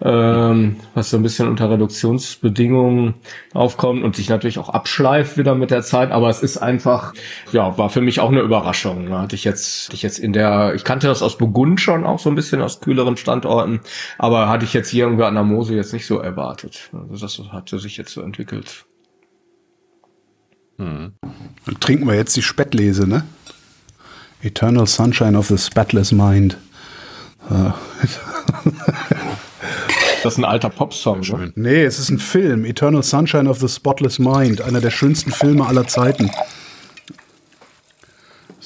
ähm, 0.00 0.76
was 0.94 1.10
so 1.10 1.16
ein 1.16 1.22
bisschen 1.22 1.48
unter 1.48 1.70
Reduktionsbedingungen 1.70 3.14
aufkommt 3.52 4.04
und 4.04 4.16
sich 4.16 4.28
natürlich 4.28 4.58
auch 4.58 4.68
abschleift 4.68 5.38
wieder 5.38 5.54
mit 5.54 5.70
der 5.70 5.82
Zeit. 5.82 6.10
Aber 6.10 6.28
es 6.28 6.42
ist 6.42 6.58
einfach, 6.58 7.14
ja, 7.52 7.78
war 7.78 7.90
für 7.90 8.00
mich 8.00 8.20
auch 8.20 8.30
eine 8.30 8.40
Überraschung. 8.40 9.10
Da 9.10 9.22
hatte 9.22 9.36
ich 9.36 9.44
jetzt, 9.44 9.86
hatte 9.86 9.96
ich 9.96 10.02
jetzt 10.02 10.18
in 10.18 10.32
der, 10.32 10.74
ich 10.74 10.84
kannte 10.84 11.06
das 11.08 11.22
aus 11.22 11.38
Burgund 11.38 11.80
schon 11.80 12.06
auch 12.06 12.18
so 12.18 12.28
ein 12.28 12.36
bisschen 12.36 12.62
aus 12.62 12.80
kühleren 12.80 13.16
Standorten, 13.16 13.80
aber 14.18 14.48
hatte 14.48 14.64
ich 14.64 14.72
jetzt 14.72 14.88
hier 14.88 15.04
irgendwie 15.04 15.24
an 15.24 15.34
der 15.34 15.44
Mose 15.44 15.74
jetzt 15.74 15.92
nicht 15.92 16.06
so 16.06 16.18
erwartet. 16.18 16.90
Also 16.92 17.26
das 17.26 17.52
hatte 17.52 17.78
sich 17.78 17.96
jetzt 17.96 18.12
so 18.12 18.22
entwickelt. 18.22 18.84
Dann 20.78 21.12
trinken 21.80 22.06
wir 22.06 22.14
jetzt 22.14 22.36
die 22.36 22.42
Spätlese, 22.42 23.06
ne? 23.06 23.24
Eternal 24.42 24.86
Sunshine 24.86 25.36
of 25.36 25.48
the 25.48 25.58
Spatless 25.58 26.12
Mind. 26.12 26.56
Das 30.22 30.32
ist 30.32 30.38
ein 30.38 30.44
alter 30.44 30.68
Popsong. 30.68 31.20
Ne? 31.20 31.52
Nee, 31.54 31.84
es 31.84 31.98
ist 31.98 32.10
ein 32.10 32.18
Film. 32.18 32.64
Eternal 32.64 33.04
Sunshine 33.04 33.48
of 33.48 33.60
the 33.60 33.68
Spotless 33.68 34.18
Mind. 34.18 34.60
Einer 34.60 34.80
der 34.80 34.90
schönsten 34.90 35.30
Filme 35.30 35.66
aller 35.66 35.86
Zeiten. 35.86 36.30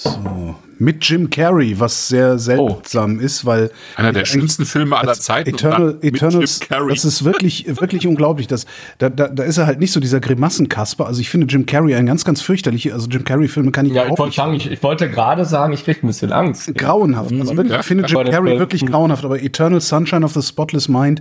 So. 0.03 0.55
Mit 0.79 1.05
Jim 1.09 1.31
Carrey, 1.31 1.79
was 1.79 2.09
sehr 2.09 2.39
seltsam 2.41 3.21
ist, 3.21 3.45
weil. 3.47 3.71
Einer 3.95 4.13
der 4.13 4.25
schönsten 4.25 4.65
Filme 4.67 4.97
aller 4.97 5.13
Zeiten. 5.15 5.51
und 5.51 5.61
Eternal, 5.61 5.99
Eternals, 6.03 6.59
Jim 6.59 6.69
Carrey. 6.69 6.89
das 6.95 7.05
ist 7.05 7.25
wirklich, 7.25 7.67
wirklich 7.81 8.07
unglaublich. 8.09 8.49
Das, 8.49 8.67
da, 8.99 9.09
da, 9.09 9.29
da 9.29 9.45
ist 9.45 9.59
er 9.59 9.67
halt 9.67 9.79
nicht 9.79 9.93
so 9.93 10.01
dieser 10.01 10.19
Grimassenkasper. 10.19 11.07
Also 11.07 11.21
ich 11.21 11.31
finde 11.31 11.47
Jim 11.47 11.67
Carrey 11.67 11.95
ein 11.95 12.07
ganz, 12.07 12.25
ganz 12.25 12.41
fürchterlich. 12.43 12.93
Also 12.93 13.09
Jim 13.09 13.23
Carrey-Filme 13.23 13.71
kann 13.71 13.87
ich 13.87 13.93
Ja, 13.93 14.03
ich 14.03 14.07
überhaupt 14.09 14.19
wollte 14.19 14.29
nicht 14.31 14.37
sagen, 14.37 14.55
ich, 14.55 14.71
ich 14.73 14.83
wollte 14.83 15.09
gerade 15.09 15.45
sagen, 15.45 15.73
ich 15.73 15.85
krieg 15.85 16.03
ein 16.03 16.09
bisschen 16.09 16.33
Angst. 16.33 16.75
grauenhaft. 16.75 17.31
Also 17.33 17.57
wirklich, 17.57 17.73
Ja. 17.75 17.81
ich 17.81 17.87
finde 17.87 18.07
Jim 18.09 18.25
Carrey 18.25 18.59
wirklich 18.59 18.85
grauenhaft, 18.85 19.25
aber 19.25 19.41
Eternal 19.41 19.81
Sunshine 19.81 20.25
of 20.25 20.33
the 20.35 20.43
Spotless 20.43 20.89
Mind 20.89 21.21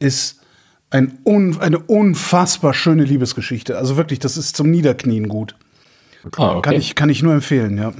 ist 0.00 0.40
ein 0.90 1.18
un, 1.24 1.58
eine 1.60 1.78
unfassbar 1.78 2.74
schöne 2.74 3.04
Liebesgeschichte. 3.04 3.76
Also 3.78 3.96
wirklich, 3.96 4.18
das 4.18 4.36
ist 4.36 4.56
zum 4.56 4.70
Niederknien 4.70 5.28
gut. 5.28 5.54
Ah, 6.36 6.52
okay. 6.56 6.62
Kann 6.62 6.74
ich, 6.74 6.94
kann 6.94 7.08
ich 7.08 7.22
nur 7.22 7.34
empfehlen, 7.34 7.78
ja. 7.78 7.92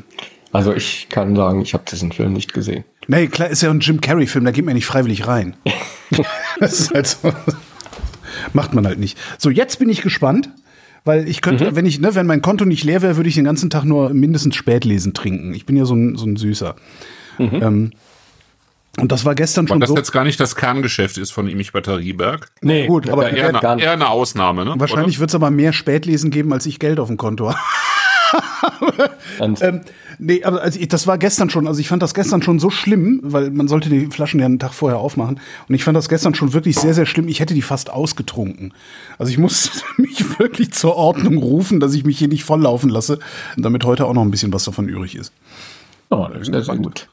Also 0.53 0.73
ich 0.75 1.09
kann 1.11 1.37
sagen, 1.37 1.61
ich 1.61 1.75
habe 1.75 1.85
diesen 1.91 2.13
Film 2.13 2.33
nicht 2.33 2.53
gesehen. 2.55 2.85
Nee, 3.09 3.27
klar, 3.29 3.49
ist 3.51 3.63
ja 3.63 3.71
ein 3.71 3.81
Jim 3.81 4.01
Carrey-Film, 4.01 4.45
da 4.45 4.51
geht 4.51 4.65
man 4.65 4.71
ja 4.73 4.77
nicht 4.77 4.87
freiwillig 4.87 5.27
rein. 5.27 5.55
das 6.61 6.81
ist 6.81 6.95
halt 6.95 7.07
so. 7.07 7.33
Macht 8.53 8.75
man 8.75 8.87
halt 8.87 8.99
nicht. 8.99 9.19
So, 9.39 9.51
jetzt 9.51 9.79
bin 9.79 9.89
ich 9.89 10.03
gespannt, 10.03 10.51
weil 11.05 11.29
ich 11.29 11.41
könnte, 11.41 11.71
Mhm. 11.73 11.77
wenn 11.77 11.87
ich, 11.87 12.01
ne, 12.01 12.15
wenn 12.15 12.27
mein 12.27 12.43
Konto 12.43 12.65
nicht 12.65 12.85
leer 12.85 13.03
wäre, 13.03 13.17
würde 13.17 13.29
ich 13.29 13.35
den 13.35 13.45
ganzen 13.45 13.71
Tag 13.71 13.85
nur 13.85 14.11
mindestens 14.11 14.57
Spätlesen 14.57 15.15
trinken. 15.15 15.55
Ich 15.55 15.67
bin 15.67 15.77
ja 15.77 15.85
so 15.85 15.95
ein, 15.95 16.17
so 16.17 16.27
ein 16.27 16.37
Süßer. 16.37 16.75
Mhm. 17.39 17.51
Ähm, 17.63 17.91
und 18.99 19.13
das 19.13 19.25
war 19.27 19.35
gestern 19.35 19.67
Weil 19.69 19.75
schon 19.75 19.81
das 19.81 19.91
so. 19.91 19.97
jetzt 19.97 20.11
gar 20.13 20.25
nicht 20.25 20.41
das 20.41 20.57
Kerngeschäft 20.57 21.19
ist 21.19 21.31
von 21.33 21.49
Imich 21.49 21.73
Batterieberg. 21.73 22.51
Nee, 22.63 22.87
Gut, 22.87 23.11
aber 23.11 23.29
ja, 23.31 23.37
Eher, 23.37 23.53
gar 23.53 23.73
eine, 23.73 23.83
eher 23.83 23.93
eine 23.93 24.09
Ausnahme, 24.09 24.65
ne? 24.65 24.75
Wahrscheinlich 24.79 25.19
wird 25.21 25.31
es 25.31 25.35
aber 25.35 25.51
mehr 25.51 25.73
Spätlesen 25.75 26.31
geben, 26.31 26.53
als 26.53 26.65
ich 26.67 26.79
Geld 26.79 26.99
auf 26.99 27.09
dem 27.09 27.19
Konto 27.19 27.51
habe. 27.51 27.59
Und, 29.39 29.63
Ähm, 29.63 29.81
nee, 30.19 30.43
aber 30.45 30.63
also 30.63 30.79
ich, 30.79 30.89
das 30.89 31.07
war 31.07 31.19
gestern 31.19 31.51
schon, 31.51 31.67
also 31.67 31.81
ich 31.81 31.89
fand 31.89 32.03
das 32.03 32.15
gestern 32.15 32.43
schon 32.43 32.59
so 32.59 32.71
schlimm, 32.71 33.21
weil 33.23 33.51
man 33.51 33.69
sollte 33.69 33.89
die 33.89 34.07
Flaschen 34.07 34.41
ja 34.41 34.47
einen 34.47 34.59
Tag 34.59 34.75
vorher 34.75 34.99
aufmachen. 34.99 35.41
Und 35.69 35.75
ich 35.75 35.85
fand 35.85 35.97
das 35.97 36.09
gestern 36.09 36.35
schon 36.35 36.53
wirklich 36.53 36.77
sehr, 36.77 36.95
sehr 36.95 37.07
schlimm. 37.07 37.29
Ich 37.29 37.41
hätte 37.41 37.55
die 37.55 37.63
fast 37.63 37.91
ausgetrunken. 37.91 38.73
Also 39.19 39.31
ich 39.31 39.39
muss 39.39 39.85
mich 39.97 40.39
wirklich 40.39 40.73
zur 40.73 40.97
Ordnung 40.97 41.39
rufen, 41.39 41.81
dass 41.81 41.95
ich 41.95 42.05
mich 42.05 42.19
hier 42.19 42.29
nicht 42.29 42.45
volllaufen 42.45 42.91
lasse, 42.91 43.19
damit 43.57 43.85
heute 43.85 44.07
auch 44.07 44.15
noch 44.15 44.23
ein 44.23 44.31
bisschen 44.31 44.53
was 44.53 44.65
davon 44.65 44.89
übrig 44.89 45.17
ist. 45.17 45.33
oh, 46.11 46.29
das 46.33 46.49
ist 46.49 46.67
sehr 46.67 46.77
gut. 46.77 47.09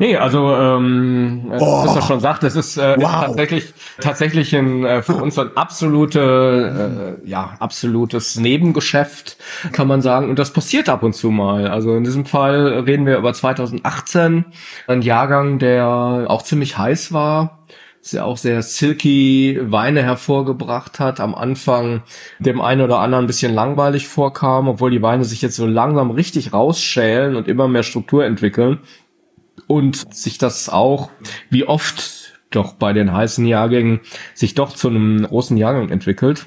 Nee, 0.00 0.16
also 0.16 0.54
ähm, 0.54 1.50
oh. 1.58 1.84
was 1.84 1.96
er 1.96 2.02
schon 2.02 2.20
sagt, 2.20 2.44
das 2.44 2.54
ist, 2.54 2.76
äh, 2.76 2.94
ist 2.94 3.02
Wow. 3.02 3.26
tatsächlich 3.26 3.74
tatsächlich 4.00 4.54
ein, 4.54 4.84
äh, 4.84 5.02
für 5.02 5.14
uns 5.14 5.36
ein 5.38 5.56
absolute, 5.56 7.18
äh, 7.24 7.28
ja 7.28 7.56
absolutes 7.58 8.36
Nebengeschäft, 8.38 9.38
kann 9.72 9.88
man 9.88 10.00
sagen. 10.00 10.30
Und 10.30 10.38
das 10.38 10.52
passiert 10.52 10.88
ab 10.88 11.02
und 11.02 11.14
zu 11.14 11.30
mal. 11.30 11.66
Also 11.66 11.96
in 11.96 12.04
diesem 12.04 12.26
Fall 12.26 12.84
reden 12.86 13.06
wir 13.06 13.18
über 13.18 13.32
2018, 13.32 14.44
ein 14.86 15.02
Jahrgang, 15.02 15.58
der 15.58 16.26
auch 16.28 16.42
ziemlich 16.42 16.78
heiß 16.78 17.12
war. 17.12 17.58
sehr 18.00 18.24
auch 18.24 18.36
sehr 18.36 18.62
silky 18.62 19.58
Weine 19.60 20.02
hervorgebracht 20.04 21.00
hat, 21.00 21.18
am 21.20 21.34
Anfang 21.34 22.02
dem 22.38 22.60
einen 22.60 22.82
oder 22.82 23.00
anderen 23.00 23.24
ein 23.24 23.26
bisschen 23.26 23.52
langweilig 23.52 24.06
vorkam, 24.06 24.68
obwohl 24.68 24.92
die 24.92 25.02
Weine 25.02 25.24
sich 25.24 25.42
jetzt 25.42 25.56
so 25.56 25.66
langsam 25.66 26.12
richtig 26.12 26.52
rausschälen 26.52 27.34
und 27.34 27.48
immer 27.48 27.66
mehr 27.66 27.82
Struktur 27.82 28.24
entwickeln 28.24 28.78
und 29.68 30.12
sich 30.12 30.38
das 30.38 30.68
auch, 30.68 31.10
wie 31.50 31.64
oft 31.64 32.32
doch 32.50 32.72
bei 32.72 32.92
den 32.92 33.12
heißen 33.12 33.46
Jahrgängen, 33.46 34.00
sich 34.34 34.54
doch 34.54 34.72
zu 34.72 34.88
einem 34.88 35.24
großen 35.24 35.56
Jahrgang 35.56 35.90
entwickelt. 35.90 36.46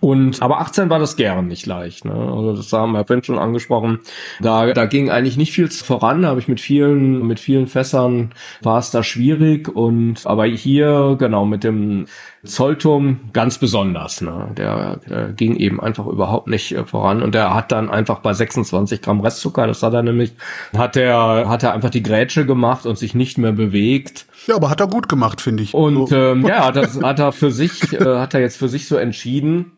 Und 0.00 0.42
aber 0.42 0.60
18 0.60 0.90
war 0.90 0.98
das 0.98 1.14
gern 1.14 1.46
nicht 1.46 1.64
leicht. 1.64 2.04
Ne? 2.04 2.12
Also 2.12 2.56
das 2.56 2.72
haben 2.72 2.92
wir 2.92 3.04
vorhin 3.04 3.22
schon 3.22 3.38
angesprochen. 3.38 4.00
Da, 4.40 4.72
da 4.72 4.86
ging 4.86 5.10
eigentlich 5.10 5.36
nicht 5.36 5.52
viel 5.52 5.68
voran. 5.68 6.22
Da 6.22 6.28
habe 6.28 6.40
ich 6.40 6.48
mit 6.48 6.60
vielen, 6.60 7.24
mit 7.24 7.38
vielen 7.38 7.68
Fässern 7.68 8.32
war 8.62 8.80
es 8.80 8.90
da 8.90 9.04
schwierig. 9.04 9.68
Und 9.68 10.26
aber 10.26 10.44
hier 10.46 11.14
genau 11.20 11.44
mit 11.44 11.62
dem 11.62 12.06
Zollturm 12.46 13.20
ganz 13.32 13.58
besonders. 13.58 14.20
Ne? 14.20 14.48
Der, 14.56 14.96
der 15.08 15.28
ging 15.32 15.56
eben 15.56 15.80
einfach 15.80 16.06
überhaupt 16.06 16.48
nicht 16.48 16.72
äh, 16.72 16.84
voran. 16.84 17.22
Und 17.22 17.34
der 17.34 17.54
hat 17.54 17.72
dann 17.72 17.90
einfach 17.90 18.20
bei 18.20 18.32
26 18.32 19.02
Gramm 19.02 19.20
Restzucker, 19.20 19.66
das 19.66 19.82
hat 19.82 19.94
er 19.94 20.02
nämlich, 20.02 20.32
hat 20.76 20.96
er 20.96 21.48
hat 21.48 21.62
er 21.62 21.72
einfach 21.74 21.90
die 21.90 22.02
Grätsche 22.02 22.46
gemacht 22.46 22.86
und 22.86 22.98
sich 22.98 23.14
nicht 23.14 23.38
mehr 23.38 23.52
bewegt. 23.52 24.26
Ja, 24.46 24.56
aber 24.56 24.70
hat 24.70 24.80
er 24.80 24.86
gut 24.86 25.08
gemacht, 25.08 25.40
finde 25.40 25.62
ich. 25.62 25.74
Und 25.74 26.08
So. 26.08 26.16
ähm, 26.16 26.46
ja, 26.46 26.70
das 26.72 27.00
hat 27.02 27.18
er 27.18 27.32
für 27.32 27.50
sich, 27.50 27.92
äh, 27.92 28.04
hat 28.18 28.34
er 28.34 28.40
jetzt 28.40 28.56
für 28.56 28.68
sich 28.68 28.88
so 28.88 28.96
entschieden. 28.96 29.72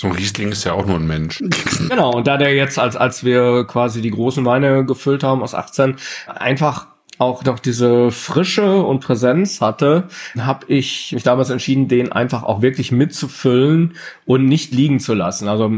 So 0.00 0.06
ein 0.06 0.12
Riesling 0.12 0.52
ist 0.52 0.62
ja 0.64 0.74
auch 0.74 0.86
nur 0.86 0.96
ein 0.96 1.06
Mensch. 1.08 1.42
Genau, 1.88 2.12
und 2.12 2.26
da 2.28 2.36
der 2.36 2.54
jetzt, 2.54 2.78
als, 2.78 2.94
als 2.96 3.24
wir 3.24 3.64
quasi 3.66 4.00
die 4.00 4.10
großen 4.12 4.44
Weine 4.44 4.84
gefüllt 4.84 5.24
haben 5.24 5.42
aus 5.42 5.54
18, 5.54 5.96
einfach 6.28 6.86
auch 7.18 7.44
noch 7.44 7.58
diese 7.58 8.10
Frische 8.10 8.82
und 8.82 9.00
Präsenz 9.00 9.60
hatte, 9.60 10.08
habe 10.38 10.66
ich 10.68 11.12
mich 11.12 11.24
damals 11.24 11.50
entschieden, 11.50 11.88
den 11.88 12.12
einfach 12.12 12.44
auch 12.44 12.62
wirklich 12.62 12.92
mitzufüllen 12.92 13.94
und 14.24 14.46
nicht 14.46 14.72
liegen 14.72 15.00
zu 15.00 15.14
lassen. 15.14 15.48
Also 15.48 15.70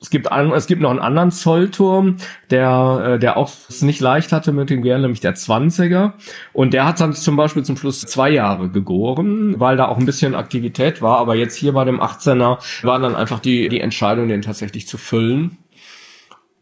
es 0.00 0.10
gibt 0.10 0.30
an, 0.30 0.52
es 0.52 0.66
gibt 0.66 0.82
noch 0.82 0.90
einen 0.90 0.98
anderen 0.98 1.30
Zollturm, 1.30 2.16
der 2.50 3.14
äh, 3.14 3.18
der 3.18 3.36
auch 3.38 3.50
es 3.68 3.82
nicht 3.82 4.00
leicht 4.00 4.32
hatte 4.32 4.52
mit 4.52 4.68
dem 4.68 4.82
Gern, 4.82 5.00
nämlich 5.00 5.20
der 5.20 5.34
20er. 5.34 6.12
Und 6.52 6.74
der 6.74 6.86
hat 6.86 7.00
dann 7.00 7.14
zum 7.14 7.36
Beispiel 7.36 7.64
zum 7.64 7.76
Schluss 7.76 8.02
zwei 8.02 8.30
Jahre 8.30 8.68
gegoren, 8.68 9.58
weil 9.58 9.76
da 9.78 9.88
auch 9.88 9.96
ein 9.96 10.06
bisschen 10.06 10.34
Aktivität 10.34 11.00
war. 11.00 11.18
Aber 11.18 11.34
jetzt 11.34 11.56
hier 11.56 11.72
bei 11.72 11.84
dem 11.84 12.00
18er 12.00 12.58
war 12.82 12.98
dann 12.98 13.16
einfach 13.16 13.40
die 13.40 13.68
die 13.68 13.80
Entscheidung, 13.80 14.28
den 14.28 14.42
tatsächlich 14.42 14.86
zu 14.86 14.98
füllen. 14.98 15.56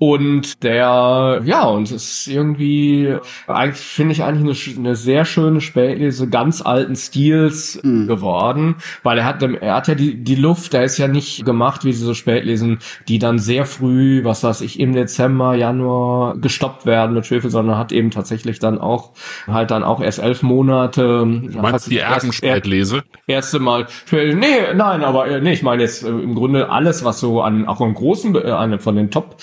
Und 0.05 0.65
der, 0.65 1.43
ja, 1.45 1.63
und 1.63 1.93
es 1.93 1.93
ist 1.93 2.27
irgendwie, 2.27 3.15
eigentlich 3.47 3.87
finde 3.87 4.11
ich 4.11 4.25
eigentlich 4.25 4.75
eine, 4.75 4.89
eine 4.89 4.97
sehr 4.97 5.25
schöne 5.25 5.61
Spätlese 5.61 6.29
ganz 6.29 6.61
alten 6.61 6.97
Stils 6.97 7.79
geworden, 7.85 8.75
weil 9.05 9.19
er 9.19 9.25
hat, 9.25 9.45
er 9.45 9.75
hat 9.77 9.87
ja 9.87 9.95
die, 9.95 10.17
die 10.17 10.35
Luft, 10.35 10.73
der 10.73 10.83
ist 10.83 10.99
ja 10.99 11.07
nicht 11.07 11.45
gemacht 11.45 11.85
wie 11.85 11.93
diese 11.93 12.17
Spätlesen, 12.17 12.81
die 13.07 13.21
dann 13.21 13.39
sehr 13.39 13.65
früh, 13.65 14.25
was 14.25 14.43
weiß 14.43 14.63
ich, 14.63 14.81
im 14.81 14.93
Dezember, 14.93 15.55
Januar 15.55 16.37
gestoppt 16.37 16.85
werden 16.85 17.15
mit 17.15 17.25
Schwefel, 17.25 17.51
sondern 17.51 17.79
hat 17.79 17.93
eben 17.93 18.11
tatsächlich 18.11 18.59
dann 18.59 18.81
auch, 18.81 19.13
halt 19.47 19.71
dann 19.71 19.85
auch 19.85 20.01
erst 20.01 20.19
elf 20.19 20.43
Monate. 20.43 21.03
Du 21.03 21.61
meinst 21.61 21.89
die 21.89 21.99
Ergenspätlese? 21.99 23.05
erste 23.29 23.61
Mal. 23.61 23.87
Nee, 24.11 24.75
nein, 24.75 25.05
aber 25.05 25.29
äh, 25.29 25.41
nee, 25.41 25.53
ich 25.53 25.63
meine 25.63 25.83
jetzt 25.83 26.03
äh, 26.03 26.09
im 26.09 26.35
Grunde 26.35 26.71
alles, 26.71 27.05
was 27.05 27.21
so 27.21 27.41
an 27.41 27.69
auch 27.69 27.81
an 27.81 27.95
großen 27.95 28.35
äh, 28.35 28.51
an, 28.51 28.81
von 28.81 28.97
den 28.97 29.13
Top 29.13 29.37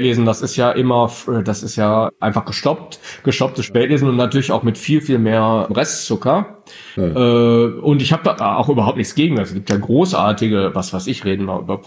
Spätlesen, 0.00 0.24
das 0.24 0.40
ist 0.40 0.56
ja 0.56 0.70
immer, 0.70 1.10
äh, 1.28 1.42
das 1.42 1.62
ist 1.62 1.76
ja 1.76 2.10
einfach 2.20 2.46
gestoppt, 2.46 3.00
gestoppte 3.22 3.62
Spätlesen 3.62 4.08
und 4.08 4.16
natürlich 4.16 4.50
auch 4.50 4.62
mit 4.62 4.78
viel 4.78 5.02
viel 5.02 5.18
mehr 5.18 5.68
Restzucker. 5.70 6.59
Äh, 6.96 7.00
und 7.00 8.02
ich 8.02 8.12
habe 8.12 8.34
da 8.36 8.56
auch 8.56 8.68
überhaupt 8.68 8.96
nichts 8.96 9.14
gegen. 9.14 9.38
Es 9.38 9.54
gibt 9.54 9.70
ja 9.70 9.76
großartige, 9.76 10.70
was 10.74 10.92
weiß 10.92 11.06
ich, 11.06 11.24
reden 11.24 11.46
wir 11.46 11.60
über 11.60 11.80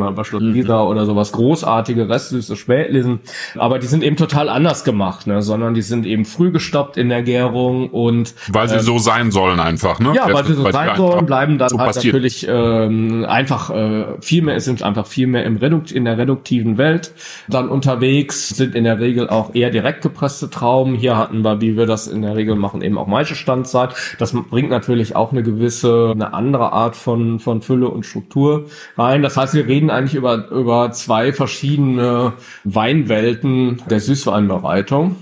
wir 0.00 0.08
über 0.08 0.24
Schloss 0.24 0.42
Lisa 0.42 0.82
oder 0.82 1.06
sowas, 1.06 1.32
großartige 1.32 2.08
restsüße 2.08 2.56
Spätlesen. 2.56 3.20
Aber 3.58 3.78
die 3.78 3.86
sind 3.86 4.02
eben 4.02 4.16
total 4.16 4.48
anders 4.48 4.84
gemacht, 4.84 5.26
ne? 5.26 5.42
sondern 5.42 5.74
die 5.74 5.82
sind 5.82 6.06
eben 6.06 6.24
früh 6.24 6.50
gestoppt 6.50 6.96
in 6.96 7.08
der 7.08 7.22
Gärung 7.22 7.90
und 7.90 8.34
Weil 8.48 8.68
sie 8.68 8.80
so 8.80 8.98
sein 8.98 9.30
sollen 9.30 9.60
einfach, 9.60 9.98
ne? 10.00 10.12
Ja, 10.14 10.26
weil 10.26 10.36
Jetzt- 10.36 10.46
sie 10.48 10.54
so 10.54 10.64
weil 10.64 10.72
sein 10.72 10.96
sollen, 10.96 11.26
bleiben 11.26 11.58
dann 11.58 11.68
so 11.68 11.78
halt 11.78 11.88
passiert. 11.94 12.14
natürlich 12.14 12.46
ähm, 12.48 13.24
einfach 13.28 13.70
äh, 13.70 14.04
viel 14.20 14.42
mehr, 14.42 14.60
sind 14.60 14.82
einfach 14.82 15.06
viel 15.06 15.26
mehr 15.26 15.44
im 15.44 15.56
Redukt, 15.56 15.92
in 15.92 16.04
der 16.04 16.18
reduktiven 16.18 16.78
Welt 16.78 17.12
dann 17.48 17.68
unterwegs, 17.68 18.48
sind 18.48 18.74
in 18.74 18.84
der 18.84 19.00
Regel 19.00 19.28
auch 19.28 19.54
eher 19.54 19.70
direkt 19.70 20.02
gepresste 20.02 20.50
Trauben. 20.50 20.94
Hier 20.94 21.16
hatten 21.16 21.42
wir, 21.42 21.60
wie 21.60 21.76
wir 21.76 21.86
das 21.86 22.06
in 22.06 22.22
der 22.22 22.36
Regel 22.36 22.56
machen, 22.56 22.82
eben 22.82 22.98
auch 22.98 23.06
Maischestandzeit. 23.06 23.94
Das 24.20 24.34
bringt 24.34 24.68
natürlich 24.68 25.16
auch 25.16 25.32
eine 25.32 25.42
gewisse, 25.42 26.10
eine 26.10 26.34
andere 26.34 26.72
Art 26.72 26.94
von, 26.94 27.40
von 27.40 27.62
Fülle 27.62 27.88
und 27.88 28.04
Struktur 28.04 28.66
rein. 28.98 29.22
Das 29.22 29.38
heißt, 29.38 29.54
wir 29.54 29.66
reden 29.66 29.88
eigentlich 29.88 30.14
über, 30.14 30.50
über 30.50 30.92
zwei 30.92 31.32
verschiedene 31.32 32.34
Weinwelten 32.64 33.82
der 33.88 33.98
Süßweinbereitung. 33.98 35.16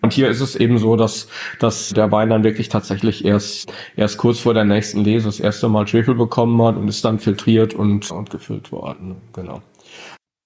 Und 0.00 0.14
hier 0.14 0.30
ist 0.30 0.40
es 0.40 0.56
eben 0.56 0.78
so, 0.78 0.96
dass, 0.96 1.28
dass 1.58 1.90
der 1.90 2.10
Wein 2.12 2.30
dann 2.30 2.42
wirklich 2.42 2.70
tatsächlich 2.70 3.26
erst, 3.26 3.70
erst 3.94 4.16
kurz 4.16 4.38
vor 4.38 4.54
der 4.54 4.64
nächsten 4.64 5.04
Lese 5.04 5.26
das 5.26 5.38
erste 5.38 5.68
Mal 5.68 5.86
Schwefel 5.86 6.14
bekommen 6.14 6.62
hat 6.62 6.76
und 6.76 6.88
ist 6.88 7.04
dann 7.04 7.18
filtriert 7.18 7.74
und, 7.74 8.10
und 8.10 8.30
gefüllt 8.30 8.72
worden. 8.72 9.16
Genau. 9.34 9.60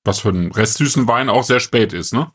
Was 0.04 0.18
für 0.18 0.30
einen 0.30 0.50
restsüßen 0.50 1.06
Wein 1.06 1.28
auch 1.28 1.44
sehr 1.44 1.60
spät 1.60 1.92
ist, 1.92 2.12
ne? 2.12 2.32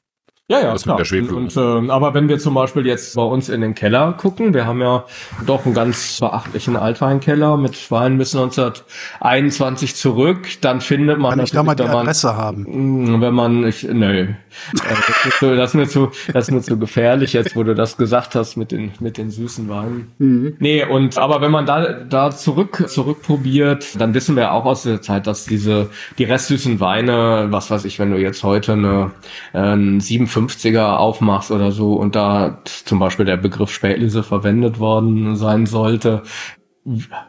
Ja, 0.52 0.62
ja, 0.62 0.72
das 0.74 0.82
klar. 0.82 1.00
Und, 1.00 1.32
und, 1.32 1.58
äh, 1.58 1.92
aber 1.92 2.16
wenn 2.16 2.28
wir 2.28 2.40
zum 2.40 2.56
Beispiel 2.56 2.88
jetzt 2.88 3.16
bei 3.16 3.22
uns 3.22 3.50
in 3.50 3.62
den 3.62 3.76
Keller 3.76 4.14
gucken, 4.14 4.56
wir 4.56 4.66
haben 4.66 4.82
ja 4.82 5.06
doch 5.46 5.64
einen 5.64 5.76
ganz 5.76 6.20
beachtlichen 6.20 6.76
Altweinkeller 6.76 7.56
mit 7.56 7.92
Wein 7.92 8.18
bis 8.18 8.36
1921 8.36 9.96
zurück, 9.96 10.48
dann 10.62 10.82
findet 10.82 11.20
man... 11.20 11.36
Kann 11.36 11.46
ich 11.46 11.52
da 11.52 11.62
mal 11.62 11.76
die 11.76 11.84
man, 11.84 11.98
Adresse 11.98 12.36
haben? 12.36 12.64
Mm, 12.64 13.22
wenn 13.22 13.34
man... 13.36 13.68
Ich, 13.68 13.84
nö. 13.84 14.22
Äh, 14.22 14.34
das, 14.74 15.26
ist 15.28 15.40
so, 15.40 15.56
das, 15.56 15.70
ist 15.70 15.76
mir 15.76 15.88
zu, 15.88 16.12
das 16.34 16.48
ist 16.48 16.52
mir 16.52 16.62
zu 16.62 16.80
gefährlich 16.80 17.34
jetzt, 17.34 17.56
wo 17.56 17.62
du 17.62 17.76
das 17.76 17.98
gesagt 17.98 18.34
hast 18.34 18.58
mit 18.58 18.72
den, 18.72 18.92
mit 19.00 19.20
den 19.20 19.30
süßen 19.30 19.70
Weinen. 19.70 20.12
Mhm. 20.18 20.56
Nee, 20.58 20.84
und 20.84 21.20
aber 21.20 21.42
wenn 21.42 21.52
man 21.52 21.68
da, 21.68 21.94
da 21.94 22.32
zurück, 22.32 22.86
zurück 22.88 23.22
probiert, 23.22 24.02
dann 24.02 24.16
wissen 24.16 24.36
wir 24.36 24.52
auch 24.52 24.66
aus 24.66 24.82
der 24.82 25.04
Zeit, 25.04 25.28
dass 25.28 25.46
diese, 25.46 25.92
die 26.18 26.24
restsüßen 26.24 26.80
Weine, 26.80 27.50
was 27.52 27.70
weiß 27.70 27.86
ich, 27.86 28.00
wenn 28.00 28.10
du 28.10 28.18
jetzt 28.18 28.44
heute 28.44 28.74
eine 28.74 29.12
äh, 29.54 30.00
47 30.00 30.39
50er 30.40 30.96
aufmachst 30.96 31.52
oder 31.52 31.72
so 31.72 31.94
und 31.94 32.16
da 32.16 32.62
zum 32.64 33.00
Beispiel 33.00 33.26
der 33.26 33.38
Begriff 33.38 33.72
Spätlese 33.72 34.24
verwendet 34.24 34.80
worden 34.80 35.36
sein 35.36 35.66
sollte, 35.66 36.24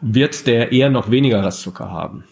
wird 0.01 0.47
der 0.47 0.71
eher 0.71 0.89
noch 0.89 1.11
weniger 1.11 1.43
Restzucker 1.43 1.91
haben. 1.91 2.23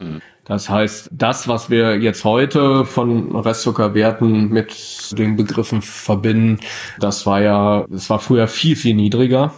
Mhm. 0.00 0.20
Das 0.44 0.68
heißt, 0.68 1.10
das, 1.12 1.46
was 1.46 1.70
wir 1.70 2.00
jetzt 2.00 2.24
heute 2.24 2.84
von 2.84 3.36
Restzuckerwerten 3.36 4.48
mit 4.48 5.16
den 5.16 5.36
Begriffen 5.36 5.82
verbinden, 5.82 6.58
das 6.98 7.26
war 7.26 7.40
ja, 7.40 7.84
das 7.88 8.10
war 8.10 8.18
früher 8.18 8.48
viel, 8.48 8.74
viel 8.74 8.94
niedriger. 8.94 9.52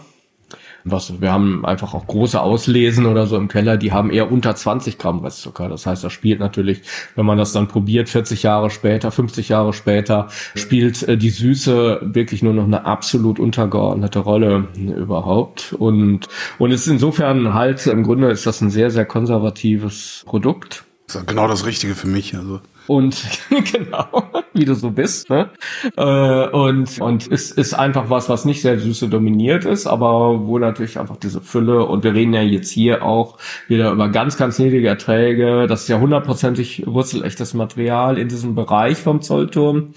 Was, 0.87 1.19
wir 1.19 1.31
haben 1.31 1.65
einfach 1.65 1.95
auch 1.95 2.05
große 2.05 2.39
Auslesen 2.39 3.07
oder 3.07 3.25
so 3.25 3.37
im 3.37 3.47
Keller, 3.47 3.75
die 3.75 3.91
haben 3.91 4.11
eher 4.11 4.31
unter 4.31 4.55
20 4.55 4.99
Gramm 4.99 5.19
Restzucker. 5.19 5.67
Das 5.67 5.85
heißt, 5.87 6.03
das 6.03 6.13
spielt 6.13 6.39
natürlich, 6.39 6.81
wenn 7.15 7.25
man 7.25 7.39
das 7.39 7.53
dann 7.53 7.67
probiert, 7.67 8.07
40 8.07 8.43
Jahre 8.43 8.69
später, 8.69 9.11
50 9.11 9.49
Jahre 9.49 9.73
später, 9.73 10.27
spielt 10.53 11.01
äh, 11.03 11.17
die 11.17 11.31
Süße 11.31 12.01
wirklich 12.03 12.43
nur 12.43 12.53
noch 12.53 12.65
eine 12.65 12.85
absolut 12.85 13.39
untergeordnete 13.39 14.19
Rolle 14.19 14.67
überhaupt. 14.77 15.73
Und, 15.73 16.27
und 16.59 16.71
es 16.71 16.81
ist 16.81 16.87
insofern 16.87 17.55
halt, 17.55 17.87
im 17.87 18.03
Grunde 18.03 18.29
ist 18.29 18.45
das 18.45 18.61
ein 18.61 18.69
sehr, 18.69 18.91
sehr 18.91 19.05
konservatives 19.05 20.23
Produkt. 20.27 20.83
Das 21.07 21.17
ist 21.17 21.27
genau 21.27 21.47
das 21.47 21.65
Richtige 21.65 21.95
für 21.95 22.07
mich. 22.07 22.35
Also. 22.35 22.61
Und 22.87 23.23
genau, 23.71 24.07
wie 24.53 24.65
du 24.65 24.75
so 24.75 24.91
bist. 24.91 25.29
Ne? 25.29 25.49
Äh, 25.97 26.47
und 26.49 26.99
und 26.99 27.31
es 27.31 27.51
ist 27.51 27.73
einfach 27.73 28.09
was, 28.09 28.29
was 28.29 28.45
nicht 28.45 28.61
sehr 28.61 28.79
süße 28.79 29.09
dominiert 29.09 29.65
ist, 29.65 29.87
aber 29.87 30.45
wo 30.45 30.59
natürlich 30.59 30.99
einfach 30.99 31.17
diese 31.17 31.41
Fülle, 31.41 31.85
und 31.85 32.03
wir 32.03 32.13
reden 32.13 32.33
ja 32.33 32.41
jetzt 32.41 32.71
hier 32.71 33.03
auch 33.03 33.37
wieder 33.67 33.91
über 33.91 34.09
ganz, 34.09 34.37
ganz 34.37 34.59
niedrige 34.59 34.87
Erträge. 34.87 35.67
Das 35.67 35.83
ist 35.83 35.87
ja 35.87 35.99
hundertprozentig 35.99 36.83
wurzelechtes 36.85 37.53
Material 37.53 38.17
in 38.17 38.27
diesem 38.27 38.55
Bereich 38.55 38.97
vom 38.97 39.21
Zollturm 39.21 39.93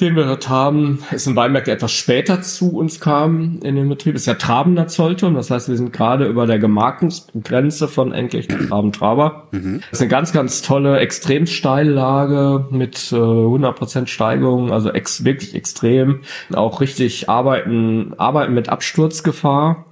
den 0.00 0.16
wir 0.16 0.24
dort 0.24 0.48
haben, 0.48 1.00
ist 1.10 1.26
ein 1.26 1.36
Weinberg, 1.36 1.64
der 1.66 1.74
etwas 1.74 1.92
später 1.92 2.40
zu 2.42 2.76
uns 2.76 3.00
kam 3.00 3.60
in 3.62 3.76
den 3.76 3.88
Betrieb. 3.88 4.14
Ist 4.14 4.26
ja 4.26 4.34
Trabener 4.34 4.86
Zollturm. 4.88 5.34
Das 5.34 5.50
heißt, 5.50 5.68
wir 5.68 5.76
sind 5.76 5.92
gerade 5.92 6.26
über 6.26 6.46
der 6.46 6.58
Gemarkungsgrenze 6.58 7.86
von 7.88 8.12
endlich 8.12 8.48
Traben-Traber. 8.48 9.48
Das 9.52 9.60
ist 9.92 10.00
eine 10.00 10.08
ganz, 10.10 10.32
ganz 10.32 10.62
tolle, 10.62 10.98
extrem 10.98 11.46
steile 11.46 11.92
Lage 11.92 12.66
mit 12.70 13.12
äh, 13.12 13.16
100% 13.16 14.06
Steigung, 14.06 14.72
also 14.72 14.90
ex 14.90 15.24
wirklich 15.24 15.54
extrem. 15.54 16.20
Auch 16.54 16.80
richtig 16.80 17.28
arbeiten, 17.28 18.14
arbeiten 18.16 18.54
mit 18.54 18.68
Absturzgefahr 18.68 19.84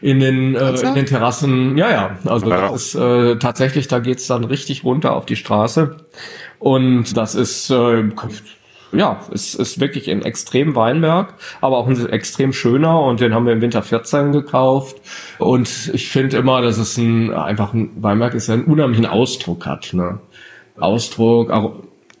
in 0.00 0.20
den, 0.20 0.54
äh, 0.54 0.80
in 0.80 0.94
den 0.94 1.06
Terrassen. 1.06 1.76
Ja, 1.76 1.90
ja. 1.90 2.18
Also 2.24 2.48
Ja. 2.48 2.68
das 2.68 2.86
ist 2.86 2.94
äh, 2.94 3.36
tatsächlich, 3.36 3.88
da 3.88 3.98
geht's 3.98 4.26
dann 4.26 4.44
richtig 4.44 4.84
runter 4.84 5.14
auf 5.14 5.26
die 5.26 5.36
Straße. 5.36 5.96
Und 6.58 7.16
das 7.16 7.34
ist 7.34 7.70
äh, 7.70 8.04
ja, 8.92 9.20
es 9.32 9.54
ist 9.54 9.80
wirklich 9.80 10.10
ein 10.10 10.22
extrem 10.22 10.74
Weinberg, 10.74 11.34
aber 11.60 11.78
auch 11.78 11.86
ein 11.86 12.08
extrem 12.08 12.52
schöner 12.52 13.00
und 13.02 13.20
den 13.20 13.34
haben 13.34 13.46
wir 13.46 13.52
im 13.52 13.60
Winter 13.60 13.82
14 13.82 14.32
gekauft. 14.32 14.96
Und 15.38 15.90
ich 15.92 16.08
finde 16.08 16.38
immer, 16.38 16.62
dass 16.62 16.78
es 16.78 16.96
ein 16.96 17.32
einfach 17.32 17.74
ein 17.74 17.90
Weinberg 18.02 18.34
ist, 18.34 18.48
der 18.48 18.56
einen 18.56 18.64
unheimlichen 18.64 19.06
Ausdruck 19.06 19.66
hat. 19.66 19.92
Ne? 19.92 20.20
Ausdruck, 20.78 21.50
Ar 21.50 21.72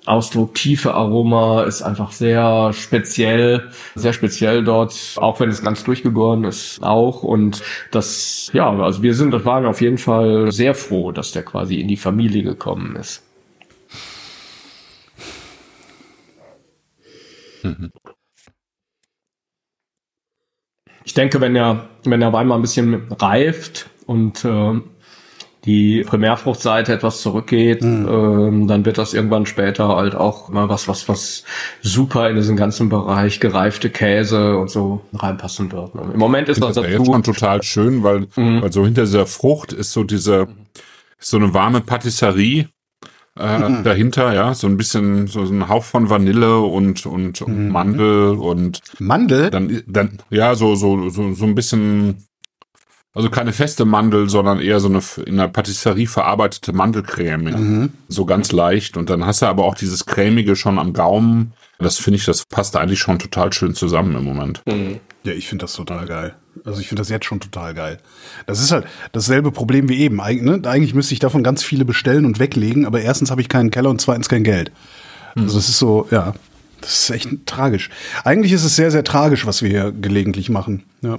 Ausdruck, 0.06 0.54
tiefe 0.54 0.94
Aroma 0.94 1.64
ist 1.64 1.82
einfach 1.82 2.12
sehr 2.12 2.72
speziell, 2.72 3.68
sehr 3.94 4.14
speziell 4.14 4.64
dort, 4.64 4.94
auch 5.16 5.38
wenn 5.38 5.50
es 5.50 5.62
ganz 5.62 5.84
durchgegoren 5.84 6.44
ist 6.44 6.82
auch. 6.82 7.22
Und 7.22 7.62
das, 7.90 8.50
ja, 8.54 8.70
also 8.70 9.02
wir 9.02 9.12
sind, 9.12 9.32
das 9.32 9.44
waren 9.44 9.66
auf 9.66 9.82
jeden 9.82 9.98
Fall 9.98 10.50
sehr 10.50 10.74
froh, 10.74 11.12
dass 11.12 11.32
der 11.32 11.42
quasi 11.42 11.74
in 11.74 11.88
die 11.88 11.98
Familie 11.98 12.42
gekommen 12.42 12.96
ist. 12.96 13.27
Ich 21.04 21.14
denke, 21.14 21.40
wenn 21.40 21.54
der, 21.54 21.88
wenn 22.04 22.20
der 22.20 22.32
Wein 22.32 22.46
mal 22.46 22.56
ein 22.56 22.62
bisschen 22.62 23.10
reift 23.12 23.88
und 24.06 24.44
äh, 24.44 24.80
die 25.64 26.02
Primärfruchtseite 26.02 26.92
etwas 26.92 27.20
zurückgeht, 27.20 27.82
ähm, 27.82 28.66
dann 28.68 28.84
wird 28.84 28.96
das 28.98 29.12
irgendwann 29.14 29.44
später 29.46 29.88
halt 29.96 30.14
auch 30.14 30.48
mal 30.48 30.68
was, 30.68 30.86
was, 30.88 31.08
was 31.08 31.44
super 31.82 32.28
in 32.30 32.36
diesen 32.36 32.56
ganzen 32.56 32.88
Bereich 32.88 33.40
gereifte 33.40 33.90
Käse 33.90 34.56
und 34.56 34.70
so 34.70 35.02
reinpassen 35.14 35.70
wird. 35.72 35.94
Ne? 35.94 36.10
Im 36.14 36.18
Moment 36.18 36.48
ist 36.48 36.62
Das 36.62 36.76
ja 36.76 36.82
jetzt 36.82 36.92
dazu. 37.00 37.12
schon 37.12 37.22
total 37.22 37.62
schön, 37.62 38.02
weil, 38.02 38.28
weil 38.36 38.72
so 38.72 38.84
hinter 38.84 39.02
dieser 39.02 39.26
Frucht 39.26 39.72
ist 39.72 39.92
so 39.92 40.04
diese, 40.04 40.48
ist 41.18 41.30
so 41.30 41.36
eine 41.38 41.52
warme 41.54 41.80
Patisserie 41.80 42.68
äh, 43.38 43.82
dahinter, 43.82 44.34
ja, 44.34 44.54
so 44.54 44.66
ein 44.66 44.76
bisschen, 44.76 45.26
so 45.26 45.40
ein 45.40 45.68
Hauch 45.68 45.84
von 45.84 46.10
Vanille 46.10 46.58
und, 46.58 47.06
und, 47.06 47.40
und 47.42 47.68
Mandel 47.68 48.30
und 48.30 48.80
Mandel? 48.98 49.50
dann, 49.50 49.82
dann, 49.86 50.18
ja, 50.30 50.54
so, 50.54 50.74
so, 50.74 51.08
so, 51.08 51.32
so 51.32 51.44
ein 51.44 51.54
bisschen, 51.54 52.26
also 53.14 53.30
keine 53.30 53.52
feste 53.52 53.84
Mandel, 53.84 54.28
sondern 54.28 54.60
eher 54.60 54.80
so 54.80 54.88
eine 54.88 55.00
in 55.26 55.36
der 55.36 55.48
Patisserie 55.48 56.06
verarbeitete 56.06 56.72
Mandelcreme. 56.72 57.48
Ja. 57.48 57.88
So 58.08 58.24
ganz 58.26 58.52
leicht. 58.52 58.96
Und 58.96 59.10
dann 59.10 59.24
hast 59.24 59.42
du 59.42 59.46
aber 59.46 59.64
auch 59.64 59.74
dieses 59.74 60.06
cremige 60.06 60.54
schon 60.56 60.78
am 60.78 60.92
Gaumen. 60.92 61.52
Das 61.78 61.98
finde 61.98 62.18
ich, 62.18 62.24
das 62.24 62.44
passt 62.44 62.76
eigentlich 62.76 62.98
schon 62.98 63.18
total 63.18 63.52
schön 63.52 63.74
zusammen 63.74 64.16
im 64.16 64.24
Moment. 64.24 64.62
Ja, 65.24 65.32
ich 65.32 65.48
finde 65.48 65.64
das 65.64 65.74
total 65.74 66.06
geil. 66.06 66.34
Also 66.64 66.80
ich 66.80 66.88
finde 66.88 67.00
das 67.00 67.08
jetzt 67.08 67.26
schon 67.26 67.40
total 67.40 67.74
geil. 67.74 67.98
Das 68.46 68.60
ist 68.60 68.70
halt 68.70 68.86
dasselbe 69.12 69.52
Problem 69.52 69.88
wie 69.88 69.98
eben. 69.98 70.20
Eig 70.20 70.42
ne? 70.42 70.60
Eigentlich 70.64 70.94
müsste 70.94 71.14
ich 71.14 71.20
davon 71.20 71.42
ganz 71.42 71.62
viele 71.62 71.84
bestellen 71.84 72.24
und 72.24 72.38
weglegen, 72.38 72.86
aber 72.86 73.00
erstens 73.00 73.30
habe 73.30 73.40
ich 73.40 73.48
keinen 73.48 73.70
Keller 73.70 73.90
und 73.90 74.00
zweitens 74.00 74.28
kein 74.28 74.44
Geld. 74.44 74.72
Also 75.36 75.58
es 75.58 75.68
ist 75.68 75.78
so, 75.78 76.08
ja, 76.10 76.34
das 76.80 77.02
ist 77.02 77.10
echt 77.10 77.28
tragisch. 77.46 77.90
Eigentlich 78.24 78.52
ist 78.52 78.64
es 78.64 78.76
sehr, 78.76 78.90
sehr 78.90 79.04
tragisch, 79.04 79.46
was 79.46 79.62
wir 79.62 79.68
hier 79.68 79.92
gelegentlich 79.92 80.50
machen. 80.50 80.84
Ja. 81.02 81.18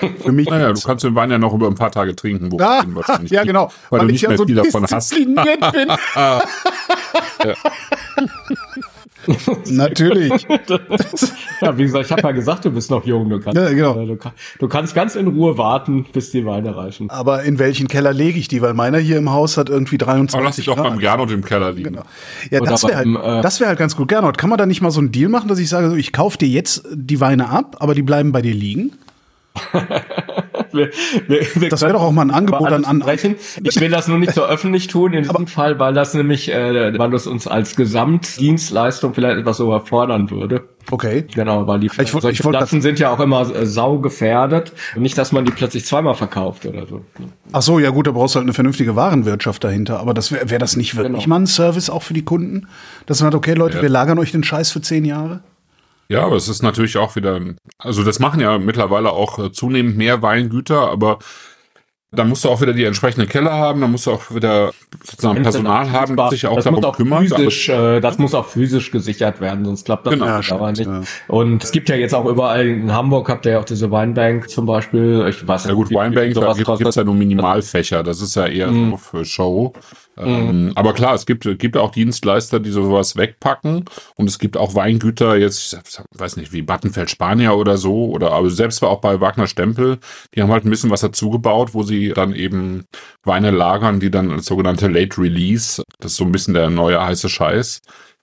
Für 0.22 0.32
mich. 0.32 0.48
Naja, 0.48 0.72
du 0.72 0.80
kannst 0.80 1.04
den 1.04 1.14
Wein 1.14 1.30
ja 1.30 1.38
noch 1.38 1.54
über 1.54 1.68
ein 1.68 1.74
paar 1.74 1.92
Tage 1.92 2.16
trinken, 2.16 2.50
wo 2.50 2.58
Ah, 2.58 2.82
ihn 2.82 2.94
wahrscheinlich 2.94 3.30
ja, 3.30 3.44
genau. 3.44 3.70
Weil, 3.90 4.00
du 4.00 4.06
ich 4.06 4.12
nicht 4.12 4.22
ja 4.22 4.28
mehr 4.28 4.38
so 4.38 4.46
viel 4.46 4.56
davon 4.56 4.86
hast. 4.90 5.14
bin. 5.14 5.36
Natürlich. 9.66 10.46
Ja, 11.60 11.76
wie 11.76 11.82
gesagt, 11.82 12.06
ich 12.06 12.12
habe 12.12 12.22
ja 12.22 12.30
gesagt, 12.32 12.64
du 12.64 12.70
bist 12.70 12.90
noch 12.90 13.04
jung. 13.04 13.28
Du 13.28 13.38
kannst, 13.38 13.54
Ja, 13.60 13.68
genau. 13.68 13.92
du, 14.06 14.16
kann- 14.16 14.32
du 14.58 14.66
kannst 14.68 14.94
ganz 14.94 15.14
in 15.14 15.26
Ruhe 15.28 15.58
warten, 15.58 16.06
bis 16.10 16.30
die 16.30 16.46
Weine 16.46 16.74
reichen. 16.74 17.10
Aber 17.10 17.42
in 17.42 17.58
welchen 17.58 17.86
Keller 17.86 18.14
lege 18.14 18.38
ich 18.38 18.48
die? 18.48 18.62
Weil 18.62 18.72
meiner 18.72 18.96
hier 18.96 19.18
im 19.18 19.30
Haus 19.30 19.58
hat 19.58 19.68
irgendwie 19.68 19.98
23 19.98 20.34
Aber 20.34 20.44
lass 20.44 20.56
dich 20.56 20.64
doch 20.64 20.76
beim 20.76 20.98
Gernot 20.98 21.30
im 21.32 21.44
Keller 21.44 21.72
liegen. 21.72 21.90
Genau. 21.92 22.02
Ja, 22.50 22.60
Oder 22.62 22.70
das 22.70 22.82
wäre 22.84 22.96
halt, 22.96 23.06
äh, 23.06 23.42
das 23.42 23.60
wär 23.60 23.68
halt 23.68 23.78
ganz 23.78 23.94
gut. 23.94 24.08
Gernot, 24.08 24.38
kann 24.38 24.48
man 24.48 24.56
da 24.58 24.64
nicht 24.64 24.80
mal 24.80 24.90
so 24.90 25.00
einen 25.00 25.12
Deal 25.12 25.28
machen, 25.28 25.48
dass 25.48 25.58
ich 25.58 25.68
sage, 25.68 25.90
so, 25.90 25.96
ich 25.96 26.14
kaufe 26.14 26.38
dir 26.38 26.48
jetzt 26.48 26.82
die 26.94 27.20
Weine 27.20 27.50
ab, 27.50 27.76
aber 27.80 27.94
die 27.94 28.02
bleiben 28.02 28.32
bei 28.32 28.40
dir 28.40 28.54
liegen? 28.54 28.92
Wir, 30.72 30.90
wir, 31.26 31.40
wir 31.56 31.68
Das 31.68 31.80
wär 31.80 31.88
können 31.88 31.98
doch 31.98 32.06
auch 32.06 32.12
mal 32.12 32.22
ein 32.22 32.30
Angebot 32.30 32.68
an- 32.72 32.84
an- 32.84 33.00
sprechen. 33.00 33.34
Ich 33.62 33.80
will 33.80 33.90
das 33.90 34.08
nur 34.08 34.18
nicht 34.18 34.34
so 34.34 34.44
öffentlich 34.44 34.86
tun 34.86 35.12
in 35.12 35.24
diesem 35.24 35.46
Fall, 35.46 35.78
weil 35.78 35.94
das 35.94 36.14
nämlich, 36.14 36.50
äh, 36.52 36.96
weil 36.98 37.10
das 37.10 37.26
uns 37.26 37.46
als 37.46 37.74
Gesamtdienstleistung 37.76 39.14
vielleicht 39.14 39.38
etwas 39.38 39.60
überfordern 39.60 40.30
würde. 40.30 40.62
Okay. 40.90 41.24
Genau, 41.34 41.66
weil 41.66 41.80
die 41.80 41.86
Ich 41.86 41.92
solche 42.10 42.30
ich 42.30 42.38
Flaschen 42.42 42.80
sind 42.82 42.98
ja 42.98 43.10
auch 43.10 43.20
immer 43.20 43.42
äh, 43.54 43.66
saugefährdet. 43.66 44.72
Nicht, 44.96 45.16
dass 45.18 45.32
man 45.32 45.44
die 45.44 45.52
plötzlich 45.52 45.84
zweimal 45.84 46.14
verkauft 46.14 46.66
oder 46.66 46.86
so. 46.86 47.04
Ach 47.52 47.62
so, 47.62 47.78
ja 47.78 47.90
gut, 47.90 48.06
da 48.06 48.12
brauchst 48.12 48.34
du 48.34 48.38
halt 48.38 48.44
eine 48.46 48.54
vernünftige 48.54 48.96
Warenwirtschaft 48.96 49.62
dahinter. 49.62 50.00
Aber 50.00 50.14
das 50.14 50.32
wäre 50.32 50.50
wär 50.50 50.58
das 50.58 50.76
nicht 50.76 50.96
wirklich 50.96 51.24
Genau. 51.24 51.28
mal 51.28 51.40
ein 51.42 51.46
Service 51.46 51.90
auch 51.90 52.02
für 52.02 52.14
die 52.14 52.24
Kunden? 52.24 52.66
Dass 53.06 53.20
man 53.20 53.26
sagt, 53.32 53.34
okay, 53.36 53.54
Leute, 53.54 53.82
wir 53.82 53.88
lagern 53.88 54.18
euch 54.18 54.32
den 54.32 54.42
Scheiß 54.44 54.70
für 54.70 54.80
zehn 54.80 55.04
Jahre? 55.04 55.40
Ja, 56.10 56.24
aber 56.24 56.34
es 56.34 56.48
ist 56.48 56.62
natürlich 56.62 56.98
auch 56.98 57.14
wieder, 57.14 57.40
also 57.78 58.02
das 58.02 58.18
machen 58.18 58.40
ja 58.40 58.58
mittlerweile 58.58 59.12
auch 59.12 59.38
äh, 59.38 59.52
zunehmend 59.52 59.96
mehr 59.96 60.20
Weingüter, 60.22 60.90
aber 60.90 61.20
dann 62.12 62.28
musst 62.28 62.44
du 62.44 62.48
auch 62.48 62.60
wieder 62.60 62.72
die 62.72 62.82
entsprechenden 62.84 63.28
Keller 63.28 63.52
haben, 63.52 63.80
dann 63.80 63.92
musst 63.92 64.06
du 64.06 64.10
auch 64.10 64.34
wieder 64.34 64.72
sozusagen 65.04 65.40
Personal 65.44 65.92
haben, 65.92 66.16
das 66.16 66.30
sich 66.30 66.44
auch 66.48 66.56
das 66.56 66.64
darum 66.64 66.80
muss 66.80 66.84
auch 66.90 66.96
kümmert. 66.96 67.28
Physisch, 67.28 67.68
äh, 67.68 68.00
das 68.00 68.18
muss 68.18 68.34
auch 68.34 68.46
physisch 68.46 68.90
gesichert 68.90 69.40
werden, 69.40 69.64
sonst 69.64 69.84
klappt 69.84 70.06
das 70.06 70.14
Genau. 70.14 70.24
auch 70.26 70.42
Ja, 70.42 70.56
dauernd 70.58 70.78
nicht. 70.78 70.88
stimmt, 70.90 71.06
Und 71.28 71.62
es 71.62 71.70
gibt 71.70 71.88
ja 71.88 71.94
jetzt 71.94 72.12
auch 72.12 72.26
überall 72.26 72.66
in 72.66 72.92
Hamburg 72.92 73.28
habt 73.28 73.46
ihr 73.46 73.52
ja 73.52 73.60
auch 73.60 73.64
diese 73.64 73.92
Weinbank 73.92 74.50
zum 74.50 74.66
Beispiel. 74.66 75.24
Ich 75.28 75.46
weiß 75.46 75.66
Ja 75.66 75.74
gut, 75.74 75.90
Winebank, 75.90 76.34
wie 76.34 76.34
da 76.34 76.52
gibt 76.74 76.86
es 76.88 76.96
ja 76.96 77.04
nur 77.04 77.14
Minimalfächer, 77.14 78.02
das 78.02 78.20
ist 78.20 78.34
ja 78.34 78.46
eher 78.46 78.72
Mhm. 78.72 78.90
so 78.90 78.96
für 78.96 79.24
Show. 79.24 79.72
Ähm, 80.24 80.72
aber 80.74 80.92
klar, 80.92 81.14
es 81.14 81.26
gibt, 81.26 81.46
gibt 81.58 81.76
auch 81.76 81.90
Dienstleister, 81.90 82.60
die 82.60 82.70
sowas 82.70 83.16
wegpacken. 83.16 83.84
Und 84.16 84.28
es 84.28 84.38
gibt 84.38 84.56
auch 84.56 84.74
Weingüter, 84.74 85.36
jetzt, 85.36 85.74
ich 85.74 86.20
weiß 86.20 86.36
nicht, 86.36 86.52
wie 86.52 86.62
Battenfeld 86.62 87.10
Spanier 87.10 87.56
oder 87.56 87.76
so, 87.76 88.06
oder 88.10 88.32
aber 88.32 88.50
selbst 88.50 88.82
auch 88.82 89.00
bei 89.00 89.20
Wagner 89.20 89.46
Stempel, 89.46 89.98
die 90.34 90.42
haben 90.42 90.50
halt 90.50 90.64
ein 90.64 90.70
bisschen 90.70 90.90
was 90.90 91.00
dazugebaut, 91.00 91.74
wo 91.74 91.82
sie 91.82 92.12
dann 92.14 92.34
eben 92.34 92.84
Weine 93.24 93.50
lagern, 93.50 94.00
die 94.00 94.10
dann 94.10 94.30
als 94.30 94.46
sogenannte 94.46 94.88
Late 94.88 95.20
Release, 95.20 95.82
das 95.98 96.12
ist 96.12 96.18
so 96.18 96.24
ein 96.24 96.32
bisschen 96.32 96.54
der 96.54 96.70
neue 96.70 97.00
heiße 97.00 97.28
Scheiß, 97.28 97.82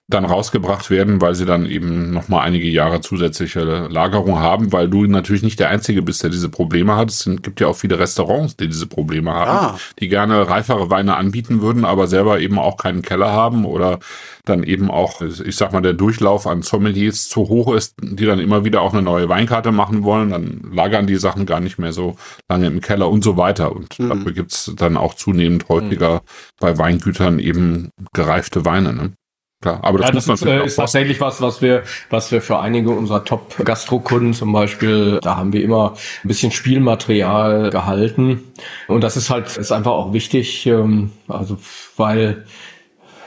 dann 0.09 0.23
rausgebracht 0.23 0.89
werden, 0.89 1.19
weil 1.19 1.35
sie 1.35 1.45
dann 1.45 1.65
eben 1.65 2.11
noch 2.11 2.29
mal 2.29 2.39
einige 2.41 2.69
Jahre 2.69 3.01
zusätzliche 3.01 3.87
Lagerung 3.91 4.39
haben, 4.39 4.71
weil 4.71 4.87
du 4.87 5.05
natürlich 5.05 5.43
nicht 5.43 5.59
der 5.59 5.67
Einzige 5.69 6.01
bist, 6.01 6.23
der 6.23 6.29
diese 6.29 6.47
Probleme 6.47 6.95
hat. 6.95 7.09
Es 7.11 7.29
gibt 7.41 7.59
ja 7.59 7.67
auch 7.67 7.75
viele 7.75 7.99
Restaurants, 7.99 8.55
die 8.55 8.67
diese 8.67 8.87
Probleme 8.87 9.33
haben, 9.33 9.75
Ah. 9.75 9.79
die 9.99 10.07
gerne 10.07 10.47
reifere 10.49 10.89
Weine 10.89 11.17
anbieten 11.17 11.61
würden, 11.61 11.83
aber 11.83 12.07
selber 12.07 12.39
eben 12.39 12.57
auch 12.57 12.77
keinen 12.77 13.01
Keller 13.01 13.33
haben 13.33 13.65
oder 13.65 13.99
dann 14.45 14.63
eben 14.63 14.89
auch, 14.89 15.21
ich 15.21 15.57
sag 15.57 15.73
mal, 15.73 15.81
der 15.81 15.91
Durchlauf 15.91 16.47
an 16.47 16.61
Sommeliers 16.61 17.27
zu 17.27 17.41
hoch 17.49 17.73
ist, 17.73 17.95
die 18.01 18.25
dann 18.25 18.39
immer 18.39 18.63
wieder 18.63 18.81
auch 18.83 18.93
eine 18.93 19.01
neue 19.01 19.27
Weinkarte 19.27 19.73
machen 19.73 20.03
wollen, 20.03 20.29
dann 20.29 20.61
lagern 20.71 21.05
die 21.07 21.17
Sachen 21.17 21.45
gar 21.45 21.59
nicht 21.59 21.79
mehr 21.79 21.91
so 21.91 22.15
lange 22.47 22.67
im 22.67 22.79
Keller 22.79 23.09
und 23.09 23.25
so 23.25 23.35
weiter. 23.35 23.73
Und 23.75 23.99
Mhm. 23.99 24.07
dafür 24.07 24.31
gibt's 24.31 24.71
dann 24.77 24.95
auch 24.95 25.15
zunehmend 25.15 25.67
häufiger 25.67 26.21
bei 26.61 26.77
Weingütern 26.77 27.39
eben 27.39 27.89
gereifte 28.13 28.63
Weine. 28.63 28.93
Ne? 28.93 29.11
Klar, 29.59 29.79
aber 29.83 29.97
das 29.97 30.07
Ja, 30.07 30.13
das 30.13 30.27
muss 30.27 30.41
ist, 30.41 30.47
äh, 30.47 30.59
auch 30.59 30.65
ist 30.65 30.75
tatsächlich 30.75 31.19
was, 31.19 31.41
was 31.41 31.63
wir, 31.63 31.81
was 32.11 32.31
wir 32.31 32.41
für 32.43 32.59
einige 32.59 32.91
unserer 32.91 33.25
Top-Gastrokunden 33.25 34.33
zum 34.33 34.53
Beispiel, 34.53 35.19
da 35.23 35.35
haben 35.37 35.51
wir 35.51 35.63
immer 35.63 35.93
ein 36.23 36.27
bisschen 36.27 36.51
Spielmaterial 36.51 37.71
gehalten. 37.71 38.43
Und 38.87 39.03
das 39.03 39.17
ist 39.17 39.31
halt, 39.31 39.57
ist 39.57 39.71
einfach 39.71 39.93
auch 39.93 40.13
wichtig, 40.13 40.67
ähm, 40.67 41.11
also, 41.27 41.57
weil, 41.95 42.45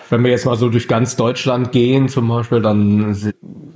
wenn 0.08 0.22
wir 0.22 0.30
jetzt 0.30 0.46
mal 0.46 0.56
so 0.56 0.68
durch 0.68 0.86
ganz 0.86 1.16
Deutschland 1.16 1.72
gehen 1.72 2.08
zum 2.08 2.28
Beispiel, 2.28 2.62
dann 2.62 3.14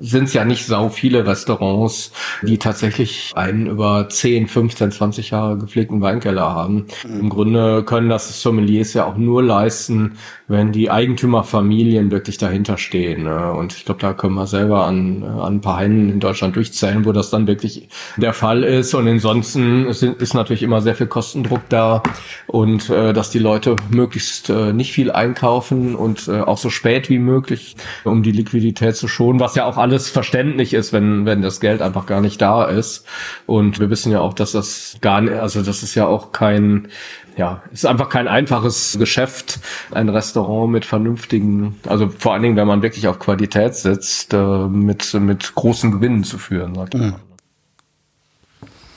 sind 0.01 0.25
es 0.25 0.35
ja 0.35 0.45
nicht 0.45 0.67
sau 0.67 0.89
viele 0.91 1.27
Restaurants, 1.27 2.13
die 2.43 2.59
tatsächlich 2.59 3.33
einen 3.35 3.67
über 3.67 4.09
10, 4.09 4.49
15, 4.49 4.93
20 4.93 5.31
Jahre 5.31 5.59
gepflegten 5.59 6.01
Weinkeller 6.01 6.55
haben. 6.55 6.87
Im 7.05 7.31
Grunde 7.31 7.85
können 7.85 8.09
das 8.09 8.43
Sommeliers 8.43 8.93
ja 8.95 9.07
auch 9.07 9.17
nur 9.17 9.43
leisten, 9.43 10.19
wenn 10.47 10.73
die 10.73 10.91
Eigentümerfamilien 10.91 12.11
wirklich 12.11 12.37
dahinter 12.37 12.77
stehen. 12.77 13.25
ne? 13.25 13.53
Und 13.53 13.75
ich 13.75 13.87
glaube, 13.87 14.01
da 14.01 14.13
können 14.13 14.35
wir 14.35 14.47
selber 14.47 14.85
an, 14.85 15.23
an 15.23 15.55
ein 15.55 15.61
paar 15.63 15.81
Händen 15.81 16.11
in 16.11 16.21
Deutschland 16.21 16.57
durchzählen, 16.57 17.05
wo 17.07 17.13
das 17.13 17.31
dann 17.31 17.47
wirklich 17.47 17.89
der 18.17 18.35
Fall 18.35 18.63
ist. 18.63 18.95
Und 18.95 19.09
ansonsten 19.09 19.87
ist, 19.87 20.03
ist 20.03 20.35
natürlich 20.35 20.63
immer 20.63 20.83
sehr 20.83 20.95
viel 20.95 21.07
Kostendruck 21.07 21.63
da 21.71 22.03
und 22.47 22.91
äh, 22.91 23.15
dass 23.15 23.31
die 23.31 23.39
Leute 23.39 23.77
möglichst 23.91 24.51
äh, 24.51 24.75
nicht 24.75 24.93
viel 24.93 25.11
einkaufen 25.11 25.95
und 25.95 26.29
äh, 26.29 26.41
auch 26.41 26.59
so 26.59 26.69
spät 26.69 27.09
wie 27.09 27.19
möglich, 27.19 27.77
um 28.05 28.23
die 28.23 28.33
Liquidität 28.33 28.97
zu 28.97 29.09
schonen, 29.09 29.41
was 29.41 29.55
ja 29.55 29.65
auch 29.65 29.79
alles 29.79 30.11
verständlich 30.11 30.75
ist, 30.75 30.93
wenn, 30.93 31.25
wenn 31.25 31.41
das 31.41 31.61
Geld 31.61 31.81
einfach 31.81 32.05
gar 32.05 32.21
nicht 32.21 32.43
da 32.43 32.67
ist. 32.67 33.07
Und 33.47 33.81
wir 33.81 33.89
wissen 33.89 34.13
ja 34.13 34.21
auch, 34.21 34.35
dass 34.35 34.53
das 34.53 34.99
gar 35.01 35.23
nicht, 35.23 35.35
also 35.35 35.63
das 35.63 35.83
ist 35.83 35.95
ja 35.95 36.07
auch 36.07 36.33
kein, 36.33 36.89
ja, 37.37 37.63
ist 37.73 37.87
einfach 37.87 38.09
kein 38.09 38.29
einfaches 38.29 38.97
Geschäft, 38.99 39.59
ein 39.91 40.09
Restaurant 40.09 40.71
mit 40.71 40.85
vernünftigen, 40.85 41.81
also 41.87 42.09
vor 42.09 42.33
allen 42.33 42.43
Dingen, 42.43 42.57
wenn 42.57 42.67
man 42.67 42.83
wirklich 42.83 43.09
auf 43.09 43.19
Qualität 43.19 43.75
setzt, 43.75 44.33
äh, 44.35 44.69
mit, 44.69 45.13
mit 45.15 45.55
großen 45.55 45.91
Gewinnen 45.91 46.25
zu 46.25 46.39
führen, 46.39 46.75
sagt 46.75 46.95
man. 46.95 47.17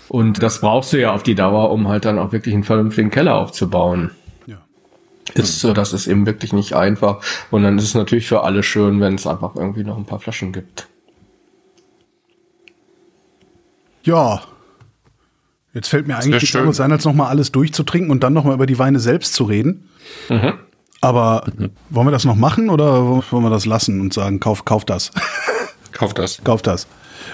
Und 0.09 0.41
das 0.41 0.61
brauchst 0.61 0.93
du 0.93 0.99
ja 0.99 1.13
auf 1.13 1.23
die 1.23 1.35
Dauer, 1.35 1.71
um 1.71 1.87
halt 1.87 2.05
dann 2.05 2.19
auch 2.19 2.31
wirklich 2.31 2.53
einen 2.53 2.63
vernünftigen 2.63 3.09
Keller 3.09 3.35
aufzubauen. 3.35 4.11
Ja. 4.45 4.57
Ist, 5.33 5.63
das 5.63 5.91
ist 5.91 6.07
eben 6.07 6.25
wirklich 6.25 6.53
nicht 6.53 6.73
einfach. 6.73 7.21
Und 7.51 7.63
dann 7.63 7.77
ist 7.77 7.83
es 7.83 7.93
natürlich 7.93 8.27
für 8.27 8.43
alle 8.43 8.63
schön, 8.63 9.01
wenn 9.01 9.15
es 9.15 9.27
einfach 9.27 9.55
irgendwie 9.55 9.83
noch 9.83 9.97
ein 9.97 10.05
paar 10.05 10.19
Flaschen 10.19 10.53
gibt. 10.53 10.87
Ja. 14.03 14.41
Jetzt 15.77 15.89
fällt 15.89 16.07
mir 16.07 16.15
eigentlich 16.15 16.41
nichts 16.41 16.55
anderes 16.55 16.79
ein, 16.79 16.91
als 16.91 17.05
nochmal 17.05 17.27
alles 17.27 17.51
durchzutrinken 17.51 18.09
und 18.09 18.23
dann 18.23 18.33
nochmal 18.33 18.55
über 18.55 18.65
die 18.65 18.79
Weine 18.79 18.99
selbst 18.99 19.35
zu 19.35 19.43
reden. 19.43 19.87
Aber 21.01 21.45
wollen 21.91 22.07
wir 22.07 22.11
das 22.11 22.25
noch 22.25 22.35
machen 22.35 22.71
oder 22.71 23.05
wollen 23.05 23.43
wir 23.43 23.51
das 23.51 23.67
lassen 23.67 24.01
und 24.01 24.11
sagen, 24.11 24.39
kauf, 24.39 24.65
kauf 24.65 24.85
das? 24.85 25.11
Kauf 25.91 26.15
das. 26.15 26.43
kauf 26.43 26.63
das. 26.63 26.87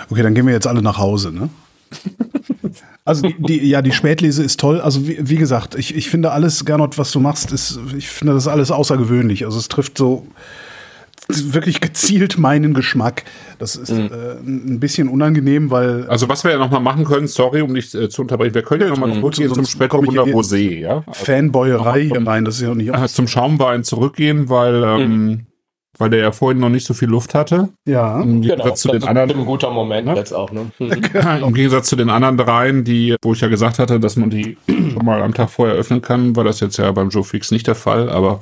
Okay, 0.10 0.24
dann 0.24 0.34
gehen 0.36 0.45
wir 0.45 0.53
jetzt 0.53 0.68
alle 0.68 0.82
nach 0.82 0.98
Hause, 0.98 1.32
ne? 1.32 1.49
Also 3.06 3.24
die, 3.24 3.36
die, 3.38 3.68
ja, 3.68 3.82
die 3.82 3.91
Spätlese 3.91 4.44
ist 4.44 4.61
toll. 4.61 4.80
Also 4.80 5.06
wie, 5.06 5.18
wie 5.20 5.36
gesagt, 5.36 5.76
ich, 5.76 5.94
ich 5.94 6.10
finde 6.10 6.32
alles, 6.32 6.64
Gernot, 6.64 6.98
was 6.98 7.11
du 7.11 7.20
machst, 7.20 7.52
ist, 7.52 7.78
ich 7.98 8.07
finde 8.07 8.34
das 8.34 8.48
alles 8.48 8.72
außergewöhnlich. 8.72 9.44
Also 9.44 9.60
es 9.60 9.68
trifft 9.68 9.98
so 9.98 10.26
wirklich 11.30 11.82
gezielt 11.82 12.38
meinen 12.38 12.74
Geschmack. 12.74 13.24
Das 13.60 13.76
ist 13.76 13.90
äh, 13.90 14.38
ein 14.45 14.80
bisschen 14.80 15.08
unangenehm, 15.08 15.72
weil 15.72 16.06
Also 16.08 16.30
was 16.30 16.44
wir 16.44 16.52
ja 16.52 16.58
nochmal 16.58 16.82
machen 16.82 17.06
können, 17.06 17.28
sorry, 17.28 17.62
um 17.62 17.74
dich 17.74 17.94
äh, 17.95 18.10
zu 18.10 18.22
unterbrechen, 18.22 18.54
wir 18.54 18.64
können 18.64 18.82
ja 18.82 18.90
nochmal 18.90 19.14
zurückgehen 19.14 19.48
zum 19.48 19.56
komm 19.56 19.64
ich 19.64 19.72
Spätburgunder 19.72 20.24
Rosé, 20.24 20.80
ja? 20.80 21.04
Fanboyerei 21.12 22.04
hier 22.04 22.28
rein, 22.28 22.45
das 22.45 22.56
ist 22.56 22.62
ja 22.62 22.76
nicht 22.76 22.94
Äh, 22.94 23.08
zum 23.08 23.28
Schaumwein 23.28 23.84
zurückgehen, 23.84 24.50
weil, 24.50 24.84
ähm, 24.84 25.45
weil 25.98 26.10
der 26.10 26.20
ja 26.20 26.32
vorhin 26.32 26.60
noch 26.60 26.70
nicht 26.70 26.86
so 26.86 26.94
viel 26.94 27.08
Luft 27.10 27.34
hatte. 27.34 27.70
Ja. 27.86 28.22
Im 28.22 28.41
Gegensatz 28.41 28.82
zu 28.82 28.90
das 28.90 28.95
den 28.95 29.04
ist 29.04 29.08
anderen, 29.08 29.40
ein 29.41 29.45
guter 29.45 29.72
Moment 29.72 30.08
Ne? 30.08 30.16
jetzt 30.16 30.34
auch. 30.34 30.52
Ne? 30.52 30.72
Hm. 30.80 31.44
im 31.44 31.54
Gegensatz 31.54 31.88
zu 31.88 31.95
den 31.95 32.10
anderen 32.10 32.38
dreien, 32.38 32.84
die, 32.84 33.16
wo 33.22 33.34
ich 33.34 33.41
ja 33.41 33.48
gesagt 33.48 33.80
hatte, 33.80 34.00
dass 34.00 34.18
man 34.18 34.30
die 34.30 34.58
schon 34.68 35.06
mal 35.06 35.22
am 35.22 35.34
Tag 35.34 35.50
vorher 35.50 35.76
öffnen 35.76 36.02
kann, 36.02 36.36
war 36.36 36.44
das 36.44 36.60
jetzt 36.60 36.78
ja 36.78 36.91
beim 36.91 37.10
Joe 37.10 37.24
Fix 37.24 37.52
nicht 37.52 37.68
der 37.68 37.76
Fall, 37.76 38.10
aber 38.10 38.41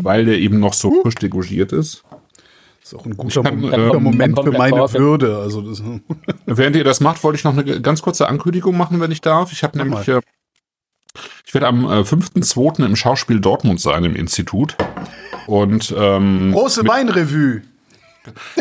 weil 0.00 0.24
der 0.24 0.38
eben 0.38 0.60
noch 0.60 0.72
so 0.72 1.02
frisch 1.02 1.16
degorgiert 1.16 1.72
ist. 1.72 2.04
Ist 2.82 2.94
auch 2.94 3.06
ein 3.06 3.16
guter, 3.16 3.42
kann, 3.42 3.60
Moment, 3.60 3.74
äh, 3.74 3.86
guter 3.86 4.00
Moment 4.00 4.40
für 4.40 4.52
meine 4.52 4.76
Torte. 4.76 4.98
Würde. 4.98 5.38
Also 5.38 5.62
das, 5.62 5.82
Während 6.46 6.76
ihr 6.76 6.84
das 6.84 7.00
macht, 7.00 7.22
wollte 7.22 7.36
ich 7.38 7.44
noch 7.44 7.56
eine 7.56 7.80
ganz 7.80 8.02
kurze 8.02 8.28
Ankündigung 8.28 8.76
machen, 8.76 9.00
wenn 9.00 9.10
ich 9.10 9.20
darf. 9.20 9.52
Ich 9.52 9.62
habe 9.62 9.78
nämlich, 9.78 10.08
äh, 10.08 10.20
ich 11.46 11.54
werde 11.54 11.68
am 11.68 11.84
äh, 11.84 12.00
5.2. 12.00 12.84
im 12.84 12.96
Schauspiel 12.96 13.40
Dortmund 13.40 13.80
sein, 13.80 14.04
im 14.04 14.16
Institut. 14.16 14.76
Und 15.46 15.94
ähm, 15.96 16.52
große 16.52 16.86
Weinrevue. 16.86 17.62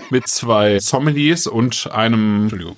mit 0.09 0.27
zwei 0.27 0.79
Sommeliers 0.79 1.47
und 1.47 1.89
einem. 1.91 2.75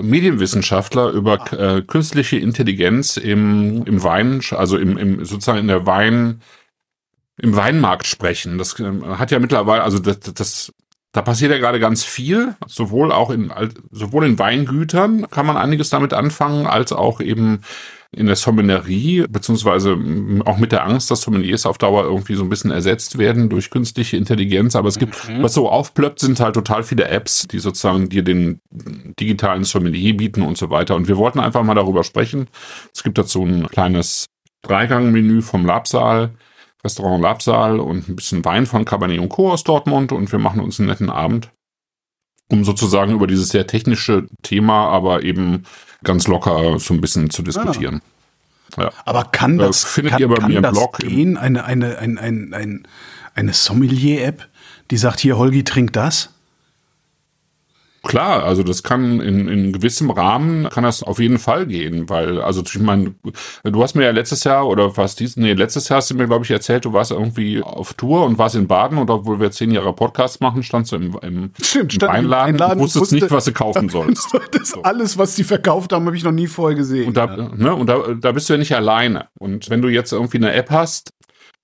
Medienwissenschaftler 0.00 1.10
über 1.10 1.52
äh, 1.52 1.82
künstliche 1.82 2.38
Intelligenz 2.38 3.18
im, 3.18 3.84
im 3.84 4.02
Wein, 4.02 4.40
also 4.52 4.78
im, 4.78 4.96
im 4.96 5.24
sozusagen 5.26 5.58
in 5.58 5.68
der 5.68 5.84
Wein, 5.84 6.40
im 7.36 7.56
Weinmarkt 7.56 8.06
sprechen. 8.06 8.58
Das 8.58 8.78
ähm, 8.78 9.18
hat 9.18 9.30
ja 9.30 9.38
mittlerweile, 9.38 9.82
also 9.82 9.98
das, 9.98 10.20
das 10.20 10.72
da 11.12 11.22
passiert 11.22 11.52
ja 11.52 11.58
gerade 11.58 11.78
ganz 11.78 12.02
viel, 12.02 12.56
sowohl 12.66 13.12
auch 13.12 13.30
in 13.30 13.52
sowohl 13.92 14.26
in 14.26 14.38
Weingütern 14.38 15.30
kann 15.30 15.46
man 15.46 15.56
einiges 15.56 15.88
damit 15.88 16.12
anfangen, 16.12 16.66
als 16.66 16.92
auch 16.92 17.20
eben 17.20 17.60
in 18.10 18.26
der 18.26 18.36
Sommelerie, 18.36 19.24
beziehungsweise 19.28 19.96
mm, 19.96 20.42
auch 20.42 20.58
mit 20.58 20.72
der 20.72 20.84
Angst, 20.84 21.10
dass 21.10 21.22
Sommeliers 21.22 21.66
auf 21.66 21.78
Dauer 21.78 22.04
irgendwie 22.04 22.34
so 22.34 22.42
ein 22.42 22.48
bisschen 22.48 22.70
ersetzt 22.70 23.18
werden 23.18 23.48
durch 23.48 23.70
künstliche 23.70 24.16
Intelligenz. 24.16 24.76
Aber 24.76 24.88
es 24.88 24.98
gibt, 24.98 25.16
was 25.40 25.54
so 25.54 25.68
aufplöppt, 25.68 26.20
sind 26.20 26.40
halt 26.40 26.54
total 26.54 26.82
viele 26.82 27.08
Apps, 27.08 27.46
die 27.48 27.58
sozusagen 27.58 28.08
dir 28.08 28.22
den 28.22 28.60
digitalen 28.70 29.64
Sommelier 29.64 30.16
bieten 30.16 30.42
und 30.42 30.56
so 30.56 30.70
weiter. 30.70 30.96
Und 30.96 31.08
wir 31.08 31.16
wollten 31.16 31.40
einfach 31.40 31.62
mal 31.62 31.74
darüber 31.74 32.04
sprechen. 32.04 32.48
Es 32.92 33.02
gibt 33.02 33.18
dazu 33.18 33.44
ein 33.44 33.68
kleines 33.68 34.26
Dreigang-Menü 34.62 35.42
vom 35.42 35.66
Labsaal, 35.66 36.30
Restaurant 36.84 37.22
Labsaal 37.22 37.80
und 37.80 38.08
ein 38.08 38.16
bisschen 38.16 38.44
Wein 38.44 38.66
von 38.66 38.84
Cabernet 38.84 39.18
und 39.18 39.30
Co. 39.30 39.50
aus 39.50 39.64
Dortmund 39.64 40.12
und 40.12 40.30
wir 40.30 40.38
machen 40.38 40.60
uns 40.60 40.78
einen 40.78 40.88
netten 40.88 41.10
Abend, 41.10 41.50
um 42.50 42.64
sozusagen 42.64 43.12
über 43.12 43.26
dieses 43.26 43.48
sehr 43.48 43.66
technische 43.66 44.26
Thema, 44.42 44.88
aber 44.88 45.22
eben 45.22 45.64
ganz 46.02 46.28
locker 46.28 46.78
so 46.78 46.92
ein 46.94 47.00
bisschen 47.00 47.30
zu 47.30 47.42
diskutieren. 47.42 48.02
Ja. 48.76 48.90
Aber 49.04 49.24
kann 49.24 49.58
Äh, 49.58 49.62
das, 49.62 49.84
findet 49.84 50.12
kann, 50.12 50.20
ihr 50.20 50.28
bei 50.28 50.36
kann 50.36 50.50
mir 50.50 50.58
im 50.58 50.72
Blog 50.72 50.98
gehen? 50.98 51.36
Eine, 51.36 51.64
eine, 51.64 51.98
ein, 51.98 52.18
ein, 52.18 52.52
ein, 52.52 52.88
eine 53.34 53.52
Sommelier-App, 53.52 54.48
die 54.90 54.96
sagt, 54.96 55.20
hier, 55.20 55.38
Holgi, 55.38 55.64
trink 55.64 55.92
das? 55.92 56.33
Klar, 58.04 58.44
also 58.44 58.62
das 58.62 58.82
kann 58.82 59.20
in, 59.20 59.48
in 59.48 59.72
gewissem 59.72 60.10
Rahmen 60.10 60.68
kann 60.68 60.84
das 60.84 61.02
auf 61.02 61.18
jeden 61.18 61.38
Fall 61.38 61.66
gehen, 61.66 62.08
weil, 62.10 62.40
also 62.40 62.62
ich 62.64 62.78
meine, 62.78 63.14
du 63.64 63.82
hast 63.82 63.94
mir 63.94 64.04
ja 64.04 64.10
letztes 64.10 64.44
Jahr 64.44 64.66
oder 64.68 64.96
was 64.96 65.16
dies, 65.16 65.36
nee, 65.36 65.52
letztes 65.54 65.88
Jahr 65.88 65.96
hast 65.98 66.10
du 66.10 66.14
mir, 66.14 66.26
glaube 66.26 66.44
ich, 66.44 66.50
erzählt, 66.50 66.84
du 66.84 66.92
warst 66.92 67.10
irgendwie 67.10 67.62
auf 67.62 67.94
Tour 67.94 68.24
und 68.26 68.36
warst 68.38 68.54
in 68.56 68.66
Baden 68.66 68.98
und 68.98 69.08
obwohl 69.10 69.40
wir 69.40 69.50
zehn 69.50 69.70
Jahre 69.70 69.92
Podcast 69.94 70.40
machen, 70.40 70.62
standst 70.62 70.92
du 70.92 70.96
im, 70.96 71.18
im, 71.22 71.50
Stimmt, 71.62 71.94
im 72.02 72.08
Weinladen 72.08 72.60
und 72.60 72.78
wusstest 72.80 73.00
wusste- 73.02 73.14
nicht, 73.16 73.30
was 73.30 73.44
du 73.46 73.52
kaufen 73.52 73.88
sollst. 73.88 74.28
Das 74.52 74.70
So. 74.70 74.82
alles, 74.82 75.16
was 75.18 75.34
die 75.36 75.44
verkauft 75.44 75.92
haben, 75.92 76.04
habe 76.06 76.16
ich 76.16 76.24
noch 76.24 76.32
nie 76.32 76.46
vorher 76.46 76.76
gesehen. 76.76 77.08
Und 77.08 77.16
da, 77.16 77.26
ne, 77.56 77.74
und 77.74 77.86
da, 77.88 78.00
da 78.20 78.32
bist 78.32 78.48
du 78.48 78.54
ja 78.54 78.58
nicht 78.58 78.74
alleine. 78.76 79.28
Und 79.38 79.70
wenn 79.70 79.80
du 79.80 79.88
jetzt 79.88 80.12
irgendwie 80.12 80.36
eine 80.38 80.52
App 80.52 80.70
hast, 80.70 81.10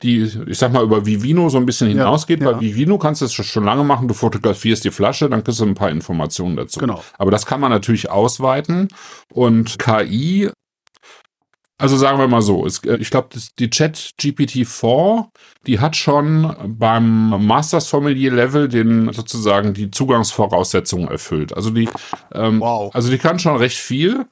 die, 0.03 0.31
ich 0.47 0.59
sag 0.59 0.73
mal, 0.73 0.83
über 0.83 1.05
Vivino 1.05 1.49
so 1.49 1.59
ein 1.59 1.67
bisschen 1.67 1.89
hinausgeht, 1.89 2.41
ja. 2.41 2.53
bei 2.53 2.61
Vivino 2.61 2.97
kannst 2.99 3.21
du 3.21 3.27
es 3.27 3.33
schon 3.35 3.65
lange 3.65 3.85
machen, 3.85 4.09
du 4.09 4.15
fotografierst 4.15 4.85
die 4.85 4.91
Flasche, 4.91 5.29
dann 5.29 5.45
kriegst 5.45 5.61
du 5.61 5.67
ein 5.67 5.75
paar 5.75 5.91
Informationen 5.91 6.57
dazu. 6.57 6.81
Genau. 6.81 7.03
Aber 7.19 7.31
das 7.31 7.45
kann 7.45 7.61
man 7.61 7.71
natürlich 7.71 8.11
ausweiten 8.11 8.89
und 9.33 9.79
KI, 9.79 10.51
also 11.81 11.97
sagen 11.97 12.19
wir 12.19 12.29
mal 12.29 12.43
so, 12.43 12.67
es, 12.67 12.85
äh, 12.85 12.97
ich 12.97 13.11
glaube, 13.11 13.29
die 13.59 13.71
Chat 13.71 14.13
GPT-4, 14.21 15.27
die 15.67 15.81
hat 15.81 15.97
schon 15.97 16.55
beim 16.79 17.47
Master 17.47 17.81
Sommelier 17.81 18.33
Level 18.33 18.69
den 18.69 19.13
sozusagen 19.13 19.73
die 19.73 19.91
Zugangsvoraussetzungen 19.91 21.09
erfüllt. 21.09 21.55
Also 21.57 21.71
die, 21.71 21.89
ähm, 22.35 22.61
Wow. 22.61 22.95
also 22.95 23.11
die 23.11 23.19
kann 23.19 23.39
schon 23.39 23.57
recht 23.57 23.79
viel. 23.79 24.27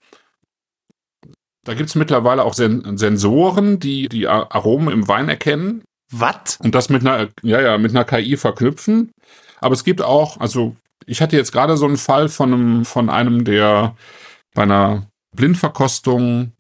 Da 1.69 1.75
gibt's 1.75 1.95
mittlerweile 1.97 2.45
auch 2.45 2.55
Sen 2.55 2.97
Sensoren, 2.97 3.79
die 3.79 4.09
die 4.09 4.27
Aromen 4.27 4.91
im 4.91 5.07
Wein 5.07 5.29
erkennen 5.29 5.83
Was? 6.11 6.57
und 6.63 6.75
das 6.75 6.89
mit 6.89 7.07
einer, 7.07 7.29
ja, 7.43 7.61
ja, 7.61 7.77
mit 7.77 7.91
einer 7.91 8.07
KI 8.07 8.39
verknüpfen. 8.39 9.13
Aber 9.61 9.75
es 9.75 9.85
gibt 9.85 10.01
auch, 10.01 10.41
also 10.41 10.77
ich 11.05 11.21
hatte 11.21 11.37
jetzt 11.37 11.53
gerade 11.53 11.77
so 11.77 11.85
einen 11.85 11.99
Fall 11.99 12.31
von 12.31 12.55
einem, 12.55 12.85
von 12.87 13.11
einem, 13.11 13.45
der 13.45 13.95
bei 14.55 14.63
einer 14.63 15.09
Blindverkostung 15.37 16.53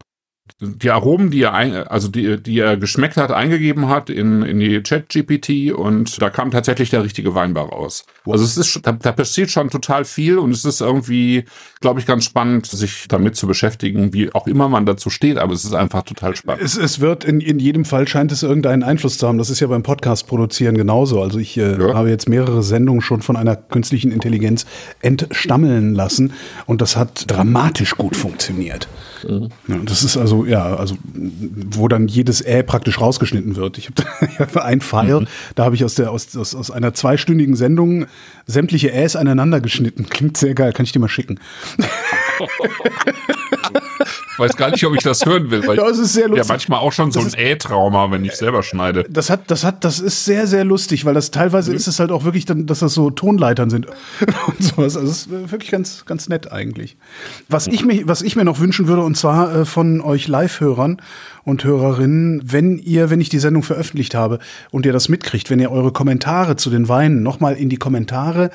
die 0.60 0.90
Aromen, 0.90 1.30
die 1.30 1.42
er, 1.42 1.54
ein, 1.54 1.72
also 1.74 2.08
die, 2.08 2.42
die 2.42 2.58
er 2.58 2.76
geschmeckt 2.76 3.16
hat, 3.16 3.30
eingegeben 3.30 3.88
hat 3.88 4.10
in, 4.10 4.42
in 4.42 4.58
die 4.60 4.82
Chat-GPT 4.82 5.72
und 5.72 6.20
da 6.20 6.30
kam 6.30 6.50
tatsächlich 6.50 6.90
der 6.90 7.04
richtige 7.04 7.34
Wein 7.34 7.54
bei 7.54 7.60
raus. 7.60 8.04
Also 8.26 8.44
es 8.44 8.56
ist, 8.56 8.68
schon- 8.68 8.82
da, 8.82 8.92
da 8.92 9.12
passiert 9.12 9.50
schon 9.50 9.70
total 9.70 10.04
viel 10.04 10.38
und 10.38 10.50
es 10.50 10.64
ist 10.64 10.80
irgendwie, 10.80 11.44
glaube 11.80 12.00
ich, 12.00 12.06
ganz 12.06 12.24
spannend, 12.24 12.66
sich 12.66 13.06
damit 13.08 13.36
zu 13.36 13.46
beschäftigen, 13.46 14.12
wie 14.12 14.32
auch 14.34 14.46
immer 14.46 14.68
man 14.68 14.86
dazu 14.86 15.10
steht, 15.10 15.38
aber 15.38 15.52
es 15.52 15.64
ist 15.64 15.74
einfach 15.74 16.02
total 16.02 16.34
spannend. 16.36 16.62
Es, 16.64 16.76
es 16.76 17.00
wird 17.00 17.24
in, 17.24 17.40
in 17.40 17.58
jedem 17.58 17.84
Fall 17.84 18.06
scheint 18.08 18.32
es 18.32 18.42
irgendeinen 18.42 18.82
Einfluss 18.82 19.18
zu 19.18 19.26
haben. 19.28 19.38
Das 19.38 19.50
ist 19.50 19.60
ja 19.60 19.66
beim 19.66 19.82
Podcast 19.82 20.26
produzieren 20.26 20.76
genauso. 20.76 21.22
Also 21.22 21.38
ich 21.38 21.56
äh, 21.56 21.78
Ja. 21.80 21.94
habe 21.94 22.10
jetzt 22.10 22.28
mehrere 22.28 22.62
Sendungen 22.62 23.00
schon 23.00 23.22
von 23.22 23.36
einer 23.36 23.56
künstlichen 23.56 24.12
Intelligenz 24.12 24.66
entstammeln 25.00 25.94
lassen 25.94 26.32
und 26.66 26.80
das 26.80 26.96
hat 26.96 27.24
dramatisch 27.30 27.96
gut 27.96 28.16
funktioniert. 28.16 28.88
Ja, 29.26 29.76
das 29.84 30.02
ist 30.02 30.16
also 30.16 30.44
ja, 30.44 30.76
also 30.76 30.96
wo 31.14 31.88
dann 31.88 32.08
jedes 32.08 32.44
Ä 32.44 32.62
praktisch 32.62 33.00
rausgeschnitten 33.00 33.56
wird. 33.56 33.78
Ich 33.78 33.90
habe 34.38 34.64
ein 34.64 34.80
File, 34.80 35.26
da 35.54 35.64
habe 35.64 35.74
ich 35.74 35.84
aus 35.84 35.94
der 35.94 36.10
aus, 36.10 36.36
aus, 36.36 36.54
aus 36.54 36.70
einer 36.70 36.94
zweistündigen 36.94 37.56
Sendung 37.56 38.06
sämtliche 38.46 38.92
Äs 38.92 39.16
aneinander 39.16 39.60
geschnitten. 39.60 40.08
Klingt 40.08 40.36
sehr 40.36 40.54
geil, 40.54 40.72
kann 40.72 40.84
ich 40.84 40.92
dir 40.92 41.00
mal 41.00 41.08
schicken. 41.08 41.40
Ich 44.38 44.44
weiß 44.44 44.56
gar 44.56 44.70
nicht, 44.70 44.86
ob 44.86 44.94
ich 44.94 45.02
das 45.02 45.26
hören 45.26 45.50
will, 45.50 45.66
weil 45.66 45.76
Ja, 45.78 45.88
es 45.88 45.98
ist 45.98 46.12
sehr 46.12 46.26
ich 46.26 46.30
ja 46.30 46.36
lustig. 46.36 46.48
manchmal 46.48 46.78
auch 46.78 46.92
schon 46.92 47.10
so 47.10 47.20
Das 47.20 47.34
ein 47.34 47.40
Ä-Trauma, 47.40 48.12
wenn 48.12 48.24
ich 48.24 48.34
selber 48.34 48.62
schneide. 48.62 49.04
Das 49.10 49.30
hat, 49.30 49.50
das 49.50 49.64
hat, 49.64 49.84
das 49.84 49.98
ist 49.98 50.24
sehr, 50.24 50.46
sehr 50.46 50.64
lustig, 50.64 51.04
weil 51.04 51.14
das 51.14 51.32
teilweise 51.32 51.74
ist 51.74 51.88
es 51.88 51.98
halt 51.98 52.12
auch 52.12 52.22
wirklich 52.24 52.44
dann, 52.44 52.66
dass 52.66 52.78
das 52.78 52.94
so 52.94 53.10
Tonleitern 53.10 53.68
sind 53.68 53.86
und 54.46 54.62
sowas. 54.62 54.96
Also 54.96 55.10
es 55.10 55.26
ist 55.26 55.30
wirklich 55.50 55.72
ganz, 55.72 56.04
ganz 56.06 56.28
nett 56.28 56.52
eigentlich. 56.52 56.96
Was 57.48 57.66
ich 57.66 57.84
mir, 57.84 58.06
was 58.06 58.22
ich 58.22 58.36
mir 58.36 58.44
noch 58.44 58.60
wünschen 58.60 58.86
würde, 58.86 59.02
und 59.02 59.16
zwar 59.16 59.54
äh, 59.54 59.64
von 59.64 60.00
euch 60.00 60.28
Live-Hörern 60.28 61.02
und 61.42 61.64
Hörerinnen, 61.64 62.42
wenn 62.44 62.78
ihr, 62.78 63.10
wenn 63.10 63.20
ich 63.20 63.30
die 63.30 63.40
Sendung 63.40 63.64
veröffentlicht 63.64 64.14
habe 64.14 64.38
und 64.70 64.86
ihr 64.86 64.92
das 64.92 65.08
mitkriegt, 65.08 65.50
wenn 65.50 65.58
ihr 65.58 65.72
eure 65.72 65.92
Kommentare 65.92 66.54
zu 66.54 66.70
den 66.70 66.88
Weinen 66.88 67.24
nochmal 67.24 67.54
in 67.54 67.68
die 67.68 67.78
Kommentare 67.78 68.50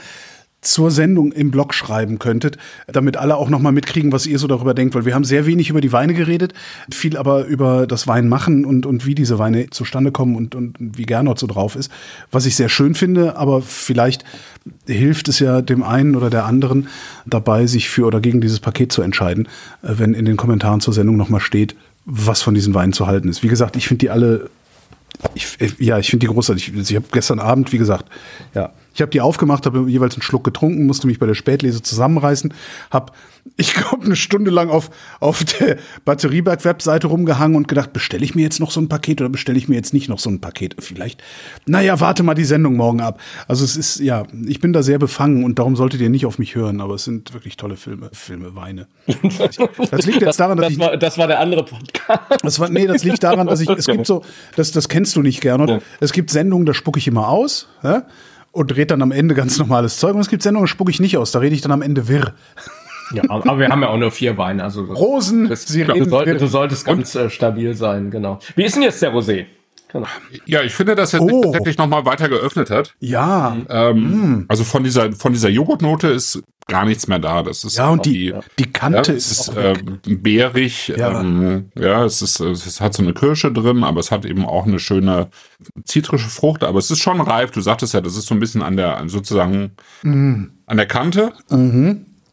zur 0.65 0.91
Sendung 0.91 1.31
im 1.31 1.51
Blog 1.51 1.73
schreiben 1.73 2.19
könntet, 2.19 2.57
damit 2.87 3.17
alle 3.17 3.37
auch 3.37 3.49
noch 3.49 3.59
mal 3.59 3.71
mitkriegen, 3.71 4.11
was 4.11 4.25
ihr 4.25 4.39
so 4.39 4.47
darüber 4.47 4.73
denkt, 4.73 4.95
weil 4.95 5.05
wir 5.05 5.15
haben 5.15 5.23
sehr 5.23 5.45
wenig 5.45 5.69
über 5.69 5.81
die 5.81 5.91
Weine 5.91 6.13
geredet, 6.13 6.53
viel 6.91 7.17
aber 7.17 7.45
über 7.45 7.87
das 7.87 8.07
Weinmachen 8.07 8.65
und, 8.65 8.85
und 8.85 9.05
wie 9.05 9.15
diese 9.15 9.39
Weine 9.39 9.69
zustande 9.69 10.11
kommen 10.11 10.35
und, 10.35 10.55
und 10.55 10.75
wie 10.79 11.05
Gernot 11.05 11.39
so 11.39 11.47
drauf 11.47 11.75
ist, 11.75 11.91
was 12.31 12.45
ich 12.45 12.55
sehr 12.55 12.69
schön 12.69 12.95
finde, 12.95 13.35
aber 13.37 13.61
vielleicht 13.61 14.23
hilft 14.87 15.29
es 15.29 15.39
ja 15.39 15.61
dem 15.61 15.83
einen 15.83 16.15
oder 16.15 16.29
der 16.29 16.45
anderen 16.45 16.87
dabei, 17.25 17.67
sich 17.67 17.89
für 17.89 18.05
oder 18.05 18.21
gegen 18.21 18.41
dieses 18.41 18.59
Paket 18.59 18.91
zu 18.91 19.01
entscheiden, 19.01 19.47
wenn 19.81 20.13
in 20.13 20.25
den 20.25 20.37
Kommentaren 20.37 20.81
zur 20.81 20.93
Sendung 20.93 21.17
noch 21.17 21.29
mal 21.29 21.39
steht, 21.39 21.75
was 22.05 22.41
von 22.41 22.53
diesen 22.53 22.73
Weinen 22.73 22.93
zu 22.93 23.07
halten 23.07 23.29
ist. 23.29 23.43
Wie 23.43 23.47
gesagt, 23.47 23.75
ich 23.75 23.87
finde 23.87 23.99
die 23.99 24.09
alle 24.09 24.49
ich, 25.35 25.57
ja, 25.79 25.99
ich 25.99 26.09
finde 26.09 26.25
die 26.25 26.33
großartig. 26.33 26.73
Ich 26.75 26.95
habe 26.95 27.05
gestern 27.11 27.39
Abend, 27.39 27.71
wie 27.71 27.77
gesagt, 27.77 28.05
ja, 28.53 28.71
ich 28.93 29.01
habe 29.01 29.11
die 29.11 29.21
aufgemacht, 29.21 29.65
habe 29.65 29.89
jeweils 29.89 30.15
einen 30.15 30.21
Schluck 30.21 30.43
getrunken, 30.43 30.85
musste 30.85 31.07
mich 31.07 31.19
bei 31.19 31.25
der 31.25 31.33
Spätlese 31.33 31.81
zusammenreißen, 31.81 32.53
habe, 32.91 33.11
ich 33.57 33.73
glaube, 33.73 34.05
eine 34.05 34.15
Stunde 34.15 34.51
lang 34.51 34.69
auf, 34.69 34.89
auf 35.19 35.43
der 35.43 35.77
Batterieberg-Webseite 36.05 37.07
rumgehangen 37.07 37.57
und 37.57 37.67
gedacht, 37.67 37.91
bestelle 37.91 38.23
ich 38.23 38.35
mir 38.35 38.41
jetzt 38.41 38.59
noch 38.59 38.71
so 38.71 38.79
ein 38.79 38.87
Paket 38.87 39.19
oder 39.21 39.29
bestelle 39.29 39.57
ich 39.57 39.67
mir 39.67 39.75
jetzt 39.75 39.93
nicht 39.93 40.09
noch 40.09 40.19
so 40.19 40.29
ein 40.29 40.39
Paket? 40.39 40.75
Vielleicht, 40.79 41.21
naja, 41.65 41.99
warte 41.99 42.23
mal 42.23 42.35
die 42.35 42.45
Sendung 42.45 42.75
morgen 42.75 43.01
ab. 43.01 43.19
Also 43.47 43.65
es 43.65 43.75
ist, 43.75 43.99
ja, 43.99 44.23
ich 44.45 44.59
bin 44.59 44.71
da 44.73 44.81
sehr 44.81 44.99
befangen 44.99 45.43
und 45.43 45.59
darum 45.59 45.75
solltet 45.75 45.99
ihr 46.01 46.09
nicht 46.09 46.25
auf 46.25 46.39
mich 46.39 46.55
hören, 46.55 46.79
aber 46.79 46.95
es 46.95 47.03
sind 47.03 47.33
wirklich 47.33 47.57
tolle 47.57 47.75
Filme, 47.75 48.09
Filme, 48.13 48.55
Weine. 48.55 48.87
Das 49.91 50.05
liegt 50.05 50.21
jetzt 50.21 50.39
daran, 50.39 50.57
dass 50.57 50.67
Das 50.67 50.73
ich 50.73 50.79
war, 50.79 50.97
das 50.97 51.17
war 51.17 51.27
der 51.27 51.39
andere 51.39 51.65
Podcast. 51.65 52.21
das 52.41 52.59
war, 52.59 52.69
nee, 52.69 52.87
das 52.87 53.03
liegt 53.03 53.23
daran, 53.23 53.47
dass 53.47 53.59
ich, 53.59 53.69
es 53.69 53.85
gibt 53.85 54.05
so, 54.05 54.23
das, 54.55 54.71
das 54.71 54.87
kennst 54.87 55.15
du 55.15 55.21
nicht, 55.21 55.41
Gernot. 55.41 55.69
Ja. 55.69 55.79
Es 55.99 56.13
gibt 56.13 56.29
Sendungen, 56.29 56.65
da 56.65 56.73
spucke 56.73 56.99
ich 56.99 57.07
immer 57.07 57.27
aus, 57.27 57.67
ja, 57.83 58.05
und 58.53 58.75
red 58.77 58.91
dann 58.91 59.01
am 59.01 59.11
Ende 59.11 59.35
ganz 59.35 59.59
normales 59.59 59.97
Zeug. 59.97 60.15
Und 60.15 60.21
es 60.21 60.29
gibt 60.29 60.43
Sendungen, 60.43 60.67
spucke 60.67 60.91
ich 60.91 61.01
nicht 61.01 61.17
aus, 61.17 61.31
da 61.31 61.39
rede 61.39 61.53
ich 61.53 61.61
dann 61.61 61.73
am 61.73 61.81
Ende 61.81 62.07
wirr. 62.07 62.33
Ja, 63.11 63.23
aber 63.27 63.59
wir 63.59 63.67
haben 63.67 63.81
ja 63.81 63.89
auch 63.89 63.97
nur 63.97 64.11
vier 64.11 64.37
Weine. 64.37 64.63
Also 64.63 64.83
Rosen, 64.85 65.49
das, 65.49 65.65
sie 65.65 65.83
du, 65.83 65.91
reden 65.91 66.09
soll, 66.09 66.25
wirr. 66.25 66.37
du 66.37 66.47
solltest 66.47 66.85
ganz 66.85 67.13
äh, 67.15 67.29
stabil 67.29 67.73
sein, 67.75 68.09
genau. 68.09 68.39
Wie 68.55 68.63
ist 68.63 68.75
denn 68.75 68.83
jetzt 68.83 69.01
der 69.01 69.13
Rosé? 69.13 69.45
Genau. 69.93 70.07
Ja, 70.45 70.61
ich 70.63 70.73
finde, 70.73 70.95
dass 70.95 71.13
er 71.13 71.21
Oh. 71.21 71.41
tatsächlich 71.43 71.77
noch 71.77 71.87
mal 71.87 72.05
weiter 72.05 72.27
geöffnet 72.27 72.69
hat. 72.69 72.95
Ja, 72.99 73.55
Ähm, 73.69 74.45
Also 74.49 74.63
von 74.63 74.83
dieser, 74.83 75.13
von 75.13 75.31
dieser 75.33 75.49
Joghurtnote 75.49 76.07
ist 76.07 76.41
gar 76.67 76.85
nichts 76.85 77.07
mehr 77.07 77.19
da. 77.19 77.43
Das 77.43 77.63
ist 77.63 77.77
ja, 77.77 77.89
und 77.89 78.05
die, 78.05 78.33
die 78.57 78.63
Ja, 78.63 78.69
Kante 78.73 79.13
es 79.13 79.31
ist, 79.31 79.49
ist 79.49 79.51
ähm, 79.57 79.99
beerig, 80.23 80.87
Ja. 80.89 80.97
ja, 81.11 81.21
ähm, 81.21 81.69
ja 81.77 82.03
es, 82.05 82.21
ist, 82.21 82.39
es 82.39 82.81
hat 82.81 82.93
so 82.93 83.03
eine 83.03 83.13
Kirsche 83.13 83.51
drin, 83.51 83.83
aber 83.83 83.99
es 83.99 84.11
hat 84.11 84.25
eben 84.25 84.45
auch 84.45 84.65
eine 84.65 84.79
schöne 84.79 85.29
zitrische 85.85 86.29
Frucht, 86.29 86.63
aber 86.63 86.79
es 86.79 86.89
ist 86.89 86.99
schon 86.99 87.21
reif. 87.21 87.51
Du 87.51 87.61
sagtest 87.61 87.93
ja, 87.93 88.01
das 88.01 88.15
ist 88.17 88.27
so 88.27 88.33
ein 88.33 88.39
bisschen 88.39 88.61
an 88.63 88.77
der, 88.77 89.03
sozusagen 89.07 89.71
Mhm. 90.01 90.53
an 90.65 90.77
der 90.77 90.87
Kante. 90.87 91.33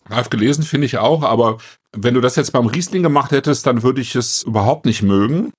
Reif 0.09 0.31
gelesen 0.31 0.65
finde 0.65 0.87
ich 0.87 0.99
auch, 0.99 1.23
aber 1.23 1.59
wenn 1.93 2.15
du 2.15 2.21
das 2.21 2.37
jetzt 2.37 2.53
beim 2.53 2.67
Riesling 2.67 3.03
gemacht 3.03 3.33
hättest, 3.33 3.67
dann 3.67 3.83
würde 3.83 4.01
ich 4.01 4.15
es 4.17 4.43
überhaupt 4.43 4.87
nicht 4.87 5.03
mögen. 5.03 5.53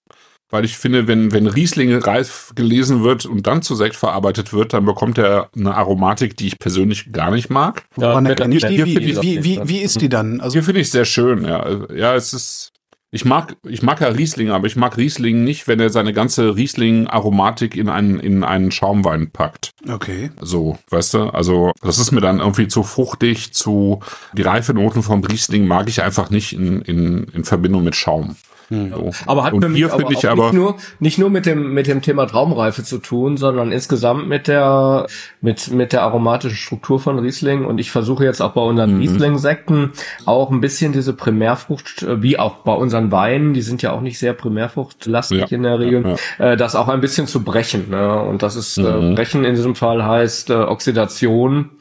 Weil 0.51 0.65
ich 0.65 0.77
finde, 0.77 1.07
wenn, 1.07 1.31
wenn 1.31 1.47
Riesling 1.47 1.95
reif 1.95 2.51
gelesen 2.55 3.03
wird 3.03 3.25
und 3.25 3.47
dann 3.47 3.61
zu 3.61 3.73
Sekt 3.73 3.95
verarbeitet 3.95 4.51
wird, 4.51 4.73
dann 4.73 4.85
bekommt 4.85 5.17
er 5.17 5.49
eine 5.55 5.75
Aromatik, 5.75 6.35
die 6.35 6.47
ich 6.47 6.59
persönlich 6.59 7.11
gar 7.13 7.31
nicht 7.31 7.49
mag. 7.49 7.85
Woran 7.95 8.25
erkenne 8.25 8.55
ich 8.55 8.65
die? 8.65 8.85
Wie, 8.85 9.21
wie, 9.21 9.43
wie, 9.43 9.59
wie 9.63 9.77
ist 9.77 10.01
die 10.01 10.09
dann? 10.09 10.41
Also, 10.41 10.53
Hier 10.53 10.63
finde 10.63 10.81
ich 10.81 10.91
sehr 10.91 11.05
schön, 11.05 11.45
ja. 11.45 11.65
Ja, 11.95 12.15
es 12.15 12.33
ist. 12.33 12.73
Ich 13.13 13.25
mag, 13.25 13.57
ich 13.67 13.81
mag 13.81 13.99
ja 13.99 14.07
Riesling, 14.07 14.51
aber 14.51 14.67
ich 14.67 14.77
mag 14.77 14.95
Riesling 14.95 15.43
nicht, 15.43 15.67
wenn 15.67 15.81
er 15.81 15.89
seine 15.89 16.13
ganze 16.13 16.55
Riesling-Aromatik 16.55 17.75
in 17.75 17.89
einen, 17.89 18.21
in 18.21 18.45
einen 18.45 18.71
Schaumwein 18.71 19.31
packt. 19.31 19.71
okay. 19.89 20.31
So, 20.39 20.77
weißt 20.89 21.15
du? 21.15 21.19
Also, 21.23 21.73
das 21.81 21.99
ist 21.99 22.11
mir 22.11 22.21
dann 22.21 22.39
irgendwie 22.39 22.69
zu 22.69 22.83
fruchtig, 22.83 23.53
zu, 23.53 23.99
die 24.31 24.43
reife 24.43 24.73
Noten 24.73 25.03
vom 25.03 25.25
Riesling 25.25 25.67
mag 25.67 25.89
ich 25.89 26.01
einfach 26.01 26.29
nicht 26.29 26.53
in, 26.53 26.81
in, 26.83 27.25
in 27.33 27.43
Verbindung 27.43 27.83
mit 27.83 27.97
Schaum. 27.97 28.37
So. 28.71 29.11
Aber 29.25 29.43
hat 29.43 29.53
Und 29.53 29.61
für 29.63 29.69
mich 29.69 29.83
aber 29.85 29.95
auch 29.95 29.99
aber, 30.23 30.43
nicht 30.45 30.53
nur 30.53 30.75
nicht 30.99 31.17
nur 31.17 31.29
mit 31.29 31.45
dem 31.45 31.73
mit 31.73 31.87
dem 31.87 32.01
Thema 32.01 32.25
Traumreife 32.25 32.83
zu 32.83 32.99
tun, 32.99 33.35
sondern 33.35 33.71
insgesamt 33.73 34.29
mit 34.29 34.47
der 34.47 35.07
mit 35.41 35.69
mit 35.71 35.91
der 35.91 36.03
aromatischen 36.03 36.55
Struktur 36.57 36.99
von 36.99 37.19
Riesling 37.19 37.65
und 37.65 37.79
ich 37.79 37.91
versuche 37.91 38.23
jetzt 38.23 38.41
auch 38.41 38.51
bei 38.53 38.61
unseren 38.61 38.95
Mhm. 38.95 39.01
Riesling 39.01 39.37
Sekten 39.37 39.91
auch 40.25 40.49
ein 40.51 40.61
bisschen 40.61 40.93
diese 40.93 41.13
Primärfrucht 41.13 42.03
äh, 42.03 42.21
wie 42.23 42.39
auch 42.39 42.57
bei 42.57 42.73
unseren 42.73 43.11
Weinen, 43.11 43.53
die 43.53 43.61
sind 43.61 43.81
ja 43.81 43.91
auch 43.91 44.01
nicht 44.01 44.17
sehr 44.19 44.33
primärfruchtlastig 44.33 45.39
Ja, 45.39 45.47
in 45.47 45.63
der 45.63 45.79
Regel, 45.79 46.17
ja, 46.39 46.51
äh, 46.53 46.57
das 46.57 46.75
auch 46.75 46.87
ein 46.87 47.01
bisschen 47.01 47.27
zu 47.27 47.43
brechen, 47.43 47.89
ne? 47.89 48.21
Und 48.21 48.41
das 48.41 48.55
ist 48.55 48.77
äh, 48.77 48.81
Mhm. 48.83 49.15
brechen 49.15 49.43
in 49.43 49.55
diesem 49.55 49.75
Fall 49.75 50.05
heißt 50.05 50.49
äh, 50.49 50.53
Oxidation 50.53 51.71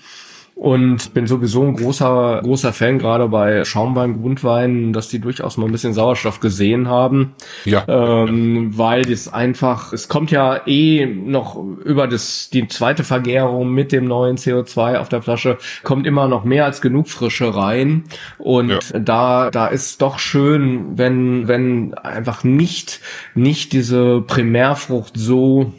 Und 0.60 1.14
bin 1.14 1.26
sowieso 1.26 1.62
ein 1.62 1.74
großer, 1.74 2.40
großer 2.44 2.74
Fan, 2.74 2.98
gerade 2.98 3.28
bei 3.28 3.64
Schaumwein, 3.64 4.20
Grundwein, 4.20 4.92
dass 4.92 5.08
die 5.08 5.18
durchaus 5.18 5.56
mal 5.56 5.64
ein 5.64 5.72
bisschen 5.72 5.94
Sauerstoff 5.94 6.40
gesehen 6.40 6.86
haben. 6.86 7.32
Ja. 7.64 7.82
Ähm, 7.88 8.76
weil 8.76 9.10
es 9.10 9.32
einfach, 9.32 9.94
es 9.94 10.08
kommt 10.08 10.30
ja 10.30 10.60
eh 10.66 11.06
noch 11.06 11.56
über 11.82 12.06
das, 12.06 12.50
die 12.52 12.68
zweite 12.68 13.04
Vergärung 13.04 13.72
mit 13.72 13.90
dem 13.90 14.04
neuen 14.04 14.36
CO2 14.36 14.98
auf 14.98 15.08
der 15.08 15.22
Flasche, 15.22 15.56
kommt 15.82 16.06
immer 16.06 16.28
noch 16.28 16.44
mehr 16.44 16.66
als 16.66 16.82
genug 16.82 17.08
Frische 17.08 17.56
rein. 17.56 18.04
Und 18.36 18.68
Ja. 18.92 18.98
da, 18.98 19.50
da 19.50 19.66
ist 19.66 20.02
doch 20.02 20.18
schön, 20.18 20.98
wenn, 20.98 21.48
wenn 21.48 21.94
einfach 21.94 22.44
nicht, 22.44 23.00
nicht 23.34 23.72
diese 23.72 24.20
Primärfrucht 24.20 25.14
so 25.16 25.72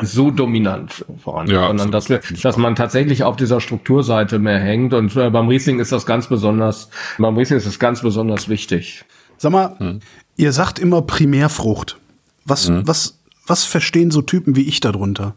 so 0.00 0.30
dominant 0.30 1.04
voran, 1.22 1.48
Ja, 1.48 1.66
sondern 1.68 1.90
dass 1.90 2.08
wir, 2.08 2.20
dass 2.42 2.56
man 2.56 2.76
tatsächlich 2.76 3.24
auf 3.24 3.36
dieser 3.36 3.60
Strukturseite 3.60 4.38
mehr 4.38 4.58
hängt. 4.58 4.94
Und 4.94 5.16
äh, 5.16 5.30
beim 5.30 5.48
Riesling 5.48 5.80
ist 5.80 5.92
das 5.92 6.06
ganz 6.06 6.28
besonders, 6.28 6.90
beim 7.18 7.36
Riesling 7.36 7.58
ist 7.58 7.66
das 7.66 7.78
ganz 7.78 8.02
besonders 8.02 8.48
wichtig. 8.48 9.04
Sag 9.36 9.52
mal, 9.52 10.00
ihr 10.36 10.52
sagt 10.52 10.78
immer 10.78 11.02
Primärfrucht. 11.02 11.98
Was, 12.44 12.70
was, 12.84 13.18
was 13.46 13.64
verstehen 13.64 14.10
so 14.10 14.22
Typen 14.22 14.56
wie 14.56 14.62
ich 14.62 14.80
darunter? 14.80 15.34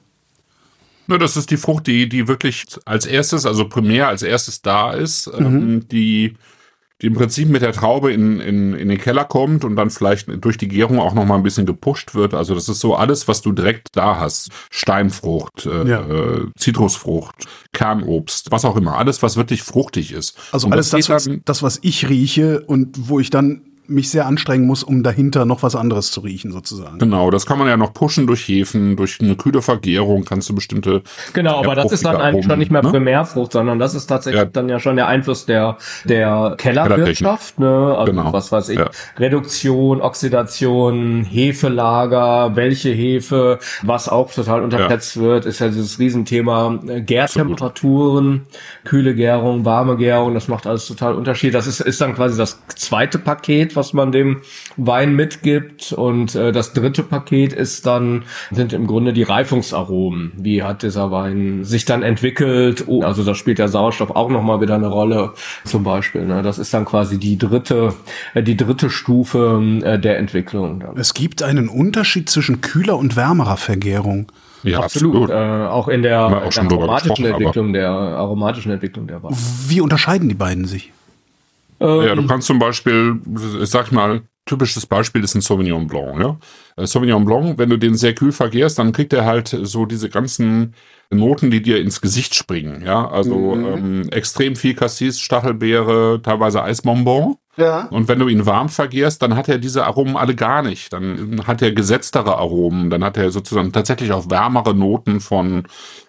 Ne, 1.07 1.17
das 1.17 1.35
ist 1.35 1.51
die 1.51 1.57
Frucht, 1.57 1.87
die, 1.87 2.07
die 2.07 2.27
wirklich 2.27 2.65
als 2.85 3.05
erstes, 3.05 3.45
also 3.45 3.67
primär 3.67 4.07
als 4.07 4.23
erstes 4.23 4.61
da 4.61 4.93
ist, 4.93 5.29
ähm, 5.37 5.87
die, 5.89 6.35
die 7.01 7.07
im 7.07 7.13
Prinzip 7.13 7.49
mit 7.49 7.61
der 7.61 7.71
Traube 7.73 8.11
in, 8.13 8.39
in, 8.39 8.73
in 8.73 8.89
den 8.89 8.97
Keller 8.97 9.25
kommt 9.25 9.63
und 9.65 9.75
dann 9.75 9.89
vielleicht 9.89 10.27
durch 10.43 10.57
die 10.57 10.67
Gärung 10.67 10.99
auch 10.99 11.13
noch 11.13 11.25
mal 11.25 11.35
ein 11.35 11.43
bisschen 11.43 11.65
gepusht 11.65 12.13
wird. 12.13 12.33
Also 12.33 12.53
das 12.53 12.69
ist 12.69 12.79
so 12.79 12.95
alles, 12.95 13.27
was 13.27 13.41
du 13.41 13.51
direkt 13.51 13.89
da 13.93 14.19
hast. 14.19 14.49
Steinfrucht, 14.69 15.65
äh, 15.65 15.87
Ja. 15.87 16.01
äh, 16.07 16.45
Zitrusfrucht, 16.57 17.47
Kernobst, 17.73 18.51
was 18.51 18.65
auch 18.65 18.75
immer. 18.75 18.97
Alles, 18.97 19.23
was 19.23 19.35
wirklich 19.37 19.63
fruchtig 19.63 20.11
ist. 20.13 20.37
Also 20.51 20.67
Und 20.67 20.73
alles 20.73 20.89
das, 20.89 21.07
geht 21.07 21.09
was, 21.09 21.29
das, 21.45 21.63
was 21.63 21.79
ich 21.81 22.07
rieche 22.09 22.61
und 22.61 23.09
wo 23.09 23.19
ich 23.19 23.29
dann 23.29 23.61
mich 23.87 24.09
sehr 24.09 24.25
anstrengen 24.25 24.65
muss, 24.65 24.83
um 24.83 25.03
dahinter 25.03 25.45
noch 25.45 25.63
was 25.63 25.75
anderes 25.75 26.11
zu 26.11 26.21
riechen, 26.21 26.51
sozusagen. 26.51 26.99
Genau, 26.99 27.29
das 27.31 27.45
kann 27.45 27.57
man 27.59 27.67
ja 27.67 27.77
noch 27.77 27.93
pushen 27.93 28.27
durch 28.27 28.47
Hefen, 28.47 28.95
durch 28.95 29.19
eine 29.21 29.35
kühle 29.35 29.61
Vergärung 29.61 30.23
kannst 30.25 30.49
du 30.49 30.55
bestimmte 30.55 31.01
Genau, 31.33 31.59
aber 31.59 31.75
das 31.75 31.91
ist 31.91 32.05
dann 32.05 32.15
eigentlich 32.17 32.45
schon 32.45 32.59
nicht 32.59 32.71
mehr 32.71 32.83
ne? 32.83 32.89
Primärfrucht, 32.89 33.51
sondern 33.53 33.79
das 33.79 33.93
ist 33.93 34.07
tatsächlich 34.07 34.41
Ja. 34.41 34.45
dann 34.45 34.69
ja 34.69 34.79
schon 34.79 34.95
der 34.95 35.07
Einfluss 35.07 35.45
der, 35.45 35.77
der 36.05 36.55
Kellerwirtschaft, 36.57 37.59
ne? 37.59 37.95
Also 37.97 38.11
Genau. 38.11 38.31
was 38.33 38.51
weiß 38.51 38.69
ich, 38.69 38.79
Ja. 38.79 38.89
Reduktion, 39.17 40.01
Oxidation, 40.01 41.23
Hefelager, 41.23 42.55
welche 42.55 42.89
Hefe, 42.89 43.59
was 43.83 44.07
auch 44.09 44.31
total 44.33 44.63
unterschätzt 44.63 45.17
wird, 45.19 45.45
ist 45.45 45.59
ja 45.59 45.67
dieses 45.67 45.99
Riesenthema 45.99 46.79
äh, 46.87 47.01
Gärtemperaturen, 47.01 48.47
kühle 48.83 49.15
Gärung, 49.15 49.65
warme 49.65 49.97
Gärung, 49.97 50.33
das 50.33 50.47
macht 50.47 50.67
alles 50.67 50.87
total 50.87 51.15
Unterschied. 51.15 51.53
Das 51.53 51.67
ist, 51.67 51.79
ist 51.79 52.01
dann 52.01 52.15
quasi 52.15 52.37
das 52.37 52.61
zweite 52.67 53.19
Paket, 53.19 53.75
was 53.75 53.93
man 53.93 54.11
dem 54.11 54.41
Wein 54.77 55.15
mitgibt 55.15 55.93
und 55.93 56.35
äh, 56.35 56.51
das 56.51 56.73
dritte 56.73 57.03
Paket 57.03 57.53
ist 57.53 57.85
dann, 57.85 58.23
sind 58.51 58.73
im 58.73 58.87
Grunde 58.87 59.13
die 59.13 59.23
Reifungsaromen. 59.23 60.31
Wie 60.37 60.63
hat 60.63 60.83
dieser 60.83 61.11
Wein 61.11 61.63
sich 61.63 61.85
dann 61.85 62.03
entwickelt? 62.03 62.85
Oh, 62.87 63.03
also 63.03 63.23
da 63.23 63.35
spielt 63.35 63.59
der 63.59 63.67
Sauerstoff 63.67 64.11
auch 64.11 64.29
nochmal 64.29 64.61
wieder 64.61 64.75
eine 64.75 64.87
Rolle, 64.87 65.33
zum 65.65 65.83
Beispiel. 65.83 66.25
Ne? 66.25 66.41
Das 66.41 66.57
ist 66.57 66.73
dann 66.73 66.85
quasi 66.85 67.19
die 67.19 67.37
dritte, 67.37 67.93
äh, 68.33 68.43
die 68.43 68.57
dritte 68.57 68.89
Stufe 68.89 69.61
äh, 69.83 69.99
der 69.99 70.17
Entwicklung. 70.17 70.79
Dann. 70.79 70.97
Es 70.97 71.13
gibt 71.13 71.43
einen 71.43 71.69
Unterschied 71.69 72.29
zwischen 72.29 72.61
kühler 72.61 72.97
und 72.97 73.15
wärmerer 73.15 73.57
Vergärung. 73.57 74.31
Ja, 74.63 74.79
Absolut. 74.81 75.23
absolut. 75.23 75.29
Äh, 75.31 75.67
auch 75.67 75.87
in 75.87 76.03
der, 76.03 76.25
auch 76.25 76.49
der 76.49 76.63
aromatischen 76.63 77.25
Entwicklung 77.25 77.73
der 77.73 77.89
aromatischen 77.89 78.71
Entwicklung 78.71 79.07
der 79.07 79.23
Weine. 79.23 79.35
Wie 79.67 79.81
unterscheiden 79.81 80.29
die 80.29 80.35
beiden 80.35 80.65
sich? 80.65 80.91
Ja, 81.79 82.13
du 82.13 82.27
kannst 82.27 82.45
zum 82.45 82.59
Beispiel, 82.59 83.19
ich 83.59 83.69
sag 83.69 83.91
mal, 83.91 84.21
typisches 84.45 84.85
Beispiel 84.85 85.23
ist 85.23 85.35
ein 85.35 85.41
Sauvignon 85.41 85.87
Blanc, 85.87 86.19
ja. 86.19 86.37
Äh, 86.77 86.85
Sauvignon 86.85 87.25
Blanc, 87.25 87.57
wenn 87.57 87.69
du 87.69 87.77
den 87.77 87.95
sehr 87.95 88.13
kühl 88.13 88.31
vergärst, 88.31 88.79
dann 88.79 88.91
kriegt 88.91 89.13
er 89.13 89.25
halt 89.25 89.47
so 89.47 89.85
diese 89.85 90.09
ganzen 90.09 90.75
Noten, 91.09 91.51
die 91.51 91.61
dir 91.61 91.79
ins 91.79 92.01
Gesicht 92.01 92.35
springen, 92.35 92.83
ja. 92.85 93.09
Also 93.09 93.53
ähm, 93.53 94.09
extrem 94.11 94.55
viel 94.55 94.75
Cassis, 94.75 95.19
Stachelbeere, 95.19 96.21
teilweise 96.21 96.63
Eisbonbon. 96.63 97.37
Ja. 97.57 97.87
Und 97.89 98.07
wenn 98.07 98.19
du 98.19 98.27
ihn 98.27 98.45
warm 98.45 98.69
vergärst, 98.69 99.21
dann 99.21 99.35
hat 99.35 99.49
er 99.49 99.57
diese 99.57 99.85
Aromen 99.85 100.15
alle 100.15 100.35
gar 100.35 100.61
nicht. 100.61 100.93
Dann 100.93 101.45
hat 101.45 101.61
er 101.61 101.71
gesetztere 101.71 102.37
Aromen. 102.37 102.89
Dann 102.89 103.03
hat 103.03 103.17
er 103.17 103.31
sozusagen 103.31 103.71
tatsächlich 103.71 104.11
auch 104.11 104.29
wärmere 104.29 104.73
Noten 104.73 105.19
von 105.19 105.63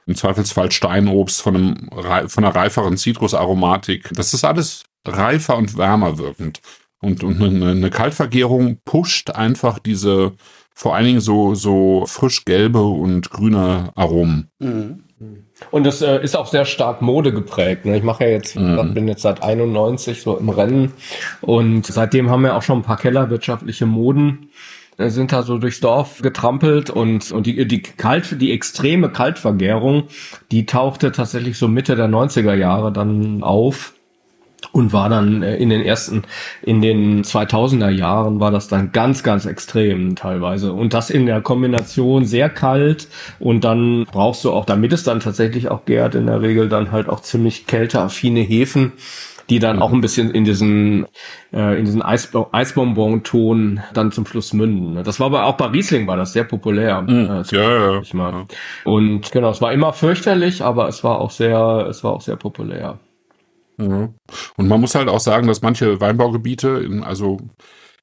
im 0.06 0.14
Zweifelsfall 0.14 0.70
Steinobst, 0.70 1.42
von, 1.42 1.56
einem, 1.56 2.28
von 2.28 2.44
einer 2.44 2.54
reiferen 2.54 2.96
Zitrusaromatik. 2.96 4.10
Das 4.12 4.34
ist 4.34 4.44
alles 4.44 4.84
reifer 5.06 5.56
und 5.56 5.76
wärmer 5.76 6.18
wirkend. 6.18 6.60
Und, 7.00 7.24
und 7.24 7.42
eine, 7.42 7.70
eine 7.72 7.90
Kaltvergärung 7.90 8.78
pusht 8.84 9.30
einfach 9.30 9.80
diese 9.80 10.32
vor 10.74 10.94
allen 10.96 11.06
Dingen 11.06 11.20
so, 11.20 11.54
so 11.54 12.04
frisch 12.06 12.44
gelbe 12.44 12.82
und 12.82 13.30
grüne 13.30 13.92
Aromen. 13.94 14.50
Und 15.70 15.84
das 15.84 16.02
äh, 16.02 16.22
ist 16.22 16.36
auch 16.36 16.46
sehr 16.46 16.64
stark 16.64 17.02
Mode 17.02 17.32
geprägt. 17.32 17.84
Ne? 17.84 17.96
Ich 17.96 18.02
mache 18.02 18.24
ja 18.24 18.30
jetzt, 18.30 18.54
gesagt, 18.54 18.94
bin 18.94 19.08
jetzt 19.08 19.22
seit 19.22 19.42
91 19.42 20.22
so 20.22 20.36
im 20.36 20.48
Rennen 20.48 20.92
und 21.40 21.86
seitdem 21.86 22.30
haben 22.30 22.42
wir 22.42 22.56
auch 22.56 22.62
schon 22.62 22.80
ein 22.80 22.82
paar 22.82 22.96
kellerwirtschaftliche 22.96 23.86
Moden 23.86 24.50
äh, 24.98 25.08
sind 25.08 25.32
da 25.32 25.42
so 25.42 25.58
durchs 25.58 25.80
Dorf 25.80 26.20
getrampelt 26.22 26.90
und 26.90 27.32
und 27.32 27.46
die 27.46 27.66
die 27.66 27.82
kalt 27.82 28.40
die 28.40 28.52
extreme 28.52 29.10
Kaltvergärung, 29.10 30.04
die 30.50 30.66
tauchte 30.66 31.12
tatsächlich 31.12 31.58
so 31.58 31.68
Mitte 31.68 31.96
der 31.96 32.08
90er 32.08 32.54
Jahre 32.54 32.92
dann 32.92 33.42
auf 33.42 33.94
und 34.70 34.92
war 34.92 35.08
dann 35.08 35.42
äh, 35.42 35.56
in 35.56 35.70
den 35.70 35.82
ersten, 35.82 36.22
in 36.62 36.80
den 36.80 37.24
2000er 37.24 37.90
Jahren 37.90 38.40
war 38.40 38.50
das 38.50 38.68
dann 38.68 38.92
ganz, 38.92 39.22
ganz 39.22 39.46
extrem 39.46 40.14
teilweise. 40.16 40.72
Und 40.72 40.94
das 40.94 41.10
in 41.10 41.26
der 41.26 41.40
Kombination 41.40 42.24
sehr 42.24 42.48
kalt 42.48 43.08
und 43.40 43.64
dann 43.64 44.06
brauchst 44.10 44.44
du 44.44 44.52
auch, 44.52 44.64
damit 44.64 44.92
es 44.92 45.02
dann 45.02 45.20
tatsächlich 45.20 45.70
auch 45.70 45.84
gärt, 45.84 46.14
in 46.14 46.26
der 46.26 46.40
Regel 46.40 46.68
dann 46.68 46.92
halt 46.92 47.08
auch 47.08 47.20
ziemlich 47.20 47.66
kälteaffine 47.66 48.40
Hefen, 48.40 48.92
die 49.50 49.58
dann 49.58 49.80
auch 49.80 49.92
ein 49.92 50.00
bisschen 50.00 50.30
in 50.30 50.44
diesen, 50.44 51.06
äh, 51.52 51.78
in 51.78 51.84
diesen 51.84 52.00
Eisbo 52.00 52.48
Eisbonbon-Ton 52.52 53.80
dann 53.92 54.12
zum 54.12 54.24
Schluss 54.24 54.52
münden. 54.52 54.94
ne? 54.94 55.02
Das 55.02 55.20
war 55.20 55.26
aber 55.26 55.44
auch 55.44 55.56
bei 55.56 55.66
Riesling 55.66 56.06
war 56.06 56.16
das 56.16 56.32
sehr 56.32 56.44
populär. 56.44 57.04
äh, 57.08 57.56
Ja, 57.56 57.96
ja, 57.96 58.02
mal. 58.12 58.46
Und 58.84 59.32
genau, 59.32 59.50
es 59.50 59.60
war 59.60 59.72
immer 59.72 59.92
fürchterlich, 59.92 60.62
aber 60.62 60.88
es 60.88 61.02
war 61.04 61.20
auch 61.20 61.30
sehr, 61.30 61.86
es 61.90 62.04
war 62.04 62.12
auch 62.12 62.20
sehr 62.20 62.36
populär. 62.36 62.98
Ja. 63.90 64.08
Und 64.56 64.68
man 64.68 64.80
muss 64.80 64.94
halt 64.94 65.08
auch 65.08 65.20
sagen, 65.20 65.46
dass 65.46 65.62
manche 65.62 66.00
Weinbaugebiete, 66.00 66.68
in, 66.68 67.02
also 67.04 67.38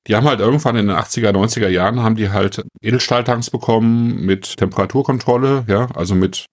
die 0.07 0.15
haben 0.15 0.27
halt 0.27 0.39
irgendwann 0.39 0.75
in 0.75 0.87
den 0.87 0.95
80er, 0.95 1.31
90er 1.31 1.67
Jahren 1.67 2.01
haben 2.01 2.15
die 2.15 2.29
halt 2.29 2.63
Edelstahltanks 2.81 3.49
bekommen 3.49 4.25
mit 4.25 4.57
Temperaturkontrolle, 4.57 5.65
ja, 5.67 5.87
also 5.93 6.15
mit, 6.15 6.45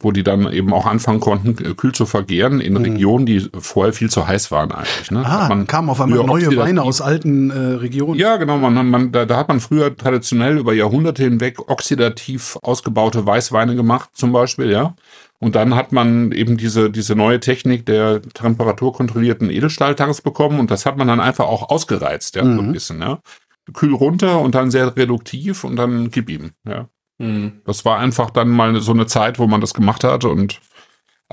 wo 0.00 0.12
die 0.12 0.22
dann 0.22 0.50
eben 0.52 0.72
auch 0.72 0.86
anfangen 0.86 1.20
konnten, 1.20 1.50
äh, 1.64 1.74
kühl 1.74 1.92
zu 1.92 2.06
vergären 2.06 2.60
in 2.60 2.76
Regionen, 2.76 3.26
die 3.26 3.48
vorher 3.58 3.92
viel 3.92 4.10
zu 4.10 4.26
heiß 4.26 4.50
waren 4.50 4.72
eigentlich. 4.72 5.10
Ne? 5.10 5.24
Ah, 5.24 5.48
man 5.48 5.66
kamen 5.66 5.90
auf 5.90 6.00
einmal 6.00 6.24
neue 6.24 6.56
Weine 6.56 6.82
aus 6.82 7.00
alten 7.00 7.50
äh, 7.50 7.56
Regionen. 7.56 8.18
Ja, 8.18 8.36
genau. 8.36 8.58
Man, 8.58 8.88
man, 8.88 9.12
da, 9.12 9.24
da 9.26 9.36
hat 9.36 9.48
man 9.48 9.60
früher 9.60 9.96
traditionell 9.96 10.58
über 10.58 10.72
Jahrhunderte 10.72 11.24
hinweg 11.24 11.68
oxidativ 11.68 12.58
ausgebaute 12.62 13.26
Weißweine 13.26 13.76
gemacht, 13.76 14.10
zum 14.14 14.32
Beispiel, 14.32 14.70
ja. 14.70 14.94
Und 15.44 15.56
dann 15.56 15.74
hat 15.74 15.92
man 15.92 16.32
eben 16.32 16.56
diese, 16.56 16.90
diese 16.90 17.14
neue 17.14 17.38
Technik 17.38 17.84
der 17.84 18.22
temperaturkontrollierten 18.22 19.50
Edelstahltanks 19.50 20.22
bekommen 20.22 20.58
und 20.58 20.70
das 20.70 20.86
hat 20.86 20.96
man 20.96 21.06
dann 21.06 21.20
einfach 21.20 21.44
auch 21.44 21.68
ausgereizt, 21.68 22.36
ja, 22.36 22.44
so 22.44 22.62
ein 22.62 22.72
bisschen, 22.72 23.02
ja. 23.02 23.20
Kühl 23.74 23.92
runter 23.92 24.40
und 24.40 24.54
dann 24.54 24.70
sehr 24.70 24.96
reduktiv 24.96 25.64
und 25.64 25.76
dann 25.76 26.08
gib 26.10 26.30
ihm, 26.30 26.52
ja. 26.66 26.88
Das 27.66 27.84
war 27.84 27.98
einfach 27.98 28.30
dann 28.30 28.48
mal 28.48 28.80
so 28.80 28.92
eine 28.92 29.04
Zeit, 29.04 29.38
wo 29.38 29.46
man 29.46 29.60
das 29.60 29.74
gemacht 29.74 30.02
hat 30.02 30.24
und 30.24 30.62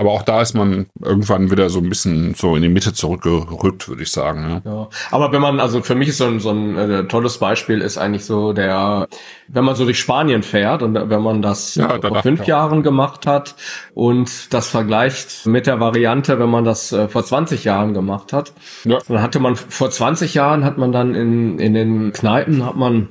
aber 0.02 0.14
auch 0.14 0.24
da 0.24 0.42
ist 0.42 0.56
man 0.56 0.88
irgendwann 1.00 1.52
wieder 1.52 1.70
so 1.70 1.78
ein 1.80 1.88
bisschen 1.88 2.34
so 2.34 2.56
in 2.56 2.64
die 2.64 2.70
Mitte 2.70 2.92
zurückgerückt, 2.92 3.88
würde 3.88 4.02
ich 4.02 4.12
sagen. 4.12 4.62
Ja. 4.66 4.72
Ja, 4.72 4.90
aber 5.12 5.32
wenn 5.32 5.42
man, 5.42 5.60
also 5.60 5.82
für 5.84 5.94
mich 5.94 6.10
ist 6.10 6.18
so 6.18 6.26
ein, 6.26 6.40
so 6.40 6.50
ein 6.50 6.76
äh, 6.76 7.04
tolles 7.08 7.38
Beispiel 7.38 7.82
ist 7.82 8.00
eigentlich 8.00 8.26
so 8.26 8.52
der, 8.52 9.08
wenn 9.48 9.64
man 9.64 9.76
so 9.76 9.86
durch 9.86 10.00
Spanien 10.00 10.42
fährt 10.42 10.82
und 10.82 10.96
wenn 10.96 11.22
man 11.22 11.44
das 11.44 11.76
Ja, 11.76 12.00
da 12.00 12.08
vor 12.08 12.24
fünf. 12.24 12.48
Jahren 12.48 12.82
gemacht 12.82 13.28
hat 13.28 13.56
und 13.94 14.52
das 14.54 14.70
vergleicht 14.70 15.46
mit 15.46 15.68
der 15.68 15.80
Variante, 15.80 16.40
wenn 16.40 16.50
man 16.50 16.66
das 16.66 16.92
äh, 16.92 17.08
vor 17.08 17.24
20 17.24 17.64
Jahren 17.64 17.94
gemacht 17.94 18.34
hat, 18.34 18.54
Ja. 18.84 18.98
dann 19.08 19.22
hatte 19.22 19.40
man 19.40 19.56
vor 19.56 19.92
20 19.92 20.34
Jahren 20.34 20.66
hat 20.66 20.80
man 20.80 20.92
dann 20.92 21.14
in, 21.14 21.60
in 21.60 21.76
den 21.76 22.12
Kneipen 22.12 22.66
hat 22.66 22.76
man, 22.76 23.10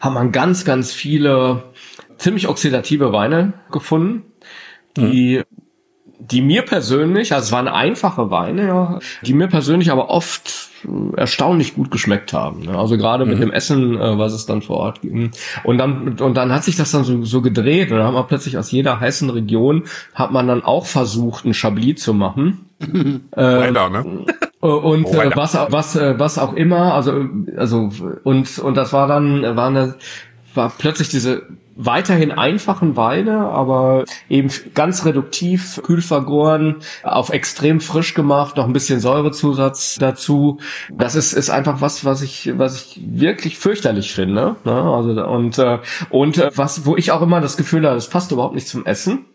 hat 0.00 0.12
man 0.12 0.32
ganz, 0.32 0.64
ganz 0.64 0.92
viele 0.92 1.62
ziemlich 2.18 2.48
oxidative 2.48 3.12
Weine 3.12 3.52
gefunden, 3.70 4.24
die 4.96 5.42
die 6.30 6.40
mir 6.40 6.62
persönlich, 6.62 7.32
also 7.32 7.44
es 7.44 7.52
waren 7.52 7.68
einfache 7.68 8.30
Weine, 8.30 8.66
ja, 8.66 8.98
die 9.22 9.34
mir 9.34 9.48
persönlich 9.48 9.90
aber 9.90 10.10
oft 10.10 10.70
erstaunlich 11.16 11.74
gut 11.74 11.90
geschmeckt 11.90 12.32
haben. 12.32 12.62
Ne? 12.62 12.78
Also 12.78 12.96
gerade 12.96 13.24
mhm. 13.24 13.30
mit 13.32 13.42
dem 13.42 13.52
Essen, 13.52 13.98
äh, 13.98 14.18
was 14.18 14.32
es 14.32 14.46
dann 14.46 14.62
vor 14.62 14.76
Ort 14.76 15.00
gibt. 15.00 15.36
Und 15.64 15.78
dann, 15.78 16.18
und 16.20 16.34
dann 16.34 16.52
hat 16.52 16.64
sich 16.64 16.76
das 16.76 16.90
dann 16.90 17.04
so, 17.04 17.24
so 17.24 17.42
gedreht. 17.42 17.90
Und 17.90 17.98
dann 17.98 18.06
haben 18.06 18.14
wir 18.14 18.24
plötzlich 18.24 18.58
aus 18.58 18.70
jeder 18.70 19.00
heißen 19.00 19.30
Region 19.30 19.84
hat 20.14 20.32
man 20.32 20.46
dann 20.46 20.62
auch 20.62 20.86
versucht, 20.86 21.44
ein 21.44 21.54
Chablis 21.54 22.02
zu 22.02 22.14
machen. 22.14 22.66
äh, 23.36 23.70
ne? 23.70 24.24
Und 24.60 25.06
äh, 25.08 25.30
was, 25.34 25.54
was, 25.54 25.94
äh, 25.94 26.18
was 26.18 26.38
auch 26.38 26.54
immer, 26.54 26.94
also, 26.94 27.26
also, 27.54 27.90
und, 28.22 28.58
und 28.58 28.76
das 28.78 28.94
war 28.94 29.06
dann, 29.06 29.42
war 29.56 29.66
eine, 29.66 29.96
war 30.54 30.72
plötzlich 30.78 31.10
diese 31.10 31.42
weiterhin 31.76 32.30
einfachen 32.30 32.96
Weine, 32.96 33.48
aber 33.48 34.04
eben 34.28 34.48
ganz 34.74 35.04
reduktiv, 35.04 35.80
kühl 35.82 36.02
vergoren, 36.02 36.76
auf 37.02 37.30
extrem 37.30 37.80
frisch 37.80 38.14
gemacht, 38.14 38.56
noch 38.56 38.66
ein 38.66 38.72
bisschen 38.72 39.00
Säurezusatz 39.00 39.96
dazu. 39.98 40.58
Das 40.92 41.14
ist, 41.14 41.32
ist 41.32 41.50
einfach 41.50 41.80
was, 41.80 42.04
was 42.04 42.22
ich, 42.22 42.52
was 42.56 42.76
ich 42.76 43.00
wirklich 43.04 43.58
fürchterlich 43.58 44.12
finde. 44.14 44.56
Ne? 44.64 44.72
Also, 44.72 45.26
und, 45.26 45.58
äh, 45.58 45.78
und 46.10 46.38
äh, 46.38 46.50
was, 46.54 46.86
wo 46.86 46.96
ich 46.96 47.10
auch 47.10 47.22
immer 47.22 47.40
das 47.40 47.56
Gefühl 47.56 47.84
habe, 47.84 47.96
das 47.96 48.08
passt 48.08 48.30
überhaupt 48.30 48.54
nicht 48.54 48.68
zum 48.68 48.86
Essen. 48.86 49.26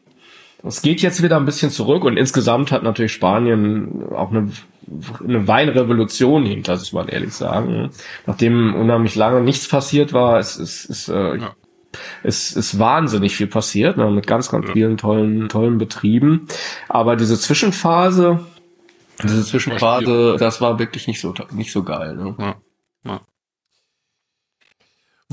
Es 0.61 0.81
geht 0.81 1.01
jetzt 1.01 1.23
wieder 1.23 1.37
ein 1.37 1.45
bisschen 1.45 1.71
zurück 1.71 2.03
und 2.03 2.17
insgesamt 2.17 2.71
hat 2.71 2.83
natürlich 2.83 3.13
Spanien 3.13 4.03
auch 4.13 4.29
eine, 4.29 4.51
eine 5.25 5.47
Weinrevolution 5.47 6.45
hinter 6.45 6.75
sich, 6.75 6.91
muss 6.91 7.05
man 7.05 7.13
ehrlich 7.13 7.33
sagen. 7.33 7.91
Nachdem 8.25 8.75
unheimlich 8.75 9.15
lange 9.15 9.39
nichts 9.39 9.69
passiert 9.69 10.11
war, 10.11 10.37
es 10.37 10.57
ist, 10.57 10.85
ist 10.85 11.07
äh, 11.07 11.37
ja 11.37 11.55
es 12.23 12.51
ist 12.51 12.79
wahnsinnig 12.79 13.35
viel 13.35 13.47
passiert, 13.47 13.97
ne, 13.97 14.09
mit 14.11 14.27
ganz, 14.27 14.49
ganz 14.49 14.69
vielen 14.71 14.97
tollen, 14.97 15.49
tollen 15.49 15.77
Betrieben. 15.77 16.47
Aber 16.87 17.15
diese 17.15 17.39
Zwischenphase, 17.39 18.39
diese 19.23 19.43
Zwischenphase, 19.43 20.37
das 20.39 20.61
war 20.61 20.79
wirklich 20.79 21.07
nicht 21.07 21.19
so, 21.19 21.33
nicht 21.51 21.71
so 21.71 21.83
geil. 21.83 22.15
Ne? 22.15 22.35
Ja. 22.37 22.55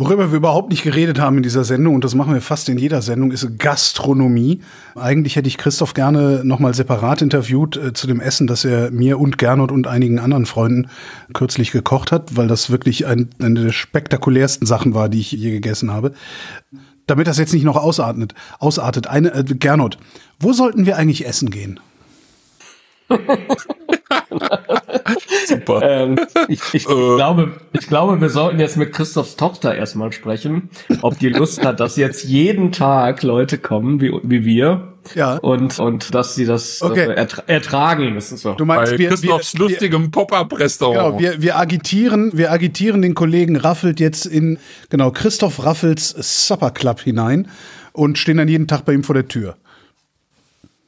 Worüber 0.07 0.31
wir 0.31 0.37
überhaupt 0.37 0.71
nicht 0.71 0.85
geredet 0.85 1.19
haben 1.19 1.37
in 1.37 1.43
dieser 1.43 1.65
Sendung, 1.65 1.97
und 1.97 2.05
das 2.05 2.15
machen 2.15 2.33
wir 2.33 2.41
fast 2.41 2.69
in 2.69 2.79
jeder 2.79 3.03
Sendung, 3.03 3.33
ist 3.33 3.59
Gastronomie. 3.59 4.61
Eigentlich 4.95 5.35
hätte 5.35 5.49
ich 5.49 5.59
Christoph 5.59 5.95
gerne 5.95 6.45
nochmal 6.45 6.75
separat 6.75 7.23
interviewt 7.23 7.77
äh, 7.77 7.93
zu 7.93 8.07
dem 8.07 8.21
Essen, 8.21 8.47
das 8.47 8.65
er 8.65 8.93
mir 8.93 9.19
und 9.19 9.37
Gernot 9.37 9.73
und 9.73 9.89
einigen 9.89 10.21
anderen 10.21 10.47
Freunden 10.47 10.89
kürzlich 11.35 11.73
gekocht 11.73 12.13
hat, 12.13 12.37
weil 12.37 12.47
das 12.47 12.71
wirklich 12.71 13.05
ein, 13.05 13.31
eine 13.41 13.65
der 13.65 13.73
spektakulärsten 13.73 14.65
Sachen 14.65 14.95
war, 14.95 15.09
die 15.09 15.19
ich 15.19 15.33
je 15.33 15.51
gegessen 15.51 15.93
habe. 15.93 16.13
Damit 17.09 17.27
das 17.27 17.39
jetzt 17.39 17.53
nicht 17.53 17.65
noch 17.65 17.77
ausartet, 17.77 18.33
ausartet 18.61 19.09
eine, 19.09 19.35
äh, 19.35 19.43
Gernot, 19.43 19.99
wo 20.39 20.53
sollten 20.53 20.87
wir 20.87 20.99
eigentlich 20.99 21.27
essen 21.27 21.51
gehen? 21.51 21.81
Super. 25.47 25.83
Ähm, 25.83 26.19
ich, 26.49 26.61
ich, 26.73 26.89
äh. 26.89 27.17
glaube, 27.17 27.53
ich 27.73 27.87
glaube, 27.87 28.21
wir 28.21 28.31
sollten 28.31 28.61
jetzt 28.61 28.77
mit 28.77 28.93
Christophs 28.93 29.37
Tochter 29.37 29.75
erstmal 29.75 30.13
sprechen, 30.13 30.71
ob 31.03 31.19
die 31.19 31.29
Lust 31.29 31.65
hat, 31.65 31.81
dass 31.81 31.97
jetzt 31.97 32.25
jeden 32.25 32.73
Tag 32.73 33.23
Leute 33.23 33.59
kommen, 33.59 34.01
wie, 34.01 34.13
wie 34.23 34.45
wir. 34.45 34.93
Ja. 35.15 35.37
Und, 35.37 35.79
und 35.79 36.15
dass 36.15 36.35
sie 36.35 36.47
das 36.47 36.83
okay. 36.83 37.09
äh, 37.09 37.15
ertra 37.15 37.43
ertragen 37.47 38.13
müssen. 38.13 38.37
So. 38.37 38.55
Du 38.55 38.65
meinst, 38.65 38.93
Bei 38.93 38.99
wir, 38.99 39.09
Christophs 39.11 39.55
wir, 39.55 39.61
lustigem 39.61 40.11
Pop-Up-Restaurant. 40.11 41.19
Genau, 41.19 41.21
wir, 41.21 41.43
wir 41.43 41.59
agitieren, 41.59 42.33
wir 42.35 42.51
agitieren 42.51 43.03
den 43.03 43.15
Kollegen 43.15 43.57
Raffelt 43.57 44.01
jetzt 44.01 44.27
in, 44.27 44.59
genau, 44.91 45.13
Christoph 45.13 45.65
Raffels 45.65 46.11
Supper 46.11 46.73
Club 46.73 47.01
hinein 47.01 47.49
und 47.93 48.19
stehen 48.19 48.39
dann 48.39 48.49
jeden 48.49 48.67
Tag 48.67 48.85
bei 48.85 48.93
ihm 48.93 49.05
vor 49.05 49.15
der 49.15 49.29
Tür. 49.29 49.57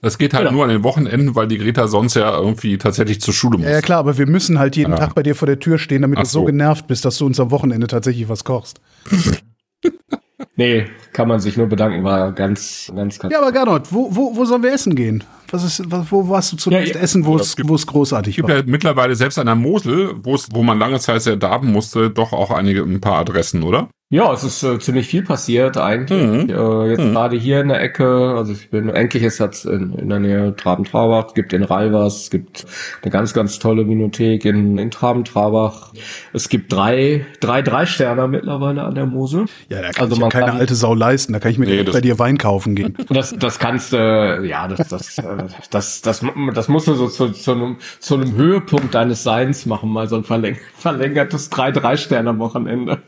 Das 0.00 0.16
geht 0.16 0.32
halt 0.32 0.44
genau. 0.44 0.56
nur 0.56 0.64
an 0.64 0.70
den 0.70 0.84
Wochenenden, 0.84 1.34
weil 1.34 1.48
die 1.48 1.58
Greta 1.58 1.88
sonst 1.88 2.14
ja 2.14 2.36
irgendwie 2.38 2.78
tatsächlich 2.78 3.20
zur 3.20 3.34
Schule 3.34 3.58
muss. 3.58 3.66
Ja, 3.66 3.72
ja 3.72 3.80
klar, 3.80 3.98
aber 3.98 4.16
wir 4.16 4.26
müssen 4.26 4.58
halt 4.58 4.76
jeden 4.76 4.92
ja. 4.92 4.98
Tag 4.98 5.14
bei 5.14 5.24
dir 5.24 5.34
vor 5.34 5.46
der 5.46 5.58
Tür 5.58 5.78
stehen, 5.78 6.02
damit 6.02 6.18
Ach 6.18 6.22
du 6.22 6.28
so 6.28 6.44
genervt 6.44 6.86
bist, 6.86 7.04
dass 7.04 7.18
du 7.18 7.26
uns 7.26 7.40
am 7.40 7.50
Wochenende 7.50 7.88
tatsächlich 7.88 8.28
was 8.28 8.44
kochst. 8.44 8.80
nee, 10.56 10.86
kann 11.12 11.26
man 11.26 11.40
sich 11.40 11.56
nur 11.56 11.66
bedanken, 11.66 12.04
war 12.04 12.30
ganz, 12.32 12.92
ganz, 12.94 13.18
ganz. 13.18 13.32
Ja, 13.32 13.40
aber 13.40 13.50
Gernot, 13.50 13.92
wo, 13.92 14.14
wo, 14.14 14.36
wo 14.36 14.44
sollen 14.44 14.62
wir 14.62 14.72
essen 14.72 14.94
gehen? 14.94 15.24
Was 15.50 15.64
ist, 15.64 15.82
wo 15.90 16.28
warst 16.28 16.52
du 16.52 16.56
zuletzt 16.56 16.94
ja, 16.94 17.00
essen, 17.00 17.24
wo 17.24 17.36
es, 17.36 17.56
großartig 17.56 18.36
gibt 18.36 18.48
war? 18.48 18.54
Es 18.54 18.60
gibt 18.60 18.68
ja 18.68 18.70
mittlerweile 18.70 19.16
selbst 19.16 19.38
an 19.38 19.46
der 19.46 19.54
Mosel, 19.56 20.14
wo 20.22 20.34
es, 20.34 20.48
wo 20.52 20.62
man 20.62 20.78
lange 20.78 21.00
Zeit 21.00 21.22
sehr 21.22 21.36
darben 21.36 21.72
musste, 21.72 22.10
doch 22.10 22.32
auch 22.32 22.50
einige, 22.50 22.82
ein 22.82 23.00
paar 23.00 23.18
Adressen, 23.18 23.64
oder? 23.64 23.88
Ja, 24.10 24.32
es 24.32 24.42
ist 24.42 24.62
äh, 24.62 24.78
ziemlich 24.78 25.06
viel 25.06 25.22
passiert 25.22 25.76
eigentlich. 25.76 26.26
Mhm. 26.26 26.48
Äh, 26.48 26.90
jetzt 26.92 27.00
mhm. 27.00 27.12
gerade 27.12 27.36
hier 27.36 27.60
in 27.60 27.68
der 27.68 27.82
Ecke, 27.82 28.34
also 28.38 28.54
ich 28.54 28.70
bin 28.70 28.88
endlich 28.88 29.22
ist 29.22 29.38
jetzt 29.38 29.66
in, 29.66 29.92
in 29.92 30.08
der 30.08 30.18
Nähe 30.18 30.56
Traben-Trabach, 30.56 31.26
es 31.26 31.34
gibt 31.34 31.52
in 31.52 31.62
Ralvers, 31.62 32.22
es 32.22 32.30
gibt 32.30 32.64
eine 33.02 33.12
ganz, 33.12 33.34
ganz 33.34 33.58
tolle 33.58 33.86
Vinothek 33.86 34.46
in, 34.46 34.78
in 34.78 34.90
Traben-Trabach. 34.90 35.92
Es 36.32 36.48
gibt 36.48 36.72
drei, 36.72 37.26
drei, 37.40 37.60
drei 37.60 37.84
Sterne 37.84 38.28
mittlerweile 38.28 38.84
an 38.84 38.94
der 38.94 39.04
Mosel. 39.04 39.44
Ja, 39.68 39.82
da 39.82 39.90
kann 39.90 40.04
also 40.04 40.16
man 40.16 40.30
keine 40.30 40.46
kann, 40.46 40.56
alte 40.56 40.74
Sau 40.74 40.94
leisten, 40.94 41.34
da 41.34 41.38
kann 41.38 41.50
ich 41.50 41.58
mir 41.58 41.66
nee, 41.66 41.82
bei 41.82 42.00
dir 42.00 42.18
Wein 42.18 42.38
kaufen 42.38 42.74
gehen. 42.74 42.96
Das, 43.10 43.34
das 43.36 43.58
kannst 43.58 43.92
du, 43.92 43.96
äh, 43.96 44.46
ja, 44.46 44.68
das, 44.68 44.88
das, 44.88 45.18
äh, 45.18 45.22
das, 45.70 46.02
das, 46.02 46.24
das 46.54 46.68
musst 46.68 46.86
du 46.86 46.94
so 46.94 47.08
zu, 47.08 47.30
zu, 47.30 47.52
einem, 47.52 47.76
zu 47.98 48.14
einem 48.14 48.36
Höhepunkt 48.36 48.94
deines 48.94 49.22
Seins 49.22 49.66
machen, 49.66 49.90
mal 49.90 50.08
so 50.08 50.16
ein 50.16 50.24
verläng 50.24 50.56
verlängertes 50.76 51.50
drei, 51.50 51.72
drei 51.72 51.96
Sterne 51.96 52.38
Wochenende. 52.38 52.98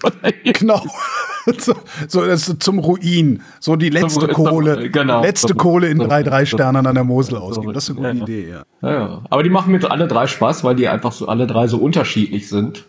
genau. 0.42 0.82
so, 1.58 1.74
so 2.08 2.26
das 2.26 2.54
zum 2.58 2.78
Ruin. 2.78 3.42
So 3.60 3.76
die 3.76 3.90
letzte 3.90 4.26
zum, 4.26 4.32
Kohle. 4.32 4.90
Genau. 4.90 5.22
Letzte 5.22 5.54
Kohle 5.54 5.88
in 5.88 5.98
drei, 5.98 6.22
drei 6.22 6.44
Sternen 6.44 6.86
an 6.86 6.94
der 6.94 7.04
Mosel 7.04 7.36
ausgeben. 7.36 7.72
Das 7.72 7.88
ist 7.88 7.96
eine 7.96 8.14
gute 8.14 8.18
ja, 8.18 8.22
Idee, 8.24 8.50
ja. 8.50 8.62
ja. 8.82 8.92
ja. 8.92 9.22
Aber 9.30 9.42
die 9.42 9.50
machen 9.50 9.72
mir 9.72 9.90
alle 9.90 10.06
drei 10.06 10.26
Spaß, 10.26 10.64
weil 10.64 10.76
die 10.76 10.88
einfach 10.88 11.12
so 11.12 11.28
alle 11.28 11.46
drei 11.46 11.66
so 11.66 11.78
unterschiedlich 11.78 12.48
sind. 12.48 12.84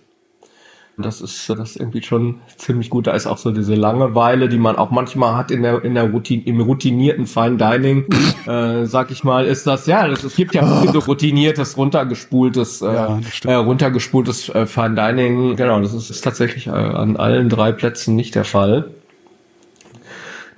Das 1.02 1.22
ist, 1.22 1.50
das 1.50 1.72
ist 1.72 1.80
irgendwie 1.80 2.02
schon 2.02 2.42
ziemlich 2.58 2.90
gut. 2.90 3.08
Da 3.08 3.12
ist 3.12 3.28
auch 3.28 3.38
so 3.38 3.52
diese 3.52 3.76
Langeweile, 3.76 4.50
die 4.50 4.58
man 4.58 4.76
auch 4.76 4.92
manchmal 4.92 5.36
hat 5.36 5.52
in 5.52 5.64
der, 5.64 5.84
in 5.84 5.96
der 5.96 6.12
Routine, 6.12 6.44
im 6.44 6.62
routinierten 6.62 7.28
Fine 7.28 7.58
Dining, 7.58 8.06
äh, 8.48 8.86
sag 8.86 9.12
ich 9.12 9.24
mal, 9.24 9.46
ist 9.46 9.68
das, 9.68 9.86
ja, 9.86 10.08
das, 10.08 10.24
es 10.24 10.36
gibt 10.36 10.56
ja 10.56 10.84
so 10.92 11.00
routiniertes, 11.00 11.78
runtergespultes, 11.78 12.82
äh, 12.82 12.86
ja, 12.94 13.20
äh, 13.46 13.54
runtergespultes 13.54 14.50
äh, 14.50 14.66
Fine 14.66 14.96
Dining. 14.96 15.56
Genau, 15.56 15.80
das 15.82 15.94
ist, 15.94 16.10
ist 16.10 16.22
tatsächlich 16.22 16.68
äh, 16.68 16.72
an 16.72 17.18
allen 17.18 17.50
drei 17.50 17.72
Plätzen 17.72 18.16
nicht 18.16 18.36
der 18.36 18.46
Fall. 18.46 18.92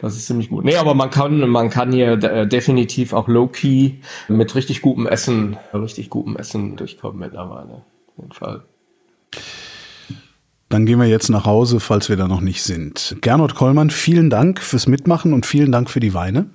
Das 0.04 0.18
ist 0.18 0.28
ziemlich 0.28 0.50
gut. 0.50 0.66
Nee, 0.66 0.76
aber 0.76 0.96
man 0.96 1.12
kann, 1.12 1.50
man 1.50 1.70
kann 1.70 1.94
hier 1.94 2.22
äh, 2.22 2.46
definitiv 2.46 3.14
auch 3.14 3.30
low-key 3.30 3.94
mit 4.28 4.54
richtig 4.54 4.82
gutem 4.82 5.08
Essen, 5.08 5.56
richtig 5.74 6.10
gutem 6.10 6.36
Essen 6.36 6.76
durchkommen 6.76 7.20
mittlerweile. 7.20 7.84
Auf 8.10 8.18
jeden 8.18 8.34
Fall. 8.34 8.64
Dann 10.74 10.88
gehen 10.88 11.00
wir 11.00 11.06
jetzt 11.06 11.30
nach 11.30 11.46
Hause, 11.46 11.80
falls 11.80 12.10
wir 12.10 12.18
da 12.18 12.28
noch 12.28 12.42
nicht 12.42 12.64
sind. 12.64 13.18
Gernot 13.22 13.54
Kollmann, 13.54 13.92
vielen 13.92 14.32
Dank 14.32 14.60
fürs 14.60 14.88
Mitmachen 14.88 15.32
und 15.32 15.46
vielen 15.46 15.72
Dank 15.72 15.88
für 15.88 16.00
die 16.00 16.16
Weine. 16.16 16.48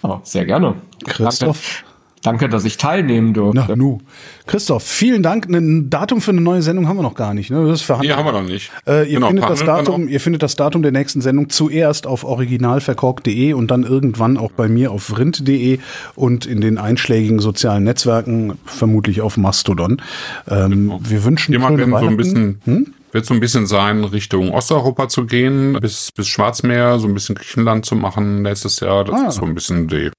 Oh, 0.00 0.20
sehr 0.22 0.46
gerne. 0.46 0.76
Christoph. 1.04 1.84
Danke, 2.22 2.48
dass 2.48 2.64
ich 2.64 2.78
teilnehmen 2.78 3.34
durfte. 3.34 3.64
Na, 3.68 3.76
nu. 3.76 3.98
Christoph, 4.46 4.84
vielen 4.84 5.22
Dank. 5.22 5.50
Ein 5.50 5.90
Datum 5.90 6.22
für 6.22 6.30
eine 6.30 6.40
neue 6.40 6.62
Sendung 6.62 6.88
haben 6.88 6.96
wir 6.96 7.02
noch 7.02 7.14
gar 7.14 7.34
nicht. 7.34 7.50
Ne? 7.50 7.66
Das 7.66 7.82
ist 7.82 7.90
nee, 8.00 8.10
haben 8.10 8.24
wir 8.24 8.32
noch 8.32 8.42
nicht. 8.42 8.70
Äh, 8.86 9.02
ihr, 9.02 9.16
genau, 9.16 9.26
findet 9.26 9.50
das 9.50 9.64
Datum, 9.64 10.08
ihr 10.08 10.20
findet 10.20 10.42
das 10.42 10.56
Datum 10.56 10.80
der 10.80 10.92
nächsten 10.92 11.20
Sendung 11.20 11.50
zuerst 11.50 12.06
auf 12.06 12.24
originalverkork.de 12.24 13.52
und 13.52 13.70
dann 13.70 13.82
irgendwann 13.82 14.38
auch 14.38 14.52
bei 14.52 14.68
mir 14.68 14.92
auf 14.92 15.02
vrind.de 15.02 15.78
und 16.14 16.46
in 16.46 16.62
den 16.62 16.78
einschlägigen 16.78 17.38
sozialen 17.38 17.84
Netzwerken, 17.84 18.54
vermutlich 18.64 19.20
auf 19.20 19.36
Mastodon. 19.36 20.00
Ähm, 20.48 20.70
genau. 20.70 21.00
Wir 21.02 21.24
wünschen 21.24 21.52
Jemand 21.52 21.78
schöne 21.78 21.98
so 21.98 22.06
ein 22.06 22.16
bisschen 22.16 22.60
hm? 22.64 22.94
Wird 23.12 23.26
so 23.26 23.34
ein 23.34 23.40
bisschen 23.40 23.66
sein, 23.66 24.04
Richtung 24.04 24.52
Osteuropa 24.52 25.08
zu 25.08 25.26
gehen, 25.26 25.74
bis, 25.80 26.12
bis 26.12 26.28
Schwarzmeer, 26.28 26.98
so 26.98 27.08
ein 27.08 27.14
bisschen 27.14 27.34
Griechenland 27.34 27.86
zu 27.86 27.96
machen 27.96 28.42
nächstes 28.42 28.80
Jahr. 28.80 29.04
Das 29.04 29.20
ah. 29.20 29.28
ist 29.28 29.34
so 29.36 29.44
ein 29.44 29.54
bisschen 29.54 29.88
die, 29.88 30.10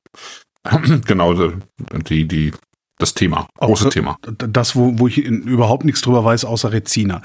genau, 1.06 1.34
die, 2.10 2.28
die, 2.28 2.52
das 2.98 3.14
Thema, 3.14 3.48
große 3.60 3.88
Auch, 3.88 3.92
Thema. 3.92 4.18
Das, 4.38 4.76
wo, 4.76 4.94
wo 4.98 5.08
ich 5.08 5.18
überhaupt 5.18 5.86
nichts 5.86 6.02
drüber 6.02 6.24
weiß, 6.24 6.46
außer 6.46 6.72
Rezina. 6.72 7.22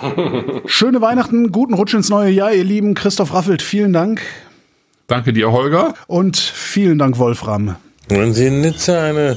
Schöne 0.66 1.00
Weihnachten, 1.00 1.52
guten 1.52 1.74
Rutsch 1.74 1.94
ins 1.94 2.08
neue 2.08 2.30
Jahr, 2.30 2.52
ihr 2.52 2.64
lieben 2.64 2.94
Christoph 2.94 3.34
Raffelt, 3.34 3.62
vielen 3.62 3.92
Dank. 3.92 4.22
Danke 5.06 5.32
dir, 5.32 5.50
Holger. 5.50 5.94
Und 6.06 6.36
vielen 6.36 6.98
Dank, 6.98 7.18
Wolfram. 7.18 7.76
Wenn 8.08 8.32
Sie 8.32 8.46
in 8.46 8.60
Nizza 8.60 9.02
eine 9.02 9.36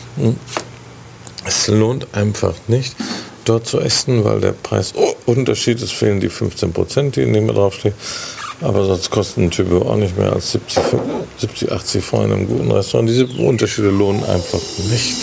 Es 1.45 1.67
lohnt 1.67 2.07
einfach 2.13 2.53
nicht, 2.67 2.95
dort 3.45 3.67
zu 3.67 3.79
essen, 3.79 4.23
weil 4.23 4.39
der 4.39 4.51
Preisunterschied 4.51 5.81
ist, 5.81 5.93
fehlen 5.93 6.19
die 6.19 6.29
15 6.29 6.73
Prozent, 6.73 7.15
die 7.15 7.23
in 7.23 7.33
dem 7.33 7.47
draufstehen. 7.47 7.95
Aber 8.61 8.85
sonst 8.85 9.09
kosten 9.09 9.45
ein 9.45 9.51
Typ 9.51 9.71
auch 9.71 9.95
nicht 9.95 10.17
mehr 10.17 10.33
als 10.33 10.51
70, 10.51 10.83
70 11.39 11.71
80 11.71 12.05
Freunde 12.05 12.35
im 12.35 12.47
guten 12.47 12.71
Restaurant. 12.71 13.09
Diese 13.09 13.25
Unterschiede 13.25 13.89
lohnen 13.89 14.23
einfach 14.23 14.59
nicht. 14.89 15.15